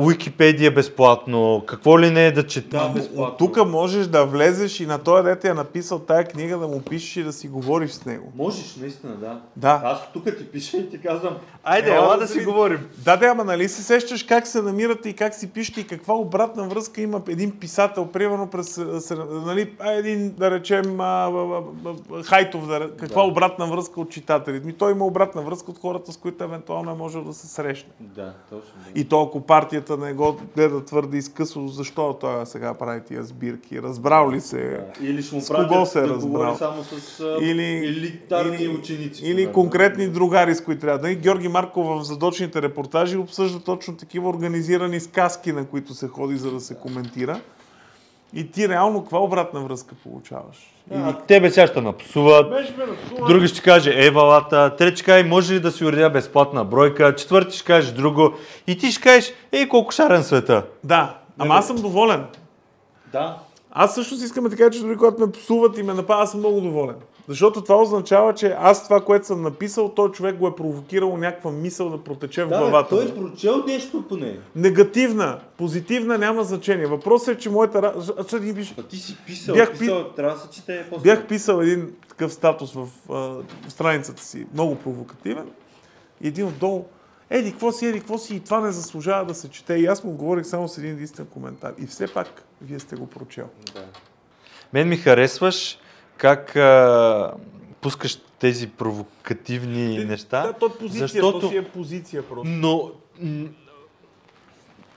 Уикипедия 0.01 0.71
безплатно, 0.71 1.63
какво 1.65 1.99
ли 1.99 2.09
не 2.09 2.25
е 2.27 2.31
да 2.31 2.47
чета. 2.47 2.77
Да, 2.77 2.89
безплатно. 2.89 3.23
От 3.23 3.37
тук 3.37 3.69
можеш 3.69 4.07
да 4.07 4.25
влезеш 4.25 4.79
и 4.79 4.85
на 4.85 4.99
този 4.99 5.23
дете 5.23 5.49
е 5.49 5.53
написал 5.53 5.99
тая 5.99 6.25
книга 6.25 6.57
да 6.57 6.67
му 6.67 6.81
пишеш 6.81 7.17
и 7.17 7.23
да 7.23 7.33
си 7.33 7.47
говориш 7.47 7.91
с 7.91 8.05
него. 8.05 8.31
Можеш, 8.35 8.75
наистина, 8.75 9.15
да. 9.15 9.41
Да. 9.55 9.81
Аз 9.83 10.11
тук 10.13 10.23
ти 10.37 10.51
пиша 10.51 10.77
и 10.77 10.89
ти 10.89 11.01
казвам. 11.01 11.33
Айде, 11.63 11.89
Ела 11.89 11.97
ела 11.97 12.13
да 12.13 12.19
да 12.19 12.27
си 12.27 12.45
говорим. 12.45 12.79
Да, 13.05 13.17
да, 13.17 13.25
ама 13.25 13.43
нали 13.43 13.69
се 13.69 13.83
сещаш 13.83 14.23
как 14.23 14.47
се 14.47 14.61
намирате 14.61 15.09
и 15.09 15.13
как 15.13 15.35
си 15.35 15.49
пишете 15.49 15.81
и 15.81 15.87
каква 15.87 16.13
обратна 16.13 16.63
връзка 16.63 17.01
има 17.01 17.21
един 17.27 17.51
писател, 17.51 18.07
примерно 18.07 18.49
през, 18.49 18.77
нали, 19.45 19.73
един, 19.85 20.33
да 20.37 20.51
речем, 20.51 21.01
а, 21.01 21.03
а, 21.03 21.61
а, 21.85 22.19
а, 22.19 22.23
Хайтов, 22.23 22.67
да, 22.67 22.89
каква 22.99 23.21
Да. 23.21 23.27
обратна 23.27 23.67
връзка 23.67 24.01
от 24.01 24.09
читателите? 24.09 24.65
Ми 24.65 24.73
той 24.73 24.91
има 24.91 25.05
обратна 25.05 25.41
връзка 25.41 25.71
от 25.71 25.79
хората, 25.79 26.11
с 26.11 26.17
които 26.17 26.43
евентуално 26.43 26.91
е 26.91 26.95
можел 26.95 27.23
да 27.23 27.33
се 27.33 27.47
срещне. 27.47 27.91
Да, 27.99 28.33
точно. 28.49 28.71
Да. 28.93 28.99
И 28.99 29.05
то, 29.05 29.21
ако 29.21 29.41
партията 29.53 29.97
не 29.97 30.13
го 30.13 30.37
гледа 30.55 30.85
твърде 30.85 31.17
изкъсо, 31.17 31.67
защо 31.67 32.13
той 32.13 32.45
сега 32.45 32.73
прави 32.73 33.01
тия 33.01 33.23
сбирки? 33.23 33.81
Разбрал 33.81 34.31
ли 34.31 34.41
се? 34.41 34.57
Да. 34.99 35.05
Или 35.05 35.23
ще 35.23 35.35
му 35.35 35.41
С 35.41 35.47
кого 35.47 35.85
се 35.85 35.99
е 35.99 36.01
да 36.01 36.07
разбрал? 36.09 36.55
само 36.57 36.83
с 36.83 37.19
Или- 37.41 37.87
елитарни 37.87 38.55
или- 38.55 38.67
ученици. 38.69 39.21
Или 39.23 39.35
примерно. 39.35 39.53
конкретни 39.53 40.07
другари, 40.07 40.55
с 40.55 40.61
които 40.61 40.81
трябва. 40.81 40.99
Нали, 41.01 41.15
Георги 41.15 41.47
Марков 41.47 41.85
в 41.87 42.03
задочните 42.03 42.61
репортажи 42.61 43.17
обсъжда 43.17 43.59
точно 43.59 43.95
такива 43.95 44.29
организирани 44.29 44.99
сказки, 44.99 45.51
на 45.51 45.65
които 45.65 45.93
се 45.93 46.07
ходи, 46.07 46.37
за 46.37 46.51
да 46.51 46.59
се 46.59 46.75
коментира. 46.75 47.39
И 48.35 48.51
ти 48.51 48.69
реално 48.69 49.01
каква 49.01 49.19
обратна 49.19 49.59
връзка 49.59 49.95
получаваш? 50.03 50.73
А, 50.93 51.13
тебе 51.13 51.49
сега 51.51 51.67
ще 51.67 51.81
напсуват. 51.81 52.53
Други 53.27 53.47
ще 53.47 53.61
каже 53.61 54.05
евалата, 54.07 54.75
трети 54.75 54.95
ще 54.95 55.05
каже 55.05 55.23
може 55.23 55.53
ли 55.53 55.59
да 55.59 55.71
си 55.71 55.85
уредя 55.85 56.09
безплатна 56.09 56.65
бройка, 56.65 57.15
четвърти 57.15 57.57
ще 57.57 57.65
каже 57.65 57.93
друго 57.93 58.33
и 58.67 58.77
ти 58.77 58.91
ще 58.91 59.01
кажеш 59.01 59.33
ей 59.51 59.67
колко 59.67 59.91
шарен 59.91 60.23
света. 60.23 60.63
Да, 60.83 61.17
ама 61.39 61.55
аз 61.55 61.67
съм 61.67 61.75
доволен. 61.75 62.25
Да. 63.11 63.37
Аз 63.71 63.91
всъщност 63.91 64.23
искам 64.23 64.43
да 64.43 64.49
ти 64.49 64.55
кажа, 64.55 64.71
че 64.71 64.79
дори 64.79 64.97
когато 64.97 65.21
ме 65.21 65.31
псуват 65.31 65.77
и 65.77 65.83
ме 65.83 65.93
нападат, 65.93 66.23
аз 66.23 66.31
съм 66.31 66.39
много 66.39 66.61
доволен. 66.61 66.95
Защото 67.27 67.61
това 67.61 67.81
означава, 67.81 68.33
че 68.33 68.55
аз 68.59 68.83
това, 68.83 69.01
което 69.01 69.25
съм 69.25 69.41
написал, 69.41 69.89
той 69.89 70.11
човек 70.11 70.37
го 70.37 70.47
е 70.47 70.55
провокирал 70.55 71.17
някаква 71.17 71.51
мисъл 71.51 71.89
да 71.89 72.03
протече 72.03 72.43
в 72.43 72.49
Да, 72.49 72.57
главата. 72.57 72.89
той 72.89 73.05
е 73.05 73.15
прочел 73.15 73.63
нещо 73.67 74.03
поне. 74.09 74.39
Негативна, 74.55 75.39
позитивна 75.57 76.17
няма 76.17 76.43
значение. 76.43 76.85
Въпросът 76.87 77.35
е, 77.35 77.39
че 77.39 77.49
моята... 77.49 77.93
а, 78.17 78.23
сега 78.23 78.45
ти 78.45 78.51
виж, 78.51 78.73
А 78.79 78.83
ти 78.83 78.97
си 78.97 79.17
писал, 79.25 79.55
Бях 79.55 79.79
писал, 79.79 80.09
трябва 80.15 80.33
да 80.33 80.39
се 80.41 80.49
чете 80.49 80.85
после. 80.89 81.03
Бях 81.03 81.27
писал 81.27 81.61
един 81.61 81.93
такъв 82.09 82.33
статус 82.33 82.73
в 82.73 82.87
а, 83.11 83.35
страницата 83.69 84.23
си, 84.23 84.47
много 84.53 84.75
провокативен. 84.75 85.49
И 86.21 86.27
един 86.27 86.47
отдолу, 86.47 86.85
еди, 87.29 87.51
какво 87.51 87.71
си, 87.71 87.85
еди, 87.85 87.99
какво 87.99 88.17
си, 88.17 88.35
и 88.35 88.39
това 88.39 88.59
не 88.59 88.71
заслужава 88.71 89.25
да 89.25 89.33
се 89.33 89.49
чете. 89.49 89.73
И 89.73 89.85
аз 89.85 90.03
му 90.03 90.11
говорих 90.11 90.45
само 90.45 90.67
с 90.67 90.77
един 90.77 90.91
единствен 90.91 91.25
коментар. 91.25 91.73
И 91.79 91.87
все 91.87 92.07
пак, 92.07 92.43
вие 92.61 92.79
сте 92.79 92.95
го 92.95 93.07
прочел. 93.07 93.45
Да. 93.73 93.85
Мен 94.73 94.89
ми 94.89 94.97
харесваш 94.97 95.77
как 96.17 96.55
а, 96.55 97.31
пускаш 97.81 98.17
тези 98.39 98.69
провокативни 98.69 100.05
неща. 100.05 100.41
Да, 100.41 100.53
то 100.53 100.65
е 100.65 100.69
позиция, 100.69 101.07
защото- 101.07 101.39
то 101.39 101.49
си 101.49 101.57
е 101.57 101.63
позиция 101.63 102.23
просто. 102.23 102.47
Но, 102.47 102.91
м, 103.21 103.45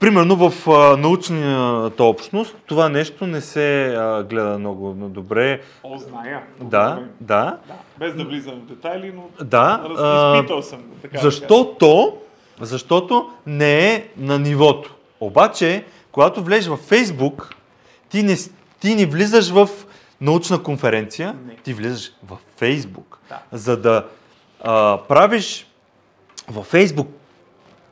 примерно 0.00 0.50
в 0.50 0.68
а, 0.70 0.96
научната 0.96 2.04
общност 2.04 2.56
това 2.66 2.88
нещо 2.88 3.26
не 3.26 3.40
се 3.40 3.94
а, 3.94 4.22
гледа 4.22 4.58
много 4.58 4.92
добре. 4.92 5.60
О, 5.82 5.98
зная. 5.98 6.42
Да, 6.60 7.02
да, 7.20 7.58
да. 7.68 7.74
Без 7.98 8.14
да 8.14 8.24
влизам 8.24 8.54
в 8.54 8.66
детайли, 8.66 9.12
но 9.14 9.44
да. 9.44 9.82
раз, 9.84 10.36
изпитал 10.36 10.62
съм. 10.62 10.78
Така 11.02 11.12
да 11.12 11.18
кажа. 11.18 11.30
Защото, 11.30 12.16
защото 12.60 13.30
не 13.46 13.94
е 13.94 14.08
на 14.16 14.38
нивото. 14.38 14.94
Обаче, 15.20 15.84
когато 16.12 16.42
влезеш 16.42 16.66
във 16.66 16.80
Фейсбук, 16.80 17.54
ти 18.08 18.22
не, 18.22 18.36
ти 18.80 18.94
не 18.94 19.06
влизаш 19.06 19.50
в 19.50 19.68
научна 20.20 20.62
конференция, 20.62 21.34
Не. 21.46 21.56
ти 21.56 21.74
влизаш 21.74 22.12
в 22.28 22.38
Фейсбук. 22.56 23.18
Да. 23.28 23.38
За 23.52 23.76
да 23.76 24.06
а, 24.60 24.98
правиш 25.08 25.66
във 26.48 26.66
Фейсбук, 26.66 27.08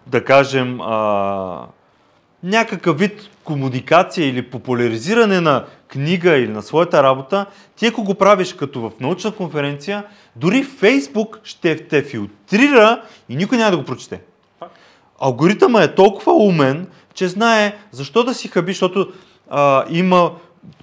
да 0.07 0.25
кажем, 0.25 0.81
а, 0.81 1.67
някакъв 2.43 2.99
вид 2.99 3.31
комуникация 3.45 4.29
или 4.29 4.51
популяризиране 4.51 5.41
на 5.41 5.65
книга 5.89 6.37
или 6.37 6.53
на 6.53 6.63
своята 6.63 7.03
работа, 7.03 7.47
ти 7.77 7.87
ако 7.87 8.03
го 8.05 8.15
правиш 8.15 8.53
като 8.53 8.81
в 8.81 8.93
научна 9.01 9.33
конференция, 9.33 10.05
дори 10.37 10.63
Фейсбук 10.63 11.41
ще 11.45 11.77
те 11.77 12.03
филтрира 12.03 13.03
и 13.29 13.37
никой 13.37 13.59
няма 13.59 13.71
да 13.71 13.77
го 13.77 13.85
прочете. 13.85 14.21
Алгоритъмът 15.21 15.91
е 15.91 15.95
толкова 15.95 16.33
умен, 16.33 16.87
че 17.15 17.29
знае 17.29 17.77
защо 17.91 18.25
да 18.25 18.35
си 18.35 18.49
хаби, 18.49 18.73
защото 18.73 19.13
а, 19.51 19.85
има 19.91 20.33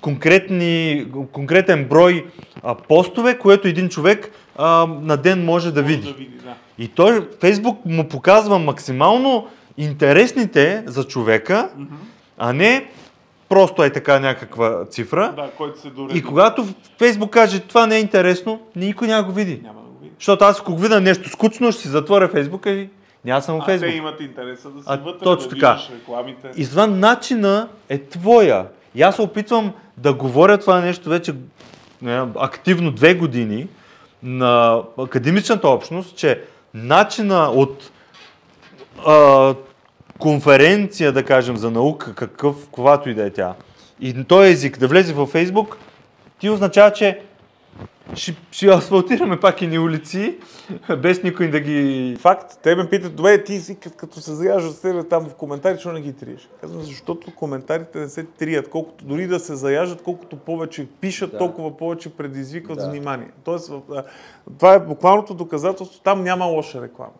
конкретни, 0.02 1.06
конкретен 1.32 1.86
брой 1.86 2.26
а, 2.64 2.76
постове, 2.76 3.38
което 3.38 3.68
един 3.68 3.90
човек 3.90 4.32
а, 4.58 4.88
на 5.02 5.18
ден 5.18 5.45
може 5.45 5.72
да 5.72 5.82
Може 5.82 5.95
види. 5.95 6.08
Да 6.08 6.14
види 6.18 6.38
да. 6.38 6.53
И 6.78 6.88
той, 6.88 7.28
Фейсбук 7.40 7.86
му 7.86 8.08
показва 8.08 8.60
максимално 8.60 9.48
интересните 9.78 10.84
за 10.88 11.03
човека, 11.03 11.70
а 12.38 12.53
не 12.53 12.88
просто 13.49 13.84
е 13.84 13.90
така 13.90 14.20
някаква 14.20 14.86
цифра. 14.86 15.34
да, 15.36 15.49
който 15.58 15.80
се 15.82 15.90
дореди. 15.90 16.20
И 16.20 16.24
когато 16.24 16.66
Фейсбук 16.98 17.30
каже 17.30 17.60
това 17.60 17.88
не 17.88 17.95
е 17.95 17.99
интересно, 17.99 18.62
никой 18.76 19.08
няма 19.08 19.24
го 19.24 19.32
види. 19.32 19.60
Няма 19.64 19.82
да 19.82 19.88
го 19.88 19.98
види. 20.02 20.14
Защото 20.20 20.45
аз 20.45 20.60
ако 20.60 20.76
видя 20.76 21.02
нещо 21.02 21.30
скучно, 21.30 21.72
ще 21.72 21.82
си 21.82 21.88
затворя 21.88 22.28
Фейсбука 22.28 22.70
и 22.70 22.90
няма 23.26 23.41
съм 23.41 23.56
А 23.56 23.58
във 23.58 23.66
те 23.66 23.78
Фейсбук. 23.78 23.98
имат 23.98 24.22
интереса 24.22 24.70
да 24.70 24.80
си 24.80 24.86
А, 24.90 24.98
вътре, 24.98 25.24
точно 25.24 25.49
да 25.49 25.56
така. 25.56 25.80
рекламите. 25.99 26.52
И 26.58 26.64
затова 26.64 26.88
начина 26.88 27.68
е 27.90 27.98
твоя. 27.98 28.66
И 28.95 29.01
аз 29.01 29.15
се 29.15 29.22
опитвам 29.22 29.73
да 29.97 30.13
говоря 30.13 30.57
това 30.57 30.81
нещо 30.81 31.09
вече 31.09 31.34
не, 32.01 32.26
активно 32.35 32.91
две 32.91 33.13
години 33.13 33.68
на 34.23 34.81
академичната 34.97 35.69
общност, 35.69 36.15
че 36.15 36.41
начина 36.73 37.43
от 37.43 37.91
а, 39.07 39.55
конференция, 40.19 41.11
да 41.11 41.23
кажем, 41.23 41.57
за 41.57 41.72
наука, 41.72 42.15
какъв, 42.15 42.55
когато 42.72 43.09
и 43.09 43.13
да 43.13 43.26
е 43.26 43.30
тя, 43.30 43.53
и 44.01 44.23
този 44.23 44.51
език 44.51 44.80
да 44.80 44.88
влезе 44.88 45.13
във 45.13 45.30
Фейсбук, 45.30 45.77
ти 46.39 46.49
означава, 46.49 46.93
че 46.93 47.19
ще, 48.14 48.35
ще 48.52 48.68
асфалтираме 48.68 49.39
пак 49.39 49.61
ни 49.61 49.80
улици, 49.80 50.38
без 51.02 51.23
никой 51.23 51.49
да 51.49 51.60
ги... 51.60 52.15
Факт. 52.19 52.60
Те 52.64 52.76
ме 52.76 52.89
питат, 52.89 53.15
добре, 53.15 53.43
ти 53.43 53.60
си 53.60 53.76
като- 53.76 54.22
се 54.22 54.34
заяждат 54.34 54.76
с 54.76 54.81
тебе 54.81 55.03
там 55.03 55.30
в 55.30 55.35
коментари, 55.35 55.73
защо 55.73 55.91
не 55.91 56.02
ги 56.02 56.14
триеш? 56.14 56.49
Казвам, 56.61 56.81
защото 56.81 57.35
коментарите 57.35 57.99
не 57.99 58.10
се 58.10 58.23
трият. 58.23 58.69
Колкото 58.69 59.06
дори 59.06 59.27
да 59.27 59.39
се 59.39 59.56
заяждат, 59.56 60.02
колкото 60.02 60.35
повече 60.35 60.88
пишат, 61.02 61.31
Да. 61.31 61.38
толкова 61.38 61.77
повече 61.77 62.10
предизвикват 62.10 62.77
Да. 62.77 62.89
внимание. 62.89 63.30
Тоест, 63.43 63.72
това 64.57 64.73
е 64.73 64.80
буквалното 64.80 65.34
доказателство. 65.34 66.02
Там 66.03 66.23
няма 66.23 66.45
лоша 66.45 66.81
реклама. 66.81 67.11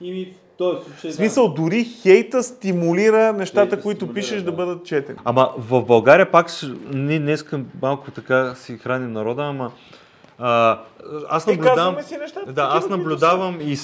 И 0.00 0.32
този 0.58 0.84
случай, 0.84 1.10
В 1.10 1.14
смисъл, 1.14 1.48
дори 1.48 1.84
хейта 1.84 2.42
стимулира 2.42 3.32
нещата, 3.32 3.70
Хейта 3.70 3.82
които 3.82 3.98
стимулира, 3.98 4.14
пишеш, 4.14 4.38
да. 4.38 4.44
да. 4.44 4.52
бъдат 4.52 4.84
четени. 4.84 5.18
Ама 5.24 5.50
в 5.58 5.82
България 5.82 6.30
пак, 6.30 6.50
ние 6.92 7.18
днеска 7.18 7.60
малко 7.82 8.10
така 8.10 8.54
си 8.54 8.78
храним 8.78 9.12
народа, 9.12 9.42
ама 9.42 9.72
а, 10.38 10.80
аз 11.28 11.46
Е, 11.46 11.50
наблюдавам... 11.50 11.76
казваме 11.76 12.02
си 12.02 12.16
нещата. 12.16 12.52
Да, 12.52 12.68
аз 12.72 12.88
наблюдавам 12.88 13.60
и, 13.60 13.76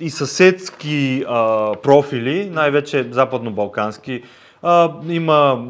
и 0.00 0.10
съседски 0.10 1.24
а, 1.28 1.72
профили, 1.82 2.50
най-вече 2.50 3.10
западно-балкански. 3.10 4.22
А, 4.62 4.92
има 5.08 5.66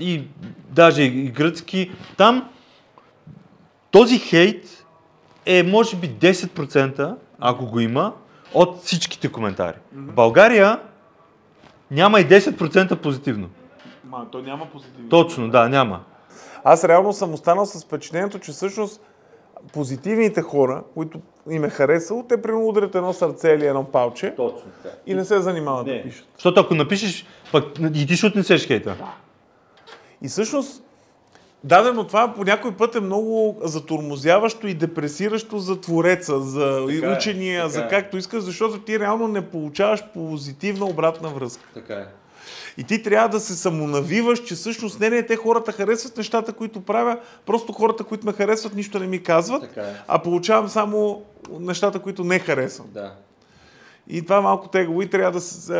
и 0.00 0.22
даже 0.70 1.02
и 1.02 1.30
гръцки. 1.30 1.90
Там 2.16 2.48
този 3.90 4.18
хейт 4.18 4.84
е 5.46 5.62
може 5.62 5.96
би 5.96 6.08
10%, 6.08 7.14
ако 7.40 7.66
го 7.66 7.80
има, 7.80 8.12
от 8.54 8.82
всичките 8.82 9.32
коментари. 9.32 9.76
В 9.92 10.12
България 10.12 10.80
няма 11.90 12.20
и 12.20 12.26
10% 12.26 12.96
позитивно. 12.96 13.48
Ма, 14.04 14.26
то 14.32 14.38
няма 14.38 14.66
позитивни. 14.66 15.08
Точно, 15.08 15.50
да, 15.50 15.68
няма. 15.68 16.00
Аз 16.64 16.84
реално 16.84 17.12
съм 17.12 17.34
останал 17.34 17.66
с 17.66 17.84
впечатлението, 17.84 18.38
че 18.38 18.52
всъщност 18.52 19.00
позитивните 19.72 20.42
хора, 20.42 20.82
които 20.94 21.20
им 21.50 21.64
е 21.64 21.70
харесало, 21.70 22.22
те 22.22 22.42
примерно 22.42 22.66
удрят 22.68 22.94
едно 22.94 23.12
сърце 23.12 23.48
или 23.48 23.66
едно 23.66 23.84
палче 23.84 24.34
Точно 24.36 24.70
така. 24.82 24.94
и 25.06 25.14
не 25.14 25.24
се 25.24 25.38
занимават 25.40 25.86
да 25.86 25.92
Не. 25.92 26.02
пишат. 26.02 26.26
Защото 26.34 26.60
ако 26.60 26.74
напишеш, 26.74 27.26
пък 27.52 27.64
и 27.94 28.06
ти 28.06 28.16
ще 28.16 28.26
отнесеш 28.26 28.66
хейта. 28.66 28.96
И 30.22 30.28
всъщност, 30.28 30.82
дадено 31.64 32.04
това 32.04 32.34
по 32.34 32.44
някой 32.44 32.72
път 32.72 32.94
е 32.94 33.00
много 33.00 33.58
затормозяващо 33.62 34.66
и 34.66 34.74
депресиращо 34.74 35.58
за 35.58 35.80
твореца, 35.80 36.40
за 36.40 36.86
Така 36.88 37.06
е, 37.06 37.16
учения, 37.16 37.62
така 37.62 37.72
за 37.72 37.80
е. 37.80 37.88
както 37.88 38.16
искаш, 38.16 38.42
защото 38.42 38.80
ти 38.80 39.00
реално 39.00 39.28
не 39.28 39.50
получаваш 39.50 40.04
позитивна 40.14 40.86
обратна 40.86 41.28
връзка. 41.28 41.64
Така 41.74 41.94
е. 41.94 42.06
И 42.78 42.84
ти 42.84 43.02
трябва 43.02 43.28
да 43.28 43.40
се 43.40 43.56
самонавиваш, 43.56 44.44
че 44.44 44.54
всъщност 44.54 45.00
не, 45.00 45.10
не, 45.10 45.26
те 45.26 45.36
хората 45.36 45.72
харесват 45.72 46.16
нещата, 46.16 46.52
които 46.52 46.80
правя, 46.80 47.18
просто 47.46 47.72
хората, 47.72 48.04
които 48.04 48.26
ме 48.26 48.32
харесват, 48.32 48.74
нищо 48.74 48.98
не 48.98 49.06
ми 49.06 49.22
казват, 49.22 49.76
е. 49.76 49.82
а 50.08 50.18
получавам 50.18 50.68
само 50.68 51.22
нещата, 51.60 51.98
които 51.98 52.24
не 52.24 52.38
харесвам. 52.38 52.86
Да. 52.94 53.12
И 54.10 54.22
това 54.22 54.36
е 54.36 54.40
малко 54.40 54.68
тегаво 54.68 55.02
и 55.02 55.10
трябва 55.10 55.32
да 55.32 55.40
се... 55.40 55.72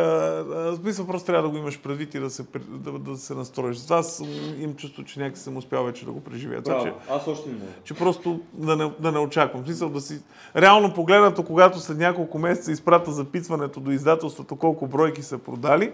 смисъл 0.81 1.07
просто 1.07 1.25
трябва 1.25 1.43
да 1.43 1.49
го 1.49 1.57
имаш 1.57 1.79
предвид 1.79 2.13
и 2.13 2.19
да 2.19 2.29
се, 2.29 2.43
да, 2.69 2.91
да 2.91 3.17
се 3.17 3.33
настроиш. 3.33 3.77
Затова 3.77 3.97
аз 3.97 4.23
имам 4.59 4.75
чувство, 4.75 5.03
че 5.03 5.19
някак 5.19 5.37
съм 5.37 5.57
успял 5.57 5.83
вече 5.83 6.05
да 6.05 6.11
го 6.11 6.23
преживея. 6.23 6.61
Това, 6.61 6.83
че. 6.83 6.93
Аз 7.09 7.27
още 7.27 7.49
не 7.49 7.55
мога. 7.55 7.65
че 7.83 7.93
просто 7.93 8.39
да 8.53 8.75
не, 8.75 8.91
да 8.99 9.11
не 9.11 9.19
очаквам. 9.19 9.65
Смисъл 9.65 9.89
да 9.89 10.01
си... 10.01 10.19
Реално 10.55 10.93
погледнато, 10.93 11.43
когато 11.43 11.79
след 11.79 11.97
няколко 11.97 12.39
месеца 12.39 12.71
изпрата 12.71 13.11
записването 13.11 13.79
до 13.79 13.91
издателството 13.91 14.55
колко 14.55 14.87
бройки 14.87 15.21
са 15.21 15.37
продали, 15.37 15.91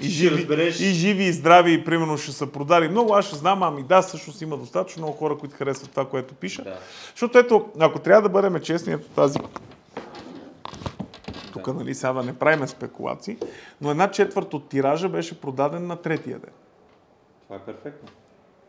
и 0.00 0.08
живи, 0.08 0.36
разбереш. 0.36 0.80
и 0.80 0.84
живи 0.84 1.24
и 1.24 1.32
здрави, 1.32 1.72
и 1.72 1.84
примерно 1.84 2.18
ще 2.18 2.32
са 2.32 2.46
продали 2.46 2.88
много, 2.88 3.14
аз 3.14 3.26
ще 3.26 3.36
знам, 3.36 3.62
ами 3.62 3.82
да, 3.82 4.02
всъщност 4.02 4.42
има 4.42 4.56
достатъчно 4.56 5.02
много 5.02 5.16
хора, 5.16 5.38
които 5.38 5.56
харесват 5.56 5.90
това, 5.90 6.04
което 6.04 6.34
пиша. 6.34 6.62
Да. 6.62 6.78
Защото 7.10 7.38
ето, 7.38 7.68
ако 7.78 7.98
трябва 7.98 8.22
да 8.22 8.28
бъдем 8.28 8.60
честни, 8.60 8.92
ето 8.92 9.08
тази 9.08 9.38
тук, 11.52 11.74
нали, 11.74 11.94
сега 11.94 12.12
да 12.12 12.22
не 12.22 12.38
правиме 12.38 12.66
спекулации, 12.66 13.38
но 13.80 13.90
една 13.90 14.10
четвърт 14.10 14.54
от 14.54 14.68
тиража 14.68 15.08
беше 15.08 15.40
продаден 15.40 15.86
на 15.86 15.96
третия 15.96 16.38
ден. 16.38 16.52
Това 17.44 17.56
е 17.56 17.58
перфектно. 17.58 18.08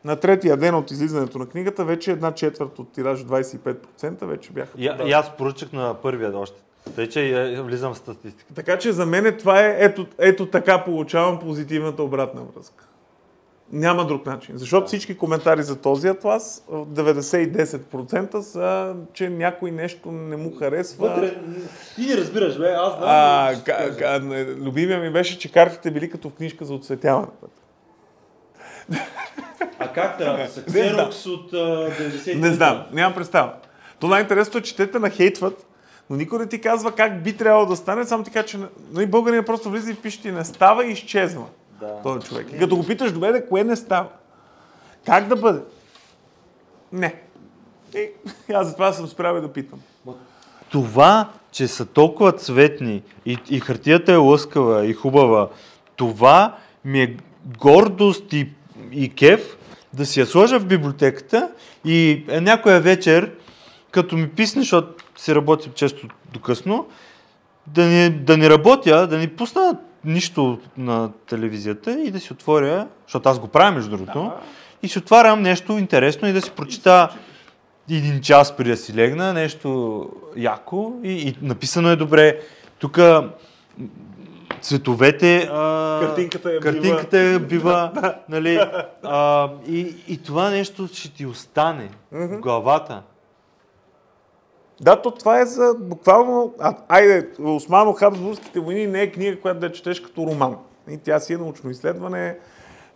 На 0.06 0.16
третия 0.16 0.58
ден 0.58 0.76
от 0.76 0.92
излизането 0.92 1.38
на 1.38 1.46
книгата, 1.46 1.86
вече 1.86 2.12
една 2.12 2.32
четвърт 2.32 2.80
от 2.80 2.92
тиража, 2.92 3.26
25% 3.26 4.26
вече 4.26 4.52
бяха 4.52 4.72
продадени. 4.72 5.10
и 5.10 5.14
аз 5.14 5.38
поръчах 5.38 5.72
на 5.72 5.94
първия 5.94 6.38
още. 6.38 6.62
Тъй, 6.96 7.10
че 7.10 7.62
влизам 7.66 7.94
в 7.94 7.98
статистика. 7.98 8.54
Така 8.54 8.80
че 8.80 8.92
за 8.92 9.06
мен 9.06 9.38
това 9.40 9.66
е, 9.66 9.76
ето, 9.80 10.08
ето 10.18 10.46
така 10.46 10.84
получавам 10.84 11.40
позитивната 11.40 12.04
обратна 12.04 12.42
връзка. 12.42 12.89
Няма 13.72 14.06
друг 14.06 14.26
начин. 14.26 14.58
Защото 14.58 14.88
всички 14.88 15.18
коментари 15.18 15.64
за 15.64 15.76
този 15.76 16.08
атлас, 16.08 16.66
90-10% 16.72 18.40
са, 18.40 18.96
че 19.14 19.30
някой 19.30 19.72
нещо 19.72 20.12
не 20.12 20.38
му 20.38 20.56
харесва. 20.56 21.10
Вътре, 21.10 21.36
ти 21.96 22.06
не 22.06 22.18
разбираш, 22.18 22.58
бе, 22.58 22.72
аз 22.72 22.98
знам. 22.98 23.04
А, 23.06 23.54
ка, 23.66 23.98
ка, 23.98 24.22
любимия 24.58 25.00
ми 25.00 25.12
беше, 25.12 25.40
че 25.40 25.52
картите 25.52 25.92
били 25.92 26.10
като 26.10 26.30
в 26.30 26.34
книжка 26.34 26.66
за 26.66 26.74
оцветяване. 26.74 27.28
А 29.80 29.94
как 29.94 30.18
трябва 30.18 30.44
да 30.44 30.50
са? 30.50 30.64
Ксерокс 30.64 31.26
от 31.26 31.54
а, 31.54 31.58
90 31.58 32.36
Не 32.36 32.54
знам, 32.54 32.86
нямам 32.92 33.16
представа. 33.16 33.54
То 34.00 34.08
най-интересното 34.08 34.58
е, 34.58 34.62
че 34.62 34.76
те 34.76 34.92
те 34.92 35.00
нахейтват, 35.00 35.66
но 36.10 36.16
никой 36.16 36.40
не 36.40 36.48
ти 36.48 36.62
казва 36.62 36.92
как 36.92 37.24
би 37.24 37.38
трябвало 37.38 37.66
да 37.66 37.76
стане, 37.76 38.06
само 38.06 38.24
ти 38.24 38.32
казва, 38.32 38.48
че 38.48 38.58
нали, 38.92 39.06
българин 39.06 39.44
просто 39.44 39.70
влиза 39.70 39.92
и 39.92 39.96
пише 39.96 40.22
ти 40.22 40.32
не 40.32 40.46
става 40.46 40.86
и 40.86 40.92
изчезва. 40.92 41.46
Да. 41.80 42.02
този 42.04 42.28
човек. 42.28 42.48
И 42.54 42.60
като 42.60 42.76
го 42.76 42.86
питаш, 42.86 43.12
добре, 43.12 43.32
де, 43.32 43.46
кое 43.46 43.64
не 43.64 43.76
става? 43.76 44.08
Как 45.06 45.28
да 45.28 45.36
бъде? 45.36 45.60
Не. 46.92 47.16
И 47.96 48.54
аз 48.54 48.68
затова 48.68 48.94
съм 48.94 49.08
спрял 49.08 49.42
да 49.42 49.54
питам. 49.54 49.80
Това, 50.70 51.30
че 51.52 51.68
са 51.68 51.86
толкова 51.86 52.32
цветни 52.32 53.04
и, 53.26 53.38
и 53.50 53.60
хартията 53.60 54.14
е 54.14 54.16
лъскава 54.16 54.86
и 54.86 54.94
хубава, 54.94 55.50
това 55.96 56.58
ми 56.86 57.02
е 57.02 57.18
гордост 57.60 58.34
и, 58.34 58.50
и 58.92 59.16
кеф 59.16 59.58
да 59.94 60.06
си 60.06 60.20
я 60.20 60.26
сложа 60.26 60.60
в 60.60 60.66
библиотеката 60.66 61.52
и 61.86 62.26
е, 62.30 62.42
някоя 62.42 62.82
вечер, 62.82 63.32
като 63.92 64.18
ми 64.18 64.30
писне, 64.30 64.62
защото 64.62 65.04
си 65.18 65.36
работя 65.36 65.70
често 65.74 66.08
до 66.34 66.40
късно, 66.40 66.88
да 67.68 67.86
не, 67.86 68.10
да 68.10 68.38
не 68.38 68.50
работя, 68.50 69.08
да 69.08 69.18
не 69.18 69.36
пусна 69.36 69.78
нищо 70.06 70.60
на 70.78 71.12
телевизията 71.30 72.02
и 72.02 72.12
да 72.12 72.20
си 72.20 72.34
отворя, 72.34 72.88
защото 73.08 73.30
аз 73.30 73.40
го 73.40 73.48
правя 73.48 73.72
между 73.72 73.90
другото, 73.90 74.32
и 74.84 74.88
си 74.88 74.98
отварям 74.98 75.42
нещо 75.42 75.78
интересно 75.78 76.28
и 76.28 76.34
да 76.34 76.42
си 76.42 76.52
прочита 76.52 77.10
един 77.90 78.22
час 78.22 78.58
преди 78.58 78.70
да 78.70 78.78
си 78.78 78.94
легна, 78.94 79.34
нещо 79.34 80.10
яко 80.38 80.94
и, 81.04 81.12
и 81.12 81.36
написано 81.42 81.90
е 81.90 81.96
добре. 81.96 82.40
Тук 82.80 83.00
цветовете... 84.62 85.50
А, 85.52 86.00
Картинката 86.02 86.50
бива. 86.50 86.62
картинката 86.62 87.18
я 87.18 87.40
бива 87.40 87.92
нали, 88.30 88.60
а, 89.04 89.50
и, 89.68 89.96
и 90.08 90.18
това 90.18 90.50
нещо 90.50 90.88
ще 90.94 91.14
ти 91.14 91.26
остане 91.26 91.90
в 92.12 92.40
главата. 92.40 93.02
Да, 94.82 95.02
то 95.02 95.12
това 95.12 95.42
е 95.42 95.46
за 95.46 95.76
буквално... 95.80 96.54
А, 96.60 96.76
айде, 96.88 97.30
Османо-Хабсбургските 97.40 98.60
войни 98.60 98.88
не 98.88 99.02
е 99.02 99.12
книга, 99.12 99.40
която 99.40 99.60
да 99.60 99.72
четеш 99.72 100.00
като 100.00 100.28
роман. 100.28 100.58
И 100.90 100.98
тя 100.98 101.20
си 101.20 101.34
е 101.34 101.38
научно 101.38 101.70
изследване. 101.70 102.38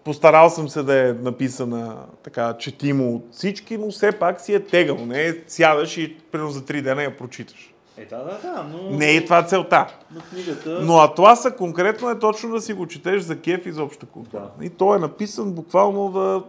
Постарал 0.03 0.49
съм 0.49 0.69
се 0.69 0.84
да 0.84 1.10
е 1.10 1.14
написана 1.14 1.97
така 2.23 2.57
четимо 2.57 3.15
от 3.15 3.27
всички, 3.31 3.77
но 3.77 3.91
все 3.91 4.11
пак 4.11 4.41
си 4.41 4.53
е 4.53 4.65
тегъл. 4.65 4.97
Не 5.05 5.27
е 5.27 5.34
сядаш 5.47 5.97
и 5.97 6.18
примерно 6.31 6.51
за 6.51 6.65
три 6.65 6.81
дена 6.81 7.03
я 7.03 7.18
прочиташ. 7.18 7.72
Е, 7.98 8.06
да, 8.06 8.18
да, 8.18 8.40
да, 8.41 8.65
но... 8.74 8.98
Не 8.98 9.15
е 9.15 9.26
това 9.26 9.44
целта. 9.44 9.88
Но 10.15 10.22
книгата... 10.22 10.80
Но 10.82 10.98
атласа 10.98 11.56
конкретно 11.56 12.10
е 12.10 12.20
точно 12.20 12.52
да 12.52 12.61
си 12.61 12.74
го 12.74 12.88
четеш 12.88 13.22
за 13.22 13.41
кеф 13.41 13.65
и 13.65 13.72
за 13.72 13.84
обща 13.84 14.06
култура. 14.06 14.49
И 14.61 14.70
то 14.70 14.95
е 14.95 14.99
написан 14.99 15.52
буквално 15.53 16.10
да... 16.10 16.44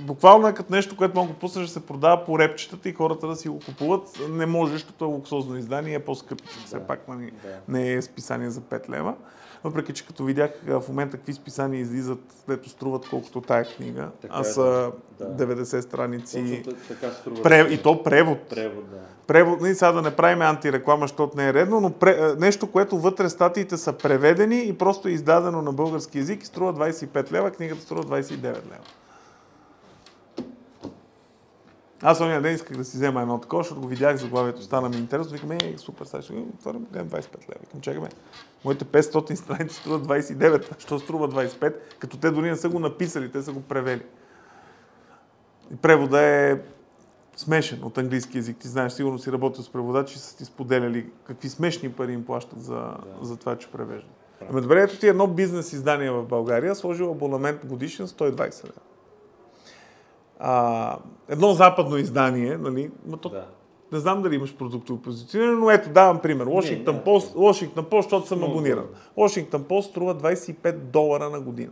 Буквално 0.00 0.48
е 0.48 0.54
като 0.54 0.72
нещо, 0.72 0.96
което 0.96 1.18
мога 1.18 1.32
да 1.32 1.38
пуснеш 1.38 1.66
да 1.66 1.72
се 1.72 1.86
продава 1.86 2.24
по 2.24 2.38
репчетата 2.38 2.88
и 2.88 2.92
хората 2.94 3.26
да 3.26 3.36
си 3.36 3.48
го 3.48 3.60
купуват. 3.66 4.20
Не 4.30 4.46
може, 4.46 4.72
защото 4.72 5.04
е 5.04 5.08
луксозно 5.08 5.56
издание 5.56 5.94
е 5.94 6.04
по-скъпо. 6.04 6.44
Все 6.66 6.80
пак 6.80 7.08
нали, 7.08 7.32
Да. 7.42 7.58
не 7.68 7.92
е 7.92 8.02
списание 8.02 8.50
за 8.50 8.60
5 8.60 8.88
лева. 8.88 9.14
Въпреки, 9.64 9.92
че 9.92 10.06
като 10.06 10.24
видях 10.24 10.50
в 10.66 10.82
момента 10.88 11.16
какви 11.16 11.32
списания 11.32 11.80
излизат, 11.80 12.20
дето 12.48 12.68
струват 12.68 13.08
колкото 13.08 13.40
тая 13.40 13.64
книга, 13.64 14.08
Така 14.22 14.34
а 14.36 14.40
е, 14.40 14.44
са 14.44 14.92
да. 15.20 15.46
90 15.46 15.80
страници. 15.80 16.62
Точно. 16.64 17.42
Прев... 17.42 17.72
И 17.72 17.82
то 17.82 18.02
превод. 18.02 18.38
Превод, 18.50 18.90
да. 18.90 18.96
Превод, 19.26 19.60
нали, 19.60 19.74
сега 19.74 19.92
да 19.92 20.02
не 20.02 20.16
правим 20.16 20.42
антиреклама, 20.42 21.04
защото 21.04 21.36
не 21.36 21.48
е 21.48 21.52
редно, 21.52 21.80
но 21.80 21.90
пре, 21.90 22.34
нещо, 22.38 22.66
което 22.66 22.98
вътре 22.98 23.28
статиите 23.28 23.76
са 23.76 23.92
преведени 23.92 24.64
и 24.64 24.72
просто 24.72 25.08
е 25.08 25.10
издадено 25.10 25.62
на 25.62 25.72
български 25.72 26.18
язик 26.18 26.42
и 26.42 26.46
струва 26.46 26.74
25 26.74 27.32
лева, 27.32 27.50
книгата 27.50 27.82
струва 27.82 28.04
29 28.04 28.42
лева. 28.42 28.84
Аз 32.06 32.20
ония 32.20 32.42
ден 32.42 32.54
исках 32.54 32.76
да 32.76 32.84
си 32.84 32.96
взема 32.96 33.22
едно 33.22 33.40
такова, 33.40 33.62
защото 33.62 33.80
го 33.80 33.88
видях 33.88 34.16
заглавието, 34.16 34.62
стана 34.62 34.88
ми 34.88 34.96
интересно. 34.96 35.32
Викам, 35.32 35.52
е, 35.52 35.74
супер, 35.76 36.04
сега 36.04 36.22
ще 36.22 36.32
го 36.32 36.40
отворим, 36.40 36.86
гледам 36.92 37.08
25 37.08 37.48
лева. 37.48 37.60
Викам, 37.60 37.80
чакаме, 37.80 38.08
моите 38.64 38.84
500 38.84 39.34
страници 39.34 39.76
струват 39.76 40.06
29, 40.06 40.78
що 40.78 40.98
струва 40.98 41.28
25, 41.28 41.74
като 41.98 42.16
те 42.16 42.30
дори 42.30 42.50
не 42.50 42.56
са 42.56 42.68
го 42.68 42.78
написали, 42.78 43.32
те 43.32 43.42
са 43.42 43.52
го 43.52 43.60
превели. 43.60 44.02
И 45.72 45.76
превода 45.76 46.20
е 46.20 46.58
смешен 47.36 47.84
от 47.84 47.98
английски 47.98 48.36
язик. 48.36 48.56
Ти 48.56 48.68
знаеш, 48.68 48.92
сигурно 48.92 49.18
си 49.18 49.32
работил 49.32 49.62
с 49.62 49.68
преводачи 49.68 50.14
и 50.16 50.18
са 50.18 50.36
ти 50.36 50.44
споделяли 50.44 51.10
какви 51.26 51.48
смешни 51.48 51.92
пари 51.92 52.12
им 52.12 52.24
плащат 52.24 52.62
за, 52.62 52.96
за 53.22 53.36
това, 53.36 53.56
че 53.58 53.70
превеждат. 53.70 54.10
Ами 54.50 54.60
добре, 54.60 54.82
ето 54.82 54.98
ти 54.98 55.08
едно 55.08 55.26
бизнес 55.26 55.72
издание 55.72 56.10
в 56.10 56.24
България, 56.24 56.74
сложил 56.74 57.10
абонамент 57.10 57.66
годишен 57.66 58.06
120 58.06 58.64
лева. 58.64 58.80
А, 60.46 60.96
едно 61.28 61.52
западно 61.52 61.96
издание, 61.96 62.58
нали, 62.58 62.90
но 63.06 63.16
то, 63.16 63.28
Да. 63.28 63.44
не 63.92 63.98
знам 63.98 64.22
дали 64.22 64.34
имаш 64.34 64.54
продуктово 64.54 65.02
позициониране, 65.02 65.56
но 65.56 65.70
ето 65.70 65.88
давам 65.88 66.18
пример. 66.18 66.46
Washington 66.46 66.92
не. 66.92 67.00
Post, 67.04 67.34
Washington 67.34 67.82
Post, 67.82 68.02
защото 68.02 68.26
съм 68.26 68.44
абониран. 68.44 68.84
Washington 69.18 69.58
Post 69.58 69.80
струва 69.80 70.14
25 70.14 70.72
долара 70.72 71.30
на 71.30 71.40
година. 71.40 71.70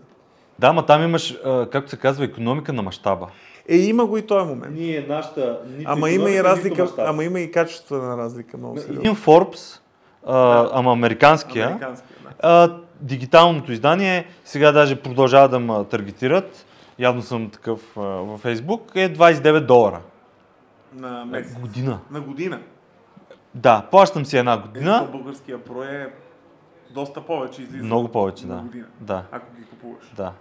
Да, 0.59 0.73
ма 0.73 0.87
там 0.87 1.03
имаш, 1.03 1.39
както 1.73 1.91
се 1.91 1.97
казва, 1.97 2.25
економика 2.25 2.73
на 2.73 2.83
мащаба. 2.83 3.27
Е, 3.69 3.77
има 3.77 4.07
го 4.07 4.19
и 4.19 4.23
този 4.23 4.49
момент. 4.49 4.75
Ние, 4.77 5.07
нашата... 5.09 5.61
нито 5.79 5.91
Ама 5.91 6.11
има 6.11 6.31
и 6.31 6.45
разлика, 6.45 6.89
ама 6.99 7.25
има 7.25 7.41
и 7.41 7.51
качествена 7.51 8.17
разлика, 8.17 8.57
много. 8.57 8.79
Един 8.91 9.17
Forbes, 9.17 9.81
а, 10.27 10.69
ама 10.73 10.93
американския, 10.93 11.67
Американския, 11.67 12.17
да. 12.23 12.31
а, 12.49 12.77
дигиталното 13.01 13.73
издание, 13.73 14.27
сега 14.45 14.73
даже 14.73 14.97
продължава 14.97 15.49
да 15.49 15.61
ме 15.61 15.85
таргетират, 15.91 16.67
явно 16.99 17.23
съм 17.23 17.51
такъв 17.51 17.97
а, 17.97 18.01
във 18.01 18.43
Facebook, 18.45 18.97
е 18.97 19.15
29 19.15 19.61
долара. 19.61 20.01
На 20.95 21.25
месец. 21.25 21.59
Година. 21.59 21.99
На 22.11 22.21
година. 22.21 22.61
Да, 23.55 23.87
плащам 23.91 24.27
си 24.27 24.39
една 24.39 24.53
Е, 24.53 24.57
година, 24.59 25.07
то 25.07 25.13
българския 25.13 25.65
про 25.65 25.83
е 25.83 26.13
доста 26.91 27.21
повече 27.21 27.63
излиза. 27.63 27.85
много 27.85 28.09
повече, 28.09 28.47
да. 28.47 28.55
година. 28.57 28.87
Да, 29.01 29.25
Ако 29.33 29.57
ги 29.57 29.65
купуваш. 29.65 30.05
да. 30.17 30.33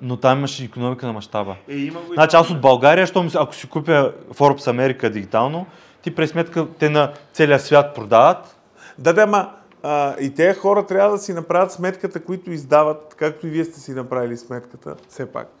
Но 0.00 0.16
там 0.16 0.38
имаше 0.38 0.64
економика 0.64 1.06
на 1.06 1.12
мащаба. 1.12 1.56
Е, 1.68 1.76
има 1.76 2.00
го 2.00 2.12
Значи 2.14 2.36
аз 2.36 2.50
от. 2.50 2.60
България, 2.60 3.06
щом, 3.06 3.28
ако 3.34 3.54
си 3.54 3.68
купя 3.68 4.12
Forbes 4.32 4.68
Америка 4.70 5.10
дигитално, 5.10 5.66
ти 6.02 6.14
през 6.14 6.30
сметка 6.30 6.66
те 6.78 6.90
на 6.90 7.12
целия 7.32 7.58
свят 7.60 7.94
продават. 7.94 8.56
Да, 8.98 9.12
да, 9.12 9.26
ма 9.26 9.50
а, 9.82 10.16
и 10.20 10.34
тези 10.34 10.58
хора 10.58 10.86
трябва 10.86 11.10
да 11.10 11.18
си 11.18 11.32
направят 11.32 11.72
сметката, 11.72 12.24
които 12.24 12.50
издават, 12.50 13.14
както 13.18 13.46
и 13.46 13.50
вие 13.50 13.64
сте 13.64 13.80
си 13.80 13.92
направили 13.92 14.36
сметката, 14.36 14.94
все 15.08 15.32
пак, 15.32 15.52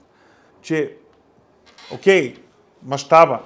че, 0.62 0.96
окей, 1.94 2.34
мащаба, 2.82 3.40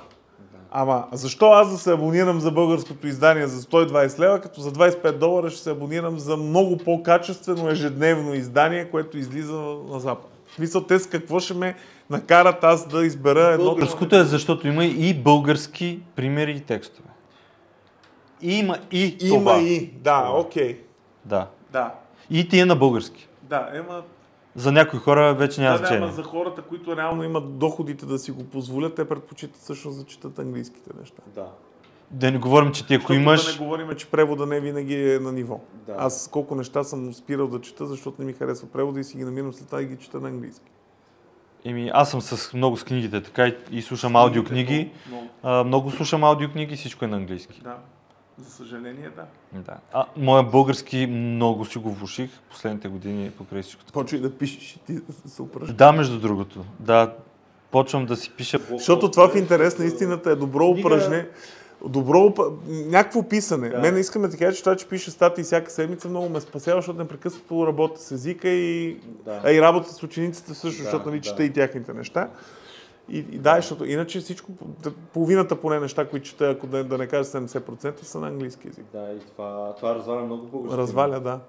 ама 0.71 1.05
защо 1.13 1.47
аз 1.47 1.71
да 1.71 1.79
се 1.79 1.93
абонирам 1.93 2.41
за 2.41 2.51
българското 2.51 3.07
издание 3.07 3.47
за 3.47 3.63
120 3.63 4.19
лева, 4.19 4.41
като 4.41 4.61
за 4.61 4.73
25 4.73 5.13
долара 5.13 5.51
ще 5.51 5.63
се 5.63 5.71
абонирам 5.71 6.19
за 6.19 6.37
много 6.37 6.79
по-качествено 6.79 7.71
ежедневно 7.71 8.35
издание, 8.35 8.91
което 8.91 9.19
излиза 9.19 9.61
на 9.89 10.01
Запад? 10.01 10.31
Смисъл, 10.55 10.81
те 10.81 10.99
с 10.99 11.07
какво 11.07 11.41
ще 11.41 11.55
ме 11.55 11.75
накарат 12.11 12.65
аз 12.65 12.89
да 12.89 13.07
избера 13.07 13.41
едно... 13.41 13.65
Българското 13.65 14.17
е 14.17 14.25
защото 14.25 14.69
има 14.69 14.85
и 14.85 15.15
български 15.15 16.01
примери 16.17 16.51
и 16.51 16.61
текстове. 16.61 17.09
И 18.43 18.55
има 18.55 18.79
и 18.91 19.17
Има 19.21 19.39
това. 19.39 19.59
и, 19.61 19.87
да, 19.87 20.31
окей, 20.31 20.81
Да. 21.25 21.47
да, 21.73 21.95
И 22.31 22.49
ти 22.49 22.59
е 22.59 22.65
на 22.65 22.77
български. 22.77 23.29
да, 23.43 23.69
ема 23.75 24.03
За 24.55 24.73
някои 24.73 24.99
хора 24.99 25.35
вече 25.35 25.61
няма 25.61 25.73
Да, 25.73 25.81
да, 25.81 25.87
значение. 25.87 26.05
ама 26.07 26.13
за 26.13 26.23
хората, 26.23 26.63
които 26.63 26.97
реално 26.97 27.25
имат 27.25 27.59
доходите 27.59 28.07
да 28.07 28.19
си 28.19 28.31
го 28.31 28.45
позволят, 28.45 28.95
те 28.95 29.09
предпочитат 29.09 29.57
всъщност 29.57 29.99
да 29.99 30.05
четат 30.05 30.39
английските 30.39 30.91
неща. 31.01 31.23
Да. 31.35 31.47
Да 32.11 32.31
не 32.31 32.39
говорим, 32.39 32.73
че 32.73 32.87
ти 32.87 32.95
ако 32.95 33.01
Защото 33.03 33.15
имаш... 33.15 33.45
да 33.47 33.53
не 33.53 33.59
говорим, 33.59 33.97
че 33.97 34.07
превода 34.07 34.47
не 34.47 34.61
винаги 34.61 35.13
е 35.13 35.19
на 35.19 35.33
ниво. 35.33 35.61
Да. 35.87 35.95
Аз 35.99 36.29
колко 36.33 36.55
неща 36.55 36.85
съм 36.85 37.15
спирал 37.15 37.47
да 37.47 37.61
чета, 37.61 37.87
защото 37.87 38.17
не 38.19 38.27
ми 38.27 38.33
харесва 38.33 38.69
превода 38.69 39.01
и 39.01 39.05
си 39.05 39.17
ги 39.17 39.25
намирам 39.25 39.53
след 39.53 39.67
това 39.67 39.83
и 39.83 39.87
ги 39.87 39.97
чета 39.97 40.21
на 40.21 40.29
английски. 40.29 40.71
Еми, 41.65 41.91
аз 41.95 42.11
съм 42.11 42.21
с 42.21 42.53
много 42.53 42.77
с 42.77 42.85
книгите, 42.85 43.23
така 43.23 43.47
и, 43.47 43.57
и 43.71 43.83
слушам 43.83 44.17
аудиокниги. 44.17 44.91
Много, 45.09 45.27
А, 45.43 45.65
много 45.65 45.91
слушам 45.91 46.25
аудиокниги, 46.25 46.77
всичко 46.77 47.05
е 47.05 47.09
на 47.09 47.17
английски. 47.17 47.61
да. 47.65 47.77
За 48.39 48.51
съжаление, 48.51 49.11
да. 49.17 49.25
Да. 49.61 49.77
А, 49.93 50.05
моя 50.17 50.43
български 50.43 51.07
много 51.07 51.65
си 51.65 51.79
го 51.79 51.91
влуших 51.93 52.31
последните 52.51 52.89
години 52.89 53.31
покрай 53.31 53.63
всичко. 53.63 53.85
това. 53.85 54.03
Почвай 54.03 54.21
да 54.21 54.33
пишеш 54.39 54.73
и 54.73 54.79
ти 54.79 54.93
да 55.23 55.29
се 55.29 55.43
упражниш. 55.43 55.77
Да, 55.77 55.93
между 55.93 56.21
другото. 56.21 56.65
Да, 56.81 57.15
почвам 57.71 58.07
да 58.07 58.17
си 58.17 58.31
пиша. 58.37 58.59
Защото 58.71 59.11
това 59.11 59.29
в 59.29 59.37
интерес 59.37 59.79
на 59.79 59.85
истината 59.85 60.31
е 60.31 60.37
добро 60.37 60.67
упражнение. 60.67 61.29
Добро, 61.89 62.35
някакво 62.69 63.23
писане. 63.29 63.69
Да. 63.69 63.79
Мен 63.79 63.99
искам 63.99 64.23
да 64.23 64.31
ти 64.31 64.37
кажа, 64.37 64.57
че 64.57 64.63
това, 64.63 64.77
че 64.77 64.89
пише 64.89 65.11
статии 65.11 65.45
всяка 65.45 65.71
седмица, 65.71 66.09
много 66.09 66.29
ме 66.29 66.41
спасява, 66.41 66.79
защото 66.81 66.99
непрекъснато 66.99 67.67
работя 67.67 68.01
с 68.01 68.11
езика 68.11 68.49
и, 68.49 69.01
Да. 69.25 69.41
а 69.45 69.53
и 69.53 69.61
работа 69.61 69.93
с 69.93 70.03
учениците 70.03 70.55
също, 70.55 70.79
Да, 70.79 70.85
защото 70.85 71.09
нали, 71.09 71.19
да. 71.21 71.25
чета 71.25 71.45
и 71.45 71.53
тяхните 71.53 71.93
неща. 71.93 72.29
И, 73.09 73.19
и 73.19 73.39
да, 73.39 73.57
защото 73.57 73.85
иначе 73.85 74.21
всичко, 74.21 74.53
половината 75.13 75.57
поне 75.57 75.81
неща, 75.81 76.09
които 76.09 76.27
чета, 76.27 76.51
ако 76.51 76.67
да, 76.67 76.85
да 76.85 76.99
не 76.99 77.07
кажа 77.07 77.25
70%, 77.25 78.03
са 78.03 78.21
на 78.21 78.29
английски 78.29 78.69
език. 78.69 78.85
Да, 78.93 79.13
и 79.17 79.31
това, 79.33 79.75
това 79.77 79.95
разваля 79.95 80.25
много 80.25 80.47
български. 80.47 80.79
Разваля, 80.79 81.21
да. 81.21 81.41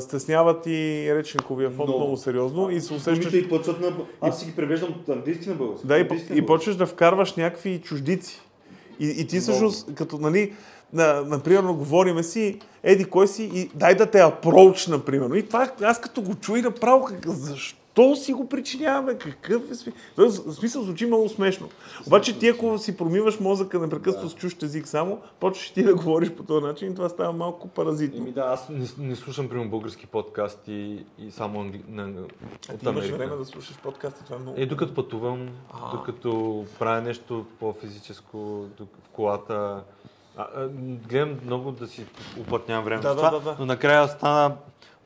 Стесняват 0.00 0.66
и 0.66 1.10
речниковия 1.14 1.70
фонд 1.70 1.88
много, 1.88 2.04
Много. 2.04 2.16
сериозно 2.16 2.70
и 2.70 2.80
се 2.80 2.94
Усещаш... 2.94 3.18
усещаш... 3.18 3.40
и 3.40 3.48
почват 3.48 3.80
на... 3.80 3.96
Аз 4.20 4.40
си 4.40 4.46
ги 4.46 4.56
превеждам 4.56 4.90
от 4.90 5.08
английски 5.08 5.48
на 5.48 5.54
български. 5.54 5.86
Да, 5.86 5.98
и, 5.98 6.08
и 6.34 6.46
почваш 6.46 6.76
да 6.76 6.86
вкарваш 6.86 7.34
някакви 7.36 7.80
чуждици. 7.84 8.40
И, 9.00 9.14
и 9.18 9.26
ти 9.26 9.40
всъщност, 9.40 9.94
като, 9.94 10.18
нали, 10.18 10.52
на, 10.92 11.22
например, 11.22 11.62
говориме 11.62 12.22
си, 12.22 12.58
еди 12.82 13.04
кой 13.04 13.28
си 13.28 13.50
и 13.54 13.70
дай 13.74 13.94
да 13.94 14.06
те 14.06 14.20
апроуч, 14.20 14.86
например. 14.86 15.36
И 15.36 15.46
това, 15.46 15.70
аз 15.82 16.00
като 16.00 16.22
го 16.22 16.34
чуя 16.34 16.62
направо, 16.62 17.04
как, 17.04 17.26
защо 17.96 18.16
си 18.16 18.32
го 18.32 18.48
причиняваме, 18.48 19.18
какъв 19.18 19.70
е 19.70 19.74
сми... 19.74 19.92
Тоест, 20.16 20.44
В 20.46 20.52
смисъл 20.52 20.82
звучи 20.82 21.06
много 21.06 21.28
смешно. 21.28 21.68
Обаче 22.06 22.38
ти, 22.38 22.48
ако 22.48 22.78
си 22.78 22.96
промиваш 22.96 23.40
мозъка 23.40 23.78
непрекъснато 23.78 24.28
с 24.28 24.34
чужд 24.34 24.62
език 24.62 24.88
само, 24.88 25.20
почваш 25.40 25.70
ти 25.70 25.82
да 25.82 25.94
говориш 25.94 26.30
по 26.30 26.42
този 26.42 26.66
начин 26.66 26.92
и 26.92 26.94
това 26.94 27.08
става 27.08 27.32
малко 27.32 27.68
паразитно. 27.68 28.20
Еми 28.20 28.32
да, 28.32 28.40
аз 28.40 28.68
не, 28.68 28.86
не 28.98 29.16
слушам, 29.16 29.48
примерно, 29.48 29.70
български 29.70 30.06
подкасти 30.06 31.04
и 31.18 31.30
само 31.30 31.60
англи... 31.60 31.82
на, 31.88 32.02
А 32.68 32.74
от 32.74 32.80
ти 32.80 32.88
имаш 32.88 33.08
време 33.08 33.36
да 33.36 33.44
слушаш 33.44 33.78
подкасти, 33.78 34.24
това 34.24 34.36
е 34.36 34.38
много. 34.38 34.60
Е, 34.60 34.66
докато 34.66 34.94
пътувам, 34.94 35.48
А. 35.72 35.96
докато 35.96 36.64
правя 36.78 37.00
нещо 37.00 37.46
по-физическо 37.60 38.38
в 38.80 39.08
колата, 39.12 39.82
а, 40.36 40.46
а, 40.56 40.68
гледам 41.08 41.38
много 41.44 41.72
да 41.72 41.86
си 41.86 42.06
уплътнявам 42.40 42.84
време 42.84 43.02
Да, 43.02 43.14
да, 43.14 43.30
да, 43.30 43.40
да. 43.40 43.56
но 43.58 43.66
накрая 43.66 44.08
стана 44.08 44.56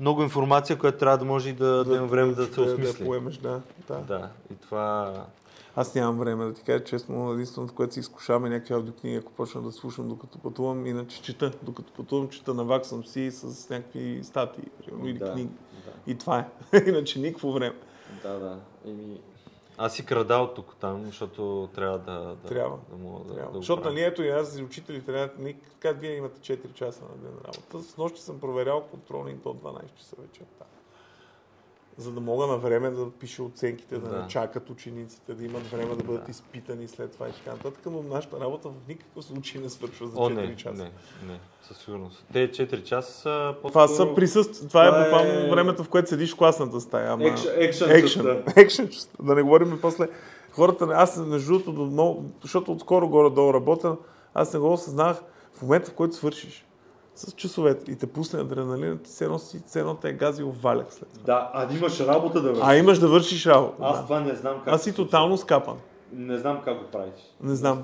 много 0.01 0.23
информация, 0.23 0.79
която 0.79 0.99
трябва 0.99 1.19
да 1.19 1.25
може 1.25 1.49
и 1.49 1.53
да, 1.53 1.85
да, 1.85 1.95
имам 1.95 2.09
време 2.09 2.33
да, 2.33 2.45
се 2.45 2.51
да, 2.51 2.63
осмисли. 2.63 3.05
поемеш, 3.05 3.37
да. 3.37 3.61
да. 3.89 3.99
Да, 3.99 4.29
и 4.53 4.57
това... 4.57 5.15
Аз 5.79 5.95
нямам 5.95 6.19
време 6.19 6.45
да 6.45 6.55
ти 6.55 6.63
кажа 6.63 6.85
честно, 6.85 7.33
единственото, 7.33 7.75
което 7.75 7.95
си 7.95 8.01
изкушавам 8.01 8.45
е 8.45 8.49
някакви 8.49 8.75
аудиокниги, 8.75 9.17
ако 9.17 9.33
почна 9.33 9.63
да 9.63 9.73
слушам 9.73 10.09
докато 10.09 10.39
пътувам, 10.39 10.87
иначе 10.87 11.23
чета. 11.23 11.51
Докато 11.63 11.93
пътувам, 11.93 12.29
чета, 12.29 12.55
наваксам 12.55 13.05
си 13.05 13.31
с 13.31 13.71
някакви 13.71 14.21
статии, 14.25 14.65
или 15.05 15.19
Да, 15.19 15.33
книги. 15.33 15.49
да. 15.87 16.13
И 16.13 16.19
това 16.19 16.39
е. 16.73 16.83
иначе 16.89 17.19
никакво 17.19 17.53
време. 17.53 17.77
Да, 18.23 18.39
да. 18.39 18.59
Еми... 18.87 19.21
Аз 19.79 19.95
си 19.95 20.07
крада 20.07 20.37
от 20.37 20.55
тук 20.55 20.77
там, 20.81 21.05
защото 21.05 21.69
трябва 21.75 21.99
да, 21.99 22.21
да, 22.21 22.49
Трябва. 22.49 22.79
да 22.91 22.97
мога 22.97 23.25
да, 23.25 23.35
Трябва. 23.35 23.53
да 23.53 23.59
Защото, 23.59 23.89
нали, 23.89 24.03
ето 24.03 24.23
и 24.23 24.29
аз 24.29 24.59
и 24.59 24.63
учители 24.63 25.05
трябва, 25.05 25.29
така 25.81 25.99
вие 25.99 26.17
имате 26.17 26.41
4 26.41 26.73
часа 26.73 27.03
на 27.05 27.17
ден 27.17 27.39
работа. 27.45 27.83
С 27.83 27.97
нощи 27.97 28.21
съм 28.21 28.41
проверял 28.41 28.83
контролник 28.91 29.37
до 29.37 29.49
12 29.49 29.95
часа 29.95 30.17
вечерта. 30.19 30.65
За 31.99 32.13
да 32.13 32.21
мога 32.21 32.47
на 32.47 32.57
време 32.57 32.91
да 32.91 33.11
пиша 33.11 33.43
оценките, 33.43 33.95
да, 33.95 34.09
Да. 34.09 34.19
не 34.19 34.29
чакат 34.29 34.71
учениците, 34.71 35.35
да 35.35 35.45
имат 35.45 35.67
време 35.67 35.87
да 35.87 36.05
бъдат 36.05 36.25
Да. 36.25 36.31
изпитани 36.31 36.89
след 36.89 37.13
това 37.13 37.29
и 37.29 37.33
така 37.33 37.51
нататък. 37.51 37.81
Но 37.87 38.03
нашата 38.05 38.41
работа 38.41 38.69
в 38.69 38.89
никакъв 38.89 39.25
случай 39.25 39.61
не 39.61 39.69
свършва 39.69 40.07
за 40.07 40.17
О, 40.17 40.31
4 40.31 40.35
не, 40.39 40.57
часа. 40.57 40.75
не, 40.75 40.91
не, 41.27 41.41
със 41.63 41.79
сигурност. 41.79 42.25
Те 42.33 42.51
4 42.51 42.83
часа 42.83 43.13
са 43.13 43.55
Това 43.59 43.73
по-скоро... 43.73 44.09
са 44.09 44.15
присъст... 44.15 44.55
Това, 44.59 44.69
Това 44.69 44.99
е 44.99 45.03
буквално 45.03 45.31
е- 45.31 45.51
времето, 45.51 45.85
в 45.85 45.89
което 45.89 46.09
седиш 46.09 46.33
в 46.33 46.37
класната 46.37 46.81
стая. 46.81 47.13
Ама... 47.13 47.25
Екшън 48.57 48.89
частта. 48.89 49.17
Да 49.23 49.35
не 49.35 49.43
говорим 49.43 49.79
после. 49.83 50.09
Хората, 50.51 50.89
аз 50.91 51.17
между 51.17 51.49
другото, 51.49 51.73
до 51.73 51.85
много, 51.85 52.25
защото 52.43 52.73
отскоро 52.73 53.09
горе-долу 53.09 53.55
работя, 53.55 53.97
аз 54.35 54.53
не 54.55 54.61
го 54.61 54.73
осъзнах 54.73 55.17
в 55.53 55.63
момента, 55.63 55.91
в 55.91 55.95
който 55.95 56.15
свършиш 56.15 56.66
с 57.17 57.33
часовете 57.33 57.91
и 57.93 57.97
те 57.97 58.07
пусне 58.07 58.41
адреналина, 58.41 58.99
ти 58.99 59.11
все 59.67 59.81
едно, 59.81 59.95
те 59.95 60.09
е 60.09 60.13
газил 60.13 60.55
валяк 60.63 60.93
след 60.93 61.09
това. 61.09 61.25
Да, 61.25 61.51
а 61.55 61.75
имаш 61.77 62.01
работа 62.01 62.43
да 62.43 62.49
вършиш. 62.49 62.65
А 62.67 62.77
имаш 62.77 62.99
да 62.99 63.09
вършиш 63.09 63.47
работа. 63.47 63.77
Аз 63.81 63.97
да. 63.97 64.03
това 64.03 64.21
не 64.21 64.35
знам 64.35 64.55
как. 64.65 64.75
Аз 64.75 64.83
си 64.83 64.95
тотално 64.95 65.37
скапан. 65.37 65.77
Не 66.13 66.39
знам 66.39 66.61
как 66.65 66.79
го 66.79 66.85
правиш. 66.85 67.15
Не 67.43 67.55
знам. 67.55 67.83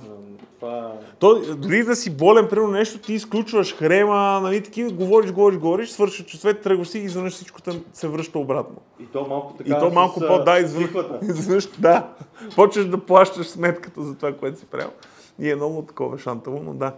Това... 0.60 0.92
То, 1.18 1.40
дори 1.56 1.84
да 1.84 1.96
си 1.96 2.16
болен, 2.16 2.48
примерно 2.48 2.70
нещо, 2.70 2.98
ти 2.98 3.14
изключваш 3.14 3.76
хрема, 3.76 4.40
нали, 4.42 4.62
такива, 4.62 4.90
говориш, 4.90 5.32
говориш, 5.32 5.58
говориш, 5.58 5.90
свършиш 5.90 6.26
часовете, 6.26 6.60
тръгваш 6.60 6.88
си 6.88 6.98
и 6.98 7.02
изведнъж 7.02 7.32
всичко 7.32 7.62
там 7.62 7.84
се 7.92 8.08
връща 8.08 8.38
обратно. 8.38 8.76
И 9.00 9.06
то 9.06 9.26
малко 9.28 9.54
И 9.60 9.64
така. 9.64 9.80
то 9.80 9.90
малко 9.90 10.20
с, 10.20 10.26
по, 10.26 10.44
да, 10.44 10.58
изведнъж, 11.22 11.68
да, 11.78 12.08
почваш 12.56 12.86
да 12.86 12.98
плащаш 12.98 13.46
сметката 13.46 14.02
за 14.02 14.16
това, 14.16 14.32
което 14.32 14.58
си 14.58 14.66
правил. 14.66 14.90
И 15.38 15.50
е 15.50 15.56
много 15.56 15.82
такова 15.82 16.18
шантаво, 16.18 16.60
но 16.62 16.74
да. 16.74 16.92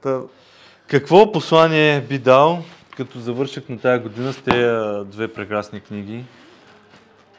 Та, 0.00 0.20
Какво 0.88 1.32
послание 1.32 2.00
би 2.00 2.18
дал, 2.18 2.62
като 2.96 3.20
завърших 3.20 3.68
на 3.68 3.80
тая 3.80 3.98
година 3.98 4.32
с 4.32 4.42
тези 4.42 5.10
две 5.10 5.32
прекрасни 5.32 5.80
книги? 5.80 6.24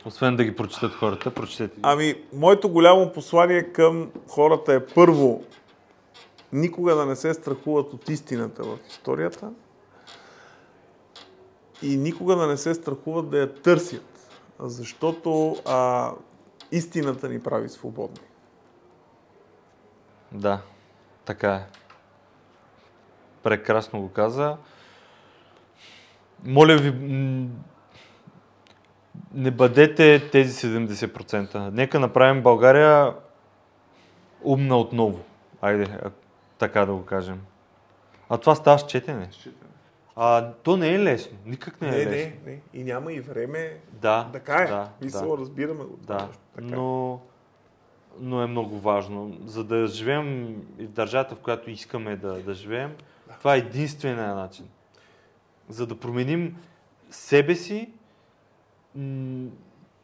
Освен 0.06 0.36
да 0.36 0.44
ги 0.44 0.56
прочитат 0.56 0.94
хората, 0.94 1.34
прочетете 1.34 1.76
ги. 1.76 1.82
Ами, 1.84 2.16
моето 2.34 2.70
голямо 2.70 3.12
послание 3.12 3.64
към 3.64 4.12
хората 4.28 4.74
е 4.74 4.86
първо, 4.86 5.44
никога 6.54 6.96
да 6.96 7.06
не 7.06 7.16
се 7.16 7.34
страхуват 7.34 7.94
от 7.94 8.10
истината 8.10 8.64
в 8.64 8.78
историята 8.90 9.52
и 11.82 11.98
никога 11.98 12.36
да 12.36 12.48
не 12.48 12.58
се 12.58 12.74
страхуват 12.74 13.30
да 13.30 13.40
я 13.40 13.54
търсят, 13.54 14.30
защото 14.60 15.56
а, 15.66 16.12
истината 16.72 17.30
ни 17.30 17.40
прави 17.40 17.70
свободни. 17.70 18.26
Да, 20.32 20.62
така 21.26 21.54
е. 21.54 21.85
Прекрасно 23.46 24.02
го 24.02 24.10
каза. 24.10 24.58
Моля 26.44 26.78
ви, 26.78 26.92
не 29.34 29.52
бъдете 29.52 30.30
тези 30.32 30.68
70%. 30.68 31.70
Нека 31.70 32.00
направим 32.00 32.44
България 32.44 33.14
умна 34.44 34.78
отново. 34.78 35.20
Айде, 35.62 35.98
така 36.58 36.86
да 36.86 36.94
го 36.94 37.06
кажем. 37.06 37.42
А 38.30 38.38
това 38.38 38.56
става 38.56 38.80
с 38.80 38.86
четене. 38.86 39.30
А, 40.16 40.52
то 40.52 40.78
не 40.78 40.96
е 40.96 41.00
лесно. 41.00 41.38
Никак 41.46 41.82
не 41.82 41.88
е 41.88 41.92
Не, 41.92 41.98
лесно. 41.98 42.32
не, 42.46 42.52
не. 42.52 42.62
И 42.74 42.84
няма 42.84 43.14
и 43.14 43.20
време. 43.20 43.78
Да, 43.92 44.30
Така 44.34 44.56
е. 44.56 44.68
да, 44.68 44.90
Мисъл, 45.02 45.36
да. 45.36 45.42
разбираме 45.42 45.84
Да. 46.08 46.28
Така 46.56 46.68
но, 46.68 47.20
но 48.20 48.42
е 48.42 48.48
много 48.48 48.80
важно. 48.80 49.38
За 49.46 49.64
да 49.64 49.88
живеем 49.88 50.56
в 50.80 50.88
държавата, 50.88 51.36
в 51.36 51.40
която 51.40 51.70
искаме 51.70 52.16
да, 52.16 52.42
да 52.42 52.54
живеем, 52.54 52.96
това 53.40 53.56
е 53.56 53.58
единствения 53.58 54.36
начин. 54.36 54.68
За 55.70 55.88
да 55.88 56.00
променим 56.00 56.58
себе 57.10 57.56
си, 57.56 57.94
м, 58.96 59.50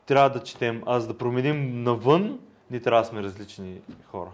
трябва 0.06 0.30
да 0.30 0.44
четем. 0.44 0.84
А 0.86 1.00
за 1.00 1.08
да 1.08 1.18
променим 1.18 1.84
навън, 1.84 2.40
ние 2.72 2.80
трябва 2.80 3.02
да 3.02 3.08
сме 3.08 3.24
различни 3.24 3.82
хора. 4.06 4.32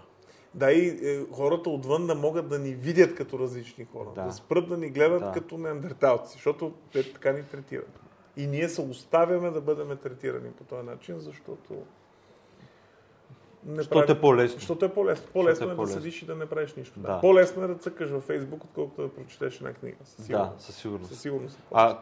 Да, 0.53 0.71
и 0.71 0.87
е, 0.87 1.25
хората 1.31 1.69
отвън 1.69 2.07
да 2.07 2.15
могат 2.15 2.49
да 2.49 2.59
ни 2.59 2.73
видят 2.73 3.15
като 3.15 3.39
различни 3.39 3.85
хора. 3.85 4.09
Да, 4.15 4.23
Да. 4.23 4.31
спрат 4.31 4.69
да 4.69 4.77
ни 4.77 4.89
гледат 4.89 5.19
Да. 5.19 5.31
като 5.31 5.57
неандерталци, 5.57 6.33
защото 6.33 6.73
те 6.93 7.13
така 7.13 7.31
ни 7.31 7.43
третират. 7.43 7.99
И 8.37 8.47
ние 8.47 8.69
се 8.69 8.81
оставяме 8.81 9.51
да 9.51 9.61
бъдем 9.61 9.97
третирани 9.97 10.51
по 10.51 10.63
този 10.63 10.85
начин, 10.87 11.19
защото... 11.19 11.83
Не 13.65 13.75
Защото 13.75 14.11
е 14.11 14.19
по-лесно. 14.19 14.55
Защото 14.55 14.85
е 14.85 14.89
по-лесно. 14.89 15.27
По-лесно 15.33 15.63
е 15.63 15.67
е, 15.67 15.69
да 15.69 15.75
по-лесно. 15.75 15.95
седиш 15.95 16.21
и 16.21 16.25
да 16.25 16.35
не 16.35 16.45
правиш 16.45 16.73
нищо. 16.73 16.99
Да. 16.99 17.07
Да. 17.07 17.21
По-лесно 17.21 17.63
е 17.63 17.67
да 17.67 17.75
цъкаш 17.75 18.09
във 18.09 18.23
Фейсбук, 18.23 18.63
отколкото 18.63 19.01
да 19.01 19.09
прочетеш 19.09 19.57
една 19.57 19.73
книга. 19.73 19.97
Със 20.05 20.15
Да, 20.17 20.23
сигурност. 20.25 20.61
със 20.61 20.75
сигурност. 20.75 21.11
Със 21.11 21.21
сигурност. 21.21 21.55
е 21.55 21.61
А 21.71 21.97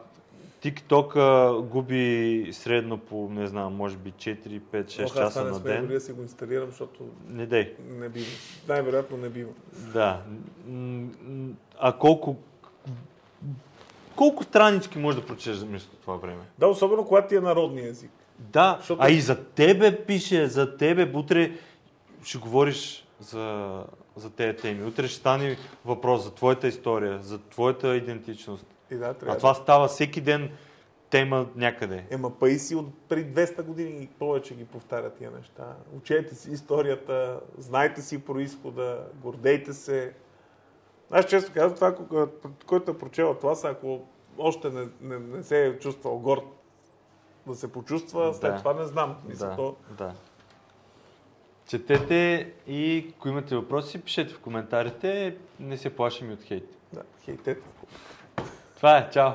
TikTok 0.64 1.16
губи 1.62 2.50
средно 2.52 2.98
по, 2.98 3.30
не 3.32 3.48
знам, 3.48 3.74
може 3.76 3.98
би 3.98 4.12
4, 4.12 4.38
5, 4.62 4.86
6 4.86 5.00
Ох, 5.00 5.12
аз 5.12 5.14
часа 5.14 5.30
това 5.32 5.44
не 5.44 5.50
на 5.50 5.56
сме 5.56 5.70
дори 5.70 5.80
ден. 5.80 5.88
да 5.88 6.00
си 6.00 6.12
го 6.12 6.22
инсталирам, 6.22 6.68
защото 6.68 7.04
Не 7.28 7.46
дей. 7.46 7.76
не 7.90 8.10
бива. 8.10 8.26
Най-вероятно 8.68 9.18
не 9.18 9.30
бива. 9.30 9.52
Да. 9.94 10.22
А 11.80 11.94
колко... 11.94 12.36
Колко 14.16 14.44
странички 14.44 14.98
можеш 14.98 15.22
да 15.22 15.28
прочетеш 15.28 15.58
за 15.58 15.68
това 16.02 16.16
време? 16.16 16.44
Да, 16.60 16.68
особено 16.68 17.06
когато 17.06 17.28
ти 17.28 17.36
е 17.36 17.42
народния 17.42 17.90
език. 17.90 18.12
Да, 18.40 18.76
Защото- 18.80 19.02
а 19.04 19.10
и 19.10 19.22
за 19.22 19.46
тебе 19.46 20.06
пише, 20.06 20.48
за 20.48 20.78
тебе 20.78 21.12
утре 21.18 21.52
ще 22.24 22.38
говориш 22.38 23.08
за, 23.20 23.84
за 24.16 24.30
тези 24.30 24.58
теми. 24.58 24.84
Утре 24.84 25.08
ще 25.08 25.20
стане 25.20 25.58
въпрос 25.86 26.24
за 26.24 26.34
твоята 26.34 26.68
история, 26.68 27.20
за 27.22 27.40
твоята 27.40 27.96
идентичност. 27.96 28.66
И 28.92 28.96
да, 28.96 29.14
трябва 29.14 29.36
А 29.36 29.38
това 29.38 29.54
става 29.54 29.88
всеки 29.88 30.22
ден 30.22 30.50
тема 31.10 31.48
някъде. 31.56 32.06
Ема 32.10 32.32
па 32.40 32.50
си 32.50 32.76
от 32.76 32.94
преди 33.10 33.42
200 33.42 33.64
години 33.64 34.04
и 34.04 34.08
повече 34.08 34.56
ги 34.56 34.66
повтарят 34.66 35.18
тия 35.18 35.32
неща. 35.32 35.76
Учете 35.98 36.36
си 36.36 36.52
историята, 36.52 37.40
знайте 37.58 38.02
си 38.02 38.26
происхода, 38.26 39.04
гордейте 39.24 39.74
се. 39.74 40.14
Аз 41.12 41.26
често 41.26 41.52
казвам 41.54 41.76
това, 41.76 42.28
който 42.66 42.92
е 42.92 42.98
прочел 42.98 43.34
това, 43.34 43.56
са, 43.56 43.70
ако 43.70 44.02
още 44.38 44.70
не, 44.70 44.88
не, 45.02 45.20
не 45.20 45.44
се 45.44 45.66
е 45.66 45.80
чувствал 45.80 46.20
горд 46.20 46.44
да 47.48 47.56
се 47.56 47.72
почувства, 47.72 48.34
след 48.34 48.52
Да. 48.52 48.58
това 48.58 48.74
не 48.74 48.84
знам. 48.86 49.16
Мисля, 49.26 49.48
Да, 49.48 49.56
то, 49.56 49.76
да. 49.92 50.14
Четете 51.68 52.52
и 52.68 53.14
ако 53.18 53.28
имате 53.30 53.56
въпроси, 53.56 54.02
пишете 54.02 54.34
в 54.34 54.40
коментарите. 54.40 55.38
Не 55.60 55.78
се 55.78 55.96
плашим 55.96 56.30
и 56.30 56.34
от 56.34 56.44
хейт. 56.44 56.78
да, 56.94 57.02
хейтете. 57.24 57.62
Това 58.76 58.98
е. 58.98 59.10
Чао! 59.10 59.32